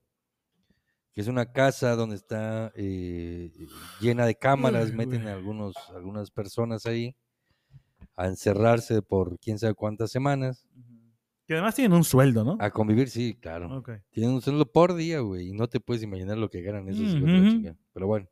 que 1.18 1.22
es 1.22 1.26
una 1.26 1.50
casa 1.50 1.96
donde 1.96 2.14
está 2.14 2.70
eh, 2.76 3.50
llena 4.00 4.24
de 4.24 4.36
cámaras, 4.36 4.92
meten 4.92 5.26
a 5.26 5.32
algunos, 5.32 5.74
algunas 5.92 6.30
personas 6.30 6.86
ahí 6.86 7.16
a 8.14 8.28
encerrarse 8.28 9.02
por 9.02 9.36
quién 9.40 9.58
sabe 9.58 9.74
cuántas 9.74 10.12
semanas, 10.12 10.64
Que 11.44 11.54
además 11.54 11.74
tienen 11.74 11.94
un 11.94 12.04
sueldo, 12.04 12.44
¿no? 12.44 12.56
a 12.60 12.70
convivir, 12.70 13.10
sí, 13.10 13.34
claro. 13.34 13.82
Tienen 14.10 14.32
un 14.32 14.42
sueldo 14.42 14.70
por 14.70 14.94
día, 14.94 15.18
güey, 15.18 15.48
y 15.48 15.52
no 15.54 15.66
te 15.66 15.80
puedes 15.80 16.04
imaginar 16.04 16.38
lo 16.38 16.50
que 16.50 16.62
ganan 16.62 16.88
esos. 16.88 17.16
Pero 17.92 18.06
bueno, 18.06 18.28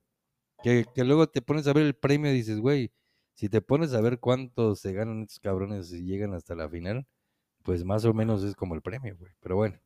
que, 0.62 0.84
que 0.94 1.02
luego 1.02 1.26
te 1.26 1.42
pones 1.42 1.66
a 1.66 1.72
ver 1.72 1.86
el 1.86 1.94
premio 1.94 2.30
y 2.30 2.34
dices, 2.34 2.60
güey, 2.60 2.92
si 3.34 3.48
te 3.48 3.62
pones 3.62 3.94
a 3.94 4.00
ver 4.00 4.20
cuánto 4.20 4.76
se 4.76 4.92
ganan 4.92 5.22
estos 5.22 5.40
cabrones 5.40 5.92
y 5.92 6.04
llegan 6.04 6.34
hasta 6.34 6.54
la 6.54 6.68
final, 6.68 7.04
pues 7.64 7.84
más 7.84 8.04
o 8.04 8.14
menos 8.14 8.44
es 8.44 8.54
como 8.54 8.76
el 8.76 8.80
premio, 8.80 9.16
güey. 9.16 9.32
Pero 9.40 9.56
bueno. 9.56 9.76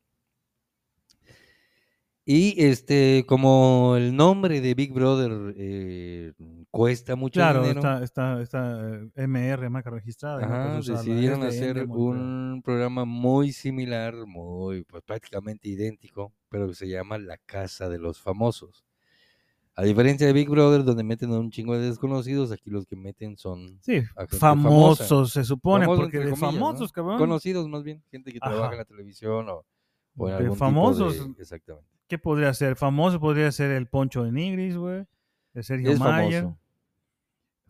Y 2.32 2.54
este, 2.64 3.24
como 3.26 3.96
el 3.96 4.14
nombre 4.14 4.60
de 4.60 4.74
Big 4.74 4.92
Brother 4.92 5.52
eh, 5.56 6.32
cuesta 6.70 7.16
mucho 7.16 7.40
Claro, 7.40 7.62
dinero, 7.62 7.80
está, 7.80 8.04
está, 8.04 8.40
está 8.40 8.88
eh, 9.16 9.26
MR, 9.26 9.68
marca 9.68 9.90
registrada. 9.90 10.38
no 10.40 10.46
ajá, 10.46 10.78
usarla, 10.78 11.02
decidieron 11.02 11.42
hacer 11.42 11.86
un 11.88 12.62
programa 12.64 13.04
muy 13.04 13.50
similar, 13.50 14.14
muy 14.28 14.84
pues, 14.84 15.02
prácticamente 15.02 15.68
idéntico, 15.68 16.32
pero 16.48 16.68
que 16.68 16.74
se 16.76 16.88
llama 16.88 17.18
La 17.18 17.36
Casa 17.36 17.88
de 17.88 17.98
los 17.98 18.20
Famosos. 18.20 18.84
A 19.74 19.82
diferencia 19.82 20.24
de 20.28 20.32
Big 20.32 20.48
Brother, 20.48 20.84
donde 20.84 21.02
meten 21.02 21.32
a 21.32 21.38
un 21.40 21.50
chingo 21.50 21.76
de 21.76 21.84
desconocidos, 21.88 22.52
aquí 22.52 22.70
los 22.70 22.86
que 22.86 22.94
meten 22.94 23.38
son 23.38 23.80
Sí, 23.82 24.02
famosos 24.38 25.08
famosa. 25.08 25.26
se 25.26 25.42
supone, 25.44 25.86
Famosos, 25.86 26.04
porque 26.04 26.18
de 26.18 26.30
comillas, 26.30 26.54
¿no? 26.54 26.60
famosos, 26.60 26.92
cabrón. 26.92 27.18
conocidos 27.18 27.66
más 27.68 27.82
bien, 27.82 28.04
gente 28.08 28.32
que 28.32 28.38
trabaja 28.38 28.66
Ajá. 28.66 28.72
en 28.74 28.78
la 28.78 28.84
televisión 28.84 29.48
o, 29.48 29.64
o 30.16 30.28
en 30.28 30.30
De 30.30 30.34
algún 30.36 30.50
tipo 30.50 30.56
famosos. 30.58 31.34
de- 31.36 31.42
exactamente. 31.42 31.89
¿Qué 32.11 32.18
podría 32.18 32.52
ser? 32.52 32.76
Famoso 32.76 33.18
podría 33.20 33.50
ser 33.52 33.70
el 33.70 33.86
Poncho 33.86 34.24
de 34.24 34.32
Nigris, 34.32 34.76
güey. 34.76 35.06
De 35.54 35.62
Sergio 35.62 35.92
Es 35.92 35.98
Mayer. 35.98 36.42
famoso. 36.42 36.58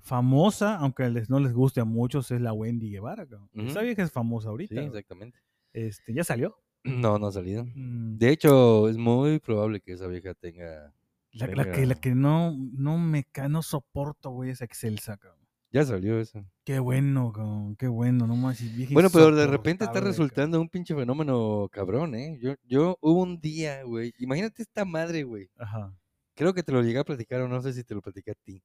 Famosa, 0.02 0.76
aunque 0.76 1.08
les, 1.10 1.28
no 1.28 1.38
les 1.40 1.52
guste 1.52 1.80
a 1.80 1.84
muchos, 1.84 2.30
es 2.30 2.40
la 2.40 2.52
Wendy 2.54 2.90
Guevara, 2.90 3.26
cabrón. 3.26 3.50
Esa 3.54 3.82
vieja 3.82 4.02
es 4.02 4.10
famosa 4.10 4.44
Sí, 4.46 4.48
ahorita. 4.48 4.74
güey. 4.76 4.86
exactamente. 4.86 5.38
este, 5.74 6.14
¿Ya 6.14 6.24
salió? 6.24 6.56
No, 6.84 7.18
no 7.18 7.26
ha 7.26 7.32
salido. 7.32 7.66
Mm, 7.74 8.16
De 8.16 8.30
hecho, 8.30 8.88
es 8.88 8.96
muy 8.96 9.38
probable 9.40 9.80
que 9.82 9.92
esa 9.92 10.06
vieja 10.06 10.32
tenga. 10.32 10.94
La, 11.32 11.46
la 11.48 11.70
que, 11.70 11.84
la 11.86 11.94
que 11.94 12.14
no, 12.14 12.56
no 12.56 12.96
me 12.96 13.24
ca- 13.24 13.48
no 13.50 13.60
soporto, 13.62 14.30
güey, 14.30 14.50
es 14.50 14.62
Excelsa, 14.62 15.18
cabrón. 15.18 15.39
Ya 15.72 15.84
salió 15.84 16.18
eso. 16.18 16.44
Qué 16.64 16.78
bueno, 16.80 17.32
cabrón, 17.32 17.76
qué 17.76 17.86
bueno, 17.86 18.26
no 18.26 18.34
más. 18.36 18.60
Bueno, 18.92 19.08
pero 19.10 19.34
de 19.34 19.46
repente 19.46 19.84
está 19.84 19.94
cabrón. 19.94 20.08
resultando 20.10 20.60
un 20.60 20.68
pinche 20.68 20.94
fenómeno 20.94 21.68
cabrón, 21.70 22.14
¿eh? 22.16 22.38
Yo, 22.42 22.54
yo 22.64 22.98
hubo 23.00 23.22
un 23.22 23.40
día, 23.40 23.84
güey. 23.84 24.12
Imagínate 24.18 24.62
esta 24.62 24.84
madre, 24.84 25.22
güey. 25.22 25.48
Ajá. 25.56 25.94
Creo 26.34 26.52
que 26.54 26.62
te 26.64 26.72
lo 26.72 26.82
llegué 26.82 26.98
a 26.98 27.04
platicar 27.04 27.40
o 27.42 27.48
no 27.48 27.60
sé 27.62 27.72
si 27.72 27.84
te 27.84 27.94
lo 27.94 28.02
platicé 28.02 28.32
a 28.32 28.34
ti. 28.34 28.62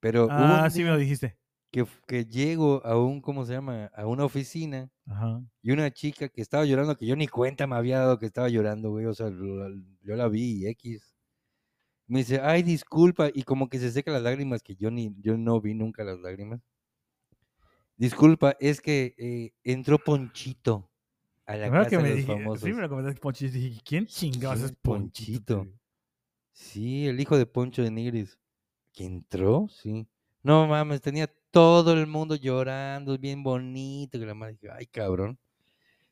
Pero 0.00 0.28
Ah, 0.30 0.68
sí 0.70 0.82
me 0.82 0.90
lo 0.90 0.98
dijiste. 0.98 1.36
que, 1.70 1.86
que 2.08 2.24
llego 2.26 2.84
a 2.84 2.98
un, 2.98 3.20
¿cómo 3.20 3.44
se 3.46 3.52
llama? 3.52 3.86
A 3.94 4.06
una 4.06 4.24
oficina 4.24 4.90
Ajá. 5.06 5.42
y 5.62 5.70
una 5.72 5.90
chica 5.92 6.28
que 6.28 6.40
estaba 6.42 6.64
llorando, 6.64 6.96
que 6.96 7.06
yo 7.06 7.14
ni 7.16 7.28
cuenta 7.28 7.66
me 7.68 7.76
había 7.76 7.98
dado 8.00 8.18
que 8.18 8.26
estaba 8.26 8.48
llorando, 8.48 8.90
güey. 8.90 9.06
O 9.06 9.14
sea, 9.14 9.28
yo 9.30 10.16
la 10.16 10.28
vi, 10.28 10.66
X. 10.66 11.09
Me 12.10 12.18
dice, 12.20 12.40
ay, 12.42 12.62
disculpa. 12.62 13.30
Y 13.32 13.44
como 13.44 13.68
que 13.70 13.78
se 13.78 13.90
seca 13.92 14.10
las 14.12 14.22
lágrimas, 14.22 14.62
que 14.62 14.76
yo 14.76 14.90
ni, 14.90 15.14
yo 15.20 15.38
no 15.38 15.60
vi 15.62 15.74
nunca 15.74 16.04
las 16.04 16.20
lágrimas. 16.20 16.60
Disculpa, 17.96 18.56
es 18.60 18.80
que 18.80 19.14
eh, 19.18 19.52
entró 19.62 19.98
Ponchito 19.98 20.90
a 21.46 21.56
la 21.56 21.68
¿Verdad 21.68 21.86
casa 21.86 21.90
que 21.90 21.98
de 21.98 22.02
me 22.02 22.10
los 22.10 22.16
dije, 22.16 22.26
famosos. 22.26 22.62
sí 22.62 22.72
me 22.72 22.82
lo 22.82 22.88
comentaste 22.88 23.20
Ponchito, 23.20 23.52
dije, 23.54 23.80
¿quién 23.84 24.06
chingados 24.06 24.60
¿Quién 24.60 24.64
es 24.64 24.72
es 24.72 24.76
Ponchito? 24.82 25.56
Ponchito? 25.56 25.72
Sí, 26.52 27.06
el 27.08 27.20
hijo 27.20 27.36
de 27.38 27.46
Poncho 27.46 27.82
de 27.82 27.90
Nigris. 27.90 28.38
¿Que 28.92 29.04
entró? 29.04 29.68
Sí. 29.70 30.08
No 30.42 30.66
mames, 30.68 31.00
tenía 31.00 31.28
todo 31.50 31.92
el 31.94 32.06
mundo 32.06 32.36
llorando, 32.36 33.18
bien 33.18 33.42
bonito. 33.42 34.18
Que 34.18 34.26
la 34.26 34.34
madre, 34.34 34.54
dije, 34.54 34.70
ay, 34.72 34.86
cabrón. 34.86 35.38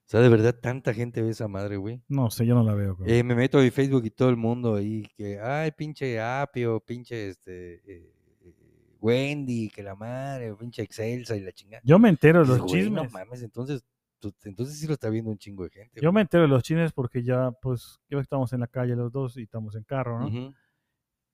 O 0.09 0.11
sea, 0.11 0.21
de 0.21 0.31
verdad, 0.31 0.55
tanta 0.59 0.95
gente 0.95 1.21
ve 1.21 1.29
esa 1.31 1.49
madre, 1.49 1.77
güey. 1.77 2.03
No 2.09 2.31
sé, 2.31 2.47
yo 2.47 2.55
no 2.55 2.63
la 2.63 2.73
veo. 2.75 2.97
Eh, 3.05 3.23
me 3.23 3.35
meto 3.35 3.61
en 3.63 3.71
Facebook 3.71 4.07
y 4.07 4.11
todo 4.11 4.31
el 4.31 4.37
mundo 4.37 4.77
ahí 4.77 5.03
que, 5.15 5.39
ay, 5.39 5.71
pinche 5.73 6.19
Apio, 6.19 6.81
pinche 6.81 7.29
este, 7.29 7.75
eh, 7.75 8.11
eh, 8.41 8.55
Wendy, 9.03 9.69
que 9.69 9.83
la 9.83 9.95
madre, 9.95 10.55
pinche 10.55 10.81
Excelsa 10.83 11.37
y 11.37 11.41
la 11.41 11.53
chingada. 11.53 11.83
yo 11.85 11.99
me 11.99 12.09
entero 12.09 12.41
de 12.41 12.47
los 12.47 12.59
"Güey, 12.61 12.71
chismes. 12.85 13.05
No 13.05 13.11
mames, 13.11 13.43
entonces, 13.43 13.85
tú- 14.19 14.33
entonces 14.45 14.79
sí 14.81 14.87
lo 14.87 14.95
está 14.95 15.11
viendo 15.11 15.31
un 15.31 15.37
chingo 15.37 15.65
de 15.65 15.71
gente. 15.71 16.01
Yo 16.01 16.09
güey". 16.09 16.15
me 16.15 16.21
entero 16.23 16.45
de 16.45 16.49
los 16.49 16.63
chismes 16.63 16.91
porque 16.95 17.23
ya, 17.23 17.51
pues, 17.61 18.01
ya 18.09 18.19
estamos 18.19 18.51
en 18.55 18.61
la 18.61 18.67
calle 18.67 18.97
los 18.97 19.13
dos 19.13 19.37
y 19.37 19.43
estamos 19.43 19.77
en 19.77 19.85
carro, 19.85 20.21
¿no? 20.21 20.55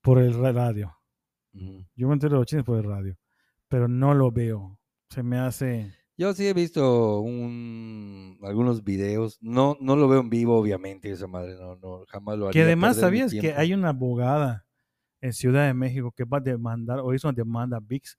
Por 0.02 0.18
el 0.18 0.34
ra- 0.34 0.50
radio. 0.52 0.92
Yo 1.94 2.08
me 2.08 2.14
entero 2.14 2.32
de 2.32 2.38
los 2.40 2.46
chismes 2.46 2.64
por 2.66 2.76
el 2.78 2.84
radio. 2.84 3.16
Pero 3.68 3.86
no 3.86 4.14
lo 4.14 4.32
veo. 4.32 4.80
Se 5.10 5.22
me 5.22 5.38
hace. 5.38 5.94
Yo 6.16 6.32
sí 6.32 6.46
he 6.46 6.54
visto 6.54 7.20
un, 7.20 8.38
algunos 8.42 8.84
videos, 8.84 9.38
no, 9.40 9.76
no 9.80 9.96
lo 9.96 10.08
veo 10.08 10.20
en 10.20 10.30
vivo, 10.30 10.56
obviamente, 10.56 11.10
esa 11.10 11.26
madre, 11.26 11.56
no, 11.56 11.74
no, 11.76 12.04
jamás 12.06 12.38
lo 12.38 12.46
haría. 12.46 12.60
Que 12.60 12.64
además 12.64 12.96
sabías 12.96 13.32
que 13.32 13.52
hay 13.52 13.74
una 13.74 13.88
abogada 13.88 14.64
en 15.20 15.32
Ciudad 15.32 15.66
de 15.66 15.74
México 15.74 16.12
que 16.12 16.24
va 16.24 16.38
a 16.38 16.40
demandar 16.40 17.00
o 17.00 17.12
hizo 17.14 17.28
una 17.28 17.34
demanda 17.34 17.78
a 17.78 17.80
VIX 17.80 18.18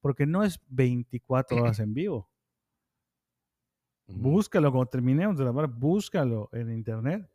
porque 0.00 0.26
no 0.26 0.42
es 0.42 0.58
24 0.68 1.60
horas 1.60 1.80
en 1.80 1.92
vivo. 1.92 2.30
Búscalo 4.06 4.70
cuando 4.70 4.88
terminemos 4.90 5.36
de 5.36 5.44
grabar, 5.44 5.66
búscalo 5.66 6.48
en 6.52 6.70
internet 6.70 7.28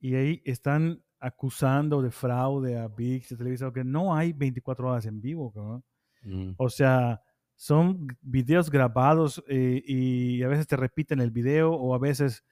y 0.00 0.14
ahí 0.14 0.42
están 0.44 1.02
acusando 1.18 2.02
de 2.02 2.10
fraude 2.10 2.78
a 2.78 2.88
VIX, 2.88 3.28
de 3.28 3.36
Televisa, 3.36 3.72
que 3.72 3.84
no 3.84 4.14
hay 4.14 4.32
24 4.32 4.88
horas 4.88 5.06
en 5.06 5.20
vivo. 5.20 5.52
Ujú. 6.24 6.54
O 6.56 6.68
sea, 6.68 7.22
son 7.60 8.06
videos 8.22 8.70
grabados 8.70 9.44
eh, 9.46 9.82
y 9.84 10.42
a 10.42 10.48
veces 10.48 10.66
te 10.66 10.76
repiten 10.76 11.20
el 11.20 11.30
video 11.30 11.72
o 11.72 11.94
a 11.94 11.98
veces 11.98 12.42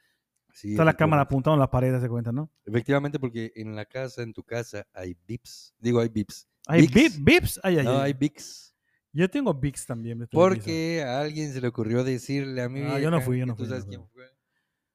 Sí, 0.52 0.72
está 0.72 0.84
la 0.84 0.92
cámara 0.92 1.22
apuntada 1.22 1.54
en 1.54 1.60
la 1.60 1.70
pared, 1.70 1.98
se 1.98 2.08
cuenta, 2.10 2.30
¿no? 2.30 2.50
Efectivamente, 2.66 3.18
porque 3.18 3.50
en 3.56 3.74
la 3.74 3.86
casa, 3.86 4.20
en 4.22 4.34
tu 4.34 4.42
casa, 4.42 4.86
hay 4.92 5.16
VIPs. 5.26 5.74
Digo, 5.78 6.00
hay 6.00 6.10
VIPs. 6.10 6.46
¿Hay 6.66 6.80
VIX. 6.82 6.94
bip- 6.94 7.24
bips? 7.24 7.60
Ay, 7.62 7.78
ay, 7.78 7.84
No, 7.86 7.92
ay. 8.00 8.02
hay 8.02 8.12
VIX. 8.12 8.74
Yo 9.14 9.30
tengo 9.30 9.54
VIX 9.54 9.86
también. 9.86 10.28
Porque 10.30 11.02
a 11.02 11.20
alguien 11.20 11.54
se 11.54 11.62
le 11.62 11.68
ocurrió 11.68 12.04
decirle 12.04 12.60
a 12.60 12.68
mi 12.68 12.80
Ah, 12.80 12.84
vieja. 12.84 12.98
yo 13.00 13.10
no 13.10 13.20
fui, 13.22 13.38
yo 13.38 13.46
no 13.46 13.54
tú 13.54 13.58
fui, 13.62 13.64
no 13.64 13.70
sabes 13.70 13.84
fui. 13.84 13.96
quién 13.96 14.08
fue. 14.10 14.24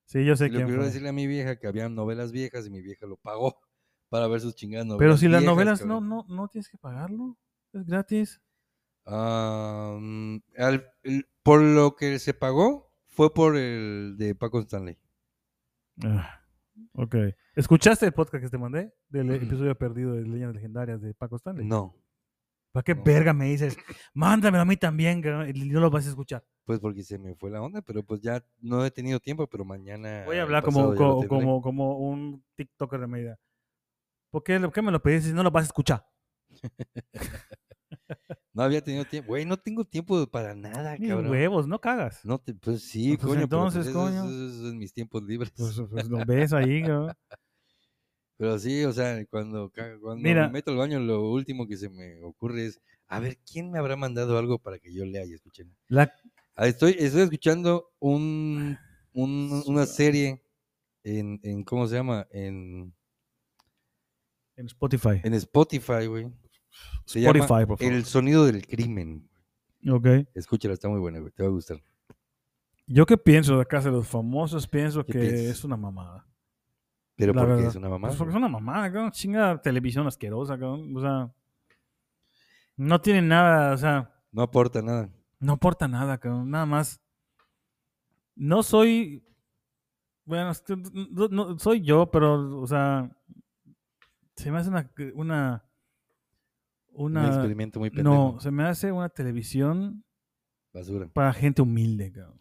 Sí, 0.05 0.25
yo 0.25 0.35
sé 0.35 0.45
Se 0.45 0.51
le 0.51 0.59
ocurrió 0.59 0.77
fue. 0.81 0.85
decirle 0.85 1.09
a 1.09 1.13
mi 1.13 1.25
vieja 1.25 1.57
que 1.57 1.65
había 1.65 1.89
novelas 1.89 2.31
viejas 2.31 2.67
y 2.67 2.69
mi 2.69 2.81
vieja 2.81 3.07
lo 3.07 3.17
pagó 3.17 3.59
para 4.09 4.27
ver 4.27 4.41
sus 4.41 4.53
chingadas 4.53 4.85
novelas. 4.85 4.99
Pero 4.99 5.17
si 5.17 5.27
las 5.27 5.41
novelas 5.43 5.83
no, 5.83 6.01
no, 6.01 6.23
no 6.29 6.47
tienes 6.49 6.69
que 6.69 6.77
pagarlo. 6.77 7.35
Es 7.71 7.83
gratis. 7.85 8.41
Al- 9.05 10.91
el- 11.03 11.27
por 11.43 11.61
lo 11.61 11.95
que 11.95 12.19
se 12.19 12.33
pagó 12.33 12.91
fue 13.07 13.33
por 13.33 13.55
el 13.57 14.15
de 14.17 14.33
Paco 14.35 14.59
Stanley. 14.61 14.97
Ah, 16.03 16.41
ok. 16.93 17.15
¿Escuchaste 17.55 18.05
el 18.05 18.13
podcast 18.13 18.43
que 18.43 18.49
te 18.49 18.57
mandé? 18.57 18.93
Del 19.09 19.27
Mm. 19.27 19.33
episodio 19.33 19.77
perdido 19.77 20.13
de 20.13 20.23
Leyendas 20.23 20.55
Legendarias 20.55 21.01
de 21.01 21.13
Paco 21.13 21.35
Stanley. 21.35 21.65
No, 21.67 21.95
¿Para 22.71 22.83
qué 22.83 22.95
no. 22.95 23.03
verga 23.03 23.33
me 23.33 23.45
dices? 23.45 23.77
Mándamelo 24.15 24.61
a 24.63 24.65
mí 24.65 24.75
también, 24.77 25.21
cabrón", 25.21 25.47
y 25.55 25.69
no 25.69 25.79
lo 25.79 25.91
vas 25.91 26.05
a 26.07 26.09
escuchar. 26.09 26.43
pues 26.65 26.79
porque 26.79 27.03
se 27.03 27.19
me 27.19 27.35
fue 27.35 27.51
la 27.51 27.61
onda, 27.61 27.81
pero 27.81 28.03
pues 28.03 28.21
ya 28.21 28.41
no 28.61 28.85
he 28.85 28.89
tenido 28.89 29.19
tiempo, 29.19 29.45
pero 29.47 29.65
mañana. 29.65 30.23
Voy 30.25 30.37
a 30.37 30.43
hablar 30.43 30.63
como, 30.63 30.95
como, 31.27 31.61
como 31.61 31.97
un 31.99 32.41
TikToker 32.55 33.01
de 33.01 33.07
media. 33.07 33.39
¿Por 34.31 34.43
qué, 34.43 34.57
¿Por 34.61 34.71
qué 34.71 34.81
me 34.81 34.91
lo 34.91 35.01
pedís 35.01 35.25
si 35.25 35.33
no 35.33 35.43
lo 35.43 35.51
vas 35.51 35.65
a 35.65 35.67
escuchar? 35.67 36.07
No 38.53 38.61
había 38.63 38.83
tenido 38.83 39.03
tiempo. 39.05 39.29
Güey, 39.29 39.45
no 39.45 39.57
tengo 39.57 39.83
tiempo 39.83 40.27
para 40.27 40.53
nada, 40.53 40.95
cabrón. 40.97 41.29
huevos, 41.31 41.67
no 41.67 41.79
cagas. 41.79 42.23
No 42.23 42.37
te, 42.37 42.53
pues 42.53 42.83
sí, 42.83 43.17
Pues 43.17 43.27
coño, 43.33 43.47
pero, 43.47 43.67
entonces, 43.67 43.85
pues, 43.85 43.87
eso 43.95 44.07
es- 44.07 44.13
coño. 44.21 44.29
eso 44.29 44.67
es 44.67 44.73
mis 44.75 44.93
tiempos 44.93 45.23
libres. 45.23 45.51
Pues, 45.57 45.75
pues 45.91 46.07
lo 46.07 46.23
ves 46.25 46.53
ahí, 46.53 46.81
cabrón. 46.83 47.13
Pero 48.37 48.59
sí, 48.59 48.83
o 48.83 48.91
sea, 48.93 49.25
cuando, 49.27 49.69
ca- 49.69 49.97
cuando 49.99 50.21
Mira. 50.23 50.47
me 50.47 50.53
meto 50.53 50.71
al 50.71 50.77
baño, 50.77 50.99
lo 50.99 51.31
último 51.31 51.67
que 51.67 51.77
se 51.77 51.89
me 51.89 52.21
ocurre 52.23 52.65
es, 52.65 52.81
a 53.07 53.19
ver, 53.19 53.37
¿quién 53.49 53.71
me 53.71 53.79
habrá 53.79 53.95
mandado 53.95 54.37
algo 54.37 54.59
para 54.59 54.79
que 54.79 54.93
yo 54.93 55.05
lea 55.05 55.25
y 55.25 55.33
escuche? 55.33 55.65
La- 55.87 56.13
Ah, 56.55 56.67
Estoy, 56.67 56.95
estoy 56.99 57.21
escuchando 57.23 57.91
un, 57.99 58.77
un- 59.13 59.63
una 59.65 59.87
serie 59.87 60.43
en, 61.03 61.39
en, 61.41 61.63
¿cómo 61.63 61.87
se 61.87 61.95
llama? 61.95 62.27
En, 62.31 62.93
en 64.55 64.65
Spotify. 64.67 65.19
en 65.23 65.33
Spotify, 65.33 66.05
güey. 66.07 66.31
Se 67.05 67.19
Spotify, 67.19 67.47
llama 67.47 67.67
por 67.67 67.77
favor. 67.79 67.93
El 67.93 68.05
sonido 68.05 68.45
del 68.45 68.65
crimen. 68.67 69.29
Ok. 69.89 70.07
Escúchala, 70.33 70.73
está 70.73 70.87
muy 70.89 70.99
buena, 70.99 71.19
güey. 71.19 71.31
Te 71.31 71.43
va 71.43 71.49
a 71.49 71.51
gustar. 71.51 71.81
Yo 72.87 73.05
qué 73.05 73.17
pienso 73.17 73.57
de 73.57 73.65
casa 73.65 73.89
de 73.89 73.95
los 73.95 74.07
famosos, 74.07 74.67
pienso 74.67 75.05
¿Qué 75.05 75.13
que 75.13 75.19
piensas? 75.19 75.39
es 75.57 75.63
una 75.63 75.77
mamada. 75.77 76.25
Pero 77.15 77.33
porque 77.33 77.47
verdad. 77.53 77.67
es 77.69 77.75
una 77.75 77.89
mamá. 77.89 78.07
Pues 78.07 78.17
porque 78.17 78.31
es 78.31 78.37
una 78.37 78.47
mamada, 78.49 78.91
cabrón. 78.91 79.11
Chinga 79.11 79.61
televisión 79.61 80.07
asquerosa, 80.07 80.57
cabrón. 80.57 80.95
O 80.97 80.99
sea, 81.01 81.31
no 82.75 82.99
tiene 83.01 83.21
nada, 83.21 83.73
o 83.73 83.77
sea, 83.77 84.11
No 84.31 84.41
aporta 84.41 84.81
nada. 84.81 85.09
no 85.39 85.53
aporta 85.53 85.87
nada, 85.87 86.17
cabrón. 86.17 86.49
Nada 86.49 86.65
más. 86.65 86.99
No 88.35 88.63
soy. 88.63 89.23
Bueno, 90.25 90.51
no- 91.11 91.27
no- 91.27 91.59
soy 91.59 91.81
yo, 91.81 92.09
pero, 92.09 92.59
o 92.61 92.65
sea, 92.67 93.15
se 94.35 94.49
me 94.51 94.57
hace 94.57 94.69
una. 94.69 94.89
una 95.13 95.63
Un 96.95 97.17
experimento 97.17 97.79
muy 97.79 97.89
pendejo. 97.89 98.33
no, 98.33 98.39
se 98.39 98.51
me 98.51 98.63
hace 98.63 98.91
una 98.91 99.09
televisión 99.09 100.03
Basura. 100.73 101.07
para 101.07 101.33
gente 101.33 101.61
humilde, 101.61 102.11
cabrón. 102.11 102.39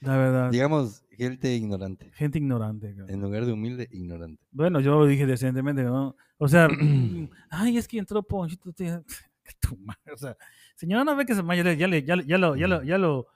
La 0.00 0.16
verdad, 0.16 0.50
Digamos, 0.50 1.04
gente 1.10 1.54
ignorante. 1.54 2.10
gente 2.12 2.38
ignorante, 2.38 2.90
cabrón. 2.94 3.10
En 3.10 3.20
lugar 3.20 3.46
de 3.46 3.52
humilde, 3.52 3.88
ignorante. 3.90 4.44
Bueno, 4.50 4.80
yo 4.80 4.98
lo 4.98 5.06
dije 5.06 5.26
decentemente, 5.26 5.82
¿no? 5.82 6.16
O 6.38 6.48
sea, 6.48 6.68
ay, 7.50 7.78
es 7.78 7.88
que 7.88 7.98
entró 7.98 8.22
Ponchito. 8.22 8.72
te- 8.72 9.02
tu 9.60 9.76
madre, 9.78 10.12
O 10.12 10.16
sea, 10.16 10.36
señora, 10.76 11.02
no 11.04 11.16
ve 11.16 11.24
que 11.24 11.34
se 11.34 11.42
ya 11.42 11.86
le, 11.88 12.02
ya, 12.04 12.16
le- 12.16 12.26
ya 12.26 12.38
lo, 12.38 12.56
ya 12.56 12.66
lo, 12.68 12.82
ya 12.82 12.98
lo 12.98 13.26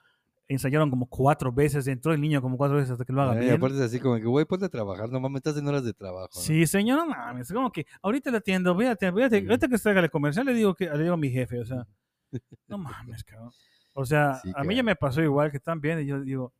ensayaron 0.53 0.89
como 0.89 1.07
cuatro 1.07 1.51
veces, 1.51 1.87
entró 1.87 2.13
el 2.13 2.21
niño 2.21 2.41
como 2.41 2.57
cuatro 2.57 2.77
veces 2.77 2.91
hasta 2.91 3.05
que 3.05 3.13
lo 3.13 3.21
haga 3.21 3.33
Ay, 3.33 3.39
bien. 3.39 3.53
aparte 3.55 3.75
es 3.77 3.81
así 3.83 3.99
como 3.99 4.15
que, 4.15 4.25
güey, 4.25 4.45
ponte 4.45 4.65
a 4.65 4.69
trabajar, 4.69 5.09
no 5.09 5.19
mames, 5.19 5.37
estás 5.39 5.57
en 5.57 5.67
horas 5.67 5.83
de 5.83 5.93
trabajo. 5.93 6.29
¿no? 6.35 6.41
Sí, 6.41 6.65
señor, 6.67 6.97
no 6.99 7.05
mames, 7.07 7.47
es 7.49 7.53
como 7.53 7.71
que 7.71 7.85
ahorita 8.01 8.31
le 8.31 8.37
atiendo, 8.37 8.73
voy 8.73 8.85
a 8.85 8.91
atender, 8.91 9.13
voy 9.13 9.23
a 9.23 9.25
atender- 9.27 9.43
Ujú. 9.45 9.51
ahorita 9.53 9.67
que 9.67 9.77
salga 9.77 9.99
el 10.01 10.11
comercial 10.11 10.45
le 10.45 10.53
digo 10.53 10.75
que 10.75 10.89
le 10.89 10.97
digo 11.03 11.13
a 11.13 11.17
mi 11.17 11.29
jefe, 11.29 11.59
o 11.59 11.65
sea, 11.65 11.87
no 12.67 12.77
mames, 12.77 13.23
cabrón. 13.23 13.51
O 13.93 14.05
sea, 14.05 14.35
Sí, 14.35 14.51
a 14.55 14.63
mí 14.63 14.75
ya 14.75 14.83
me 14.83 14.95
pasó 14.95 15.21
igual 15.21 15.51
que 15.51 15.59
también 15.59 15.99
y 15.99 16.05
yo 16.05 16.21
digo, 16.21 16.53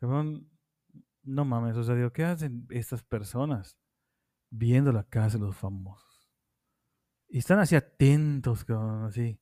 cabrón, 0.00 0.48
no 1.24 1.44
mames, 1.44 1.76
o 1.76 1.82
sea, 1.84 1.94
digo, 1.94 2.12
¿qué 2.12 2.24
hacen 2.24 2.66
estas 2.70 3.02
personas 3.02 3.76
viendo 4.50 4.92
la 4.92 5.04
casa 5.04 5.38
de 5.38 5.44
los 5.44 5.56
famosos? 5.56 6.04
Y 7.28 7.38
están 7.38 7.58
así 7.58 7.74
atentos, 7.74 8.64
cabrón, 8.64 9.04
así. 9.04 9.38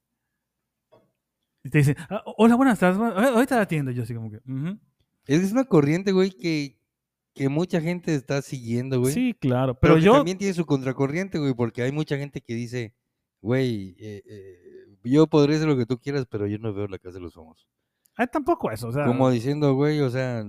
Y 1.64 1.70
te 1.70 1.78
dicen, 1.78 1.96
"Ah, 2.10 2.22
hola, 2.36 2.54
buenas 2.56 2.78
tardes, 2.78 3.00
ah, 3.00 3.30
ahorita 3.34 3.56
la 3.56 3.62
atiendo, 3.62 3.90
yo 3.90 4.02
así 4.02 4.14
como 4.14 4.30
que. 4.30 4.36
Es 5.26 5.40
que 5.40 5.46
es 5.46 5.52
una 5.52 5.64
corriente, 5.64 6.12
güey, 6.12 6.30
que, 6.30 6.78
que 7.34 7.48
mucha 7.48 7.80
gente 7.80 8.14
está 8.14 8.42
siguiendo, 8.42 9.00
güey. 9.00 9.12
sí, 9.14 9.34
claro, 9.40 9.74
Pero, 9.74 9.80
pero, 9.80 9.94
que 9.96 10.00
yo, 10.02 10.12
también 10.14 10.38
tiene 10.38 10.52
su 10.54 10.66
contracorriente, 10.66 11.38
güey, 11.38 11.54
porque 11.54 11.82
hay 11.82 11.90
mucha 11.92 12.16
gente 12.18 12.40
que 12.42 12.54
dice, 12.54 12.94
güey, 13.40 13.96
eh, 13.98 14.22
eh, 14.26 14.86
yo 15.04 15.26
podría 15.26 15.56
hacer 15.56 15.68
lo 15.68 15.76
que 15.76 15.86
tú 15.86 15.98
quieras, 15.98 16.26
pero 16.30 16.46
yo 16.46 16.58
no 16.58 16.72
veo 16.74 16.86
la 16.86 16.98
casa 16.98 17.14
de 17.14 17.20
los 17.22 17.34
famosos. 17.34 17.66
ah, 18.16 18.26
tampoco 18.26 18.70
eso, 18.70 18.88
o 18.88 18.92
sea, 18.92 19.06
Como 19.06 19.30
diciendo, 19.30 19.74
güey, 19.74 20.00
o 20.00 20.10
sea, 20.10 20.44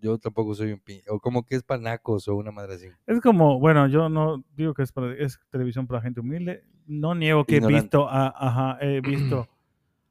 yo 0.00 0.16
tampoco 0.18 0.54
soy 0.54 0.72
un 0.72 0.80
pin... 0.80 1.02
O 1.10 1.18
como 1.20 1.44
que 1.44 1.54
es 1.56 1.62
panacos 1.62 2.26
o 2.28 2.34
una 2.36 2.50
madre 2.52 2.74
así. 2.76 2.86
Es 3.06 3.20
como, 3.20 3.58
bueno, 3.60 3.86
yo 3.88 4.08
no 4.08 4.42
digo 4.56 4.72
que 4.72 4.82
es, 4.84 4.92
para- 4.92 5.12
es 5.14 5.38
televisión 5.50 5.86
para 5.86 6.00
gente 6.00 6.20
humilde. 6.20 6.64
No 6.86 7.14
niego 7.14 7.44
que 7.44 7.54
he 7.54 7.58
Ignorante. 7.58 7.82
visto, 7.82 8.08
a- 8.08 8.32
ajá, 8.34 8.78
he 8.80 9.02
visto 9.02 9.46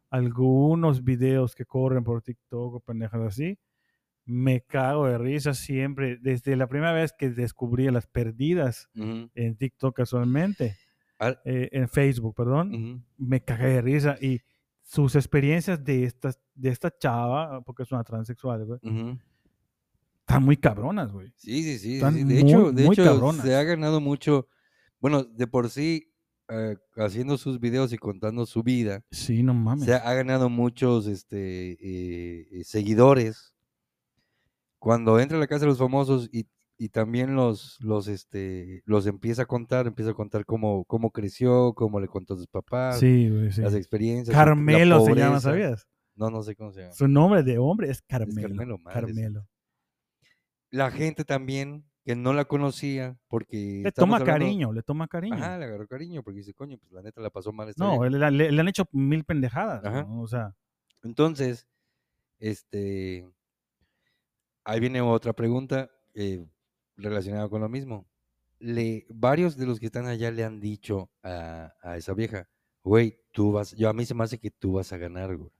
algunos 0.10 1.03
videos 1.03 1.55
que 1.55 1.66
corren 1.66 2.03
por 2.03 2.22
TikTok 2.22 2.76
o 2.76 2.80
pendejas 2.80 3.22
así. 3.22 3.60
Me 4.26 4.62
cago 4.62 5.07
de 5.07 5.18
risa 5.18 5.53
siempre, 5.53 6.18
desde 6.22 6.55
la 6.55 6.68
primera 6.68 6.93
vez 6.93 7.14
que 7.18 7.30
descubrí 7.30 7.89
las 7.89 8.05
perdidas 8.05 8.89
en 8.93 9.55
TikTok 9.55 9.95
casualmente, 9.95 10.78
eh, 11.45 11.70
en 11.72 11.89
Facebook, 11.89 12.36
perdón, 12.36 12.76
ujú. 12.76 13.01
me 13.18 13.41
cagué 13.41 13.70
de 13.70 13.82
risa 13.82 14.18
y 14.22 14.41
sus 14.82 15.16
experiencias 15.16 15.84
de 15.84 16.03
esta, 16.03 16.32
de 16.53 16.70
esta 16.70 16.95
chava, 16.95 17.62
porque 17.62 17.84
es 17.84 17.91
una 17.91 18.03
transexual, 18.03 18.66
güey, 18.66 18.80
están 20.30 20.43
muy 20.43 20.57
cabronas, 20.57 21.12
güey. 21.12 21.34
Sí, 21.38 21.64
sí, 21.64 21.80
sí. 21.80 21.95
Están 21.95 22.14
sí. 22.14 22.24
De 22.24 22.43
muy, 22.43 22.51
hecho, 22.51 22.72
de 22.72 22.86
hecho 22.86 23.03
cabronas. 23.03 23.43
se 23.43 23.55
ha 23.55 23.64
ganado 23.64 23.99
mucho. 23.99 24.47
Bueno, 24.99 25.24
de 25.24 25.47
por 25.47 25.72
sí, 25.72 26.09
eh, 26.50 26.76
haciendo 26.97 27.38
sus 27.38 27.60
videos 27.60 27.93
y 27.93 27.97
contando 27.97 28.45
su 28.45 28.64
vida, 28.64 29.04
Sí, 29.12 29.43
no 29.43 29.54
mames. 29.54 29.86
se 29.86 29.93
ha, 29.93 29.97
ha 29.97 30.14
ganado 30.14 30.50
muchos 30.50 31.08
este, 31.08 31.72
eh, 31.74 32.47
eh, 32.52 32.64
seguidores. 32.64 33.54
Cuando 34.80 35.20
entra 35.20 35.38
a 35.38 35.39
la 35.41 35.47
casa 35.47 35.62
de 35.62 35.68
los 35.68 35.78
famosos 35.78 36.30
y, 36.32 36.47
y 36.78 36.89
también 36.89 37.36
los, 37.36 37.78
los, 37.82 38.08
este, 38.08 38.82
los 38.86 39.06
empieza 39.08 39.41
a 39.41 39.45
contar, 39.45 39.88
empieza 39.88 40.12
a 40.12 40.14
contar 40.14 40.45
cómo, 40.45 40.86
cómo 40.86 41.12
creció, 41.12 41.74
cómo 41.74 42.00
le 42.00 42.08
contó 42.08 42.34
a 42.36 42.38
sus 42.38 42.47
papás, 42.47 43.00
Sí, 43.00 43.30
güey, 43.30 43.52
sí. 43.52 43.62
las 43.62 43.74
experiencias. 43.76 44.36
Carmelo 44.36 45.04
se 45.06 45.16
llama. 45.16 45.39
¿sabías? 45.41 45.88
No, 46.16 46.30
no 46.30 46.41
sé 46.43 46.56
cómo 46.56 46.72
se 46.72 46.82
llama. 46.82 46.93
Su 46.93 47.08
nombre 47.08 47.43
de 47.43 47.58
hombre 47.58 47.89
es 47.89 48.02
Carmelo. 48.02 48.47
Carmelo, 48.47 48.78
madre 48.80 49.02
Carmelo. 49.02 49.47
La 50.72 50.91
gente 50.91 51.26
también 51.26 51.84
que 52.10 52.16
no 52.16 52.34
la 52.34 52.45
conocía 52.45 53.16
porque... 53.28 53.82
Le 53.84 53.91
toma 53.91 54.18
hablando- 54.18 54.39
cariño, 54.39 54.74
le 54.74 54.82
toma 54.82 55.07
cariño. 55.07 55.36
Ajá, 55.36 55.60
le 55.60 55.66
agarró 55.66 55.88
cariño 55.88 56.24
porque 56.24 56.38
dice, 56.38 56.55
coño, 56.55 56.80
pues 56.80 56.91
la 56.91 57.03
neta 57.03 57.22
la 57.22 57.30
pasó 57.30 57.51
mal 57.51 57.70
esta 57.70 57.84
no, 57.86 57.99
vieja". 57.99 58.10
le, 58.10 58.32
le- 58.32 58.51
le 58.51 58.62
han 58.62 58.68
hecho 58.68 58.86
mil 58.91 59.24
pendejadas. 59.24 59.86
Ajá. 59.86 60.01
¿no? 60.05 60.24
O 60.24 60.28
sea, 60.28 60.55
Entonces, 61.03 61.68
este, 62.39 63.30
ahí 64.64 64.80
viene 64.80 65.01
otra 65.01 65.34
pregunta 65.34 65.91
eh, 66.16 66.43
relacionada 66.97 67.47
con 67.47 67.62
lo 67.62 67.70
mismo. 67.70 68.07
Le, 68.57 69.05
varios 69.10 69.55
de 69.55 69.68
los 69.68 69.80
que 69.80 69.86
están 69.86 70.07
allá 70.07 70.32
le 70.32 70.43
han 70.43 70.60
dicho 70.60 71.12
a, 71.22 71.74
a 71.84 71.95
esa 71.95 72.16
vieja, 72.16 72.49
güey, 72.84 73.20
tú 73.32 73.51
vas, 73.51 73.76
yo 73.76 73.88
a 73.88 73.93
mí 73.93 74.03
se 74.03 74.16
me 74.16 74.24
hace 74.24 74.39
que 74.39 74.49
tú 74.49 74.72
vas 74.74 74.91
a 74.93 74.97
ganar, 74.97 75.38
güey. 75.38 75.51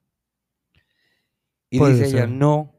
Y 1.70 1.78
Puede 1.78 1.94
dice 1.94 2.08
ella, 2.08 2.26
no, 2.26 2.79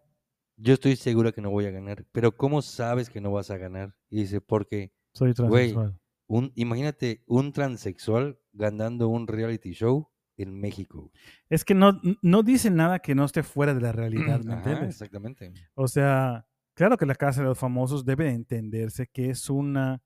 yo 0.61 0.75
estoy 0.75 0.97
segura 0.97 1.33
que 1.33 1.41
no 1.41 1.51
voy 1.51 1.67
a 1.67 1.71
ganar, 1.71 2.07
pero 2.13 2.37
¿cómo 2.37 2.61
sabes 2.63 3.09
que 3.09 3.21
no 3.21 3.33
vas 3.33 3.51
a 3.51 3.57
ganar? 3.57 3.97
Y 4.11 4.21
dice, 4.21 4.41
porque 4.41 4.93
soy 5.15 5.33
transexual. 5.33 5.99
un, 6.27 6.53
imagínate 6.55 7.25
un 7.27 7.53
transexual 7.53 8.39
ganando 8.53 9.09
un 9.09 9.27
reality 9.27 9.73
show 9.73 10.11
en 10.37 10.61
México. 10.61 11.11
Es 11.49 11.65
que 11.65 11.75
no, 11.75 12.01
no 12.23 12.43
dice 12.43 12.71
nada 12.71 12.99
que 12.99 13.15
no 13.15 13.25
esté 13.25 13.43
fuera 13.43 13.75
de 13.75 13.81
la 13.81 13.93
realidad, 13.93 14.41
¿me 14.45 14.53
Ajá, 14.53 14.71
entiendes? 14.71 14.97
exactamente. 14.97 15.53
O 15.75 15.89
sea, 15.89 16.47
claro 16.75 16.97
que 16.97 17.07
la 17.07 17.15
Casa 17.15 17.41
de 17.41 17.49
los 17.49 17.59
Famosos 17.59 18.05
debe 18.05 18.25
de 18.25 18.33
entenderse 18.33 19.07
que 19.07 19.31
es 19.31 19.49
una 19.49 20.03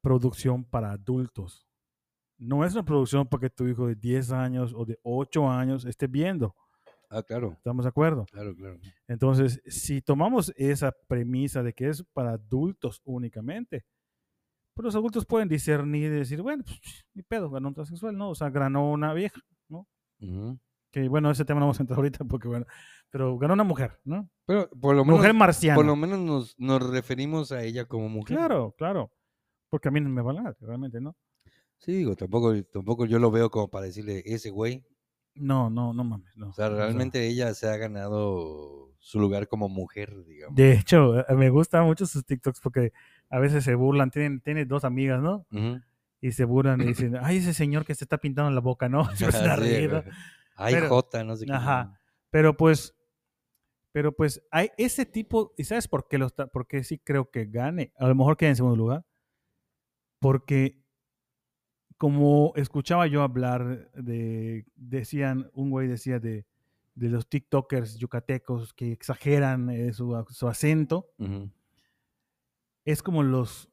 producción 0.00 0.64
para 0.64 0.92
adultos. 0.92 1.66
No 2.36 2.64
es 2.64 2.74
una 2.74 2.84
producción 2.84 3.26
para 3.26 3.42
que 3.42 3.50
tu 3.50 3.66
hijo 3.66 3.86
de 3.86 3.94
10 3.94 4.32
años 4.32 4.72
o 4.76 4.84
de 4.84 4.98
8 5.02 5.48
años 5.48 5.84
esté 5.84 6.06
viendo. 6.06 6.54
Ah, 7.16 7.22
claro, 7.22 7.52
¿Estamos 7.52 7.84
de 7.84 7.88
acuerdo? 7.90 8.26
claro, 8.30 8.54
claro. 8.56 8.78
Entonces, 9.06 9.62
si 9.66 10.02
tomamos 10.02 10.52
esa 10.56 10.92
premisa 11.06 11.62
de 11.62 11.72
que 11.72 11.88
es 11.88 12.02
para 12.12 12.32
adultos 12.32 13.00
únicamente, 13.04 13.84
pues 14.74 14.84
los 14.84 14.96
adultos 14.96 15.24
pueden 15.24 15.48
discernir 15.48 16.06
y 16.10 16.16
decir, 16.16 16.42
bueno, 16.42 16.64
pues 16.66 16.80
ni 17.14 17.22
pedo, 17.22 17.48
ganó 17.50 17.68
un 17.68 17.74
transexual, 17.74 18.16
¿no? 18.16 18.30
O 18.30 18.34
sea, 18.34 18.50
ganó 18.50 18.90
una 18.90 19.14
vieja, 19.14 19.40
¿no? 19.68 19.86
Que 20.90 21.08
bueno, 21.08 21.30
ese 21.30 21.44
tema 21.44 21.60
no 21.60 21.66
vamos 21.66 21.78
a 21.78 21.82
entrar 21.84 21.98
ahorita 21.98 22.24
porque, 22.24 22.48
bueno, 22.48 22.66
pero 23.10 23.38
ganó 23.38 23.54
una 23.54 23.62
mujer, 23.64 24.00
¿no? 24.04 24.28
Pero 24.46 24.68
por 24.70 24.96
lo 24.96 25.04
menos, 25.04 25.18
Mujer 25.20 25.34
marciana. 25.34 25.76
por 25.76 25.86
lo 25.86 25.94
menos 25.94 26.18
nos, 26.18 26.58
nos 26.58 26.90
referimos 26.90 27.52
a 27.52 27.62
ella 27.62 27.84
como 27.84 28.08
mujer. 28.08 28.36
Claro, 28.36 28.74
claro. 28.76 29.12
Porque 29.70 29.88
a 29.88 29.90
mí 29.92 30.00
no 30.00 30.08
me 30.08 30.22
vale 30.22 30.42
nada, 30.42 30.56
realmente, 30.60 31.00
¿no? 31.00 31.16
Sí, 31.78 31.92
digo, 31.92 32.16
tampoco, 32.16 32.54
tampoco 32.72 33.06
yo 33.06 33.18
lo 33.20 33.30
veo 33.30 33.50
como 33.50 33.68
para 33.68 33.86
decirle 33.86 34.22
ese 34.26 34.50
güey. 34.50 34.84
No, 35.34 35.68
no, 35.70 35.92
no 35.92 36.04
mames, 36.04 36.36
no. 36.36 36.48
O 36.50 36.52
sea, 36.52 36.68
realmente 36.68 37.26
ella 37.26 37.52
se 37.54 37.68
ha 37.68 37.76
ganado 37.76 38.92
su 39.00 39.18
lugar 39.20 39.48
como 39.48 39.68
mujer, 39.68 40.24
digamos. 40.24 40.54
De 40.56 40.72
hecho, 40.74 41.18
eh, 41.20 41.34
me 41.36 41.50
gustan 41.50 41.84
mucho 41.84 42.06
sus 42.06 42.24
TikToks 42.24 42.60
porque 42.60 42.92
a 43.28 43.38
veces 43.38 43.64
se 43.64 43.74
burlan. 43.74 44.10
Tienen, 44.10 44.40
tiene 44.40 44.64
dos 44.64 44.84
amigas, 44.84 45.20
¿no? 45.20 45.46
Y 46.20 46.32
se 46.32 46.44
burlan 46.44 46.80
y 46.80 46.84
dicen, 46.94 47.16
ay, 47.20 47.38
ese 47.38 47.52
señor 47.52 47.84
que 47.84 47.94
se 47.94 48.04
está 48.04 48.18
pintando 48.18 48.50
la 48.50 48.60
boca, 48.60 48.88
¿no? 48.88 49.04
Se 49.16 49.24
empiezan 49.24 49.50
a 49.50 49.56
Sí, 49.56 49.60
reír, 49.62 49.92
¿no? 49.92 50.02
güey. 50.02 50.14
Ay, 50.56 50.74
Pero- 50.74 50.88
Jota, 50.88 51.24
no 51.24 51.36
sé 51.36 51.46
qué. 51.46 51.52
Ajá. 51.52 52.00
Pero 52.30 52.56
pues, 52.56 52.94
pero 53.92 54.12
pues 54.14 54.40
hay 54.50 54.70
ese 54.76 55.04
tipo, 55.04 55.52
¿y 55.56 55.64
sabes 55.64 55.86
por 55.88 56.06
qué, 56.08 56.16
lo 56.18 56.26
está, 56.26 56.46
por 56.46 56.66
qué 56.66 56.82
sí 56.84 56.98
creo 56.98 57.30
que 57.30 57.46
gane? 57.46 57.92
A 57.98 58.06
lo 58.08 58.14
mejor 58.14 58.36
queda 58.36 58.50
en 58.50 58.56
segundo 58.56 58.76
lugar. 58.76 59.04
Porque 60.20 60.83
como 61.96 62.52
escuchaba 62.56 63.06
yo 63.06 63.22
hablar 63.22 63.90
de, 63.92 64.66
decían, 64.76 65.50
un 65.54 65.70
güey 65.70 65.88
decía 65.88 66.18
de, 66.18 66.46
de 66.94 67.08
los 67.08 67.28
TikTokers 67.28 67.96
yucatecos 67.98 68.74
que 68.74 68.92
exageran 68.92 69.70
eh, 69.70 69.92
su, 69.92 70.14
acento, 70.16 71.10
es 72.84 73.02
como 73.02 73.22
los, 73.22 73.70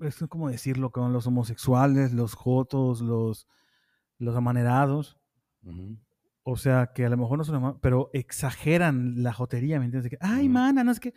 es 0.00 0.24
como 0.28 0.48
decirlo, 0.48 0.90
con 0.90 1.12
los 1.12 1.26
homosexuales, 1.26 2.12
los 2.12 2.34
jotos, 2.34 3.00
los, 3.00 3.46
los 4.18 4.36
amanerados. 4.36 5.18
O 6.42 6.56
sea, 6.56 6.92
que 6.94 7.06
a 7.06 7.08
lo 7.08 7.16
mejor 7.16 7.38
no 7.38 7.44
son 7.44 7.78
pero 7.80 8.10
exageran 8.12 9.22
la 9.22 9.32
jotería, 9.32 9.78
¿me 9.78 9.86
entiendes? 9.86 10.10
De 10.10 10.16
que, 10.16 10.24
Ay, 10.24 10.48
mana, 10.48 10.84
no 10.84 10.92
es 10.92 11.00
que. 11.00 11.14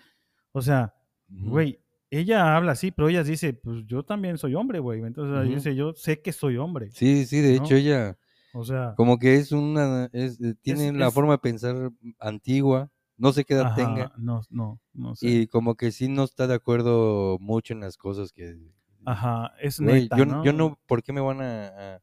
O 0.54 0.62
sea, 0.62 0.96
güey, 1.28 1.84
ella 2.10 2.56
habla 2.56 2.74
así, 2.74 2.92
pero 2.92 3.10
ella 3.10 3.24
dice, 3.24 3.54
pues 3.54 3.86
yo 3.86 4.04
también 4.04 4.38
soy 4.38 4.56
hombre, 4.56 4.80
güey. 4.80 5.02
Entonces 5.04 5.34
ella 5.34 5.44
Ujú. 5.44 5.56
dice, 5.56 5.76
yo 5.76 5.94
sé 5.94 6.22
que 6.22 6.32
soy 6.34 6.58
hombre. 6.58 6.90
Sí, 6.92 7.26
sí, 7.26 7.42
de 7.42 7.56
¿no? 7.56 7.64
hecho 7.64 7.76
ella 7.76 8.18
O 8.54 8.64
sea, 8.64 8.96
como 8.96 9.20
que 9.20 9.36
es 9.36 9.52
una, 9.52 10.10
es, 10.14 10.40
eh, 10.42 10.56
tiene 10.62 10.92
la 10.94 11.08
es- 11.08 11.14
forma 11.14 11.34
de 11.34 11.40
pensar 11.40 11.92
antigua, 12.20 12.92
no 13.18 13.34
sé 13.34 13.46
qué 13.46 13.54
edad 13.56 13.66
ajá, 13.68 13.76
tenga, 13.76 14.12
no, 14.18 14.42
no, 14.50 14.80
no 14.94 15.16
sé. 15.16 15.28
y 15.28 15.48
como 15.48 15.76
que 15.76 15.92
sí 15.92 16.08
no 16.08 16.24
está 16.24 16.48
de 16.48 16.56
acuerdo 16.56 17.38
mucho 17.40 17.74
en 17.74 17.82
las 17.82 17.98
cosas 17.98 18.32
que... 18.32 18.58
Ajá, 19.06 19.54
es 19.62 19.80
neta, 19.80 20.18
yo, 20.18 20.26
¿no? 20.26 20.44
yo 20.44 20.54
no, 20.54 20.80
¿por 20.86 21.04
qué 21.04 21.14
me 21.14 21.22
van 21.22 21.42
a, 21.42 21.68
a, 21.68 22.02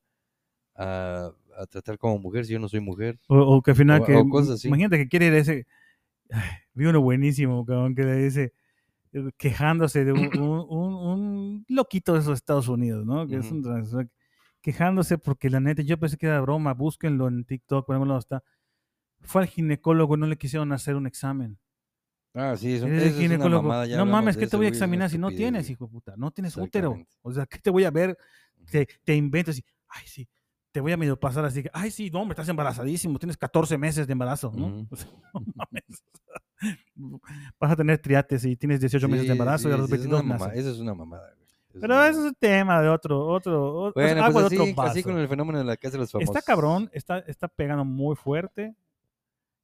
a- 0.77 1.33
a 1.59 1.67
tratar 1.67 1.99
como 1.99 2.19
mujer 2.19 2.47
si 2.47 2.53
yo 2.55 2.59
no 2.59 2.69
soy 2.69 2.81
mujer? 2.81 3.19
O, 3.29 3.37
o 3.39 3.63
que 3.63 3.71
al 3.73 3.77
final 3.77 4.01
o- 4.01 4.05
que. 4.07 4.15
o 4.17 4.29
cosas 4.29 4.57
así. 4.57 4.69
Imagínate 4.69 4.99
que 4.99 5.09
quiere 5.09 5.27
ir 5.27 5.33
a 5.35 5.39
ese. 5.39 5.67
Ay, 6.31 6.51
vi 6.75 6.87
uno 6.87 7.01
buenísimo, 7.03 7.65
cabrón, 7.67 7.95
que 7.95 8.03
le 8.05 8.17
dice. 8.17 8.53
Eh, 9.15 9.31
Quejándose 9.39 10.05
de 10.05 10.13
un, 10.13 10.21
un- 10.39 10.67
un- 10.69 10.95
un 10.95 11.67
loquito 11.69 12.13
de 12.15 12.21
esos 12.21 12.35
Estados 12.37 12.69
Unidos, 12.69 13.07
¿no? 13.07 13.27
Que 13.27 13.37
es 13.39 13.51
un 13.51 13.63
quejándose 14.61 15.19
porque 15.19 15.51
la 15.51 15.61
neta, 15.61 15.83
yo 15.83 15.99
pensé 15.99 16.17
que 16.17 16.27
era 16.27 16.41
broma, 16.41 16.73
búsquenlo 16.75 17.29
en 17.29 17.45
TikTok, 17.45 17.87
por 17.87 17.95
algún 17.97 18.09
lado 18.09 18.21
está. 18.21 18.43
Fue 19.21 19.43
al 19.43 19.49
ginecólogo 19.49 20.17
y 20.17 20.21
no 20.21 20.27
le 20.27 20.37
quisieron 20.37 20.73
hacer 20.73 20.97
un 20.97 21.07
examen. 21.07 21.59
Ah, 22.35 22.57
sí, 22.57 22.75
eso, 22.75 22.87
eso 22.87 22.97
es 23.07 23.13
una 23.13 23.23
ginecólogo. 23.29 23.63
mamada, 23.65 23.87
no 23.97 24.07
mames, 24.07 24.37
¿qué 24.37 24.47
te 24.47 24.57
voy 24.57 24.67
a 24.67 24.69
examinar 24.71 25.11
si 25.11 25.19
no 25.19 25.29
tienes, 25.31 25.71
hijo 25.71 25.87
de 25.87 25.93
puta? 25.93 26.15
No 26.17 26.31
tienes 26.31 26.57
útero. 26.57 26.99
O 27.23 27.33
sea, 27.33 27.47
¿qué 27.47 27.59
te 27.59 27.71
voy 27.71 27.85
a 27.85 27.91
ver? 27.91 28.17
Te, 28.71 28.87
te 29.05 29.15
inventas 29.15 29.59
y, 29.59 29.65
ay, 29.89 30.07
sí, 30.07 30.29
te 30.75 30.81
voy 30.81 30.91
a 30.91 30.97
medio 30.97 31.17
pasar 31.17 31.45
así 31.45 31.63
que, 31.63 31.71
ay, 31.73 31.89
sí, 31.93 32.11
no, 32.11 32.21
hombre, 32.21 32.33
estás 32.33 32.49
embarazadísimo, 32.49 33.17
tienes 33.21 33.37
14 33.37 33.79
meses 33.79 34.09
de 34.09 34.13
embarazo, 34.13 34.51
¿no? 34.57 34.85
O 34.91 34.97
sea, 34.97 35.09
mames. 35.55 36.03
Vas 37.61 37.71
a 37.71 37.77
tener 37.77 37.99
triates 37.99 38.45
y 38.45 38.57
tienes 38.57 38.81
18 38.81 39.07
meses 39.07 39.23
de 39.23 39.27
Sí, 39.29 39.33
embarazo 39.33 39.69
y 39.69 39.73
a 39.73 39.77
los 39.77 39.89
sí, 39.89 39.95
es 39.95 40.01
una 40.07 40.17
22 40.17 40.25
mamá- 40.25 40.47
naces. 40.49 40.61
Eso 40.65 40.71
es 40.75 40.81
una 40.81 40.95
mamada, 40.95 41.31
güey. 41.37 41.45
Es 41.75 41.81
Pero 41.81 41.95
una 41.95 42.09
eso 42.09 42.21
es 42.23 42.27
un 42.27 42.35
tema 42.35 42.83
de 42.83 42.89
otro, 42.89 43.25
otro, 43.25 43.73
otro 43.73 44.03
Bueno, 44.03 44.25
agua 44.25 44.33
pues 44.33 44.51
de 44.51 44.57
así, 44.57 44.71
otro 44.71 44.75
vaso. 44.83 44.91
así 44.91 45.03
con 45.05 45.17
el 45.17 45.29
fenómeno 45.29 45.61
de 45.61 45.65
la 45.65 45.77
casa 45.77 45.93
de 45.93 45.99
los 45.99 46.11
famosos. 46.11 46.35
Está 46.35 46.43
cabrón, 46.45 46.91
está, 46.93 47.19
está 47.21 47.47
pegando 47.47 47.85
muy 47.85 48.17
fuerte. 48.17 48.75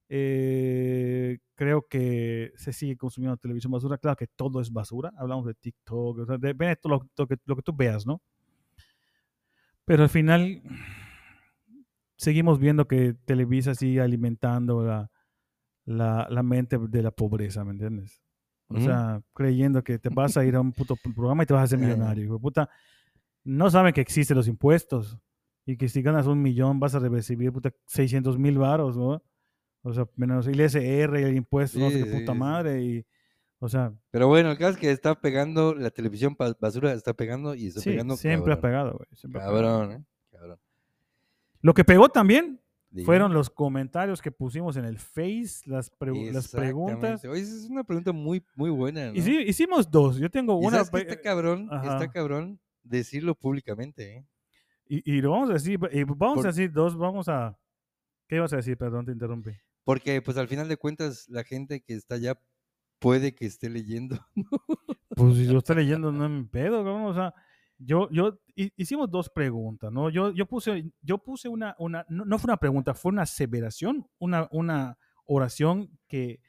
Eh, 0.08 1.38
creo 1.56 1.86
que 1.88 2.52
se 2.56 2.72
sigue 2.72 2.96
consumiendo 2.96 3.36
televisión 3.36 3.72
basura. 3.72 3.98
Claro 3.98 4.16
que 4.16 4.28
todo 4.28 4.60
es 4.60 4.72
basura. 4.72 5.12
Hablamos 5.16 5.44
de 5.46 5.54
TikTok, 5.54 6.18
o 6.20 6.26
sea, 6.26 6.38
de 6.38 6.76
todo 6.76 6.94
lo, 6.94 7.08
lo 7.16 7.26
que, 7.26 7.36
lo 7.46 7.56
que 7.56 7.62
tú 7.62 7.72
veas, 7.74 8.06
¿no? 8.06 8.20
Pero 9.84 10.04
al 10.04 10.08
final 10.08 10.62
seguimos 12.20 12.58
viendo 12.58 12.86
que 12.86 13.14
Televisa 13.24 13.74
sigue 13.74 14.00
alimentando 14.02 14.84
la, 14.84 15.10
la, 15.86 16.26
la 16.30 16.42
mente 16.42 16.78
de 16.78 17.02
la 17.02 17.10
pobreza, 17.10 17.64
¿me 17.64 17.72
entiendes? 17.72 18.22
O 18.68 18.74
Ujú. 18.74 18.84
sea, 18.84 19.22
creyendo 19.32 19.82
que 19.82 19.98
te 19.98 20.10
vas 20.10 20.36
a 20.36 20.44
ir 20.44 20.54
a 20.54 20.60
un 20.60 20.72
puto 20.72 20.96
programa 20.96 21.42
y 21.42 21.46
te 21.46 21.54
vas 21.54 21.62
a 21.62 21.64
hacer 21.64 21.78
Ajá. 21.78 21.86
millonario. 21.88 22.24
hijo 22.24 22.34
de 22.34 22.40
puta, 22.40 22.70
no 23.42 23.70
saben 23.70 23.94
que 23.94 24.02
existen 24.02 24.36
los 24.36 24.48
impuestos 24.48 25.18
y 25.66 25.76
que 25.76 25.88
si 25.88 26.02
ganas 26.02 26.26
un 26.26 26.40
millón 26.42 26.78
vas 26.78 26.94
a 26.94 26.98
recibir 26.98 27.52
puta 27.52 27.72
600 27.86 28.38
mil 28.38 28.58
varos, 28.58 28.96
¿no? 28.96 29.22
O 29.82 29.92
sea, 29.94 30.06
menos 30.14 30.46
el 30.46 30.60
ISR, 30.60 31.16
el 31.22 31.34
impuesto, 31.36 31.78
no 31.80 31.90
sé 31.90 31.98
Sí, 31.98 32.04
qué 32.04 32.10
sí, 32.10 32.20
puta 32.20 32.32
sí. 32.32 32.38
madre. 32.38 32.82
Y, 32.84 33.06
o 33.60 33.68
sea, 33.68 33.92
Pero 34.10 34.28
bueno, 34.28 34.50
el 34.50 34.58
caso 34.58 34.72
es 34.72 34.76
que 34.76 34.90
está 34.90 35.18
pegando, 35.20 35.74
la 35.74 35.90
televisión 35.90 36.36
basura 36.60 36.92
está 36.92 37.14
pegando 37.14 37.54
y 37.54 37.68
está 37.68 37.80
sí, 37.80 37.90
pegando 37.90 38.16
siempre 38.16 38.52
ha 38.52 38.56
cabrón. 38.56 38.70
pegado, 38.70 38.92
güey. 38.98 39.06
ha 39.10 39.28
pegado. 39.28 39.52
Cabrón, 39.52 39.92
¿eh? 39.92 40.04
Cabrón. 40.30 40.58
Lo 41.60 41.74
que 41.74 41.84
pegó 41.84 42.08
también 42.08 42.60
fueron 43.04 43.32
los 43.32 43.50
comentarios 43.50 44.20
que 44.20 44.32
pusimos 44.32 44.76
en 44.76 44.84
el 44.84 44.98
Face, 44.98 45.60
las, 45.66 45.90
pregu- 45.96 46.32
las 46.32 46.48
preguntas. 46.48 47.24
Oye, 47.24 47.40
es 47.42 47.68
una 47.70 47.84
pregunta 47.84 48.12
muy, 48.12 48.42
muy 48.56 48.70
buena, 48.70 49.06
¿no? 49.08 49.14
Y 49.14 49.22
sí, 49.22 49.38
hicimos 49.46 49.90
dos. 49.90 50.16
Yo 50.18 50.28
tengo 50.30 50.60
Y 50.60 50.66
una. 50.66 50.84
sabes 50.84 50.90
que 51.04 51.10
está 51.12 51.20
cabrón, 51.20 51.68
Ajá. 51.70 51.92
está 51.94 52.10
cabrón 52.10 52.58
decirlo 52.82 53.34
públicamente, 53.34 54.16
¿eh? 54.16 54.26
Y, 54.88 55.12
y 55.18 55.20
lo 55.20 55.30
vamos 55.30 55.50
a 55.50 55.52
decir, 55.52 55.78
y 55.92 56.02
vamos 56.04 56.36
Por- 56.38 56.46
a 56.46 56.50
decir 56.50 56.72
dos, 56.72 56.96
vamos 56.96 57.28
a... 57.28 57.56
¿Qué 58.26 58.36
ibas 58.36 58.52
a 58.52 58.56
decir? 58.56 58.76
Perdón, 58.76 59.04
te 59.06 59.12
interrumpí. 59.12 59.50
Porque, 59.84 60.20
pues, 60.22 60.36
al 60.36 60.48
final 60.48 60.68
de 60.68 60.76
cuentas, 60.76 61.28
la 61.28 61.42
gente 61.44 61.80
que 61.80 61.94
está 61.94 62.16
allá 62.16 62.40
puede 62.98 63.34
que 63.34 63.46
esté 63.46 63.68
leyendo. 63.70 64.18
Pues 65.16 65.34
si 65.36 65.46
yo 65.46 65.58
estoy 65.58 65.76
leyendo, 65.76 66.10
no 66.12 66.28
me 66.28 66.44
pedo, 66.44 66.78
cabrón, 66.78 67.02
O 67.06 67.14
sea, 67.14 67.34
yo, 67.80 68.08
yo 68.10 68.38
hi- 68.54 68.72
hicimos 68.76 69.10
dos 69.10 69.30
preguntas, 69.30 69.90
¿no? 69.90 70.10
Yo, 70.10 70.32
yo 70.32 70.46
puse, 70.46 70.92
yo 71.02 71.18
puse 71.18 71.48
una, 71.48 71.74
una 71.78 72.04
no, 72.08 72.38
fue 72.38 72.48
una 72.48 72.56
pregunta, 72.58 72.94
fue 72.94 73.10
una 73.12 73.22
aseveración, 73.22 74.06
una, 74.18 74.48
una 74.52 74.98
oración 75.24 75.98
que, 76.06 76.40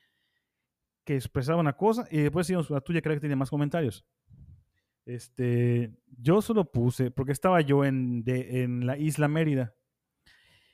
que 1.05 1.15
expresaba 1.15 1.59
una 1.59 1.73
cosa 1.73 2.07
y 2.11 2.19
después 2.19 2.47
hicimos 2.47 2.69
la 2.69 2.81
tuya, 2.81 3.01
creo 3.01 3.15
que 3.15 3.21
tiene 3.21 3.35
más 3.35 3.49
comentarios. 3.49 4.05
Este, 5.05 5.91
yo 6.19 6.41
solo 6.41 6.71
puse, 6.71 7.11
porque 7.11 7.31
estaba 7.31 7.61
yo 7.61 7.85
en, 7.85 8.23
de- 8.23 8.63
en 8.63 8.85
la 8.85 8.97
isla 8.97 9.27
Mérida. 9.27 9.73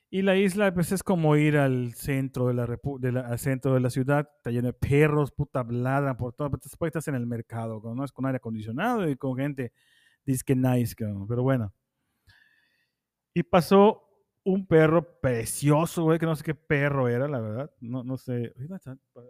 Y 0.10 0.22
la 0.22 0.38
isla, 0.38 0.74
pues 0.74 0.93
es 0.93 1.03
como 1.03 1.36
ir 1.36 1.58
al 1.58 1.93
centro 1.93 2.47
de 2.47 2.53
la, 2.53 2.66
repu- 2.66 2.97
de 2.97 3.20
al 3.20 3.39
centro 3.39 3.74
de 3.74 3.82
la 3.82 3.89
ciudad, 3.89 4.30
está 4.38 4.51
lleno 4.51 4.68
de 4.68 4.74
perros, 4.74 5.32
puta 5.34 5.66
ladran 5.70 6.16
por 6.16 6.32
todo. 6.34 6.49
Después 6.49 6.89
estás 6.89 7.10
en 7.10 7.16
el 7.16 7.26
mercado, 7.28 7.82
¿no? 7.93 8.05
Es 8.05 8.14
con 8.14 8.26
aire 8.26 8.38
acondicionado 8.38 9.10
y 9.10 9.18
con 9.18 9.36
gente, 9.36 9.74
dice 10.32 10.44
que 10.46 10.56
nice, 10.56 10.94
cabrón, 10.96 11.28
pero 11.28 11.42
bueno. 11.44 11.74
Y 13.34 13.44
pasó 13.44 14.04
un 14.44 14.66
perro 14.66 15.20
precioso, 15.20 16.04
güey, 16.04 16.20
que 16.20 16.26
no 16.26 16.36
sé 16.36 16.44
qué 16.44 16.56
perro 16.56 17.08
era, 17.08 17.28
la 17.28 17.40
verdad. 17.40 17.72
No, 17.80 18.04
no 18.04 18.18
sé. 18.18 18.54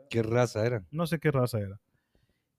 ¿Qué 0.09 0.23
raza 0.23 0.65
era? 0.65 0.85
No 0.91 1.07
sé 1.07 1.19
qué 1.19 1.31
raza 1.31 1.59
era. 1.59 1.79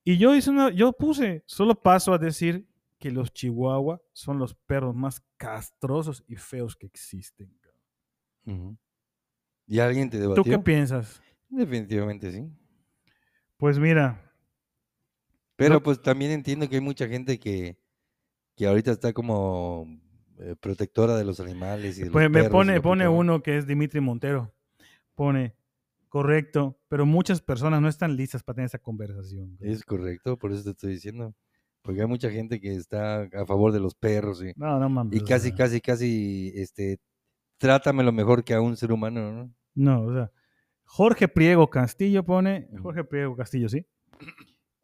Y 0.04 0.18
yo 0.18 0.34
hice 0.34 0.50
una, 0.50 0.70
yo 0.70 0.92
puse, 0.92 1.42
solo 1.46 1.74
paso 1.80 2.12
a 2.12 2.18
decir 2.18 2.66
que 2.98 3.10
los 3.10 3.32
chihuahua 3.32 4.02
son 4.12 4.38
los 4.38 4.54
perros 4.54 4.94
más 4.94 5.22
castrosos 5.36 6.24
y 6.26 6.36
feos 6.36 6.74
que 6.76 6.86
existen. 6.86 7.56
Ujú. 8.44 8.76
¿Y 9.66 9.78
alguien 9.78 10.08
te 10.10 10.16
¿Tú 10.16 10.22
debatió? 10.22 10.44
qué 10.44 10.58
piensas? 10.58 11.22
Definitivamente 11.48 12.32
sí. 12.32 12.44
Pues 13.56 13.78
mira, 13.78 14.24
Pero 15.56 15.74
No- 15.74 15.82
pues 15.82 16.00
también 16.00 16.30
entiendo 16.30 16.68
que 16.68 16.76
hay 16.76 16.80
mucha 16.80 17.08
gente 17.08 17.38
que, 17.38 17.76
que 18.58 18.66
ahorita 18.66 18.90
está 18.90 19.12
como 19.12 19.86
eh, 20.40 20.56
protectora 20.60 21.16
de 21.16 21.24
los 21.24 21.38
animales 21.38 21.96
y 21.96 22.00
de 22.00 22.06
los 22.06 22.12
pues 22.12 22.28
me 22.28 22.44
y 22.44 22.48
pone, 22.48 22.80
pone 22.80 23.08
uno 23.08 23.40
que 23.40 23.56
es 23.56 23.66
Dimitri 23.66 24.00
Montero. 24.00 24.52
Pone, 25.14 25.54
correcto, 26.08 26.78
pero 26.88 27.06
muchas 27.06 27.40
personas 27.40 27.80
no 27.80 27.88
están 27.88 28.16
listas 28.16 28.42
para 28.42 28.56
tener 28.56 28.66
esa 28.66 28.78
conversación. 28.80 29.56
Es 29.60 29.84
correcto, 29.84 30.36
por 30.36 30.52
eso 30.52 30.64
te 30.64 30.70
estoy 30.70 30.92
diciendo. 30.94 31.34
Porque 31.82 32.00
hay 32.00 32.08
mucha 32.08 32.30
gente 32.30 32.60
que 32.60 32.74
está 32.74 33.22
a 33.22 33.46
favor 33.46 33.72
de 33.72 33.80
los 33.80 33.94
perros 33.94 34.42
y, 34.42 34.52
No, 34.56 34.78
no 34.80 34.88
mames. 34.88 35.16
y 35.16 35.22
o 35.22 35.24
casi, 35.24 35.48
sea, 35.48 35.56
casi, 35.56 35.80
casi, 35.80 36.52
este, 36.56 36.98
trátamelo 37.56 38.10
mejor 38.10 38.42
que 38.42 38.54
a 38.54 38.60
un 38.60 38.76
ser 38.76 38.90
humano, 38.90 39.32
¿no? 39.32 39.54
No, 39.74 40.02
o 40.02 40.12
sea, 40.12 40.32
Jorge 40.82 41.28
Priego 41.28 41.70
Castillo 41.70 42.24
pone. 42.24 42.68
Jorge 42.82 43.04
Priego 43.04 43.36
Castillo, 43.36 43.68
¿sí? 43.68 43.86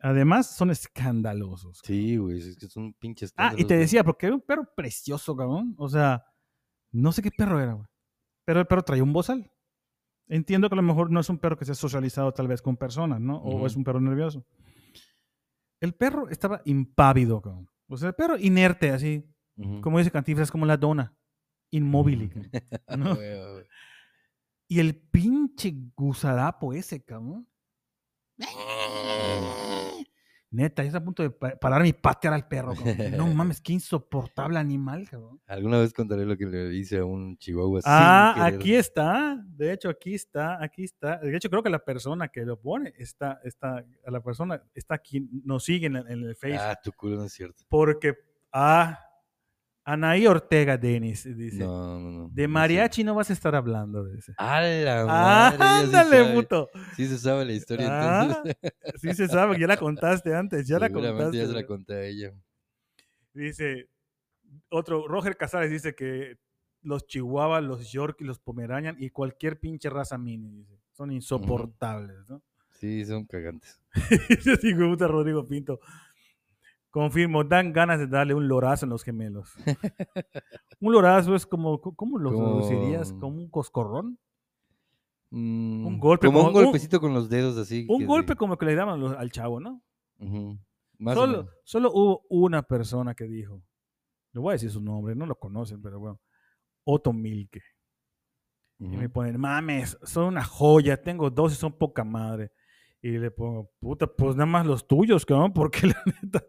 Además, 0.00 0.54
son 0.54 0.70
escandalosos. 0.70 1.80
Sí, 1.82 2.16
güey, 2.16 2.38
es 2.38 2.56
que 2.56 2.66
son 2.68 2.92
pinches. 2.94 3.32
Ah, 3.36 3.52
y 3.54 3.64
te 3.64 3.74
güey. 3.74 3.78
decía, 3.80 4.04
porque 4.04 4.26
era 4.26 4.34
un 4.34 4.42
perro 4.42 4.68
precioso, 4.76 5.34
cabrón. 5.34 5.74
O 5.78 5.88
sea, 5.88 6.24
no 6.92 7.10
sé 7.12 7.22
qué 7.22 7.30
perro 7.30 7.60
era, 7.60 7.72
güey. 7.72 7.86
Pero 8.44 8.60
el 8.60 8.66
perro 8.66 8.82
traía 8.82 9.02
un 9.02 9.12
bozal. 9.12 9.50
Entiendo 10.26 10.68
que 10.68 10.74
a 10.74 10.76
lo 10.76 10.82
mejor 10.82 11.10
no 11.10 11.20
es 11.20 11.28
un 11.28 11.38
perro 11.38 11.56
que 11.56 11.64
se 11.64 11.72
ha 11.72 11.74
socializado 11.74 12.32
tal 12.32 12.48
vez 12.48 12.62
con 12.62 12.76
personas, 12.76 13.20
¿no? 13.20 13.38
O 13.38 13.66
es 13.66 13.76
un 13.76 13.84
perro 13.84 14.00
nervioso. 14.00 14.44
El 15.80 15.94
perro 15.94 16.28
estaba 16.28 16.62
impávido, 16.64 17.40
cabrón. 17.40 17.68
O 17.88 17.96
sea, 17.96 18.08
el 18.08 18.14
perro 18.14 18.38
inerte, 18.38 18.90
así. 18.90 19.24
Como 19.82 19.98
dice 19.98 20.10
Cantinflas, 20.10 20.50
como 20.50 20.66
la 20.66 20.76
dona. 20.76 21.14
Inmóvil. 21.70 22.30
¿no? 22.98 23.16
Y 24.68 24.80
el 24.80 24.96
pinche 24.96 25.74
gusarapo 25.94 26.72
ese, 26.72 27.04
cabrón. 27.04 27.46
Neta, 30.54 30.82
ya 30.82 30.86
está 30.88 30.98
a 30.98 31.04
punto 31.04 31.22
de 31.22 31.30
pa- 31.30 31.56
pararme 31.56 31.88
y 31.88 31.92
patear 31.92 32.32
al 32.34 32.46
perro. 32.46 32.74
cabrón. 32.74 32.96
No 33.18 33.26
mames, 33.26 33.60
qué 33.60 33.72
insoportable 33.72 34.58
animal, 34.58 35.08
cabrón. 35.10 35.40
Alguna 35.46 35.80
vez 35.80 35.92
contaré 35.92 36.24
lo 36.24 36.36
que 36.36 36.46
le 36.46 36.72
hice 36.74 36.98
a 36.98 37.04
un 37.04 37.36
chihuahua. 37.38 37.80
Ah, 37.84 38.46
aquí 38.46 38.74
está. 38.74 39.36
De 39.48 39.72
hecho, 39.72 39.88
aquí 39.88 40.14
está, 40.14 40.62
aquí 40.62 40.84
está. 40.84 41.18
De 41.18 41.36
hecho, 41.36 41.50
creo 41.50 41.62
que 41.62 41.70
la 41.70 41.84
persona 41.84 42.28
que 42.28 42.44
lo 42.44 42.60
pone 42.60 42.92
está, 42.98 43.40
está, 43.42 43.84
la 44.06 44.20
persona 44.20 44.62
está 44.74 44.94
aquí, 44.94 45.28
nos 45.44 45.64
sigue 45.64 45.86
en, 45.88 45.96
el- 45.96 46.08
en 46.10 46.22
el 46.24 46.36
Facebook. 46.36 46.60
Ah, 46.62 46.78
tu 46.82 46.92
culo 46.92 47.16
no 47.16 47.24
es 47.24 47.32
cierto. 47.32 47.64
Porque, 47.68 48.14
ah, 48.52 49.00
Anaí 49.84 50.26
Ortega 50.26 50.78
Denis 50.78 51.24
dice, 51.36 51.62
No, 51.64 52.00
no, 52.00 52.10
no. 52.10 52.28
de 52.32 52.42
no 52.42 52.48
sé. 52.48 52.48
mariachi 52.48 53.04
no 53.04 53.14
vas 53.14 53.28
a 53.28 53.32
estar 53.34 53.54
hablando. 53.54 54.04
Dice. 54.06 54.32
A 54.38 54.60
la 54.62 55.02
Ah, 55.02 55.06
madre, 55.06 55.56
sí 55.58 55.84
ándale, 55.96 56.22
sabe. 56.24 56.34
puto. 56.34 56.70
Sí 56.96 57.06
se 57.06 57.18
sabe 57.18 57.44
la 57.44 57.52
historia 57.52 57.88
Ah, 57.90 58.24
entonces. 58.24 58.56
sí 59.00 59.14
se 59.14 59.28
sabe, 59.28 59.58
ya 59.58 59.66
la 59.66 59.76
contaste 59.76 60.34
antes, 60.34 60.66
ya 60.66 60.78
la 60.78 60.88
contaste. 60.90 61.36
ya 61.36 61.46
se 61.46 61.52
la 61.52 61.66
conté 61.66 61.94
a 61.94 62.02
ella. 62.04 62.32
Dice, 63.34 63.88
otro, 64.70 65.06
Roger 65.08 65.36
Casares 65.36 65.70
dice 65.70 65.94
que 65.94 66.38
los 66.82 67.06
chihuahua, 67.06 67.60
los 67.60 67.90
york 67.90 68.16
y 68.20 68.24
los 68.24 68.38
pomeranian 68.38 68.96
y 68.98 69.10
cualquier 69.10 69.58
pinche 69.58 69.90
raza 69.90 70.16
mini, 70.18 70.50
dice, 70.50 70.78
son 70.92 71.10
insoportables, 71.12 72.28
¿no? 72.28 72.42
Sí, 72.70 73.04
son 73.04 73.24
cagantes. 73.26 73.80
Sí, 74.60 74.74
me 74.74 74.86
gusta 74.88 75.06
Rodrigo 75.08 75.44
Pinto. 75.46 75.80
Confirmo, 76.94 77.42
dan 77.42 77.72
ganas 77.72 77.98
de 77.98 78.06
darle 78.06 78.34
un 78.34 78.46
lorazo 78.46 78.86
en 78.86 78.90
los 78.90 79.02
gemelos. 79.02 79.52
un 80.80 80.92
lorazo 80.92 81.34
es 81.34 81.44
como, 81.44 81.80
¿cómo 81.80 82.18
lo 82.20 82.30
Como- 82.32 82.44
traducirías? 82.62 83.12
¿Como 83.14 83.36
un 83.38 83.48
coscorrón? 83.50 84.16
Mm, 85.30 85.98
golpe, 85.98 86.28
Como 86.28 86.38
como 86.38 86.50
un 86.50 86.56
un- 86.56 86.62
golpecito 86.66 87.00
con 87.00 87.12
los 87.12 87.28
dedos 87.28 87.58
así. 87.58 87.84
Un 87.88 88.06
golpe 88.06 88.34
de- 88.34 88.36
como 88.36 88.56
que 88.56 88.66
le 88.66 88.76
daban 88.76 89.00
los- 89.00 89.16
al 89.16 89.32
chavo, 89.32 89.58
¿no? 89.58 89.82
Ujú, 90.20 90.56
Más 90.98 91.16
o 91.16 91.20
Solo, 91.22 91.38
menos. 91.38 91.54
solo 91.64 91.90
hubo 91.92 92.22
una 92.28 92.62
persona 92.62 93.12
que 93.16 93.24
dijo, 93.24 93.60
le 94.32 94.40
voy 94.40 94.50
a 94.50 94.52
decir 94.52 94.70
su 94.70 94.80
nombre, 94.80 95.16
no 95.16 95.26
lo 95.26 95.34
conocen, 95.34 95.82
pero 95.82 95.98
bueno, 95.98 96.20
Otto 96.84 97.12
Milke. 97.12 97.60
Y 98.78 98.96
me 98.96 99.08
ponen, 99.08 99.40
mames, 99.40 99.98
son 100.04 100.26
una 100.26 100.44
joya, 100.44 101.00
tengo 101.02 101.28
dos 101.30 101.52
y 101.52 101.56
son 101.56 101.72
poca 101.72 102.04
madre. 102.04 102.52
Y 103.02 103.10
le 103.18 103.32
pongo, 103.32 103.68
puta, 103.80 104.06
pues 104.06 104.36
nada 104.36 104.46
más 104.46 104.64
los 104.64 104.86
tuyos, 104.86 105.26
cabrón, 105.26 105.52
porque 105.52 105.88
la 105.88 106.00
neta. 106.22 106.44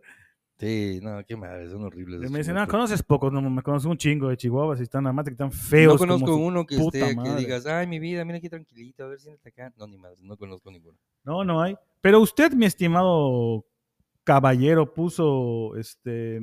Sí, 0.58 1.00
no, 1.02 1.22
qué 1.26 1.36
madre, 1.36 1.70
son 1.70 1.84
horribles. 1.84 2.32
Me 2.32 2.40
dicen, 2.40 2.56
no, 2.56 2.66
conoces 2.68 3.04
pocos, 3.04 3.32
no, 3.32 3.42
me 3.42 3.62
conoces 3.62 3.88
un 3.88 3.98
chingo 3.98 4.30
de 4.30 4.38
chihuahuas 4.38 4.80
y 4.80 4.84
están 4.84 5.04
nada 5.04 5.14
más 5.14 5.26
que 5.26 5.32
están 5.32 5.52
feos. 5.52 5.94
No 5.94 6.00
conozco 6.00 6.36
uno 6.38 6.66
que 6.66 6.76
esté, 6.76 7.16
que 7.16 7.36
digas, 7.36 7.66
ay, 7.66 7.88
mi 7.88 8.00
vida, 8.00 8.24
mira 8.24 8.38
aquí 8.38 8.48
tranquilito, 8.48 9.04
a 9.04 9.08
ver 9.08 9.20
si 9.20 9.30
está 9.30 9.50
acá. 9.50 9.74
No, 9.78 9.86
ni 9.86 9.98
madre, 9.98 10.18
no 10.22 10.38
conozco 10.38 10.72
ninguno. 10.72 10.98
No, 11.26 11.44
no 11.44 11.62
hay. 11.62 11.76
Pero 12.00 12.22
usted, 12.22 12.54
mi 12.54 12.66
estimado 12.66 13.66
caballero, 14.24 14.94
puso 14.94 15.76
este 15.76 16.42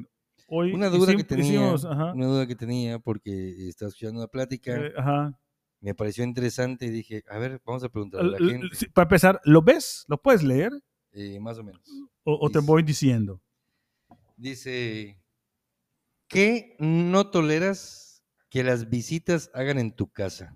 Hoy 0.55 0.75
Una 0.75 0.91
duda 0.91 1.17
que 1.17 1.25
tenía, 1.25 1.45
hicimos, 1.47 1.85
una 1.85 2.27
duda 2.27 2.47
que 2.47 2.55
tenía 2.55 2.99
porque 2.99 3.69
estaba 3.69 3.89
escuchando 3.89 4.21
una 4.21 4.29
plática, 4.29 4.77
eh, 4.77 4.93
ajá. 4.99 5.39
me 5.81 5.95
pareció 5.95 6.25
interesante 6.25 6.85
y 6.85 6.91
dije, 6.91 7.25
a 7.31 7.39
ver, 7.39 7.63
vamos 7.65 7.83
a 7.85 7.89
preguntarle 7.89 8.37
a 8.37 8.41
la 8.41 8.51
gente, 8.51 8.69
Para 8.93 9.05
empezar, 9.05 9.41
¿lo 9.45 9.63
ves? 9.63 10.05
¿Lo 10.09 10.21
puedes 10.21 10.43
leer? 10.43 10.71
eh, 11.13 11.41
más 11.41 11.59
o 11.59 11.65
menos. 11.65 11.83
¿O, 12.25 12.39
o 12.39 12.51
te 12.51 12.59
voy 12.59 12.83
diciendo? 12.83 13.41
Dice, 14.43 15.23
¿qué 16.27 16.75
no 16.81 17.31
toleras 17.31 18.25
que 18.51 18.65
las 18.65 18.91
visitas 18.91 19.53
hagan 19.55 19.79
en 19.79 19.95
tu 19.95 20.11
casa? 20.11 20.53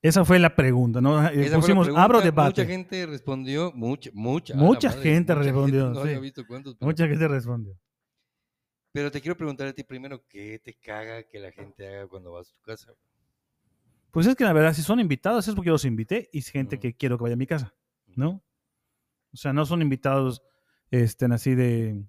Esa 0.00 0.24
fue 0.24 0.38
la 0.38 0.56
pregunta, 0.56 1.02
¿no? 1.02 1.28
Eh, 1.28 1.44
Esa 1.44 1.56
Pusimos, 1.56 1.88
pregunta, 1.88 2.04
abro 2.04 2.20
debate. 2.22 2.62
Mucha 2.62 2.72
gente 2.72 3.04
respondió, 3.04 3.70
mucha, 3.74 4.08
mucha. 4.14 4.54
Mucha 4.56 4.88
madre, 4.88 5.02
gente 5.02 5.34
mucha 5.34 5.44
respondió, 5.44 5.90
no 5.90 5.94
sí. 5.96 6.00
había 6.08 6.20
visto 6.20 6.46
cuántos, 6.46 6.76
pero, 6.76 6.86
Mucha 6.88 7.06
gente 7.06 7.28
respondió. 7.28 7.78
pero 8.92 9.10
te 9.10 9.20
quiero 9.20 9.36
preguntar 9.36 9.68
a 9.68 9.74
ti 9.74 9.84
primero, 9.84 10.24
¿qué 10.26 10.58
te 10.64 10.72
caga 10.72 11.22
que 11.24 11.38
la 11.38 11.52
gente 11.52 11.86
haga 11.86 12.08
cuando 12.08 12.32
vas 12.32 12.48
a 12.48 12.54
tu 12.54 12.62
casa? 12.62 12.94
Pues 14.10 14.26
es 14.26 14.36
que 14.36 14.44
la 14.44 14.54
verdad, 14.54 14.72
si 14.72 14.80
son 14.80 15.00
invitados 15.00 15.46
es 15.46 15.54
porque 15.54 15.66
yo 15.66 15.72
los 15.72 15.84
invité 15.84 16.30
y 16.32 16.38
es 16.38 16.48
gente 16.48 16.80
que 16.80 16.96
quiero 16.96 17.18
que 17.18 17.24
vaya 17.24 17.34
a 17.34 17.36
mi 17.36 17.46
casa, 17.46 17.74
¿no? 18.06 18.42
O 19.34 19.36
sea, 19.36 19.52
no 19.52 19.66
son 19.66 19.82
invitados 19.82 20.42
estén 20.90 21.32
así 21.32 21.54
de, 21.54 22.02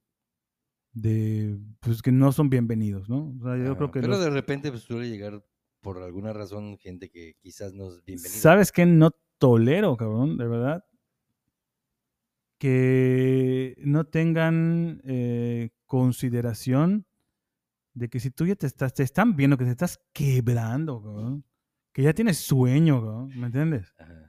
de, 1.01 1.57
pues 1.79 2.01
que 2.01 2.11
no 2.11 2.31
son 2.31 2.49
bienvenidos, 2.49 3.09
¿no? 3.09 3.35
O 3.39 3.43
sea, 3.43 3.57
yo 3.57 3.65
Ajá, 3.71 3.75
creo 3.75 3.91
que 3.91 3.99
Pero 4.01 4.13
los- 4.13 4.23
de 4.23 4.29
repente 4.29 4.69
pues, 4.71 4.83
suele 4.83 5.09
llegar 5.09 5.43
por 5.81 6.01
alguna 6.01 6.33
razón 6.33 6.77
gente 6.77 7.09
que 7.09 7.35
quizás 7.39 7.73
no 7.73 7.87
es 7.89 8.03
bienvenida. 8.05 8.39
¿Sabes 8.39 8.71
qué 8.71 8.85
no 8.85 9.11
tolero, 9.37 9.95
cabrón? 9.97 10.37
De 10.37 10.47
verdad. 10.47 10.83
Que 12.57 13.75
no 13.79 14.03
tengan 14.05 15.01
eh, 15.05 15.69
consideración 15.85 17.05
de 17.93 18.09
que 18.09 18.19
si 18.19 18.31
tú 18.31 18.45
ya 18.45 18.55
te 18.55 18.67
estás, 18.67 18.93
te 18.93 19.03
están 19.03 19.35
viendo 19.37 19.57
que 19.57 19.63
te 19.63 19.71
estás 19.71 19.99
quebrando, 20.13 21.01
cabrón. 21.01 21.45
Que 21.93 22.03
ya 22.03 22.13
tienes 22.13 22.37
sueño, 22.39 22.99
cabrón, 23.01 23.31
¿me 23.39 23.45
entiendes? 23.47 23.93
Ajá. 23.97 24.28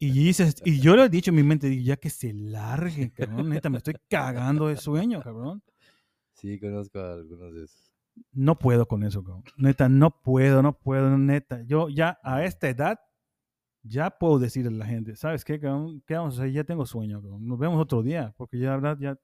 Y 0.00 0.10
dices, 0.10 0.56
y 0.64 0.80
yo 0.80 0.96
lo 0.96 1.04
he 1.04 1.08
dicho 1.08 1.30
en 1.30 1.36
mi 1.36 1.42
mente, 1.42 1.68
digo, 1.68 1.82
ya 1.84 1.96
que 1.96 2.10
se 2.10 2.32
largue, 2.32 3.12
cabrón, 3.12 3.48
neta, 3.48 3.70
me 3.70 3.78
estoy 3.78 3.94
cagando 4.08 4.68
de 4.68 4.76
sueño, 4.76 5.22
cabrón. 5.22 5.62
Sí, 6.32 6.58
conozco 6.60 6.98
a 7.00 7.14
algunos 7.14 7.54
de 7.54 7.64
esos. 7.64 7.92
No 8.32 8.58
puedo 8.58 8.86
con 8.86 9.02
eso, 9.02 9.22
cabrón. 9.22 9.44
Neta, 9.56 9.88
no 9.88 10.10
puedo, 10.22 10.62
no 10.62 10.78
puedo, 10.78 11.16
neta. 11.18 11.62
Yo 11.66 11.88
ya 11.88 12.18
a 12.22 12.44
esta 12.44 12.68
edad, 12.68 12.98
ya 13.82 14.10
puedo 14.10 14.38
decirle 14.38 14.68
a 14.74 14.78
la 14.78 14.86
gente, 14.86 15.16
¿sabes 15.16 15.44
qué, 15.44 15.60
cabrón? 15.60 16.02
¿Qué 16.06 16.14
vamos 16.14 16.38
a 16.38 16.42
hacer? 16.42 16.52
Ya 16.52 16.64
tengo 16.64 16.86
sueño, 16.86 17.20
cabrón. 17.22 17.46
Nos 17.46 17.58
vemos 17.58 17.80
otro 17.80 18.02
día, 18.02 18.34
porque 18.36 18.58
ya, 18.58 18.70
la 18.70 18.76
verdad, 18.76 18.98
ya 18.98 19.18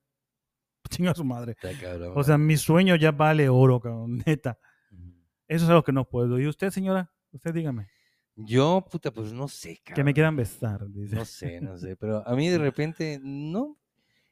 chinga 0.89 1.13
su 1.13 1.23
madre. 1.23 1.53
Está 1.53 1.71
cabrón, 1.79 2.13
O 2.15 2.23
sea, 2.23 2.35
¿verdad? 2.35 2.45
mi 2.47 2.57
sueño 2.57 2.95
ya 2.95 3.11
vale 3.11 3.49
oro, 3.49 3.79
cabrón, 3.79 4.21
neta. 4.25 4.57
Ujú. 4.91 5.13
Eso 5.47 5.65
es 5.65 5.69
algo 5.69 5.83
que 5.83 5.91
no 5.91 6.07
puedo. 6.07 6.39
¿Y 6.39 6.47
usted, 6.47 6.69
señora? 6.69 7.11
Usted 7.31 7.53
dígame. 7.53 7.87
Yo, 8.35 8.83
puta, 8.89 9.11
pues 9.11 9.31
no 9.31 9.47
sé, 9.47 9.77
cabrón. 9.83 9.95
Que 9.95 10.03
me 10.03 10.13
quieran 10.13 10.35
besar, 10.35 10.89
dice. 10.89 11.15
No 11.15 11.25
sé, 11.25 11.61
no 11.61 11.77
sé, 11.77 11.95
pero 11.95 12.27
a 12.27 12.35
mí 12.35 12.49
de 12.49 12.57
repente 12.73 13.19
no. 13.21 13.77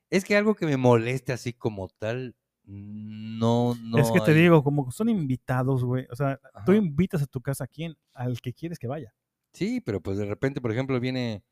Es 0.09 0.25
que 0.25 0.35
algo 0.35 0.55
que 0.55 0.65
me 0.65 0.75
moleste 0.77 1.31
así 1.33 1.53
como 1.53 1.87
tal, 1.87 2.35
no, 2.65 3.75
no. 3.75 3.97
es 3.97 4.11
que 4.11 4.19
te 4.21 4.33
digo, 4.33 4.63
como 4.63 4.91
son 4.91 5.07
invitados, 5.09 5.83
güey. 5.83 6.05
O 6.11 6.15
sea, 6.15 6.39
tú 6.65 6.73
invitas 6.73 7.21
a 7.21 7.27
tu 7.27 7.41
casa 7.41 7.63
a 7.63 7.67
quien, 7.67 7.95
al 8.13 8.41
que 8.41 8.53
quieres 8.53 8.77
que 8.79 8.87
vaya. 8.87 9.13
Sí, 9.53 9.81
pero 9.81 10.01
pues 10.01 10.17
de 10.17 10.25
repente, 10.25 10.59
por 10.61 10.71
ejemplo, 10.71 10.99
viene. 10.99 11.43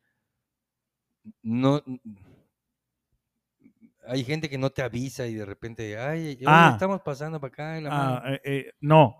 No. 1.43 1.82
Hay 4.08 4.24
gente 4.24 4.50
que 4.50 4.58
no 4.58 4.72
te 4.72 4.82
avisa 4.82 5.28
y 5.28 5.36
de 5.36 5.45
repente, 5.45 5.97
ay, 5.97 6.39
Ah. 6.45 6.72
estamos 6.74 7.02
pasando 7.02 7.39
para 7.39 7.50
acá. 7.54 7.80
y 7.80 7.84
la 7.84 7.89
Ah, 7.91 8.20
madre". 8.22 8.36
eh, 8.36 8.41
eh, 8.43 8.72
no, 8.82 9.16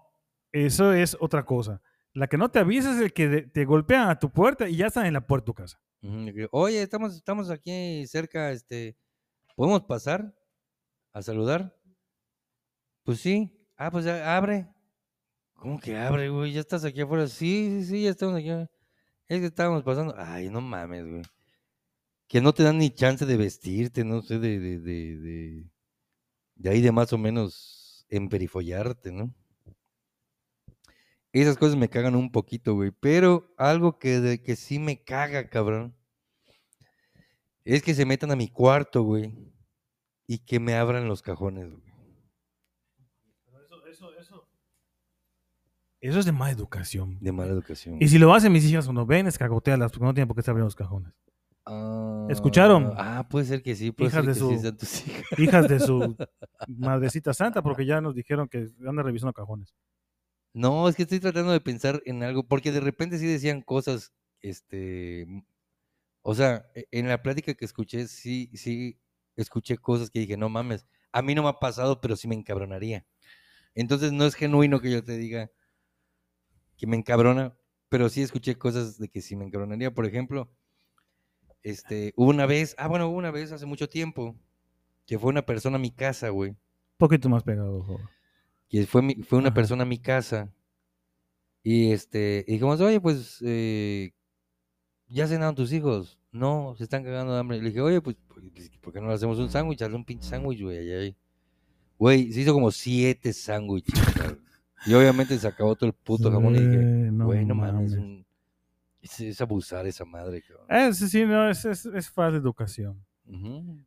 eso 0.52 0.94
es 0.94 1.16
otra 1.20 1.46
cosa. 1.46 1.82
La 2.14 2.28
que 2.28 2.38
no 2.38 2.50
te 2.50 2.60
avisa 2.60 2.96
es 2.96 3.02
el 3.02 3.14
que 3.14 3.44
te 3.44 3.66
golpean 3.66 4.10
a 4.10 4.20
tu 4.20 4.32
puerta 4.32 4.68
y 4.68 4.78
ya 4.78 4.88
están 4.88 5.06
en 5.06 5.14
la 5.14 5.26
puerta 5.26 5.44
de 5.44 5.46
tu 5.46 5.54
casa. 5.54 5.82
Oye, 6.52 6.82
estamos, 6.82 7.16
estamos 7.16 7.50
aquí 7.50 8.06
cerca, 8.08 8.52
este, 8.52 8.98
¿podemos 9.56 9.84
pasar 9.84 10.34
a 11.14 11.22
saludar? 11.22 11.76
Pues 13.04 13.20
sí. 13.20 13.56
Ah, 13.78 13.92
pues 13.92 14.06
ya, 14.06 14.36
abre. 14.36 14.68
¿Cómo 15.54 15.80
que 15.80 15.98
abre, 15.98 16.30
güey? 16.30 16.54
Ya 16.54 16.62
estás 16.62 16.86
aquí 16.86 17.02
afuera. 17.02 17.28
Sí, 17.28 17.82
sí, 17.82 17.86
sí, 17.86 18.04
ya 18.04 18.12
estamos 18.12 18.36
aquí. 18.36 18.50
Es 19.28 19.40
que 19.40 19.46
estábamos 19.46 19.84
pasando. 19.84 20.16
Ay, 20.18 20.50
no 20.50 20.62
mames, 20.62 21.06
güey. 21.06 21.22
Que 22.28 22.42
no 22.42 22.54
te 22.54 22.64
dan 22.64 22.78
ni 22.78 22.92
chance 22.92 23.26
de 23.26 23.38
vestirte, 23.38 24.04
no 24.04 24.22
sé, 24.22 24.40
de, 24.40 24.60
de, 24.60 24.80
de, 24.80 25.18
de, 25.18 25.70
de 26.56 26.70
ahí 26.70 26.82
de 26.82 26.92
más 26.92 27.12
o 27.12 27.18
menos 27.18 28.06
emperifollarte, 28.10 29.12
¿no? 29.12 29.34
Esas 31.32 31.58
cosas 31.58 31.76
me 31.78 31.90
cagan 31.90 32.16
un 32.16 32.32
poquito, 32.32 32.74
güey. 32.74 32.92
Pero 32.92 33.54
algo 33.58 34.00
que, 34.00 34.20
de, 34.20 34.42
que 34.42 34.56
sí 34.56 34.80
me 34.80 35.04
caga, 35.04 35.48
cabrón, 35.50 35.96
es 37.66 37.84
que 37.84 37.94
se 37.94 38.06
metan 38.06 38.32
a 38.32 38.36
mi 38.36 38.50
cuarto, 38.50 39.04
güey, 39.04 39.36
y 40.28 40.40
que 40.40 40.60
me 40.60 40.76
abran 40.76 41.08
los 41.08 41.22
cajones, 41.22 41.70
güey. 41.70 41.84
Eso 46.02 46.20
es 46.20 46.26
de 46.26 46.32
mala 46.32 46.52
educación. 46.52 47.18
De 47.20 47.32
mala 47.32 47.52
educación. 47.52 47.98
Y 48.00 48.08
si 48.08 48.18
lo 48.18 48.34
hacen 48.34 48.54
mis 48.54 48.64
hijas 48.66 48.86
cuando 48.86 49.06
ven, 49.06 49.28
escagotealas, 49.28 49.92
porque 49.92 50.06
no 50.06 50.14
tienen 50.14 50.28
por 50.28 50.36
qué 50.36 50.42
estar 50.42 50.54
abriendo 50.54 50.68
los 50.68 50.76
cajones. 50.76 51.14
Ah, 51.66 52.26
¿Escucharon? 52.30 52.94
Ah, 52.96 53.28
puede 53.30 53.46
ser 53.46 53.62
que 53.62 53.76
sí, 53.76 53.92
puede 53.92 54.10
Hijas 54.10 54.26
ser 54.26 54.34
de 54.34 54.40
que 54.40 54.48
sí 54.48 54.56
su- 54.56 54.62
sean 54.62 54.78
tus 54.78 55.08
hijas. 55.08 55.24
Hijas 55.40 55.68
de 55.68 55.80
su 55.82 56.16
madrecita 56.68 57.34
santa, 57.34 57.62
porque 57.62 57.86
ya 57.86 58.00
nos 58.00 58.16
dijeron 58.16 58.48
que 58.48 58.70
andan 58.88 59.04
revisando 59.06 59.34
cajones. 59.34 59.76
No, 60.60 60.90
es 60.90 60.96
que 60.98 61.04
estoy 61.04 61.20
tratando 61.22 61.54
de 61.54 61.62
pensar 61.62 62.02
en 62.06 62.22
algo, 62.22 62.44
porque 62.48 62.72
de 62.74 62.82
repente 62.82 63.18
sí 63.18 63.26
decían 63.26 63.62
cosas, 63.62 64.12
este, 64.42 65.26
o 66.22 66.36
sea, 66.36 66.66
e- 66.76 66.88
en 66.92 67.08
la 67.08 67.22
plática 67.24 67.54
que 67.56 67.66
escuché, 67.66 68.08
sí, 68.08 68.52
sí, 68.56 69.00
escuché 69.38 69.78
cosas 69.78 70.10
que 70.12 70.20
dije, 70.20 70.38
no 70.38 70.50
mames, 70.50 70.88
a 71.14 71.22
mí 71.22 71.36
no 71.36 71.44
me 71.44 71.50
ha 71.50 71.60
pasado, 71.60 72.02
pero 72.02 72.16
sí 72.18 72.28
me 72.28 72.36
encabronaría. 72.36 73.06
Entonces 73.76 74.14
no 74.14 74.26
es 74.26 74.36
genuino 74.36 74.82
que 74.82 74.92
yo 74.92 75.04
te 75.04 75.18
diga 75.18 75.52
que 76.78 76.88
me 76.88 76.98
encabrona, 76.98 77.56
pero 77.90 78.10
sí 78.10 78.22
escuché 78.22 78.58
cosas 78.58 78.98
de 78.98 79.10
que 79.10 79.22
sí 79.22 79.36
me 79.36 79.46
encabronaría. 79.46 79.94
Por 79.94 80.06
ejemplo, 80.06 80.50
este, 81.64 82.14
hubo 82.16 82.30
una 82.30 82.46
vez, 82.46 82.76
ah, 82.78 82.88
bueno, 82.88 83.08
hubo 83.10 83.18
una 83.18 83.32
vez 83.32 83.52
hace 83.52 83.66
mucho 83.66 83.90
tiempo, 83.90 84.36
que 85.06 85.20
fue 85.20 85.30
una 85.32 85.46
persona 85.46 85.78
a 85.78 85.80
mi 85.82 85.92
casa, 85.92 86.30
güey. 86.30 86.52
Un 86.52 86.58
poquito 86.98 87.30
más 87.30 87.44
pegado, 87.44 87.84
joven. 87.84 88.10
Que 88.70 88.86
fue, 88.86 89.02
mi- 89.02 89.16
fue 89.16 89.40
una 89.40 89.48
Ajá. 89.50 89.56
persona 89.56 89.84
a 89.84 89.86
mi 89.88 89.98
casa 89.98 90.54
y 91.64 91.92
este 91.92 92.46
y 92.48 92.54
dijimos, 92.54 92.80
oye, 92.82 93.02
pues 93.02 93.40
eh, 93.44 94.12
ya 95.08 95.28
cenaron 95.28 95.56
tus 95.56 95.74
hijos. 95.74 96.18
No, 96.32 96.76
se 96.78 96.84
están 96.84 97.04
cagando 97.04 97.34
de 97.34 97.40
hambre. 97.40 97.58
Le 97.60 97.70
dije, 97.70 97.82
oye, 97.82 98.02
pues, 98.02 98.16
pues, 98.28 98.70
¿por 98.82 98.94
qué 98.94 99.02
no 99.02 99.08
le 99.08 99.14
hacemos 99.16 99.40
un 99.40 99.50
sándwich? 99.50 99.82
Hazle 99.82 99.96
un 99.96 100.06
pinche 100.06 100.28
sándwich, 100.30 100.62
güey. 100.62 100.78
allá 100.78 101.00
ahí". 101.00 101.16
Güey, 101.98 102.32
se 102.32 102.42
hizo 102.42 102.54
como 102.54 102.70
siete 102.72 103.34
sándwiches. 103.34 104.00
y 104.86 104.94
obviamente 104.94 105.38
se 105.38 105.48
acabó 105.48 105.76
todo 105.76 105.88
el 105.88 105.94
puto 105.94 106.32
jamón 106.32 106.56
y 106.56 106.60
dije, 106.60 107.10
güey, 107.12 107.46
no 107.46 107.56
mames, 107.56 107.94
un- 107.94 108.26
es, 109.02 109.20
es 109.22 109.42
abusar 109.42 109.88
esa 109.88 110.06
madre, 110.06 110.42
cabrón. 110.44 110.68
Eh, 110.70 110.94
sí, 110.94 111.10
sí, 111.10 111.26
no, 111.26 111.50
es, 111.50 111.66
es, 111.66 111.86
es 111.88 112.10
falta 112.10 112.34
de 112.34 112.38
educación. 112.38 113.04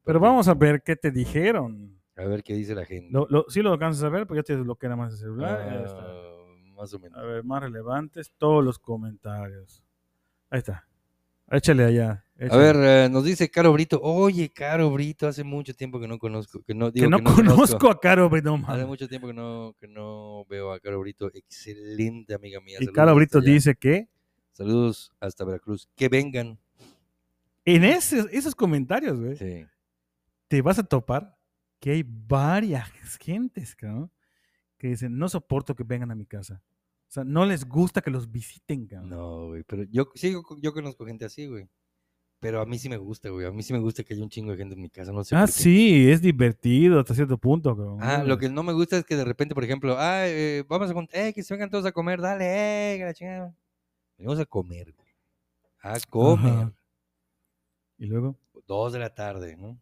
Pero 0.05 0.21
vamos 0.21 0.49
a 0.49 0.55
ver 0.55 0.83
qué 0.83 0.95
te 0.97 1.11
dijeron. 1.11 1.97
A 2.17 2.25
ver 2.25 2.43
qué 2.43 2.55
dice 2.55 2.75
la 2.75 2.85
gente. 2.85 3.11
Lo, 3.13 3.27
lo, 3.31 3.45
sí 3.49 3.63
lo 3.63 3.73
alcanzas 3.73 4.05
a 4.05 4.09
ver, 4.09 4.27
pues 4.27 4.39
ya 4.39 4.43
te 4.43 4.57
desbloqueé 4.57 4.89
nada 4.89 5.03
más 5.03 5.13
el 5.13 5.19
celular. 5.19 5.61
ahí 5.61 5.83
está. 5.85 5.99
Ah, 6.01 6.73
más 6.77 6.93
o 6.95 6.99
menos. 6.99 7.19
A 7.19 7.23
ver, 7.23 7.45
más 7.45 7.63
relevantes, 7.63 8.33
todos 8.39 8.63
los 8.65 8.79
comentarios. 8.79 9.83
Ahí 10.51 10.59
está. 10.59 10.87
Échale 11.51 11.85
allá. 11.85 12.25
A 12.39 12.45
échale. 12.47 12.63
ver, 12.63 12.77
eh, 12.77 13.09
nos 13.11 13.25
dice 13.25 13.51
Caro 13.51 13.73
Brito. 13.73 14.01
Oye, 14.03 14.51
Caro 14.51 14.91
Brito, 14.91 15.27
hace 15.29 15.45
mucho 15.45 15.75
tiempo 15.75 16.01
que 16.01 16.09
no 16.09 16.19
conozco, 16.19 16.63
que 16.63 16.75
no 16.75 16.91
que 16.93 17.01
digo 17.01 17.11
no, 17.11 17.23
conozco 17.23 17.91
a 17.91 18.01
Caro, 18.01 18.29
pero 18.31 18.57
no 18.57 18.67
Hace 18.69 18.85
mucho 18.87 19.07
tiempo 19.09 19.27
que 19.29 19.35
no, 19.35 19.75
que 19.79 19.87
no 19.89 20.45
veo 20.49 20.73
a 20.73 20.81
Caro 20.81 21.01
Brito. 21.01 21.31
Excelente 21.35 22.35
amiga 22.35 22.61
mía. 22.61 22.77
Y 22.81 22.85
Saludos 22.85 22.95
Caro 22.95 23.15
Brito 23.15 23.41
dice 23.41 23.75
que 23.75 24.09
Saludos 24.53 25.13
hasta 25.21 25.45
Veracruz. 25.45 25.89
Que 25.97 26.09
vengan. 26.09 26.59
en 27.65 27.85
ese- 27.85 28.27
esos 28.33 28.55
comentarios, 28.55 29.19
güey, 29.21 29.37
Sí. 29.37 29.65
te 30.49 30.61
vas 30.63 30.79
a 30.79 30.83
topar 30.83 31.37
que 31.83 31.91
hay 31.91 32.05
varias 32.07 32.89
gentes, 33.19 33.75
cabrón, 33.75 34.09
que 34.79 34.87
dicen, 34.87 35.19
no 35.19 35.29
soporto 35.29 35.75
que 35.75 35.83
vengan 35.83 36.13
a 36.13 36.15
mi 36.15 36.27
casa. 36.27 36.63
O 37.09 37.11
sea, 37.13 37.25
no 37.25 37.45
les 37.45 37.69
gusta 37.69 38.01
que 38.01 38.11
los 38.13 38.31
visiten, 38.31 38.87
cabrón. 38.87 39.11
No, 39.11 39.47
güey. 39.49 39.65
Pero 39.65 39.83
yo, 39.91 40.09
sí, 40.15 40.31
yo, 40.31 40.45
yo 40.61 40.73
conozco 40.73 41.05
gente 41.05 41.25
así, 41.25 41.49
güey. 41.49 41.69
Pero 42.39 42.61
a 42.61 42.67
mí 42.67 42.79
sí 42.79 42.89
me 42.89 42.99
gusta, 42.99 43.31
güey. 43.31 43.47
A 43.47 43.51
mí 43.51 43.65
sí 43.65 43.73
me 43.73 43.81
gusta 43.81 44.05
que 44.05 44.15
haya 44.15 44.23
un 44.23 44.29
chingo 44.29 44.53
de 44.53 44.59
gente 44.59 44.77
en 44.77 44.81
mi 44.81 44.91
casa. 44.91 45.11
No 45.11 45.25
sé 45.25 45.35
ah, 45.35 45.41
por 45.41 45.49
qué. 45.49 45.53
sí, 45.55 46.09
es 46.09 46.23
divertido 46.23 47.01
hasta 47.01 47.17
cierto 47.17 47.37
punto, 47.37 47.77
cabrón. 47.77 47.99
Ah, 48.01 48.23
lo 48.23 48.39
que 48.39 48.49
no 48.49 48.63
me 48.63 48.73
gusta 48.73 48.99
es 48.99 49.05
que 49.05 49.17
de 49.17 49.25
repente, 49.25 49.53
por 49.53 49.65
ejemplo, 49.65 49.97
ah, 49.99 50.29
eh, 50.29 50.65
vamos 50.69 50.89
a 50.89 50.95
contar, 50.95 51.21
eh, 51.21 51.33
que 51.33 51.43
se 51.43 51.53
vengan 51.53 51.69
todos 51.69 51.85
a 51.85 51.91
comer, 51.91 52.21
dale, 52.21 52.45
eh, 52.95 52.99
que 52.99 53.05
la 53.05 53.15
chingada. 53.15 53.57
Venimos 54.17 54.39
a 54.39 54.47
comer, 54.47 54.93
güey. 54.93 55.09
A 55.83 55.99
comer. 56.09 56.53
Ajá. 56.53 56.73
Y 57.99 58.07
luego, 58.07 58.39
Dos 58.69 58.93
de 58.93 59.01
la 59.01 59.13
tarde, 59.13 59.57
¿no? 59.57 59.81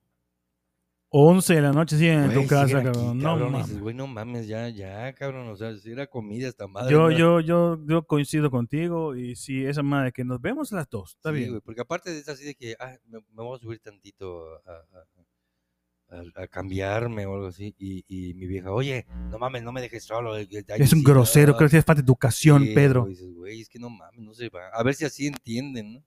11 1.12 1.54
de 1.54 1.60
la 1.60 1.72
noche 1.72 1.98
sí 1.98 2.06
en 2.06 2.32
tu 2.32 2.46
casa, 2.46 2.78
aquí, 2.78 2.86
cabrón. 2.86 3.18
No 3.18 3.24
cabrón, 3.30 3.52
mames. 3.52 3.80
güey, 3.80 3.94
no 3.96 4.06
mames, 4.06 4.46
ya, 4.46 4.68
ya, 4.68 5.12
cabrón. 5.12 5.48
O 5.48 5.56
sea, 5.56 5.76
si 5.76 5.90
era 5.90 6.06
comida 6.06 6.46
esta 6.48 6.68
madre. 6.68 6.92
Yo, 6.92 7.10
¿no? 7.10 7.10
yo, 7.10 7.40
yo, 7.40 7.78
yo 7.86 8.02
coincido 8.04 8.48
contigo 8.50 9.16
y 9.16 9.34
sí, 9.34 9.64
esa 9.64 9.82
madre 9.82 10.12
que 10.12 10.22
nos 10.24 10.40
vemos 10.40 10.72
a 10.72 10.76
las 10.76 10.88
dos, 10.88 11.16
está 11.16 11.30
Sí, 11.30 11.36
bien. 11.36 11.48
güey, 11.50 11.60
porque 11.62 11.80
aparte 11.80 12.12
de 12.12 12.20
eso 12.20 12.30
así 12.30 12.44
de 12.44 12.54
que, 12.54 12.76
ah, 12.78 12.92
me, 13.08 13.18
me 13.18 13.42
voy 13.42 13.56
a 13.56 13.58
subir 13.60 13.80
tantito 13.80 14.44
a, 14.66 14.70
a- 14.70 16.16
a- 16.16 16.42
a 16.42 16.46
cambiarme 16.48 17.24
o 17.26 17.34
algo 17.34 17.46
así. 17.48 17.74
Y, 17.78 18.04
y 18.08 18.34
mi 18.34 18.46
vieja, 18.46 18.70
oye, 18.72 19.06
no 19.30 19.38
mames, 19.38 19.62
no 19.64 19.72
me 19.72 19.80
dejes 19.80 20.04
solo. 20.04 20.36
es 20.36 20.48
un 20.92 21.00
sí, 21.00 21.04
grosero, 21.04 21.54
ah". 21.54 21.56
creo 21.56 21.70
que 21.70 21.76
es 21.78 21.84
falta 21.84 22.02
de 22.02 22.06
educación, 22.06 22.64
Sí, 22.64 22.72
Pedro. 22.74 23.02
güey, 23.02 23.14
dices, 23.14 23.34
güey, 23.34 23.60
es 23.62 23.68
que 23.68 23.78
no 23.80 23.90
mames, 23.90 24.20
no 24.20 24.32
se 24.34 24.48
va. 24.48 24.68
A 24.72 24.82
ver 24.84 24.94
si 24.94 25.04
así 25.04 25.26
entienden, 25.26 25.94
¿no? 25.94 26.02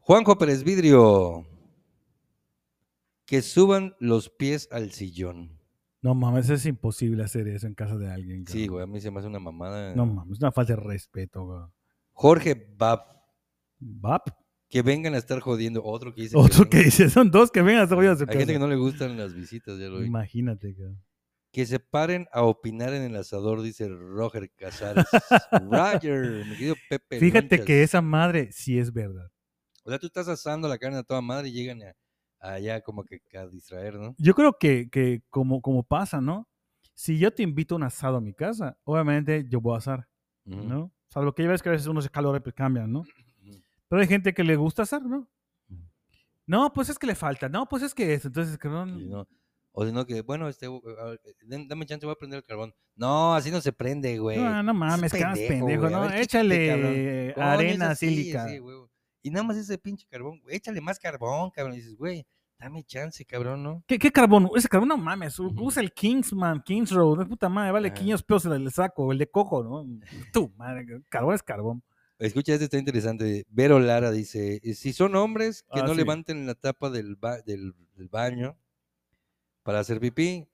Juanjo 0.00 0.36
Pérez 0.36 0.62
Vidrio. 0.64 1.46
Que 3.26 3.42
suban 3.42 3.94
los 4.00 4.28
pies 4.30 4.68
al 4.70 4.92
sillón. 4.92 5.58
No 6.02 6.14
mames, 6.14 6.50
es 6.50 6.66
imposible 6.66 7.22
hacer 7.24 7.48
eso 7.48 7.66
en 7.66 7.74
casa 7.74 7.96
de 7.96 8.10
alguien. 8.10 8.46
Sí, 8.46 8.66
güey, 8.66 8.82
a 8.84 8.86
mí 8.86 9.00
se 9.00 9.10
me 9.10 9.18
hace 9.20 9.28
una 9.28 9.38
mamada. 9.38 9.94
No 9.94 10.04
mames, 10.04 10.32
es 10.36 10.42
una 10.42 10.52
falta 10.52 10.74
de 10.76 10.80
respeto, 10.82 11.44
güey. 11.46 11.60
Jorge 12.12 12.74
Bab. 12.76 13.00
¿Vap? 13.80 14.28
Que 14.68 14.82
vengan 14.82 15.14
a 15.14 15.18
estar 15.18 15.40
jodiendo. 15.40 15.82
Otro 15.84 16.14
que 16.14 16.22
dice. 16.22 16.36
Otro 16.36 16.68
que 16.68 16.78
dice, 16.84 17.08
son 17.08 17.30
dos 17.30 17.50
que 17.50 17.62
vengan 17.62 17.84
a 17.84 17.88
su 17.88 17.94
Hay 17.98 18.06
casa. 18.06 18.26
gente 18.38 18.52
que 18.52 18.58
no 18.58 18.68
le 18.68 18.76
gustan 18.76 19.16
las 19.16 19.34
visitas, 19.34 19.78
ya 19.78 19.86
lo 19.88 20.00
vi. 20.00 20.06
Imagínate, 20.06 20.74
cabrón. 20.74 21.02
Que 21.52 21.64
se 21.66 21.78
paren 21.78 22.26
a 22.32 22.42
opinar 22.42 22.92
en 22.92 23.02
el 23.02 23.16
asador, 23.16 23.62
dice 23.62 23.88
Roger 23.88 24.50
Casares. 24.56 25.04
Roger, 25.70 26.44
mi 26.46 26.52
querido 26.56 26.74
Pepe. 26.90 27.20
Fíjate 27.20 27.64
que 27.64 27.82
esa 27.82 28.00
madre 28.02 28.50
sí 28.52 28.78
es 28.78 28.92
verdad. 28.92 29.30
O 29.84 29.90
sea, 29.90 29.98
tú 29.98 30.06
estás 30.06 30.28
asando 30.28 30.66
la 30.68 30.78
carne 30.78 30.98
a 30.98 31.02
toda 31.02 31.20
madre 31.20 31.48
y 31.48 31.52
llegan 31.52 31.82
a- 31.82 31.94
allá 32.52 32.80
como 32.82 33.04
que 33.04 33.20
a 33.36 33.46
distraer, 33.46 33.94
¿no? 33.94 34.14
Yo 34.18 34.34
creo 34.34 34.56
que, 34.58 34.88
que 34.90 35.22
como, 35.30 35.60
como 35.62 35.82
pasa, 35.82 36.20
¿no? 36.20 36.48
Si 36.94 37.18
yo 37.18 37.32
te 37.32 37.42
invito 37.42 37.74
a 37.74 37.78
un 37.78 37.82
asado 37.84 38.18
a 38.18 38.20
mi 38.20 38.32
casa, 38.34 38.76
obviamente 38.84 39.46
yo 39.48 39.60
voy 39.60 39.74
a 39.74 39.78
asar. 39.78 40.08
¿no? 40.44 40.92
Salvo 41.08 41.32
que 41.34 41.42
ya 41.42 41.48
ves 41.48 41.62
que 41.62 41.70
a 41.70 41.72
veces 41.72 41.86
unos 41.86 42.08
calores 42.10 42.42
cambian, 42.54 42.92
¿no? 42.92 43.00
Ujú. 43.00 43.62
Pero 43.88 44.02
hay 44.02 44.08
gente 44.08 44.34
que 44.34 44.44
le 44.44 44.56
gusta 44.56 44.82
asar, 44.82 45.02
¿no? 45.02 45.26
No, 46.46 46.72
pues 46.72 46.90
es 46.90 46.98
que 46.98 47.06
le 47.06 47.14
falta, 47.14 47.48
no, 47.48 47.66
pues 47.66 47.82
es 47.82 47.94
que 47.94 48.12
eso. 48.12 48.28
Entonces, 48.28 48.58
cabrón, 48.58 48.98
Sí, 48.98 49.06
no. 49.08 49.26
O 49.72 49.84
si 49.84 49.90
no, 49.90 50.06
que, 50.06 50.20
bueno, 50.20 50.48
este, 50.48 50.68
uh, 50.68 50.76
uh, 50.76 51.16
dame 51.66 51.86
chance, 51.86 52.06
voy 52.06 52.12
a 52.12 52.18
prender 52.18 52.38
el 52.38 52.44
carbón. 52.44 52.72
No, 52.94 53.34
así 53.34 53.50
no 53.50 53.60
se 53.60 53.72
prende, 53.72 54.18
güey. 54.18 54.38
no, 54.38 54.62
no 54.62 54.72
mames, 54.74 55.10
caras 55.12 55.38
pendejo, 55.38 55.80
güey, 55.82 55.94
a 55.94 55.96
¿no? 55.96 56.08
ver, 56.08 56.20
Échale 56.20 57.34
arena 57.36 57.92
es 57.92 57.98
sílica. 57.98 58.44
así, 58.44 58.58
güey. 58.58 58.76
Y 59.24 59.30
nada 59.30 59.42
más 59.42 59.56
ese 59.56 59.78
pinche 59.78 60.06
carbón, 60.06 60.38
güey, 60.42 60.54
échale 60.56 60.80
más 60.80 60.98
carbón, 60.98 61.50
cabrón. 61.50 61.74
Y 61.74 61.78
dices, 61.78 61.96
güey, 61.96 62.26
dame 62.58 62.84
chance, 62.84 63.24
cabrón, 63.24 63.62
¿no? 63.62 63.82
¿Qué, 63.86 63.98
¿Qué 63.98 64.12
carbón? 64.12 64.50
Ese 64.54 64.68
carbón 64.68 64.90
no 64.90 64.96
mames. 64.98 65.38
Usa 65.40 65.82
el 65.82 65.92
Kingsman, 65.92 66.62
Kings 66.62 66.90
Road. 66.92 67.20
De 67.20 67.24
puta 67.26 67.48
madre, 67.48 67.72
vale 67.72 67.88
Ajá. 67.88 67.94
500 67.96 68.22
pesos 68.22 68.54
el, 68.54 68.70
saco, 68.70 69.10
el 69.12 69.18
de 69.18 69.26
cojo, 69.30 69.64
¿no? 69.64 69.84
Tú, 70.32 70.52
madre, 70.56 70.86
carbón 71.08 71.34
es 71.34 71.42
carbón. 71.42 71.82
Escucha, 72.18 72.52
este 72.52 72.66
está 72.66 72.78
interesante. 72.78 73.44
Vero 73.48 73.80
Lara 73.80 74.10
dice, 74.12 74.60
"Eh, 74.62 74.74
si 74.74 74.92
son 74.92 75.16
hombres, 75.16 75.64
que 75.72 75.80
Ah, 75.80 75.84
no 75.84 75.92
sí. 75.92 75.96
levanten 75.96 76.46
la 76.46 76.54
tapa 76.54 76.90
del, 76.90 77.16
ba- 77.16 77.40
del, 77.40 77.74
del 77.96 78.08
baño 78.08 78.56
para 79.62 79.80
hacer 79.80 79.98
pipí. 80.00 80.46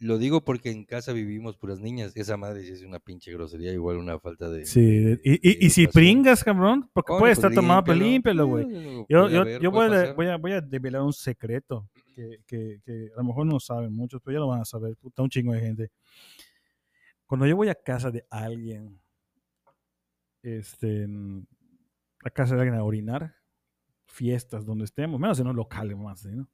Lo 0.00 0.18
digo 0.18 0.44
porque 0.44 0.70
en 0.70 0.84
casa 0.84 1.12
vivimos 1.12 1.56
puras 1.56 1.80
niñas. 1.80 2.12
Esa 2.16 2.36
madre 2.36 2.64
sí 2.64 2.72
es 2.72 2.82
una 2.82 2.98
pinche 2.98 3.32
grosería, 3.32 3.72
igual 3.72 3.96
una 3.98 4.18
falta 4.18 4.50
de... 4.50 4.66
Sí, 4.66 4.80
de- 4.98 5.20
y, 5.22 5.34
y, 5.50 5.58
de 5.58 5.66
y 5.66 5.70
si 5.70 5.86
pringas, 5.86 6.42
cabrón, 6.42 6.90
porque 6.92 7.10
puede 7.10 7.20
pues 7.34 7.38
estar 7.38 7.52
tomado, 7.54 7.84
pero 7.84 7.98
límpialo, 7.98 8.44
Sí, 8.44 8.50
güey. 8.50 9.06
Yo, 9.08 9.28
yo, 9.28 9.58
yo 9.60 9.70
voy, 9.70 9.86
a, 9.94 10.12
voy, 10.14 10.26
a, 10.26 10.36
voy 10.36 10.52
a 10.52 10.60
develar 10.60 11.02
un 11.02 11.12
secreto 11.12 11.88
que, 12.14 12.40
que, 12.46 12.80
que 12.84 13.10
a 13.14 13.18
lo 13.18 13.24
mejor 13.24 13.46
no 13.46 13.60
saben 13.60 13.92
muchos, 13.94 14.20
pero 14.24 14.34
ya 14.34 14.40
lo 14.40 14.48
van 14.48 14.60
a 14.62 14.64
saber, 14.64 14.96
puta, 14.96 15.22
un 15.22 15.28
chingo 15.30 15.52
de 15.52 15.60
gente. 15.60 15.90
Cuando 17.26 17.46
yo 17.46 17.54
voy 17.56 17.68
a 17.68 17.74
casa 17.74 18.10
de 18.10 18.24
alguien, 18.30 19.00
este, 20.42 21.02
en- 21.04 21.46
a 22.24 22.30
casa 22.30 22.54
de 22.56 22.62
alguien 22.62 22.78
a 22.80 22.82
orinar, 22.84 23.34
fiestas 24.06 24.64
donde 24.64 24.86
estemos, 24.86 25.20
menos 25.20 25.38
en 25.38 25.46
un 25.46 25.54
local 25.56 25.94
más, 25.96 26.20
¿sí, 26.20 26.30
¿no? 26.34 26.48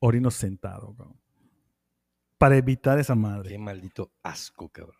Orino 0.00 0.30
sentado, 0.30 0.94
cabrón. 0.96 1.20
Para 2.38 2.56
evitar 2.56 2.98
esa 2.98 3.14
madre. 3.14 3.50
Qué 3.50 3.58
maldito 3.58 4.12
asco, 4.22 4.68
cabrón. 4.68 4.96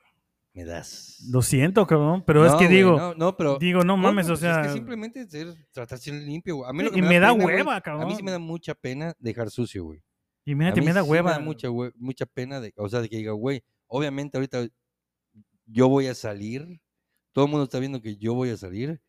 Me 0.54 0.64
das. 0.64 1.20
Lo 1.30 1.40
siento, 1.40 1.86
cabrón, 1.86 2.24
pero 2.26 2.44
es 2.44 2.52
que 2.54 2.64
güey, 2.64 2.76
digo, 2.76 2.96
no, 2.96 3.14
no, 3.14 3.36
pero... 3.36 3.58
digo, 3.58 3.84
no 3.84 3.96
mames, 3.96 4.26
no, 4.26 4.32
o 4.34 4.36
pues 4.36 4.40
sea, 4.40 4.62
Es 4.62 4.66
que 4.68 4.72
simplemente 4.72 5.20
es 5.20 5.30
ser, 5.30 5.54
tratar 5.70 5.98
de 5.98 6.04
ser 6.04 6.14
limpio, 6.14 6.56
güey. 6.56 6.68
A 6.68 6.72
mí 6.72 6.82
lo 6.82 6.90
que 6.90 6.98
y 6.98 7.02
me 7.02 7.20
da 7.20 7.30
pena, 7.30 7.44
güey, 7.44 7.56
hueva, 7.56 7.76
A 7.76 7.80
cabrón. 7.80 8.08
mí 8.08 8.16
sí 8.16 8.22
me 8.24 8.32
da 8.32 8.40
mucha 8.40 8.74
pena 8.74 9.14
dejar 9.20 9.50
sucio, 9.50 9.84
güey. 9.84 10.02
Y 10.44 10.52
A 10.52 10.56
mí 10.56 10.80
me 10.80 10.92
da 10.92 11.04
sí 11.04 11.08
hueva. 11.08 11.30
Me 11.30 11.36
da 11.38 11.44
mucha, 11.44 11.68
mucha 11.96 12.26
pena, 12.26 12.60
de, 12.60 12.72
o 12.76 12.88
sea, 12.88 13.00
de 13.00 13.08
que 13.08 13.18
diga, 13.18 13.32
güey, 13.32 13.62
obviamente 13.86 14.36
ahorita 14.36 14.66
yo 15.66 15.88
voy 15.88 16.08
a 16.08 16.14
salir, 16.14 16.80
todo 17.32 17.44
el 17.44 17.50
mundo 17.52 17.64
está 17.64 17.78
viendo 17.78 18.00
que 18.02 18.16
yo 18.16 18.34
voy 18.34 18.50
a 18.50 18.56
salir, 18.56 19.00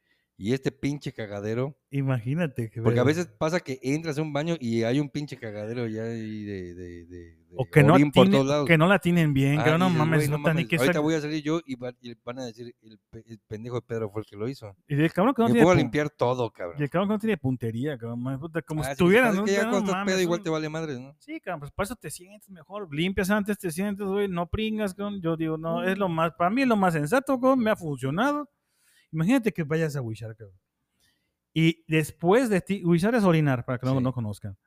y 0.41 0.53
este 0.53 0.71
pinche 0.71 1.11
cagadero, 1.11 1.75
Imagínate. 1.91 2.69
que 2.69 2.81
porque 2.81 2.99
a 2.99 3.03
veces 3.03 3.27
pasa 3.27 3.59
que 3.59 3.77
entras 3.83 4.17
a 4.17 4.21
un 4.21 4.31
baño 4.31 4.55
y 4.57 4.83
hay 4.83 4.99
un 5.01 5.09
pinche 5.09 5.35
cagadero 5.35 5.85
ya 5.87 6.03
ahí 6.03 6.43
de, 6.45 6.73
de, 6.73 7.05
de, 7.05 7.35
de 7.49 7.55
O 7.57 7.65
que 7.65 7.83
no, 7.83 7.95
tiene- 7.97 8.11
todos 8.13 8.45
lados. 8.47 8.65
que 8.65 8.77
no 8.77 8.87
la 8.87 8.99
tienen 8.99 9.33
bien, 9.33 9.59
Ah, 9.59 9.63
que 9.65 9.71
no 9.77 9.85
dices, 9.87 9.97
mames, 9.99 10.29
no, 10.29 10.41
tan 10.41 10.55
ni 10.55 10.65
que 10.65 10.77
Ahorita 10.77 11.01
voy 11.01 11.15
a 11.15 11.19
salir 11.21 11.43
yo 11.43 11.59
y, 11.65 11.75
va- 11.75 11.93
y 11.99 12.13
van 12.23 12.39
a 12.39 12.45
decir, 12.45 12.73
el, 12.81 12.99
pe- 13.09 13.23
el 13.27 13.39
pendejo 13.47 13.75
de 13.75 13.81
Pedro 13.81 14.09
fue 14.11 14.21
el 14.21 14.27
que 14.27 14.37
lo 14.37 14.47
hizo. 14.47 14.73
Y 14.87 14.93
el 14.95 15.11
cabrón 15.11 15.33
que 15.33 15.41
no 15.41 15.47
Me 15.49 15.53
tiene 15.55 15.63
pongo 15.65 15.71
a 15.73 15.75
pu- 15.75 15.79
limpiar 15.79 16.09
todo, 16.09 16.45
y 16.45 16.51
cabrón. 16.57 16.81
el 16.83 16.89
cabrón 16.89 17.09
que 17.09 17.13
no 17.15 17.19
tiene 17.19 17.37
puntería, 17.37 17.97
cabrón. 17.97 18.21
como 18.65 18.81
Ah, 18.81 18.83
si 18.83 18.87
sí, 18.87 18.91
estuvieran. 18.93 19.31
es 19.31 19.35
¿no? 19.35 19.43
que 19.45 19.51
ya 19.51 19.63
No 19.63 19.69
cuando 19.71 19.79
estás 19.91 19.95
mames, 19.95 20.13
pedo 20.13 20.21
igual 20.21 20.41
te 20.41 20.49
vale 20.49 20.69
madre, 20.69 20.99
¿no? 20.99 21.15
Sí, 21.19 21.41
cabrón, 21.41 21.59
pues 21.59 21.71
para 21.73 21.83
eso 21.85 21.95
te 21.97 22.09
sientes 22.09 22.49
mejor. 22.49 22.87
Limpias 22.95 23.29
antes, 23.29 23.57
te 23.57 23.71
sientes, 23.71 24.05
güey, 24.05 24.29
no 24.29 24.47
pringas, 24.47 24.93
cabrón. 24.93 25.19
Yo 25.21 25.35
digo, 25.35 25.57
no, 25.57 25.83
es 25.83 25.97
lo 25.97 26.07
más, 26.07 26.31
para 26.37 26.49
mí 26.49 26.61
es 26.61 26.67
lo 26.69 26.77
más 26.77 26.93
sensato, 26.93 27.33
cabrón, 27.41 27.59
me 27.59 27.71
ha 27.71 27.75
funcionado. 27.75 28.49
Imagínate 29.12 29.51
que 29.51 29.64
vayas 29.64 29.95
a 29.95 30.01
Wishar, 30.01 30.36
cabrón. 30.36 30.57
Y 31.53 31.84
después 31.88 32.49
de 32.49 32.62
ti, 32.62 32.84
Wishar 32.86 33.16
es 33.16 33.24
orinar, 33.24 33.66
para 33.66 33.80
que 33.80 33.86
no, 33.86 33.97
Sí. 33.97 34.03
no 34.03 34.14
conozcan. 34.14 34.57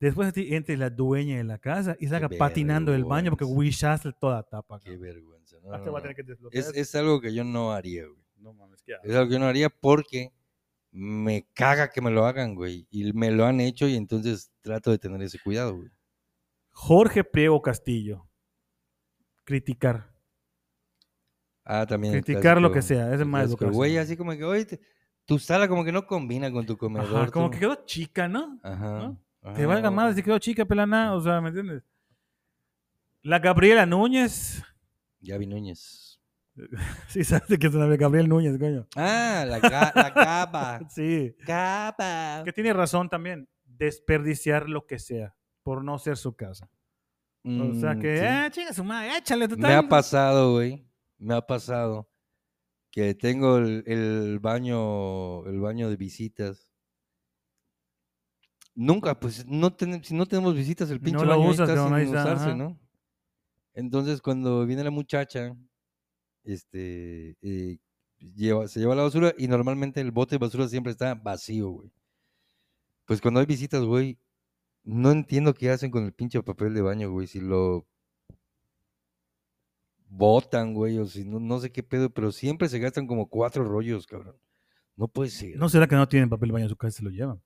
Después 0.00 0.32
de 0.34 0.42
ti 0.42 0.54
entre 0.54 0.76
la 0.76 0.90
dueña 0.90 1.36
de 1.36 1.44
la 1.44 1.58
casa 1.58 1.96
y 2.00 2.08
salga 2.08 2.28
Qué 2.28 2.36
patinando 2.36 2.92
el 2.92 3.04
baño 3.04 3.30
porque. 3.30 3.44
Wishar 3.44 4.00
toda 4.18 4.42
tapa, 4.42 4.80
Qué 4.80 4.86
cabrón. 4.90 5.00
vergüenza. 5.02 5.56
No, 5.62 5.72
Ah, 5.72 5.78
no, 5.78 5.84
que 6.50 6.80
es 6.80 6.94
algo 6.96 7.20
que 7.20 7.32
yo 7.32 7.44
no 7.44 7.72
haría, 7.72 8.06
güey. 8.06 8.20
No 8.36 8.52
mames, 8.52 8.82
qué 8.82 8.94
Es 9.04 9.14
algo 9.14 9.28
que 9.28 9.34
yo 9.34 9.38
no 9.38 9.46
haría 9.46 9.70
porque 9.70 10.32
me 10.90 11.46
caga 11.54 11.88
que 11.90 12.00
me 12.00 12.10
lo 12.10 12.26
hagan, 12.26 12.56
güey. 12.56 12.88
Y 12.90 13.12
me 13.12 13.30
lo 13.30 13.46
han 13.46 13.60
hecho 13.60 13.86
y 13.86 13.94
entonces 13.94 14.50
trato 14.60 14.90
de 14.90 14.98
tener 14.98 15.22
ese 15.22 15.38
cuidado, 15.38 15.76
güey. 15.76 15.88
Jorge 16.72 17.22
Priego 17.22 17.62
Castillo. 17.62 18.28
Criticar. 19.44 20.11
Ah, 21.64 21.86
también. 21.86 22.12
Criticar 22.14 22.60
lo 22.60 22.72
que 22.72 22.82
sea, 22.82 23.12
es 23.14 23.24
más 23.24 23.44
educación. 23.46 23.72
Güey, 23.74 23.96
así 23.98 24.16
como 24.16 24.32
que, 24.32 24.44
oye, 24.44 24.64
te- 24.64 24.80
tu 25.24 25.38
sala 25.38 25.68
como 25.68 25.84
que 25.84 25.92
no 25.92 26.06
combina 26.06 26.50
con 26.50 26.66
tu 26.66 26.76
comedor. 26.76 27.22
Ajá, 27.22 27.30
como 27.30 27.46
tú". 27.46 27.52
que 27.52 27.58
quedó 27.60 27.74
chica, 27.86 28.26
¿no? 28.28 28.58
Ajá. 28.62 28.98
¿no? 28.98 29.22
ajá, 29.42 29.54
Te 29.56 29.66
valga 29.66 29.88
o- 29.88 29.92
madre 29.92 30.14
si 30.14 30.22
quedó 30.22 30.38
chica, 30.38 30.64
pelana, 30.64 31.14
o 31.14 31.20
sea, 31.20 31.40
¿me 31.40 31.48
entiendes? 31.48 31.82
La 33.22 33.38
Gabriela 33.38 33.86
Núñez. 33.86 34.62
Gaby 35.20 35.46
Núñez. 35.46 36.20
Sí, 37.08 37.24
sabes 37.24 37.48
de 37.48 37.58
que 37.58 37.68
es 37.68 37.74
una 37.74 37.86
Gabriel 37.96 38.28
Núñez, 38.28 38.58
coño. 38.58 38.86
Ah, 38.96 39.44
la, 39.46 39.60
ga- 39.60 39.92
la 39.94 40.10
Gaba. 40.10 40.80
Sí. 40.90 41.34
Gaba. 41.46 42.42
Que 42.44 42.52
tiene 42.52 42.72
razón 42.72 43.08
también. 43.08 43.48
Desperdiciar 43.64 44.68
lo 44.68 44.86
que 44.86 44.98
sea 44.98 45.34
por 45.62 45.82
no 45.84 45.98
ser 45.98 46.16
su 46.16 46.34
casa. 46.34 46.68
O 47.44 47.74
sea 47.74 47.94
Mm, 47.94 48.00
que, 48.00 48.18
sí. 48.18 48.24
ah, 48.24 48.48
chinga 48.50 48.72
su 48.72 48.84
madre, 48.84 49.16
échale 49.18 49.48
total. 49.48 49.70
Me 49.70 49.74
ha 49.74 49.88
pasado, 49.88 50.52
güey. 50.54 50.84
Me 51.22 51.34
ha 51.34 51.40
pasado 51.46 52.08
que 52.90 53.14
tengo 53.14 53.58
el, 53.58 53.84
el 53.86 54.38
baño, 54.40 55.46
el 55.46 55.60
baño 55.60 55.88
de 55.90 55.96
visitas. 55.96 56.68
Nunca, 58.74 59.18
pues, 59.20 59.46
no 59.46 59.74
ten- 59.74 60.02
si 60.02 60.14
no 60.14 60.26
tenemos 60.26 60.54
visitas, 60.54 60.90
el 60.90 61.00
pinche 61.00 61.24
lo 61.24 61.38
baño 61.38 61.50
usas, 61.50 61.68
está 61.68 61.84
sin 61.88 61.96
está, 61.98 62.20
usarse, 62.22 62.44
ajá. 62.44 62.54
¿no? 62.56 62.78
Entonces, 63.74 64.20
cuando 64.22 64.66
viene 64.66 64.84
la 64.84 64.90
muchacha, 64.90 65.56
este, 66.44 67.36
eh, 67.42 67.78
lleva, 68.18 68.68
se 68.68 68.80
lleva 68.80 68.94
la 68.94 69.04
basura 69.04 69.34
y 69.38 69.48
normalmente 69.48 70.00
el 70.00 70.10
bote 70.12 70.36
de 70.36 70.38
basura 70.38 70.68
siempre 70.68 70.92
está 70.92 71.14
vacío, 71.14 71.70
güey. 71.70 71.92
Pues 73.06 73.20
cuando 73.20 73.40
hay 73.40 73.46
visitas, 73.46 73.82
güey, 73.84 74.18
no 74.84 75.12
entiendo 75.12 75.54
qué 75.54 75.70
hacen 75.70 75.90
con 75.90 76.04
el 76.04 76.12
pinche 76.14 76.42
papel 76.42 76.74
de 76.74 76.82
baño, 76.82 77.10
güey. 77.10 77.26
Si 77.26 77.40
lo 77.40 77.88
botan, 80.14 80.74
güey, 80.74 80.98
o 80.98 81.06
si 81.06 81.24
no, 81.24 81.40
no 81.40 81.58
sé 81.58 81.70
qué 81.72 81.82
pedo, 81.82 82.10
pero 82.10 82.32
siempre 82.32 82.68
se 82.68 82.78
gastan 82.78 83.06
como 83.06 83.28
cuatro 83.28 83.64
rollos, 83.64 84.06
cabrón. 84.06 84.36
No 84.96 85.08
puede 85.08 85.30
ser. 85.30 85.56
¿No 85.56 85.68
será 85.68 85.86
que 85.86 85.96
no 85.96 86.06
tienen 86.06 86.28
papel 86.28 86.52
baño 86.52 86.66
en 86.66 86.68
su 86.68 86.76
casa 86.76 86.96
y 86.96 86.98
se 86.98 87.02
lo 87.04 87.10
llevan? 87.10 87.40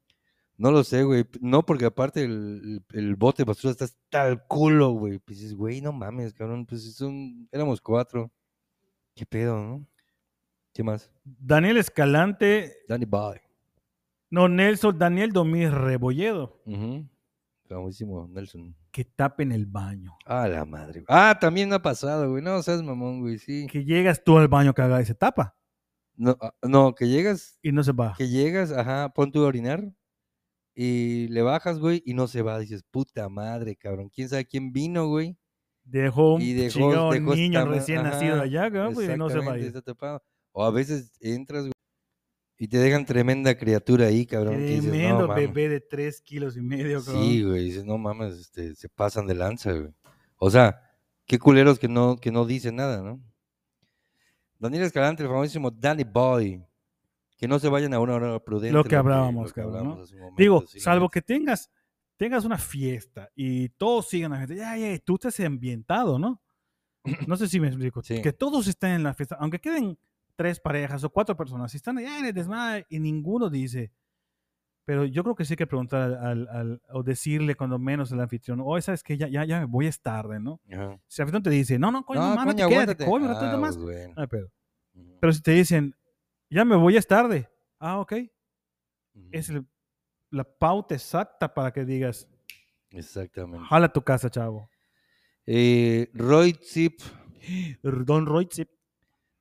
No 0.58 0.70
lo 0.70 0.82
sé, 0.84 1.02
güey. 1.04 1.26
No, 1.40 1.64
porque 1.64 1.84
aparte 1.84 2.24
el, 2.24 2.82
el- 2.92 3.14
bote 3.14 3.42
de 3.42 3.46
basura 3.46 3.70
está 3.72 3.84
hasta 3.84 4.26
el 4.28 4.40
culo, 4.42 4.90
güey. 4.92 5.18
Pues 5.18 5.38
dices, 5.38 5.54
güey, 5.54 5.80
no 5.80 5.92
mames, 5.92 6.32
cabrón. 6.32 6.64
Pues 6.66 6.94
son, 6.96 7.46
éramos 7.52 7.80
cuatro. 7.80 8.32
¿Qué 9.14 9.24
pedo, 9.26 9.62
no? 9.62 9.86
¿Qué 10.72 10.82
más? 10.82 11.10
Daniel 11.24 11.76
Escalante 11.76 12.74
Danny 12.88 13.04
Boy. 13.04 13.38
No, 14.30 14.48
Nelson 14.48 14.98
Daniel 14.98 15.32
Domínguez 15.32 15.72
Rebolledo. 15.72 16.60
Famosísimo 17.68 18.28
Nelson. 18.28 18.74
Que 18.90 19.04
tapen 19.04 19.52
el 19.52 19.66
baño. 19.66 20.16
Ah, 20.24 20.46
la 20.48 20.64
madre. 20.64 21.04
Ah, 21.08 21.36
también 21.40 21.72
ha 21.72 21.82
pasado, 21.82 22.30
güey. 22.30 22.42
No, 22.42 22.62
seas 22.62 22.82
mamón, 22.82 23.20
güey, 23.20 23.38
sí. 23.38 23.66
Que 23.70 23.84
llegas 23.84 24.22
tú 24.24 24.38
al 24.38 24.48
baño 24.48 24.72
cagada 24.74 25.02
y 25.02 25.04
se 25.06 25.14
tapa. 25.14 25.56
No, 26.16 26.36
ah, 26.40 26.54
no, 26.62 26.94
que 26.94 27.08
llegas, 27.08 27.58
Y 27.62 27.72
no 27.72 27.82
se 27.84 27.92
va. 27.92 28.14
que 28.16 28.28
llegas, 28.28 28.72
ajá, 28.72 29.12
pon 29.14 29.30
tu 29.32 29.44
a 29.44 29.46
orinar 29.48 29.84
y 30.74 31.28
le 31.28 31.42
bajas, 31.42 31.78
güey, 31.78 32.02
y 32.04 32.14
no 32.14 32.26
se 32.26 32.42
va. 32.42 32.58
Dices, 32.58 32.82
puta 32.90 33.28
madre, 33.28 33.76
cabrón. 33.76 34.10
¿Quién 34.14 34.28
sabe 34.28 34.46
quién 34.46 34.72
vino, 34.72 35.08
güey? 35.08 35.36
Dejó 35.84 36.34
un 36.34 36.42
Y 36.42 36.52
dejó- 36.54 36.70
chingado 36.78 37.10
dejó 37.12 37.34
niño 37.34 37.64
recién 37.66 38.02
nacido 38.02 38.40
allá, 38.40 38.70
pues, 38.92 39.08
y 39.08 39.16
no 39.16 39.30
se 39.30 39.38
va 39.38 39.52
a 39.54 39.58
ir. 39.58 39.66
está 39.66 39.82
tapado. 39.82 40.22
O 40.52 40.64
a 40.64 40.70
veces 40.70 41.16
entras, 41.20 41.62
güey, 41.62 41.72
y 42.58 42.68
te 42.68 42.78
dejan 42.78 43.04
tremenda 43.04 43.56
criatura 43.56 44.06
ahí, 44.06 44.26
cabrón. 44.26 44.56
que 44.56 44.64
dices, 44.64 44.84
no, 44.84 44.90
Tremendo 44.90 45.28
bebé 45.28 45.68
de 45.68 45.80
tres 45.80 46.20
kilos 46.22 46.56
y 46.56 46.62
medio, 46.62 47.04
cabrón. 47.04 47.24
Sí, 47.24 47.42
güey, 47.42 47.64
dices, 47.64 47.84
no 47.84 47.98
mames, 47.98 48.34
este, 48.34 48.74
se 48.74 48.88
pasan 48.88 49.26
de 49.26 49.34
lanza, 49.34 49.72
güey. 49.72 49.92
O 50.38 50.50
sea, 50.50 50.80
qué 51.26 51.38
culeros 51.38 51.78
que 51.78 51.88
no, 51.88 52.16
que 52.16 52.32
no 52.32 52.46
dicen 52.46 52.76
nada, 52.76 53.02
¿no? 53.02 53.20
Daniel 54.58 54.84
Escalante, 54.84 55.22
el 55.22 55.28
famosísimo 55.28 55.70
Danny 55.70 56.04
Boy. 56.04 56.64
Que 57.36 57.46
no 57.46 57.58
se 57.58 57.68
vayan 57.68 57.92
a 57.92 58.00
una 58.00 58.14
hora 58.14 58.38
prudente. 58.42 58.72
Lo 58.72 58.82
que 58.82 58.96
hablábamos, 58.96 59.52
cabrón, 59.52 59.84
¿no? 59.84 59.96
momento, 59.96 60.34
Digo, 60.38 60.64
sí, 60.66 60.80
salvo 60.80 61.10
que 61.10 61.20
tengas, 61.20 61.70
tengas 62.16 62.46
una 62.46 62.56
fiesta 62.56 63.28
y 63.34 63.68
todos 63.68 64.08
sigan 64.08 64.30
la 64.30 64.38
fiesta, 64.38 64.54
ya, 64.54 64.76
ya, 64.78 64.98
tú 65.00 65.16
estés 65.16 65.40
ambientado, 65.40 66.18
¿no? 66.18 66.40
No 67.28 67.36
sé 67.36 67.46
si 67.46 67.60
me 67.60 67.66
explico. 67.66 68.02
Sí. 68.02 68.22
Que 68.22 68.32
todos 68.32 68.66
estén 68.68 68.92
en 68.92 69.02
la 69.02 69.12
fiesta, 69.12 69.36
aunque 69.38 69.60
queden 69.60 69.98
tres 70.36 70.60
parejas 70.60 71.02
o 71.04 71.10
cuatro 71.10 71.36
personas, 71.36 71.70
si 71.72 71.78
están 71.78 71.98
allá 71.98 72.18
en 72.18 72.26
el 72.26 72.32
desmadre 72.34 72.86
y 72.90 72.98
ninguno 73.00 73.48
dice. 73.50 73.92
Pero 74.84 75.04
yo 75.04 75.24
creo 75.24 75.34
que 75.34 75.44
sí 75.44 75.54
hay 75.54 75.56
que 75.56 75.66
preguntar 75.66 76.02
al, 76.12 76.14
al- 76.24 76.48
al- 76.48 76.82
o 76.90 77.02
decirle 77.02 77.56
cuando 77.56 77.76
menos 77.78 78.12
al 78.12 78.20
anfitrión, 78.20 78.60
oye, 78.62 78.82
¿sabes 78.82 79.02
qué? 79.02 79.16
Ya, 79.16 79.26
ya, 79.26 79.44
ya 79.44 79.58
me 79.58 79.66
voy, 79.66 79.86
es 79.88 80.00
tarde, 80.00 80.38
¿no? 80.38 80.60
Ajá. 80.70 81.00
Si 81.08 81.20
el 81.20 81.24
anfitrión 81.24 81.42
te 81.42 81.50
dice, 81.50 81.78
no, 81.78 81.90
no, 81.90 82.04
coño, 82.04 82.20
no, 82.20 82.36
mames, 82.36 82.54
coño, 82.54 82.68
quédate, 82.68 83.02
aguántate. 83.04 83.04
coño, 83.10 83.26
un 83.26 83.54
Ah, 83.54 83.56
más. 83.56 83.76
pues, 83.76 83.84
bueno. 83.84 84.14
Ujú, 84.94 85.16
Pero 85.20 85.32
si 85.32 85.42
te 85.42 85.50
dicen, 85.52 85.96
ya 86.48 86.64
me 86.64 86.76
voy, 86.76 86.96
es 86.96 87.06
tarde. 87.06 87.48
Ah, 87.80 87.98
ok. 87.98 88.12
ujú, 89.14 89.28
Es 89.32 89.48
el- 89.48 89.66
la 90.30 90.44
pauta 90.44 90.94
exacta 90.94 91.52
para 91.52 91.72
que 91.72 91.84
digas, 91.84 92.28
Exactamente. 92.90 93.66
jala 93.68 93.92
tu 93.92 94.02
casa, 94.02 94.30
chavo. 94.30 94.70
Eh, 95.46 96.08
Roy 96.14 96.56
Zip, 96.62 97.00
Don 97.82 98.24
Royce, 98.26 98.68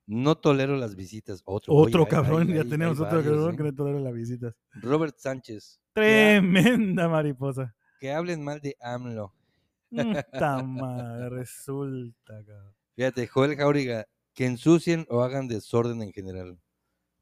no 0.07 0.35
tolero 0.35 0.75
las 0.77 0.95
visitas. 0.95 1.41
Otro, 1.45 1.73
oye, 1.73 1.97
hay- 1.97 2.05
cabrón, 2.05 2.47
ya 2.47 2.61
hay- 2.61 2.69
tenemos 2.69 2.99
hay 2.99 3.05
otro 3.05 3.17
varios, 3.17 3.33
cabrón 3.35 3.53
¿eh? 3.53 3.57
que 3.57 3.63
le 3.63 3.71
tolera 3.73 3.99
las 3.99 4.13
visitas. 4.13 4.55
Robert 4.81 5.15
Sánchez, 5.17 5.79
Tremenda 5.93 7.07
mariposa. 7.09 7.75
que 7.99 8.11
hablen 8.11 8.43
mal 8.43 8.59
de 8.61 8.75
AMLO. 8.81 9.33
Madre, 10.65 11.29
resulta, 11.29 12.43
cabrón. 12.45 12.73
Fíjate, 12.95 13.27
Joel 13.27 13.55
Jauriga, 13.55 14.05
que 14.33 14.45
ensucien 14.45 15.05
o 15.09 15.21
hagan 15.21 15.47
desorden 15.47 16.01
en 16.01 16.11
general. 16.11 16.57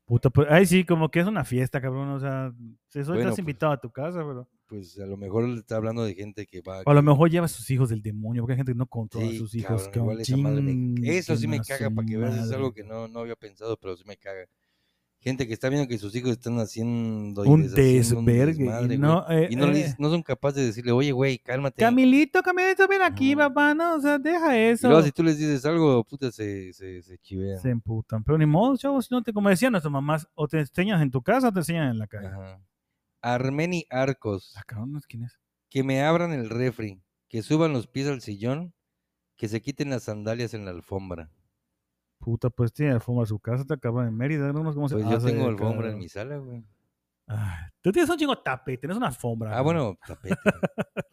Puta, 0.06 0.30
pues, 0.30 0.48
ay, 0.52 0.66
sí, 0.66 0.86
como 0.86 1.10
que 1.10 1.20
es 1.22 1.28
una 1.28 1.44
fiesta, 1.46 1.80
cabrón. 1.82 2.10
O 2.10 2.20
sea, 2.20 2.52
si 2.90 3.00
eso 3.00 3.14
Bueno, 3.14 3.30
pues, 3.30 3.40
invitado 3.40 3.72
a 3.72 3.80
tu 3.80 3.90
casa, 3.92 4.20
pero. 4.20 4.48
Pues 4.74 4.98
a 5.00 5.06
lo 5.06 5.18
mejor 5.18 5.48
está 5.52 5.76
hablando 5.76 6.04
de 6.04 6.16
gente 6.16 6.48
que 6.48 6.62
va. 6.62 6.82
O 6.84 6.90
a 6.90 6.94
lo 6.96 7.04
mejor 7.04 7.30
lleva 7.30 7.46
a 7.46 7.48
sus 7.48 7.70
hijos 7.70 7.90
del 7.90 8.02
demonio, 8.02 8.42
porque 8.42 8.54
hay 8.54 8.58
gente 8.58 8.72
que 8.72 8.78
no 8.78 8.88
controla 8.88 9.28
a 9.28 9.34
sus 9.38 9.54
hijos. 9.54 9.84
cabrón, 9.90 10.02
igual 10.04 10.22
esa 10.22 10.38
madre 10.38 10.62
me- 10.64 11.18
Eso 11.18 11.38
sí 11.38 11.48
me 11.48 11.60
caga 11.62 11.92
para 11.92 12.08
que 12.08 12.18
veas, 12.18 12.46
es 12.48 12.52
algo 12.52 12.74
que 12.74 12.84
no, 12.84 13.08
no 13.08 13.20
había 13.20 13.36
pensado, 13.36 13.78
pero 13.78 13.96
sí 13.96 14.04
me 14.08 14.18
caga. 14.18 14.46
Gente 15.20 15.48
que 15.48 15.54
está 15.54 15.70
viendo 15.70 15.88
que 15.88 15.98
sus 16.00 16.14
hijos 16.16 16.32
están 16.32 16.60
haciendo 16.60 17.46
y 17.46 17.48
Un 17.48 17.62
desvergue. 17.62 18.66
y 18.96 18.98
no, 18.98 19.26
eh, 19.30 19.48
y 19.52 19.56
no, 19.56 19.68
eh, 19.72 19.96
no 20.00 20.10
son 20.10 20.22
capaces 20.24 20.58
de 20.60 20.66
decirle, 20.66 20.92
oye, 20.92 21.12
güey, 21.12 21.38
cálmate. 21.38 21.80
Camilito, 21.80 22.42
Camilito, 22.42 22.88
ven 22.88 23.04
aquí, 23.04 23.36
papá, 23.36 23.74
no, 23.76 23.96
o 23.96 24.02
sea, 24.02 24.18
deja 24.18 24.58
y 24.58 24.62
eso. 24.72 24.88
luego 24.90 25.04
si 25.04 25.12
tú 25.12 25.24
les 25.24 25.38
dices 25.38 25.64
algo, 25.66 26.04
puta, 26.04 26.32
se, 26.32 26.74
se, 26.74 27.02
se 27.04 27.18
chivean. 27.20 27.60
Se 27.62 27.70
emputan. 27.70 28.24
Pero 28.24 28.38
ni 28.40 28.46
modo, 28.48 28.76
chavos, 28.76 29.10
no 29.12 29.22
te, 29.22 29.32
como 29.32 29.48
decían 29.50 29.72
nuestras 29.72 29.92
mamás, 29.94 30.28
o 30.34 30.48
te 30.48 30.60
enseñas 30.60 31.02
en 31.02 31.12
tu 31.12 31.22
casa 31.22 31.48
o 31.50 31.54
te 31.54 31.60
enseñan 31.60 31.92
en 31.92 32.00
la 32.00 32.08
calle. 32.08 32.28
Ajá. 32.28 32.60
Armeni 33.24 33.86
Arcos, 33.90 34.54
Ah, 34.58 34.64
quién 35.08 35.24
es. 35.24 35.40
que 35.70 35.84
me 35.84 36.04
abran 36.04 36.34
el 36.34 36.50
refri, 36.50 37.02
que 37.30 37.42
suban 37.42 37.74
los 37.74 37.88
pies 37.88 38.08
al 38.08 38.22
sillón, 38.22 38.74
que 39.38 39.48
se 39.48 39.62
quiten 39.62 39.90
las 39.90 40.04
sandalias 40.04 40.54
en 40.54 40.66
la 40.66 40.72
alfombra. 40.72 41.32
Puta, 42.20 42.50
pues 42.50 42.72
tiene 42.74 42.92
alfombra 42.92 43.24
en 43.24 43.28
su 43.28 43.40
casa, 43.40 43.66
te 43.66 43.74
acaba 43.74 44.06
en 44.08 44.16
Mérida, 44.16 44.54
no 44.54 44.74
cómo 44.74 44.88
se 44.88 44.96
Pues 44.96 45.08
yo 45.08 45.18
hace, 45.18 45.32
tengo 45.32 45.48
alfombra 45.48 45.90
en 45.90 45.98
mi 45.98 46.10
sala, 46.10 46.38
güey. 46.38 46.64
Tú 47.82 47.92
tienes 47.92 48.10
un 48.10 48.18
chingo 48.18 48.36
de 48.36 48.42
tapete, 48.44 48.80
tienes 48.80 48.98
una 48.98 49.08
alfombra. 49.08 49.58
Ah, 49.58 49.62
bueno, 49.62 49.98
tapete. 50.08 50.36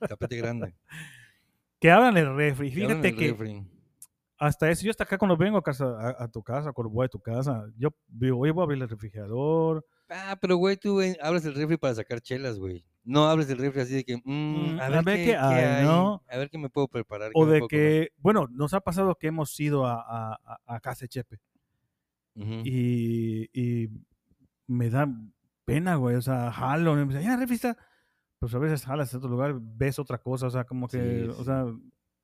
tapete 0.08 0.36
grande. 0.36 0.74
Que 1.78 1.90
abran 1.90 2.16
el 2.16 2.36
refri. 2.36 2.70
Fíjate 2.70 3.08
el 3.08 3.16
que 3.16 3.28
refri. 3.30 3.66
hasta 4.36 4.70
eso, 4.70 4.84
yo 4.84 4.90
hasta 4.90 5.04
acá 5.04 5.16
cuando 5.16 5.36
vengo 5.36 5.58
a, 5.58 5.62
casa, 5.62 5.84
a, 5.86 6.24
a 6.24 6.28
tu 6.28 6.42
casa, 6.42 6.72
cuando 6.72 6.90
voy 6.90 7.06
a 7.06 7.08
tu 7.08 7.20
casa, 7.20 7.64
yo 7.76 7.90
digo, 8.08 8.38
oye, 8.38 8.52
voy 8.52 8.62
a 8.62 8.64
abrir 8.64 8.82
el 8.82 8.88
refrigerador. 8.88 9.86
Ah, 10.10 10.36
pero 10.40 10.56
güey, 10.56 10.76
tú 10.76 11.00
eh, 11.00 11.16
abres 11.22 11.44
el 11.44 11.54
refri 11.54 11.76
para 11.76 11.94
sacar 11.94 12.20
chelas, 12.20 12.58
güey. 12.58 12.84
No 13.04 13.28
abres 13.28 13.48
el 13.48 13.58
refri 13.58 13.80
así 13.82 13.94
de 13.94 14.04
que, 14.04 14.16
mm, 14.16 14.22
Mm, 14.74 14.80
a, 14.80 14.88
ver 14.88 15.04
qué, 15.04 15.24
qué 15.24 15.36
hay, 15.36 15.86
¿no? 15.86 16.22
A 16.28 16.36
ver 16.36 16.50
qué 16.50 16.58
me 16.58 16.68
puedo 16.68 16.88
preparar. 16.88 17.30
O 17.34 17.46
de 17.46 17.60
comer. 17.60 17.68
que, 17.68 18.08
bueno, 18.18 18.46
nos 18.50 18.74
ha 18.74 18.80
pasado 18.80 19.14
que 19.14 19.28
hemos 19.28 19.58
ido 19.60 19.86
a, 19.86 19.94
a, 19.94 20.34
a- 20.44 20.60
a 20.66 20.80
casa 20.80 21.06
Chepe 21.06 21.38
y, 22.64 23.48
y 23.52 23.88
me 24.66 24.90
da 24.90 25.08
pena, 25.64 25.94
güey. 25.96 26.16
O 26.16 26.22
sea, 26.22 26.50
jalo. 26.52 26.94
Me 26.94 27.04
dice, 27.06 27.22
ya, 27.24 27.36
refri 27.36 27.54
está. 27.56 27.76
Pues 28.38 28.54
a 28.54 28.58
veces 28.58 28.84
jalas 28.84 29.12
a 29.14 29.18
otro 29.18 29.28
lugar, 29.28 29.54
ves 29.60 29.98
otra 29.98 30.16
cosa, 30.18 30.46
o 30.46 30.50
sea, 30.50 30.64
como 30.64 30.88
que, 30.88 31.26
Sí, 31.26 31.30
o 31.38 31.44
sea, 31.44 31.66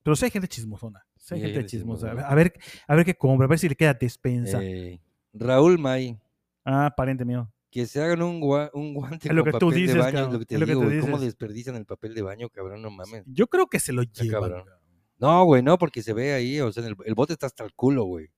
pero 0.03 0.16
sí 0.16 0.24
hay 0.24 0.30
gente 0.30 0.49
chismosona. 0.49 1.05
Sí 1.16 1.34
hay 1.34 1.41
Sí, 1.41 1.47
gente 1.49 1.66
chismosa. 1.66 2.11
A 2.11 2.34
ver, 2.34 2.55
a 2.89 2.95
ver 2.97 3.05
qué 3.05 3.14
compra, 3.14 3.45
a 3.45 3.49
ver 3.49 3.59
si 3.59 3.68
le 3.68 3.74
queda 3.76 3.93
despensa. 3.93 4.61
Eh, 4.62 4.99
Raúl 5.34 5.78
May, 5.78 6.18
Ah, 6.64 6.93
pariente 6.97 7.24
mío. 7.24 7.53
Que 7.77 7.87
se 7.87 8.03
hagan 8.03 8.22
un, 8.22 8.41
gua- 8.41 8.70
un 8.72 8.95
guante 8.95 9.33
lo 9.33 9.43
con 9.45 9.53
que 9.53 9.59
tú 9.59 9.66
papel 9.68 9.81
dices, 9.83 9.95
de 9.95 10.01
baño, 10.01 10.27
es 10.27 10.33
lo 10.33 10.39
que 10.39 10.47
te 10.47 10.55
es 10.55 10.61
lo 10.61 10.66
que 10.66 10.72
digo, 10.72 10.83
tú 10.83 10.87
güey. 10.89 11.01
¿Cómo 11.01 11.18
desperdician 11.18 11.77
el 11.77 11.85
papel 11.87 12.14
de 12.14 12.22
baño, 12.22 12.49
cabrón? 12.49 12.81
No 12.83 12.91
mames. 12.91 13.22
Yo 13.27 13.47
creo 13.49 13.66
que 13.66 13.79
se 13.81 13.93
lo 13.93 14.03
llevan. 14.03 14.31
cabrón. 14.31 14.64
cabrón. 14.64 14.81
No, 15.18 15.45
güey, 15.45 15.62
no, 15.62 15.79
porque 15.79 16.03
se 16.03 16.12
ve 16.12 16.33
ahí, 16.35 16.61
o 16.61 16.72
sea, 16.72 16.87
el, 16.87 16.97
el 17.05 17.14
bote 17.14 17.33
está 17.35 17.47
hasta 17.47 17.64
el 17.64 17.72
culo, 17.74 18.05
güey. 18.05 18.29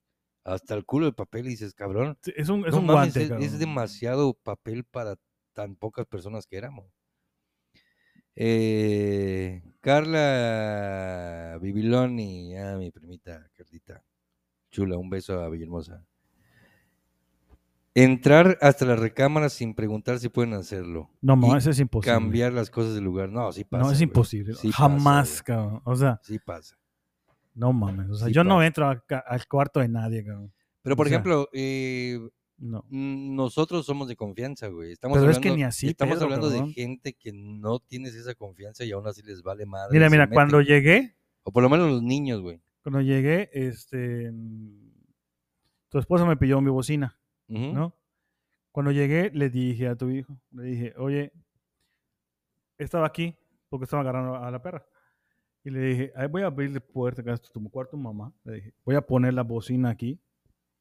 Hasta 0.43 0.73
el 0.75 0.85
culo 0.85 1.07
el 1.07 1.13
papel 1.13 1.47
y 1.47 1.49
dices, 1.49 1.73
cabrón. 1.73 2.17
Es 2.35 2.49
un, 2.49 2.65
es 2.65 2.73
no 2.73 2.79
un 2.79 2.85
mames, 2.85 3.13
guante, 3.13 3.45
es, 3.45 3.53
es 3.53 3.59
demasiado 3.59 4.33
papel 4.33 4.83
para 4.83 5.15
tan 5.53 5.75
pocas 5.75 6.05
personas 6.05 6.45
que 6.47 6.57
éramos. 6.57 6.85
Eh, 8.35 9.61
Carla 9.81 11.57
Bibiloni, 11.61 12.55
ah, 12.57 12.77
mi 12.77 12.89
primita 12.91 13.49
Carlita, 13.53 14.03
chula, 14.71 14.97
un 14.97 15.09
beso 15.09 15.41
a 15.41 15.49
Villahermosa. 15.49 16.05
Entrar 17.95 18.57
hasta 18.61 18.85
la 18.85 18.95
recámara 18.95 19.49
sin 19.49 19.73
preguntar 19.73 20.19
si 20.19 20.29
pueden 20.29 20.53
hacerlo. 20.53 21.09
No, 21.21 21.35
no, 21.35 21.57
eso 21.57 21.71
es 21.71 21.79
imposible. 21.79 22.13
Cambiar 22.13 22.53
las 22.53 22.69
cosas 22.69 22.93
de 22.93 23.01
lugar. 23.01 23.29
No, 23.29 23.51
sí 23.51 23.63
pasa. 23.63 23.83
no, 23.83 23.91
es 23.91 23.99
imposible. 24.01 24.53
Sí 24.53 24.71
Jamás, 24.71 25.41
cabrón. 25.43 25.81
O 25.83 25.95
sea, 25.95 26.19
Sí 26.23 26.37
pasa. 26.39 26.77
no 27.55 27.73
mames. 27.73 28.09
O 28.09 28.15
sea, 28.15 28.27
Sí 28.27 28.33
yo 28.33 28.43
no 28.43 28.61
entro 28.63 28.87
a 28.89 29.03
al 29.27 29.47
cuarto 29.47 29.79
de 29.79 29.87
nadie, 29.89 30.23
cabrón. 30.23 30.53
Pero, 30.81 30.95
por 30.95 31.07
O 31.07 31.09
sea, 31.09 31.17
ejemplo, 31.17 31.49
eh, 31.51 32.19
No. 32.57 32.85
Nosotros 32.89 33.85
somos 33.85 34.07
de 34.07 34.15
confianza, 34.15 34.67
güey. 34.67 34.91
Estamos 34.91 35.17
Pero 35.17 35.31
es 35.31 35.39
que 35.39 35.51
ni 35.51 35.63
así, 35.63 35.87
estamos 35.87 36.15
Pedro, 36.15 36.25
hablando 36.25 36.49
cabrón. 36.49 36.67
de 36.69 36.73
gente 36.73 37.13
que 37.13 37.31
no 37.33 37.79
tienes 37.79 38.13
esa 38.15 38.35
confianza 38.35 38.85
y 38.85 38.91
aún 38.91 39.07
así 39.07 39.21
les 39.23 39.41
vale 39.41 39.65
madre. 39.65 39.93
Mira, 39.93 40.09
mira, 40.09 40.29
cuando 40.29 40.57
meten. 40.59 40.73
llegué, 40.75 41.15
O 41.43 41.51
por 41.51 41.63
lo 41.63 41.69
menos 41.69 41.89
los 41.89 42.03
niños, 42.03 42.41
güey. 42.41 42.61
cuando 42.83 43.01
llegué, 43.01 43.49
este, 43.53 44.31
tu 45.89 45.97
esposa 45.99 46.25
me 46.25 46.37
pilló 46.37 46.61
mi 46.61 46.69
bocina, 46.69 47.17
Ujú. 47.49 47.73
¿no? 47.73 47.95
Cuando 48.71 48.91
llegué, 48.91 49.31
le 49.33 49.49
dije 49.49 49.87
a 49.87 49.95
tu 49.95 50.09
hijo, 50.09 50.39
le 50.51 50.63
dije, 50.63 50.93
oye, 50.97 51.33
estaba 52.77 53.07
aquí 53.07 53.35
porque 53.69 53.83
estaba 53.85 54.01
agarrando 54.01 54.35
a 54.35 54.49
la 54.51 54.61
perra. 54.61 54.85
Y 55.63 55.69
le 55.71 55.79
dije, 55.81 56.13
"Ahí 56.15 56.27
voy 56.27 56.43
a 56.43 56.47
abrirle 56.47 56.79
puerta 56.79 57.21
a 57.33 57.37
tu 57.37 57.69
cuarto, 57.69 57.97
mamá. 57.97 58.33
Le 58.45 58.53
dije, 58.53 58.73
voy 58.85 58.95
a 58.95 59.01
poner 59.01 59.33
la 59.33 59.43
bocina 59.43 59.89
aquí. 59.89 60.19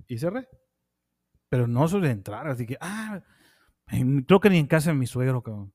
Y 0.07 0.19
cerré. 0.19 0.49
Pero 1.49 1.67
no 1.67 1.89
suele 1.89 2.11
entrar, 2.11 2.47
así 2.47 2.67
que, 2.67 2.77
ah, 2.81 3.21
creo 4.27 4.41
que 4.41 4.51
ni 4.51 4.59
en 4.59 4.67
casa 4.67 4.91
de 4.91 4.97
mi 4.97 5.07
suegro, 5.07 5.43
cabrón. 5.43 5.73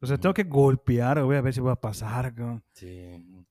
O 0.00 0.06
sea, 0.06 0.18
tengo 0.18 0.34
que 0.34 0.42
golpear, 0.44 1.22
voy 1.22 1.36
a 1.36 1.40
ver 1.40 1.54
si 1.54 1.60
voy 1.60 1.72
a 1.72 1.76
pasar, 1.76 2.34
cabrón. 2.34 2.62
Sí. 2.72 3.46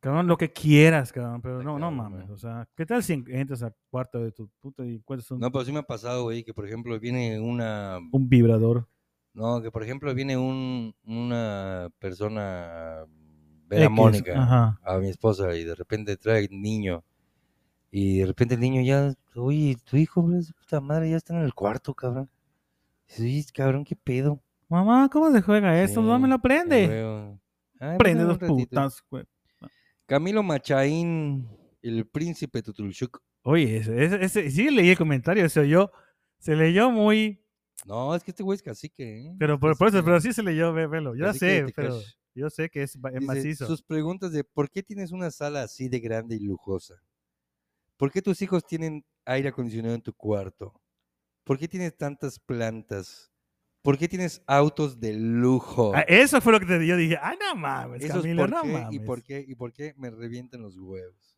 Cabrón, 0.00 0.28
lo 0.28 0.36
que 0.36 0.52
quieras, 0.52 1.12
cabrón, 1.12 1.42
pero 1.42 1.58
Está 1.58 1.70
no, 1.70 1.78
no 1.78 1.90
mames. 1.90 2.30
O 2.30 2.36
sea, 2.38 2.68
¿qué 2.76 2.86
tal 2.86 3.02
si 3.02 3.14
en- 3.14 3.24
entras 3.28 3.62
al 3.64 3.74
cuarto 3.90 4.20
de 4.20 4.30
tu 4.30 4.48
puta 4.60 4.84
y 4.86 4.94
encuentras 4.96 5.28
un, 5.32 5.40
No, 5.40 5.50
pero 5.50 5.64
sí 5.64 5.72
me 5.72 5.80
ha 5.80 5.82
pasado, 5.82 6.22
güey, 6.24 6.44
que 6.44 6.54
por 6.54 6.66
ejemplo 6.66 6.98
viene 7.00 7.40
una. 7.40 7.98
un 8.12 8.28
vibrador? 8.28 8.88
No, 9.34 9.60
que 9.60 9.70
por 9.72 9.82
ejemplo 9.82 10.14
viene 10.14 10.36
un, 10.36 10.94
una 11.04 11.88
persona. 11.98 13.04
Ver 13.66 13.80
a 13.82 13.84
X, 13.86 13.90
Mónica, 13.94 14.40
Ajá. 14.42 14.80
a 14.84 14.98
mi 14.98 15.08
esposa, 15.08 15.54
y 15.56 15.64
de 15.64 15.74
repente 15.74 16.16
trae 16.16 16.48
niño. 16.50 17.02
Y 17.90 18.18
de 18.20 18.26
repente 18.26 18.54
el 18.54 18.60
niño 18.60 18.80
ya. 18.82 19.12
Oye, 19.34 19.76
tu 19.84 19.96
hijo, 19.96 20.22
puta 20.60 20.80
madre, 20.80 21.10
ya 21.10 21.16
está 21.16 21.34
en 21.36 21.42
el 21.42 21.54
cuarto, 21.54 21.92
cabrón. 21.94 22.30
Oye, 23.18 23.44
cabrón, 23.52 23.84
qué 23.84 23.96
pedo. 23.96 24.40
Mamá, 24.68 25.08
¿cómo 25.10 25.30
se 25.32 25.42
juega 25.42 25.82
esto? 25.82 26.00
Sí, 26.00 26.06
No 26.06 26.18
me 26.18 26.28
lo 26.28 26.38
prende. 26.38 27.36
Ay, 27.80 27.98
Prende 27.98 28.24
dos 28.24 28.38
putas, 28.38 29.02
güey. 29.10 29.24
Camilo 30.08 30.42
Machaín, 30.42 31.46
el 31.82 32.06
príncipe 32.08 32.62
Tutulchuk. 32.62 33.20
Oye, 33.42 33.76
ese, 33.76 34.02
ese, 34.04 34.24
ese- 34.24 34.50
sí 34.50 34.70
leí 34.70 34.88
el 34.88 34.96
comentario, 34.96 35.46
se 35.50 35.60
oyó, 35.60 35.92
se 36.38 36.56
leyó 36.56 36.90
muy, 36.90 37.44
No, 37.84 38.14
es 38.14 38.24
que 38.24 38.30
este 38.30 38.42
güey 38.42 38.56
es 38.56 38.62
cacique, 38.62 39.26
¿eh? 39.26 39.36
pero 39.38 39.60
por, 39.60 39.76
por 39.76 39.88
eso, 39.88 40.02
pero 40.02 40.18
sí 40.18 40.32
se 40.32 40.42
leyó, 40.42 40.72
ve- 40.72 40.86
velo. 40.86 41.14
Yo 41.14 41.30
sé, 41.34 41.66
pero 41.76 42.00
yo 42.34 42.48
sé 42.48 42.70
que 42.70 42.84
es, 42.84 42.98
ba- 42.98 43.10
es 43.10 43.20
Dice, 43.20 43.26
macizo. 43.26 43.66
Sus 43.66 43.82
preguntas 43.82 44.32
de 44.32 44.44
¿por 44.44 44.70
qué 44.70 44.82
tienes 44.82 45.12
una 45.12 45.30
sala 45.30 45.62
así 45.62 45.90
de 45.90 46.00
grande 46.00 46.36
y 46.36 46.40
lujosa? 46.40 46.94
¿Por 47.98 48.10
qué 48.10 48.22
tus 48.22 48.40
hijos 48.40 48.64
tienen 48.64 49.04
aire 49.26 49.50
acondicionado 49.50 49.94
en 49.94 50.00
tu 50.00 50.14
cuarto? 50.14 50.80
¿Por 51.44 51.58
qué 51.58 51.68
tienes 51.68 51.94
tantas 51.98 52.38
plantas? 52.38 53.30
¿Por 53.88 53.96
qué 53.96 54.06
tienes 54.06 54.42
autos 54.46 55.00
de 55.00 55.14
lujo? 55.14 55.92
Ah, 55.94 56.02
eso 56.06 56.42
fue 56.42 56.52
lo 56.52 56.60
que 56.60 56.66
te 56.66 56.86
yo 56.86 56.94
dije, 56.94 57.16
ah, 57.22 57.34
no 57.40 57.54
mames, 57.58 58.02
Eso 58.04 58.16
es 58.18 58.22
Camilo, 58.22 58.42
por 58.42 58.50
no 58.50 58.60
qué, 58.60 58.68
mames. 58.68 58.94
y 58.94 58.98
por 58.98 59.22
qué 59.22 59.42
y 59.48 59.54
por 59.54 59.72
qué 59.72 59.94
me 59.96 60.10
revientan 60.10 60.60
los 60.60 60.76
huevos. 60.76 61.34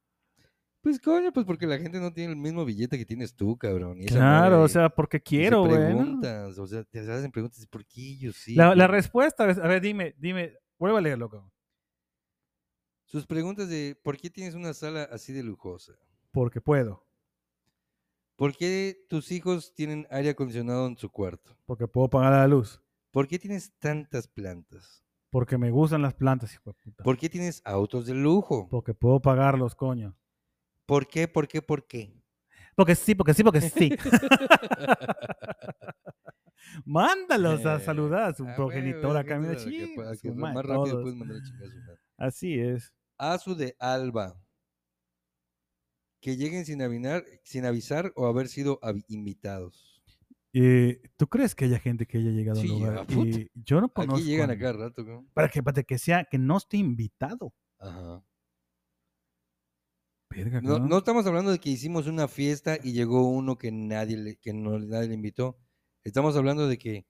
Pues 0.80 0.98
coño, 0.98 1.32
pues 1.32 1.46
porque 1.46 1.64
la 1.68 1.78
gente 1.78 2.00
no 2.00 2.12
tiene 2.12 2.32
el 2.32 2.36
mismo 2.36 2.64
billete 2.64 2.98
que 2.98 3.06
tienes 3.06 3.36
tú, 3.36 3.56
cabrón. 3.56 4.02
y 4.02 4.06
esa 4.06 4.16
Claro, 4.16 4.50
madre 4.56 4.64
o 4.64 4.68
sea, 4.68 4.88
porque 4.88 5.18
se 5.18 5.22
quiero, 5.22 5.60
güey. 5.64 5.78
¿no? 5.78 5.86
preguntas, 5.86 6.58
o 6.58 6.66
sea, 6.66 6.82
te 6.82 6.98
hacen 6.98 7.30
preguntas, 7.30 7.64
¿por 7.68 7.86
qué 7.86 8.16
yo 8.18 8.32
sí? 8.32 8.56
La, 8.56 8.74
la 8.74 8.86
güey? 8.88 8.96
respuesta, 8.96 9.48
es- 9.48 9.58
a 9.58 9.68
ver, 9.68 9.80
dime, 9.80 10.16
dime, 10.18 10.54
vuelve 10.76 10.98
a 10.98 11.02
leerlo, 11.02 11.30
cabrón. 11.30 11.52
Sus 13.04 13.26
preguntas 13.28 13.68
de 13.68 13.96
¿por 14.02 14.16
qué 14.16 14.28
tienes 14.28 14.56
una 14.56 14.74
sala 14.74 15.04
así 15.12 15.32
de 15.32 15.44
lujosa? 15.44 15.92
Porque 16.32 16.60
puedo, 16.60 17.06
¿Por 18.40 18.56
qué 18.56 19.04
tus 19.10 19.30
hijos 19.32 19.74
tienen 19.74 20.06
aire 20.10 20.30
acondicionado 20.30 20.86
en 20.86 20.96
su 20.96 21.10
cuarto? 21.10 21.54
porque 21.66 21.86
puedo 21.86 22.08
pagar 22.08 22.32
la 22.32 22.48
luz, 22.48 22.80
¿Por 23.10 23.28
qué 23.28 23.38
tienes 23.38 23.70
tantas 23.78 24.28
plantas? 24.28 25.04
porque 25.28 25.58
me 25.58 25.70
gustan 25.70 26.00
las 26.00 26.14
plantas, 26.14 26.54
hijo 26.54 26.70
de 26.70 26.74
puta. 26.74 27.04
¿Por 27.04 27.18
qué 27.18 27.28
tienes 27.28 27.60
autos 27.66 28.06
de 28.06 28.14
lujo? 28.14 28.66
Porque 28.70 28.94
puedo 28.94 29.20
pagarlos, 29.20 29.74
coño. 29.74 30.16
¿Por 30.86 31.06
qué? 31.06 31.28
¿Por 31.28 31.48
qué? 31.48 31.60
¿Por 31.60 31.86
qué? 31.86 32.14
Porque 32.74 32.94
sí, 32.94 33.14
porque 33.14 33.34
sí, 33.34 33.44
porque 33.44 33.60
sí. 33.60 33.90
Mándalos 36.86 37.66
a 37.66 37.78
saludar 37.78 38.22
a 38.22 38.32
su 38.32 38.46
que 40.22 40.32
madre, 40.32 40.54
más 40.54 40.64
rápido 40.64 40.84
todos. 40.84 41.02
puedes 41.02 41.18
mandar 41.18 41.36
a 41.36 41.42
chingar 41.42 41.68
a 41.68 41.72
su 41.72 41.80
madre. 41.80 42.00
Así 42.16 42.58
es. 42.58 42.94
Azu 43.18 43.54
de 43.54 43.76
Alba. 43.78 44.40
Que 46.20 46.36
lleguen 46.36 46.64
sin 46.66 46.82
avisar, 46.82 47.24
sin 47.44 47.64
avisar 47.64 48.12
o 48.16 48.26
haber 48.26 48.48
sido 48.48 48.78
invitados. 49.08 50.02
Eh, 50.52 51.00
¿Tú 51.16 51.28
crees 51.28 51.54
que 51.54 51.64
haya 51.66 51.78
gente 51.78 52.06
que 52.06 52.18
haya 52.18 52.30
llegado 52.30 52.60
Sí, 52.60 52.66
al 52.68 52.72
lugar? 52.72 53.06
Y 53.08 53.50
yo 53.54 53.80
no 53.80 53.88
conozco. 53.92 54.16
Aquí 54.16 54.24
llegan 54.26 54.50
a 54.50 54.52
a 54.52 54.56
nadie. 54.56 54.60
cada 54.60 54.72
rato. 54.72 55.02
¿no? 55.04 55.26
Para 55.32 55.48
que, 55.48 55.62
para 55.62 55.82
que 55.82 55.98
sea, 55.98 56.24
que 56.24 56.38
no 56.38 56.56
esté 56.56 56.76
invitado. 56.76 57.54
Ajá. 57.78 58.24
Verga, 60.28 60.60
No, 60.60 60.78
no 60.78 60.98
estamos 60.98 61.26
hablando 61.26 61.50
de 61.50 61.58
que 61.58 61.70
hicimos 61.70 62.06
una 62.06 62.28
fiesta 62.28 62.78
y 62.82 62.92
llegó 62.92 63.28
uno 63.28 63.58
que 63.58 63.72
nadie 63.72 64.16
le, 64.16 64.36
que 64.36 64.52
no, 64.52 64.78
nadie 64.78 65.08
le 65.08 65.14
invitó. 65.14 65.58
Estamos 66.04 66.36
hablando 66.36 66.68
de 66.68 66.78
que, 66.78 67.06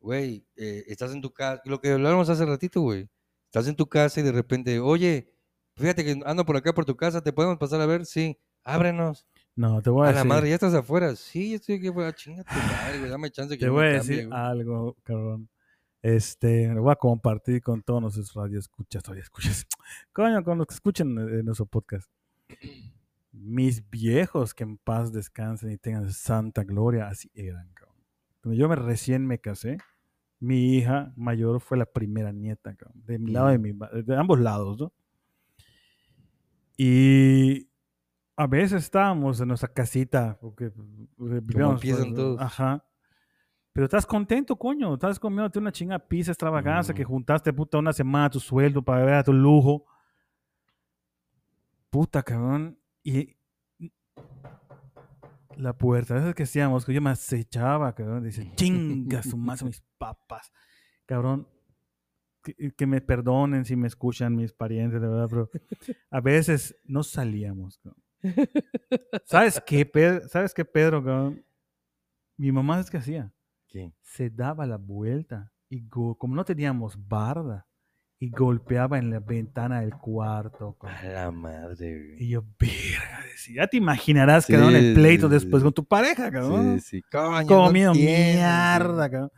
güey, 0.00 0.46
eh, 0.56 0.84
estás 0.88 1.12
en 1.12 1.20
tu 1.22 1.32
casa, 1.32 1.62
lo 1.66 1.80
que 1.80 1.90
hablábamos 1.90 2.28
hace 2.28 2.46
ratito, 2.46 2.80
güey. 2.82 3.08
Estás 3.46 3.66
en 3.68 3.76
tu 3.76 3.86
casa 3.88 4.20
y 4.20 4.22
de 4.22 4.32
repente, 4.32 4.78
oye, 4.80 5.32
fíjate 5.76 6.04
que 6.04 6.20
ando 6.24 6.44
por 6.44 6.56
acá 6.56 6.72
por 6.72 6.84
tu 6.84 6.96
casa, 6.96 7.22
¿te 7.22 7.32
podemos 7.32 7.58
pasar 7.58 7.80
a 7.80 7.86
ver? 7.86 8.06
Sí, 8.06 8.38
ábrenos. 8.64 9.26
No, 9.54 9.82
te 9.82 9.90
voy 9.90 10.06
a, 10.06 10.10
A 10.10 10.12
la 10.12 10.18
decir, 10.18 10.28
madre, 10.28 10.48
ya 10.48 10.54
estás 10.54 10.74
afuera. 10.74 11.14
Sí, 11.14 11.54
estoy 11.54 11.76
aquí 11.76 11.88
afuera. 11.88 12.14
Chinga 12.14 12.42
tu 12.44 12.54
madre, 12.54 12.98
güey. 12.98 13.10
Dame 13.10 13.30
chance 13.30 13.54
que 13.54 13.60
te 13.60 13.66
yo 13.66 13.72
voy 13.72 13.86
a 13.86 13.88
decir 13.92 14.28
algo, 14.32 14.96
cabrón. 15.02 15.48
Este, 16.00 16.66
lo 16.68 16.82
voy 16.82 16.92
a 16.92 16.96
compartir 16.96 17.62
con 17.62 17.82
todos 17.82 18.00
nuestros 18.02 18.34
radioescuchas, 18.34 19.04
escuchas. 19.16 19.66
Coño, 20.12 20.42
con 20.42 20.58
los 20.58 20.66
que 20.66 20.74
escuchen 20.74 21.16
eh, 21.18 21.42
nuestro 21.42 21.66
podcast. 21.66 22.10
Mis 23.30 23.88
viejos, 23.88 24.52
que 24.52 24.64
en 24.64 24.78
paz 24.78 25.12
descansen 25.12 25.70
y 25.70 25.78
tengan 25.78 26.12
santa 26.12 26.64
gloria, 26.64 27.08
así 27.08 27.30
eran, 27.34 27.72
cabrón. 27.72 27.96
Cuando 28.42 28.58
yo 28.58 28.68
me 28.68 28.76
recién 28.76 29.26
me 29.26 29.38
casé, 29.38 29.78
mi 30.40 30.76
hija 30.76 31.12
mayor 31.16 31.60
fue 31.60 31.78
la 31.78 31.86
primera 31.86 32.32
nieta, 32.32 32.74
cabrón, 32.74 33.00
de 33.06 33.18
mi 33.18 33.30
lado 33.30 33.48
de, 33.48 33.58
mi, 33.58 33.72
de 33.72 34.16
ambos 34.16 34.40
lados, 34.40 34.80
¿no? 34.80 34.92
Y 36.84 37.70
a 38.36 38.48
veces 38.48 38.82
estábamos 38.82 39.40
en 39.40 39.46
nuestra 39.46 39.72
casita, 39.72 40.36
porque 40.40 40.64
eh, 40.64 40.72
vivíamos, 41.16 41.76
empiezan 41.76 42.06
pues, 42.06 42.14
todos. 42.16 42.40
Ajá. 42.40 42.84
Pero 43.72 43.84
estás 43.84 44.04
contento, 44.04 44.56
coño. 44.56 44.94
Estás 44.94 45.20
comiéndote 45.20 45.60
una 45.60 45.70
chinga 45.70 46.00
pizza 46.00 46.32
extravaganza 46.32 46.92
que 46.92 47.04
juntaste 47.04 47.52
puta 47.52 47.78
una 47.78 47.92
semana 47.92 48.30
tu 48.30 48.40
sueldo 48.40 48.82
para 48.82 49.04
ver 49.04 49.14
a 49.14 49.22
tu 49.22 49.32
lujo. 49.32 49.84
Puta, 51.88 52.20
cabrón. 52.24 52.76
Y 53.04 53.36
la 55.54 55.78
puerta, 55.78 56.16
esas 56.16 56.34
que 56.34 56.42
hacíamos, 56.42 56.84
que 56.84 56.94
yo 56.94 57.00
me 57.00 57.10
acechaba, 57.10 57.94
cabrón. 57.94 58.24
Dice, 58.24 58.50
chinga 58.56 59.22
su 59.22 59.36
más 59.36 59.62
mis 59.62 59.84
papas. 59.98 60.52
Cabrón, 61.06 61.46
que, 62.42 62.72
que 62.72 62.86
me 62.86 63.00
perdonen 63.00 63.64
si 63.64 63.76
me 63.76 63.86
escuchan 63.88 64.34
mis 64.36 64.52
parientes, 64.52 65.00
de 65.00 65.08
verdad, 65.08 65.28
pero 65.30 65.50
a 66.10 66.20
veces 66.20 66.76
no 66.84 67.02
salíamos. 67.02 67.78
cabrón. 67.78 68.02
¿Sabes 69.24 69.60
qué, 69.66 69.84
Pedro? 69.86 70.28
¿Sabes 70.28 70.54
qué, 70.54 70.64
Pedro? 70.64 71.02
cabrón? 71.04 71.44
Mi 72.36 72.50
mamá 72.52 72.80
es 72.80 72.90
que 72.90 72.96
hacía 72.98 73.32
¿Qué? 73.68 73.92
se 74.02 74.30
daba 74.30 74.66
la 74.66 74.76
vuelta 74.76 75.52
y 75.68 75.88
como 75.88 76.34
no 76.34 76.44
teníamos 76.44 76.96
barda 77.08 77.66
y 78.18 78.30
golpeaba 78.30 78.98
en 78.98 79.10
la 79.10 79.18
ventana 79.18 79.80
del 79.80 79.94
cuarto. 79.96 80.76
A 80.82 81.04
la 81.04 81.30
madre, 81.32 81.98
güey. 81.98 82.22
Y 82.24 82.28
yo, 82.28 82.44
verga, 82.58 83.20
decía, 83.30 83.62
ya 83.64 83.66
te 83.66 83.76
imaginarás, 83.78 84.48
el 84.48 84.60
Sí, 84.60 84.94
pleito 84.94 85.26
sí, 85.26 85.32
después 85.34 85.60
sí. 85.60 85.64
con 85.64 85.72
tu 85.72 85.84
pareja, 85.84 86.30
cabrón. 86.30 86.80
Sí, 86.80 86.98
sí. 86.98 87.02
Coño, 87.10 87.46
Comiendo 87.46 87.94
no 87.94 87.98
mierda, 88.00 89.10
cabrón. 89.10 89.30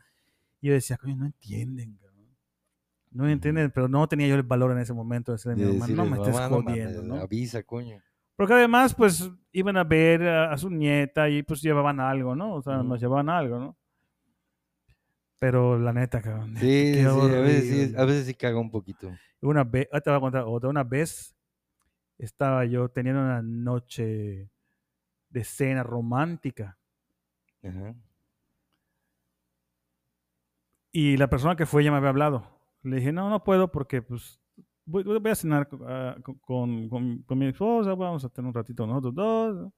Y 0.61 0.69
yo 0.69 0.75
decía, 0.75 0.99
coño, 0.99 1.17
no 1.17 1.27
entienden, 1.27 1.99
No 3.15 3.29
entienden, 3.29 3.71
pero 3.71 3.87
no 3.87 4.07
tenía 4.09 4.27
yo 4.27 4.35
el 4.35 4.43
valor 4.43 4.73
en 4.73 4.79
ese 4.79 4.93
momento 4.93 5.31
de 5.31 5.37
decirle 5.37 5.55
a 5.55 5.57
De 5.67 5.73
mi 5.73 5.79
mamá, 5.79 5.87
no 5.95 6.05
me 6.05 6.17
estés 6.17 6.35
"Mamá, 6.35 6.49
no 6.49 6.57
mames, 6.63 6.85
jodiendo, 6.85 7.03
¿no? 7.03 7.23
Avisa, 7.23 7.63
coño. 7.63 8.03
Porque 8.37 8.55
además, 8.55 8.93
pues, 8.93 9.31
iban 9.53 9.77
a 9.77 9.85
ver 9.85 10.27
a, 10.27 10.53
a 10.53 10.59
su 10.59 10.69
nieta 10.69 11.29
y 11.29 11.45
pues 11.45 11.63
llevaban 11.63 12.01
algo, 12.01 12.35
¿no? 12.35 12.55
O 12.55 12.63
sea, 12.63 12.83
nos 12.83 13.01
llevaban 13.01 13.29
algo, 13.29 13.59
¿no? 13.61 13.77
Pero 15.39 15.79
la 15.79 15.93
neta, 15.93 16.21
cabrón. 16.21 16.57
Sí, 16.57 16.95
sí, 16.95 17.01
a 17.03 17.41
veces 17.41 17.91
sí, 17.91 17.97
a 17.97 18.05
veces 18.05 18.27
sí 18.27 18.35
caga 18.35 18.59
un 18.59 18.71
poquito. 18.71 19.13
Una 19.41 19.63
vez, 19.63 19.89
te 19.91 20.11
voy 20.11 20.17
a 20.17 20.21
contar 20.21 20.43
otra. 20.47 20.69
Una 20.69 20.83
vez 20.83 21.37
estaba 22.19 22.65
yo 22.65 22.89
teniendo 22.89 23.21
una 23.21 23.43
noche 23.43 24.51
de 25.29 25.45
cena 25.45 25.83
romántica 25.83 26.79
Ajá. 27.63 27.95
y 30.91 31.17
la 31.17 31.29
persona 31.29 31.57
que 31.57 31.67
fue 31.67 31.85
ya 31.85 31.91
me 31.91 31.99
había 31.99 32.11
hablado. 32.11 32.54
Le 32.85 32.97
dije, 32.97 33.13
no, 33.13 33.29
no 33.31 33.43
puedo 33.43 33.71
porque 33.73 34.01
pues 34.03 34.41
voy, 34.85 35.03
voy 35.03 35.31
a 35.31 35.35
cenar 35.35 35.69
ah, 35.87 36.17
co- 36.23 36.39
con, 36.41 36.89
con- 36.89 37.23
con 37.23 37.39
mi 37.39 37.47
esposa, 37.47 37.95
vamos 37.95 38.25
a 38.25 38.29
tener 38.29 38.47
un 38.49 38.55
ratito 38.55 38.87
nosotros 38.87 39.15
dos. 39.15 39.73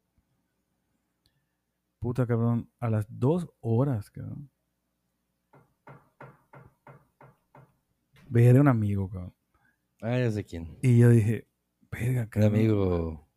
Puta 1.99 2.27
cabrón, 2.27 2.69
a 2.79 2.91
las 2.91 3.07
dos 3.09 3.49
horas, 3.61 4.11
cabrón. 4.11 4.51
Veía 8.29 8.61
un 8.61 8.69
amigo, 8.69 9.09
cabrón. 9.09 9.33
Ah, 10.01 10.19
ya 10.19 10.31
sé 10.31 10.45
quién. 10.45 10.77
Y 10.83 10.99
yo 10.99 11.09
dije, 11.09 11.47
verga, 11.91 12.23
Un 12.23 12.29
cabrón. 12.29 12.55
amigo. 12.55 13.29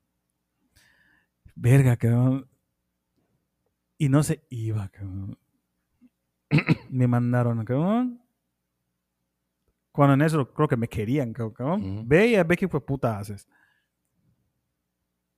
Verga, 1.55 1.95
cabrón. 1.97 2.47
Y 3.97 4.09
no 4.09 4.23
se 4.23 4.43
iba, 4.49 4.89
cabrón. 4.89 5.37
me 6.89 7.07
mandaron, 7.07 7.63
cabrón. 7.65 8.21
Cuando 9.99 10.13
en 10.13 10.21
eso 10.21 10.53
creo 10.53 10.65
que 10.69 10.77
me 10.77 10.87
querían, 10.87 11.33
cabrón. 11.33 11.53
cabrón. 11.53 11.81
Ujú. 11.97 12.03
Ve 12.07 12.27
y 12.27 12.35
a 12.35 12.43
ver 12.45 12.57
qué 12.57 12.69
fue 12.69 12.79
puta 12.85 13.19
haces. 13.19 13.49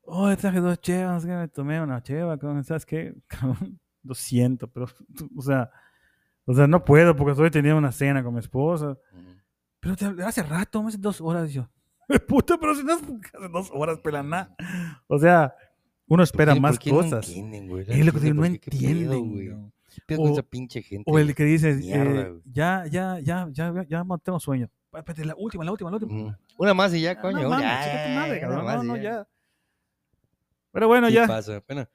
Oh, 0.04 0.36
traje 0.38 0.60
dos 0.60 0.80
chevas, 0.80 1.26
que 1.26 1.32
me 1.32 1.48
tomé 1.48 1.82
una 1.82 2.04
cheva, 2.04 2.38
cabrón. 2.38 2.64
¿Sabes 2.64 2.86
qué? 2.86 3.16
Cabrón, 3.28 3.80
lo 4.04 4.14
siento, 4.14 4.68
pero, 4.68 4.86
o 5.36 5.42
sea, 5.42 5.72
o 6.46 6.54
sea, 6.54 6.68
no 6.68 6.86
puedo 6.86 7.16
porque 7.16 7.32
estoy 7.32 7.50
teniendo 7.50 7.80
una 7.80 7.92
cena 7.92 8.24
con 8.24 8.36
mi 8.36 8.40
esposa. 8.40 8.92
Ujú. 8.92 9.32
Pero 9.80 9.96
te 9.96 10.06
hace 10.24 10.44
rato, 10.44 10.86
hace 10.88 11.00
dos 11.00 11.22
horas. 11.22 11.50
Y 11.50 11.54
yo, 11.54 11.68
puta, 12.28 12.60
pero 12.60 12.76
si 12.76 12.84
no 12.84 12.94
hace 12.94 13.06
dos 13.52 13.72
horas, 13.74 13.98
pela 13.98 14.22
nada. 14.22 14.56
O 15.08 15.18
sea, 15.18 15.56
uno 16.06 16.22
espera 16.22 16.52
¿Por 16.52 16.58
qué- 16.58 16.62
más 16.62 16.78
qué 16.78 16.92
no 16.92 16.98
cosas. 16.98 17.28
entienden, 17.30 17.68
güey? 17.68 17.86
es 17.88 18.06
lo 18.06 18.12
que 18.14 18.32
no 18.32 18.42
¿por 18.44 18.52
qué? 18.52 18.60
¿Qué 18.60 18.70
pedo, 18.70 18.82
entienden. 18.92 19.32
güey? 19.32 19.72
Cabrón. 19.92 19.96
¿Qué 19.96 20.02
pedo 20.08 20.18
con 20.22 20.30
O- 20.30 20.34
esa 20.34 20.44
pinche 20.44 20.82
gente? 20.82 21.12
O 21.12 21.18
el 21.20 21.26
güey? 21.26 21.36
que 21.36 21.44
dices, 21.44 21.78
Mierda, 21.78 22.22
eh, 22.22 22.30
güey. 22.30 22.42
ya, 22.46 22.86
ya, 22.90 23.20
ya, 23.20 23.48
ya, 23.52 23.74
ya, 23.74 23.86
ya 23.88 24.06
tengo 24.24 24.40
sueño. 24.40 24.70
Espérate, 24.94 25.26
la 25.26 25.36
última, 25.38 25.64
la 25.64 25.72
última, 25.72 25.90
la 25.90 25.98
última. 25.98 26.14
Ujú. 26.14 26.36
Una 26.58 26.74
más 26.74 26.94
y 26.94 27.02
ya, 27.02 27.12
Ah, 27.12 27.22
coño. 27.22 27.48
no 27.50 27.60
ya, 27.62 28.06
tu 28.08 28.14
madre, 28.14 28.32
una 28.32 28.40
cabrón. 28.42 28.66
más 28.66 28.76
No, 28.78 28.84
no, 28.84 28.98
ya. 29.02 29.28
Pero 30.72 30.88
bueno, 30.88 31.08
Sí 31.08 31.14
ya. 31.14 31.28
pasa. 31.28 31.64
Bueno, 31.68 31.88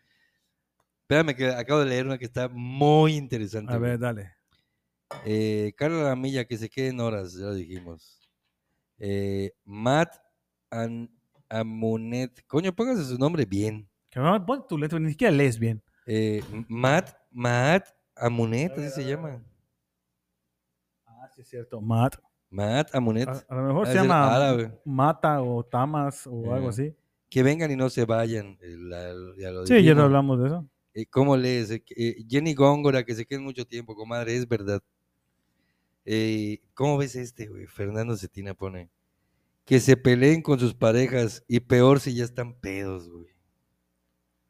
espérame 1.03 1.35
que 1.37 1.49
acabo 1.49 1.81
de 1.81 1.87
leer 1.87 2.07
una 2.07 2.19
que 2.19 2.25
está 2.27 2.49
muy 2.49 3.15
interesante. 3.15 3.73
A 3.73 3.77
güey. 3.79 3.91
ver, 3.91 3.99
dale. 3.99 4.33
Eh, 5.25 5.73
Carla 5.77 6.03
Lamilla, 6.05 6.45
que 6.47 6.57
se 6.59 6.69
queden 6.69 7.01
horas, 7.01 7.35
ya 7.35 7.47
lo 7.47 7.55
dijimos. 7.55 8.29
Eh, 8.99 9.53
Matt 9.65 10.15
An- 10.71 11.11
Amunet. 11.49 12.45
Coño, 12.47 12.75
póngase 12.75 13.05
su 13.05 13.19
nombre 13.19 13.45
bien. 13.45 13.89
Cabrón, 14.11 14.45
pon 14.47 14.67
tu 14.67 14.77
letra, 14.79 14.99
ni 14.99 15.11
siquiera 15.11 15.31
lees 15.33 15.59
bien. 15.59 15.83
Eh, 16.07 16.43
Matt, 16.69 17.11
Matt 17.31 17.89
Amunet, 18.15 18.73
así 18.79 18.91
se 18.91 19.05
llama. 19.05 19.43
Ah, 21.07 21.29
sí, 21.35 21.41
es 21.43 21.49
cierto. 21.49 21.81
Matt. 21.81 22.17
Matt 22.51 22.95
Amunet. 22.95 23.29
A, 23.29 23.45
a 23.49 23.55
lo 23.57 23.63
mejor 23.65 23.87
Ha 23.89 23.91
se 23.93 23.97
llama 23.99 24.35
árabe. 24.37 24.81
Mata 24.85 25.43
o 25.43 25.65
Tamas 25.65 26.27
o 26.27 26.55
algo 26.55 26.67
Eh, 26.69 26.71
así. 26.71 26.97
Que 27.29 27.43
vengan 27.43 27.71
y 27.71 27.77
no 27.77 27.91
se 27.91 28.05
vayan. 28.05 28.57
eh, 28.63 28.77
la- 28.79 29.13
ya 29.37 29.51
lo 29.51 29.67
Sí, 29.67 29.83
ya 29.83 29.95
no 29.95 30.03
hablamos 30.05 30.41
de 30.41 30.47
eso. 30.47 30.69
Eh, 30.95 31.07
¿Cómo 31.07 31.37
lees? 31.37 31.71
Jenny 32.29 32.55
Góngora, 32.55 33.05
que 33.05 33.15
se 33.15 33.27
quede 33.27 33.41
mucho 33.41 33.67
tiempo, 33.67 33.95
comadre, 33.95 34.37
es 34.37 34.49
verdad. 34.49 34.81
¿Cómo 36.75 36.97
ves 36.99 37.17
este, 37.17 37.47
güey? 37.49 37.67
Fernando 37.67 38.17
Cetina 38.17 38.55
pone. 38.55 38.89
Que 39.65 39.81
se 39.81 39.97
peleen 39.97 40.41
con 40.43 40.59
sus 40.61 40.73
parejas 40.75 41.45
y 41.49 41.59
peor 41.61 41.99
si 41.99 42.15
ya 42.15 42.25
están 42.25 42.55
pedos, 42.55 43.11
güey. 43.11 43.27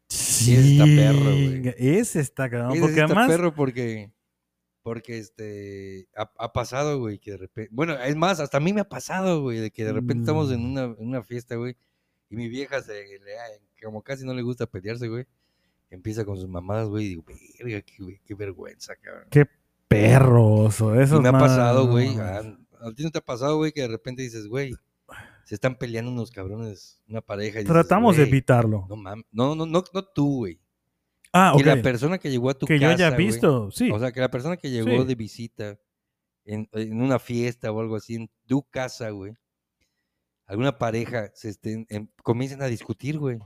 Sí, 0.08 0.54
está 0.54 0.84
perro, 0.84 1.24
güey. 1.32 1.74
Ese 1.78 2.20
está 2.20 2.48
cabrón. 2.48 2.72
Ese 2.72 2.80
porque 2.80 2.94
está 3.00 3.04
además. 3.06 3.28
perro 3.28 3.54
porque, 3.54 4.12
porque 4.82 5.18
este, 5.18 6.08
ha, 6.16 6.30
ha 6.38 6.52
pasado, 6.52 6.98
güey, 7.00 7.18
que 7.18 7.32
de 7.32 7.36
repente, 7.38 7.70
bueno, 7.72 7.94
es 8.00 8.14
más, 8.16 8.38
hasta 8.40 8.58
a 8.58 8.60
mí 8.60 8.72
me 8.72 8.82
ha 8.82 8.88
pasado, 8.88 9.42
güey, 9.42 9.58
de 9.58 9.70
que 9.70 9.84
de 9.84 9.92
repente 9.92 10.22
estamos 10.22 10.50
en 10.52 10.60
Mm. 10.62 10.70
una, 10.72 10.82
en 10.84 10.96
una 11.08 11.22
fiesta, 11.22 11.56
güey, 11.56 11.76
y 12.30 12.36
mi 12.36 12.48
vieja 12.48 12.80
se, 12.82 12.92
le, 12.92 13.32
como 13.82 14.02
casi 14.02 14.24
no 14.24 14.32
le 14.34 14.42
gusta 14.42 14.66
pelearse, 14.66 15.08
güey, 15.08 15.26
empieza 15.90 16.24
con 16.24 16.36
sus 16.36 16.48
mamadas, 16.48 16.88
güey, 16.88 17.06
y 17.06 17.08
digo, 17.10 17.24
verga, 17.64 17.82
qué, 17.82 18.20
qué 18.24 18.34
vergüenza, 18.34 18.94
cabrón. 18.96 19.28
Perroso. 19.88 21.00
Eso 21.00 21.18
Y 21.18 21.20
me 21.20 21.28
ha 21.28 21.32
pasado, 21.32 21.86
güey, 21.88 22.16
a, 22.18 22.38
a 22.38 22.92
ti 22.94 23.02
no 23.04 23.10
te 23.10 23.18
ha 23.18 23.24
pasado, 23.24 23.56
güey, 23.56 23.72
que 23.72 23.82
de 23.82 23.88
repente 23.88 24.22
dices, 24.22 24.46
güey, 24.46 24.72
se 25.46 25.54
están 25.54 25.76
peleando 25.78 26.10
unos 26.10 26.30
cabrones, 26.30 27.00
una 27.08 27.22
pareja. 27.22 27.60
y 27.60 27.62
dices, 27.62 27.72
Tratamos 27.72 28.16
de 28.16 28.24
"Güey, 28.24 28.30
evitarlo. 28.32 28.84
No 28.88 28.96
mames, 28.96 29.24
no, 29.30 29.54
no, 29.54 29.64
no, 29.64 29.82
no 29.92 30.04
tú, 30.04 30.36
güey. 30.40 30.60
ah, 31.32 31.52
Que 31.56 31.62
ok. 31.62 31.66
la 31.76 31.82
persona 31.82 32.18
que 32.18 32.30
llegó 32.30 32.50
a 32.50 32.54
tu 32.54 32.66
Que 32.66 32.74
casa, 32.80 32.84
yo 32.86 32.90
haya 33.06 33.10
güey, 33.14 33.26
visto, 33.26 33.70
sí. 33.70 33.90
O 33.90 33.98
sea, 33.98 34.12
que 34.12 34.20
la 34.20 34.30
persona 34.30 34.56
que 34.58 34.70
llegó 34.70 35.02
Sí. 35.02 35.06
de 35.08 35.14
visita 35.14 35.78
en, 36.44 36.68
en 36.72 37.00
una 37.00 37.18
fiesta 37.18 37.72
o 37.72 37.80
algo 37.80 37.96
así, 37.96 38.16
en 38.16 38.30
tu 38.46 38.62
casa, 38.68 39.10
güey, 39.10 39.32
alguna 40.46 40.76
pareja 40.78 41.30
se 41.34 41.48
estén, 41.50 41.86
em- 41.88 42.08
comiencen 42.22 42.60
a 42.62 42.66
discutir, 42.66 43.18
güey. 43.18 43.38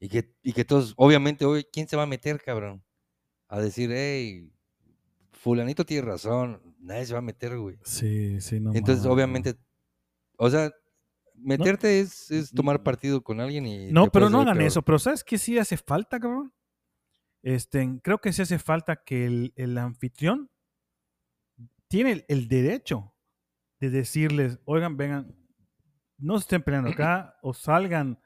Y 0.00 0.08
que, 0.08 0.34
y 0.42 0.52
que 0.52 0.64
todos, 0.64 0.92
obviamente, 0.96 1.44
hoy, 1.44 1.64
¿quién 1.72 1.86
se 1.88 1.96
va 1.96 2.02
a 2.02 2.06
meter, 2.06 2.40
cabrón? 2.42 2.82
A 3.48 3.60
decir, 3.60 3.90
hey, 3.92 4.50
fulanito 5.32 5.84
tiene 5.84 6.06
razón, 6.06 6.60
nadie 6.78 7.06
se 7.06 7.12
va 7.12 7.18
a 7.20 7.22
meter, 7.22 7.58
güey. 7.58 7.76
sí, 7.84 8.40
sí, 8.40 8.60
no. 8.60 8.70
Entonces, 8.74 9.04
mames. 9.04 9.14
obviamente, 9.14 9.54
o 10.36 10.50
sea, 10.50 10.72
meterte 11.34 12.00
es, 12.00 12.30
es 12.30 12.50
tomar 12.50 12.82
partido 12.82 13.22
con 13.22 13.40
alguien 13.40 13.66
y... 13.66 13.92
No, 13.92 14.10
pero 14.10 14.30
no 14.30 14.40
hagan 14.40 14.56
peor. 14.56 14.66
eso. 14.66 14.82
Pero 14.82 14.98
¿sabes 14.98 15.24
qué 15.24 15.38
sí 15.38 15.58
hace 15.58 15.76
falta, 15.76 16.18
cabrón? 16.20 16.52
Este, 17.42 18.00
creo 18.02 18.18
que 18.18 18.32
sí 18.32 18.42
hace 18.42 18.58
falta 18.58 19.02
que 19.04 19.26
el, 19.26 19.52
el 19.56 19.76
anfitrión 19.76 20.50
tiene 21.88 22.12
el, 22.12 22.24
el 22.28 22.48
derecho 22.48 23.14
de 23.80 23.90
decirles, 23.90 24.58
oigan, 24.64 24.96
vengan, 24.96 25.36
no 26.16 26.38
se 26.38 26.44
estén 26.44 26.62
peleando 26.62 26.90
acá, 26.90 27.36
o 27.42 27.52
salgan 27.52 28.18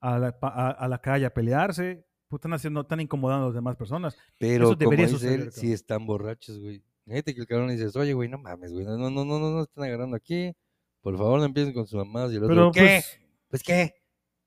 a 0.00 0.18
la, 0.18 0.36
a, 0.42 0.70
a 0.70 0.88
la 0.88 1.00
calle 1.00 1.26
a 1.26 1.32
pelearse, 1.32 2.06
pues 2.28 2.38
están 2.40 2.52
haciendo, 2.52 2.82
están 2.82 3.00
incomodando 3.00 3.44
a 3.44 3.48
las 3.48 3.54
demás 3.54 3.76
personas. 3.76 4.16
Pero 4.38 4.64
Eso 4.64 4.78
como 4.78 4.90
debería 4.90 5.06
dice 5.06 5.18
suceder, 5.18 5.40
él, 5.40 5.52
si 5.52 5.72
están 5.72 6.06
borrachos, 6.06 6.58
güey. 6.60 6.84
Fíjate 7.06 7.34
que 7.34 7.40
el 7.40 7.46
cabrón 7.46 7.70
dice, 7.70 7.98
oye, 7.98 8.12
güey, 8.12 8.28
no 8.28 8.38
mames, 8.38 8.72
güey, 8.72 8.84
no, 8.84 8.96
no, 8.96 9.10
no, 9.10 9.24
no, 9.24 9.40
no, 9.40 9.50
no 9.50 9.62
están 9.62 9.84
agarrando 9.84 10.16
aquí. 10.16 10.52
Por 11.02 11.16
favor, 11.16 11.38
no 11.38 11.46
empiecen 11.46 11.72
con 11.72 11.86
sus 11.86 11.98
mamás 11.98 12.32
y 12.32 12.36
el 12.36 12.44
otro, 12.44 12.54
Pero 12.54 12.72
¿qué? 12.72 12.80
pues, 12.80 13.20
Pues, 13.48 13.62
¿qué? 13.62 13.94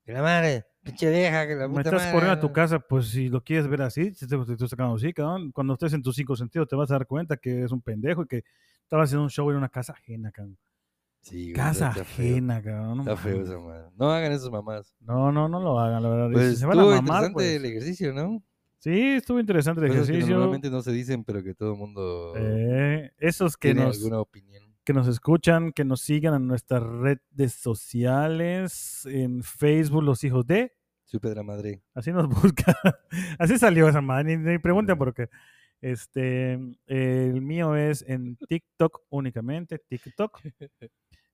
Que 0.04 0.12
la 0.12 0.22
madre, 0.22 0.64
pinche 0.82 1.10
vieja, 1.10 1.46
que 1.46 1.54
la 1.56 1.66
me 1.66 1.76
puta 1.76 1.90
estás 1.96 2.12
por 2.12 2.22
ir 2.22 2.28
a 2.30 2.38
tu 2.40 2.46
madre". 2.48 2.52
casa, 2.54 2.78
pues 2.80 3.08
si 3.08 3.28
lo 3.28 3.42
quieres 3.42 3.66
ver 3.68 3.82
así, 3.82 4.12
si 4.14 4.26
te, 4.28 4.36
te 4.36 4.52
estoy 4.52 4.68
sacando 4.68 4.94
así, 4.94 5.12
cabrón. 5.12 5.50
Cuando 5.52 5.72
estés 5.74 5.92
en 5.94 6.02
tus 6.02 6.14
cinco 6.16 6.36
sentidos 6.36 6.68
te 6.68 6.76
vas 6.76 6.90
a 6.90 6.94
dar 6.94 7.06
cuenta 7.06 7.36
que 7.36 7.58
eres 7.58 7.72
un 7.72 7.80
pendejo 7.82 8.22
y 8.22 8.26
que 8.26 8.44
estabas 8.82 9.08
haciendo 9.08 9.24
un 9.24 9.30
show 9.30 9.50
en 9.50 9.56
una 9.56 9.68
casa 9.68 9.92
ajena, 9.94 10.30
cabrón. 10.30 10.58
Sí, 11.22 11.44
güey, 11.44 11.54
Casa 11.54 11.88
está 11.90 12.04
feo, 12.04 12.32
ajena, 12.32 12.62
cabrón. 12.62 13.00
Está 13.00 13.16
feo 13.16 13.42
esa 13.42 13.58
madre. 13.58 13.88
No 13.96 14.12
hagan 14.12 14.32
esas 14.32 14.50
mamás. 14.50 14.94
No, 15.00 15.32
no, 15.32 15.48
no 15.48 15.58
lo 15.58 15.80
hagan, 15.80 16.02
la 16.02 16.08
verdad. 16.10 16.30
Pues 16.30 16.50
si 16.52 16.56
se 16.58 16.66
van 16.66 16.78
a 16.78 16.82
estuvo 16.82 16.94
mamar, 16.96 17.24
interesante 17.24 17.32
pues, 17.32 17.56
el 17.56 17.64
ejercicio, 17.64 18.12
¿no? 18.12 18.42
Sí, 18.78 19.00
estuvo 19.14 19.40
interesante 19.40 19.80
el 19.80 19.88
Cosas 19.88 20.06
que 20.06 20.12
ejercicio. 20.12 20.34
normalmente 20.34 20.68
no 20.68 20.82
se 20.82 20.92
dicen, 20.92 21.24
pero 21.24 21.42
que 21.42 21.54
todo 21.54 21.72
el 21.72 21.78
mundo 21.78 22.34
Eh, 22.36 23.10
esos 23.16 23.56
que 23.56 23.68
tiene 23.72 23.86
nos, 23.86 23.96
alguna 23.96 24.20
opinión. 24.20 24.53
Que 24.84 24.92
nos 24.92 25.08
escuchan, 25.08 25.72
que 25.72 25.84
nos 25.84 26.02
sigan 26.02 26.34
en 26.34 26.46
nuestras 26.46 26.82
redes 26.82 27.54
sociales, 27.54 29.06
en 29.06 29.42
Facebook, 29.42 30.02
Los 30.02 30.22
Hijos 30.24 30.46
de. 30.46 30.72
Supe 31.04 31.28
de 31.28 31.34
la 31.34 31.42
madre. 31.42 31.82
Así 31.94 32.12
nos 32.12 32.28
buscan. 32.42 32.74
Así 33.38 33.58
salió 33.58 33.88
esa 33.88 34.00
man. 34.00 34.26
Ni, 34.26 34.36
ni 34.36 34.58
pregunten 34.58 34.98
por 34.98 35.14
qué. 35.14 35.28
Este, 35.80 36.58
el 36.86 37.40
mío 37.42 37.76
es 37.76 38.04
en 38.08 38.36
TikTok 38.48 39.02
únicamente. 39.10 39.78
TikTok 39.78 40.40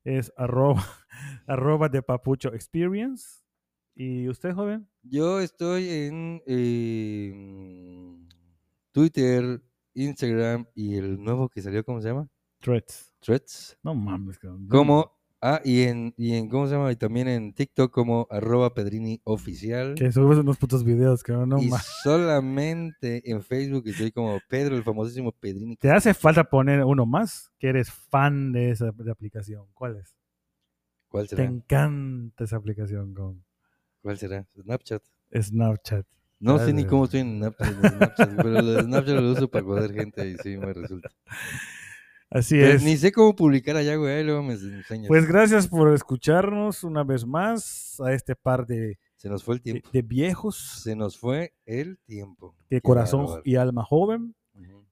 es 0.04 0.32
arroba, 0.36 0.84
arroba 1.46 1.88
de 1.88 2.02
papucho 2.02 2.52
experience. 2.54 3.40
¿Y 3.94 4.28
usted, 4.28 4.54
joven? 4.54 4.88
Yo 5.02 5.40
estoy 5.40 5.88
en 5.88 6.42
eh, 6.46 8.16
Twitter, 8.92 9.60
Instagram 9.94 10.66
y 10.74 10.96
el 10.96 11.22
nuevo 11.22 11.48
que 11.48 11.60
salió, 11.60 11.84
¿cómo 11.84 12.00
se 12.00 12.08
llama? 12.08 12.28
Threads. 12.60 13.09
Threads. 13.20 13.78
No 13.82 13.94
mames, 13.94 14.38
cabrón. 14.38 14.66
Como, 14.68 15.12
ah, 15.40 15.60
y 15.64 15.82
en, 15.82 16.14
y 16.16 16.34
en, 16.34 16.48
¿cómo 16.48 16.66
se 16.66 16.74
llama? 16.74 16.90
Y 16.92 16.96
también 16.96 17.28
en 17.28 17.52
TikTok 17.52 17.92
como 17.92 18.26
arroba 18.30 18.74
Pedrini 18.74 19.20
Oficial. 19.24 19.94
Que 19.94 20.10
subes 20.12 20.38
unos 20.38 20.56
putos 20.58 20.84
videos, 20.84 21.22
cabrón. 21.22 21.50
No 21.50 21.62
y 21.62 21.68
mames. 21.68 21.86
solamente 22.02 23.30
en 23.30 23.42
Facebook 23.42 23.84
estoy 23.86 24.10
como 24.12 24.38
Pedro, 24.48 24.76
el 24.76 24.82
famosísimo 24.82 25.32
Pedrini. 25.32 25.76
Te 25.76 25.90
hace 25.90 26.14
falta 26.14 26.44
poner 26.44 26.84
uno 26.84 27.06
más 27.06 27.50
que 27.58 27.68
eres 27.68 27.90
fan 27.90 28.52
de 28.52 28.70
esa 28.70 28.90
de 28.92 29.10
aplicación. 29.10 29.66
¿Cuál 29.74 29.96
es? 29.96 30.16
¿Cuál 31.08 31.28
Te 31.28 31.36
será? 31.36 31.48
encanta 31.48 32.44
esa 32.44 32.56
aplicación 32.56 33.14
¿Cuál 34.00 34.16
será? 34.16 34.46
Snapchat. 34.60 35.02
Snapchat. 35.34 36.06
No 36.38 36.58
sé 36.58 36.72
ni 36.72 36.86
cómo 36.86 37.04
estoy 37.04 37.20
en 37.20 37.36
Snapchat, 37.36 37.68
en 37.68 37.90
Snapchat, 37.90 38.36
pero 38.36 38.48
lo 38.50 38.72
de 38.72 38.82
Snapchat 38.82 39.14
lo 39.16 39.32
uso 39.32 39.48
para 39.50 39.64
joder 39.64 39.92
gente 39.92 40.26
y 40.30 40.36
sí 40.38 40.56
me 40.56 40.72
resulta. 40.72 41.10
Así 42.30 42.54
Pero 42.56 42.74
es. 42.74 42.82
ni 42.84 42.96
sé 42.96 43.10
cómo 43.10 43.34
publicar 43.34 43.76
allá, 43.76 43.96
güey, 43.96 44.22
luego 44.22 44.42
me 44.42 44.52
enseñas. 44.54 45.08
Pues 45.08 45.26
gracias 45.26 45.66
por 45.66 45.92
escucharnos 45.92 46.84
una 46.84 47.02
vez 47.02 47.26
más 47.26 48.00
a 48.00 48.12
este 48.12 48.36
par 48.36 48.66
de, 48.66 48.98
Se 49.16 49.28
nos 49.28 49.42
fue 49.42 49.56
el 49.56 49.58
de, 49.60 49.62
tiempo. 49.72 49.88
de 49.92 50.02
viejos 50.02 50.56
Se 50.82 50.94
nos 50.94 51.18
fue 51.18 51.54
el 51.66 51.98
tiempo. 52.06 52.54
de 52.70 52.76
Qué 52.76 52.80
corazón 52.80 53.22
bárbaro. 53.26 53.42
y 53.44 53.56
alma 53.56 53.84
joven. 53.84 54.34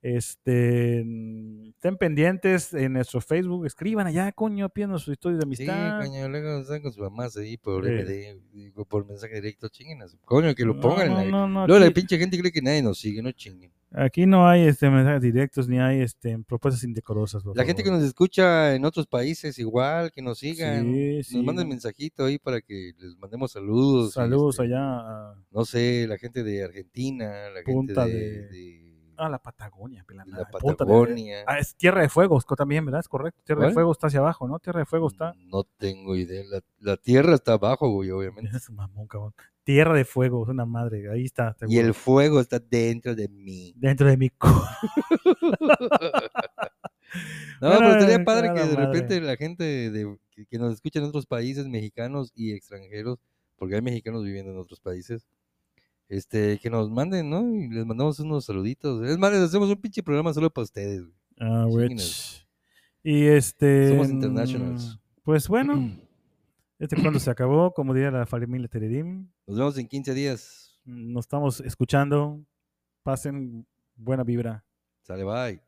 Este, 0.01 1.03
mm, 1.05 1.69
estén 1.71 1.97
pendientes 1.97 2.73
en 2.73 2.93
nuestro 2.93 3.21
Facebook, 3.21 3.67
escriban 3.67 4.07
allá, 4.07 4.31
coño, 4.33 4.69
pídanos 4.69 5.03
sus 5.03 5.13
historias 5.13 5.41
de 5.41 5.57
Sí, 5.57 5.63
amistad. 5.65 6.05
coño, 6.07 6.29
luego 6.29 6.61
están 6.61 6.83
con 6.83 6.93
sus 6.93 7.03
mamás 7.03 7.37
ahí 7.37 7.57
por 7.57 7.85
Sí. 7.85 7.91
MD, 7.93 8.73
por 8.89 9.07
mensaje 9.07 9.35
directo, 9.35 9.69
chinguen 9.69 10.03
a 10.03 10.09
su- 10.09 10.19
Coño, 10.21 10.55
que 10.55 10.65
lo 10.65 10.75
No, 10.75 10.81
pongan. 10.81 11.09
no, 11.09 11.15
like. 11.17 11.31
no, 11.31 11.49
no, 11.49 11.67
Luego 11.67 11.81
la 11.81 11.87
aquí- 11.87 11.95
pinche 11.95 12.19
gente 12.19 12.39
cree 12.39 12.53
que 12.53 12.63
nadie 12.63 12.83
nos 12.83 12.99
sigue, 12.99 13.23
no 13.23 13.33
chinguen. 13.33 13.73
Aquí 13.91 14.27
no 14.27 14.47
hay 14.47 14.67
este 14.67 14.91
mensajes 14.91 15.23
directos 15.23 15.67
ni 15.67 15.79
hay 15.81 16.03
este 16.03 16.39
propuestas 16.47 16.85
indecorosas. 16.85 17.43
La 17.55 17.65
gente 17.65 17.83
que 17.83 17.89
favor. 17.89 18.01
nos 18.03 18.07
escucha 18.09 18.75
en 18.75 18.85
otros 18.85 19.07
países 19.07 19.59
igual, 19.59 20.13
que 20.13 20.21
nos 20.21 20.39
sigan, 20.41 20.93
Sí, 20.93 21.23
sí, 21.25 21.37
nos 21.37 21.45
manden 21.47 21.69
no. 21.69 21.71
mensajito 21.71 22.27
ahí 22.27 22.39
para 22.39 22.61
que 22.61 22.93
les 22.99 23.17
mandemos 23.17 23.51
saludos. 23.53 24.13
Saludos 24.13 24.57
este, 24.57 24.65
allá 24.67 24.81
a, 24.83 25.35
No 25.51 25.65
sé, 25.65 26.07
la 26.07 26.19
gente 26.19 26.43
de 26.45 26.65
Argentina, 26.65 27.49
la 27.49 27.63
Punta 27.65 28.05
gente 28.05 28.15
de, 28.19 28.31
de- 28.31 28.49
de- 28.49 28.88
a 29.27 29.29
la 29.31 29.39
Patagonia. 29.39 30.05
la 30.27 30.49
Patagonia. 30.49 31.45
ah, 31.47 31.59
es 31.59 31.75
Tierra 31.75 32.03
de 32.03 32.09
Fuego 32.09 32.41
también, 32.57 32.85
¿verdad? 32.85 33.01
Es 33.01 33.09
correcto. 33.09 33.41
Tierra 33.45 33.67
de. 33.67 33.73
Fuego 33.75 33.93
está 33.93 34.07
hacia 34.09 34.21
abajo, 34.21 34.47
¿no? 34.49 34.59
Tierra 34.59 34.81
de 34.81 34.87
Fuego 34.87 35.09
está. 35.09 35.35
No 35.47 35.65
tengo 35.65 36.17
idea. 36.17 36.43
La, 36.49 36.61
la 36.81 36.97
tierra 36.97 37.35
está 37.35 37.55
abajo, 37.55 37.91
güey, 37.91 38.11
obviamente. 38.11 38.57
Es 38.57 38.69
un 38.69 38.77
mamón, 38.77 39.07
cabrón. 39.07 39.35
Tierra 39.65 39.95
de 39.95 40.05
Fuego, 40.07 40.45
es 40.45 40.49
una 40.49 40.65
madre. 40.65 41.11
Ahí 41.11 41.25
está. 41.25 41.55
Y 41.69 41.79
el 41.79 41.93
fuego 41.93 42.41
está 42.41 42.59
dentro 42.59 43.15
de 43.15 43.29
mí. 43.29 43.75
Dentro 43.77 44.09
de 44.09 44.17
mi 44.17 44.31
No, 47.61 47.71
pero 47.79 47.91
estaría 47.93 48.25
padre 48.25 48.53
que 48.55 48.61
de 48.61 48.77
madre. 48.77 48.87
repente 48.87 49.21
la 49.21 49.37
gente 49.37 49.65
de, 49.91 50.19
que, 50.31 50.47
que 50.47 50.59
nos 50.59 50.73
escucha 50.75 50.99
en 51.01 51.07
otros 51.07 51.27
países, 51.27 51.67
mexicanos 51.67 52.33
y 52.35 52.53
extranjeros, 52.53 53.19
porque 53.57 53.75
hay 53.75 53.83
mexicanos 53.83 54.25
viviendo 54.25 54.53
en 54.53 54.59
otros 54.59 54.81
países, 54.81 55.27
este, 56.09 56.59
que 56.59 56.71
nos 56.71 56.91
manden, 56.91 57.31
¿no? 57.31 57.55
Y 57.55 57.69
les 57.69 57.85
mandamos 57.87 58.19
unos 58.21 58.45
saluditos. 58.45 59.07
Es 59.07 59.19
más, 59.19 59.33
les 59.33 59.41
hacemos 59.43 59.69
un 59.69 59.77
pinche 59.77 60.03
programa 60.03 60.33
solo 60.33 60.51
para 60.51 60.65
ustedes. 60.65 61.03
güey. 61.03 61.15
Ah, 61.41 61.67
wech. 61.67 62.47
Y 63.03 63.25
este. 63.27 63.91
Somos 63.91 64.09
mm, 64.09 64.13
internationals. 64.13 64.99
Pues 65.23 65.49
bueno, 65.49 65.91
este 66.79 67.01
cuando 67.01 67.21
se 67.21 67.31
acabó, 67.31 67.73
como 67.73 67.95
diría 67.95 68.11
la 68.11 68.27
familia 68.27 68.69
Teredim, 68.69 69.29
Nos 69.47 69.59
vemos 69.59 69.79
en 69.79 69.87
15 69.87 70.15
días. 70.15 70.79
nos 70.85 71.25
estamos 71.25 71.61
escuchando. 71.61 72.41
Pasen 73.03 73.67
buena 73.97 74.25
vibra. 74.25 74.65
Sale, 75.03 75.25
bye. 75.25 75.68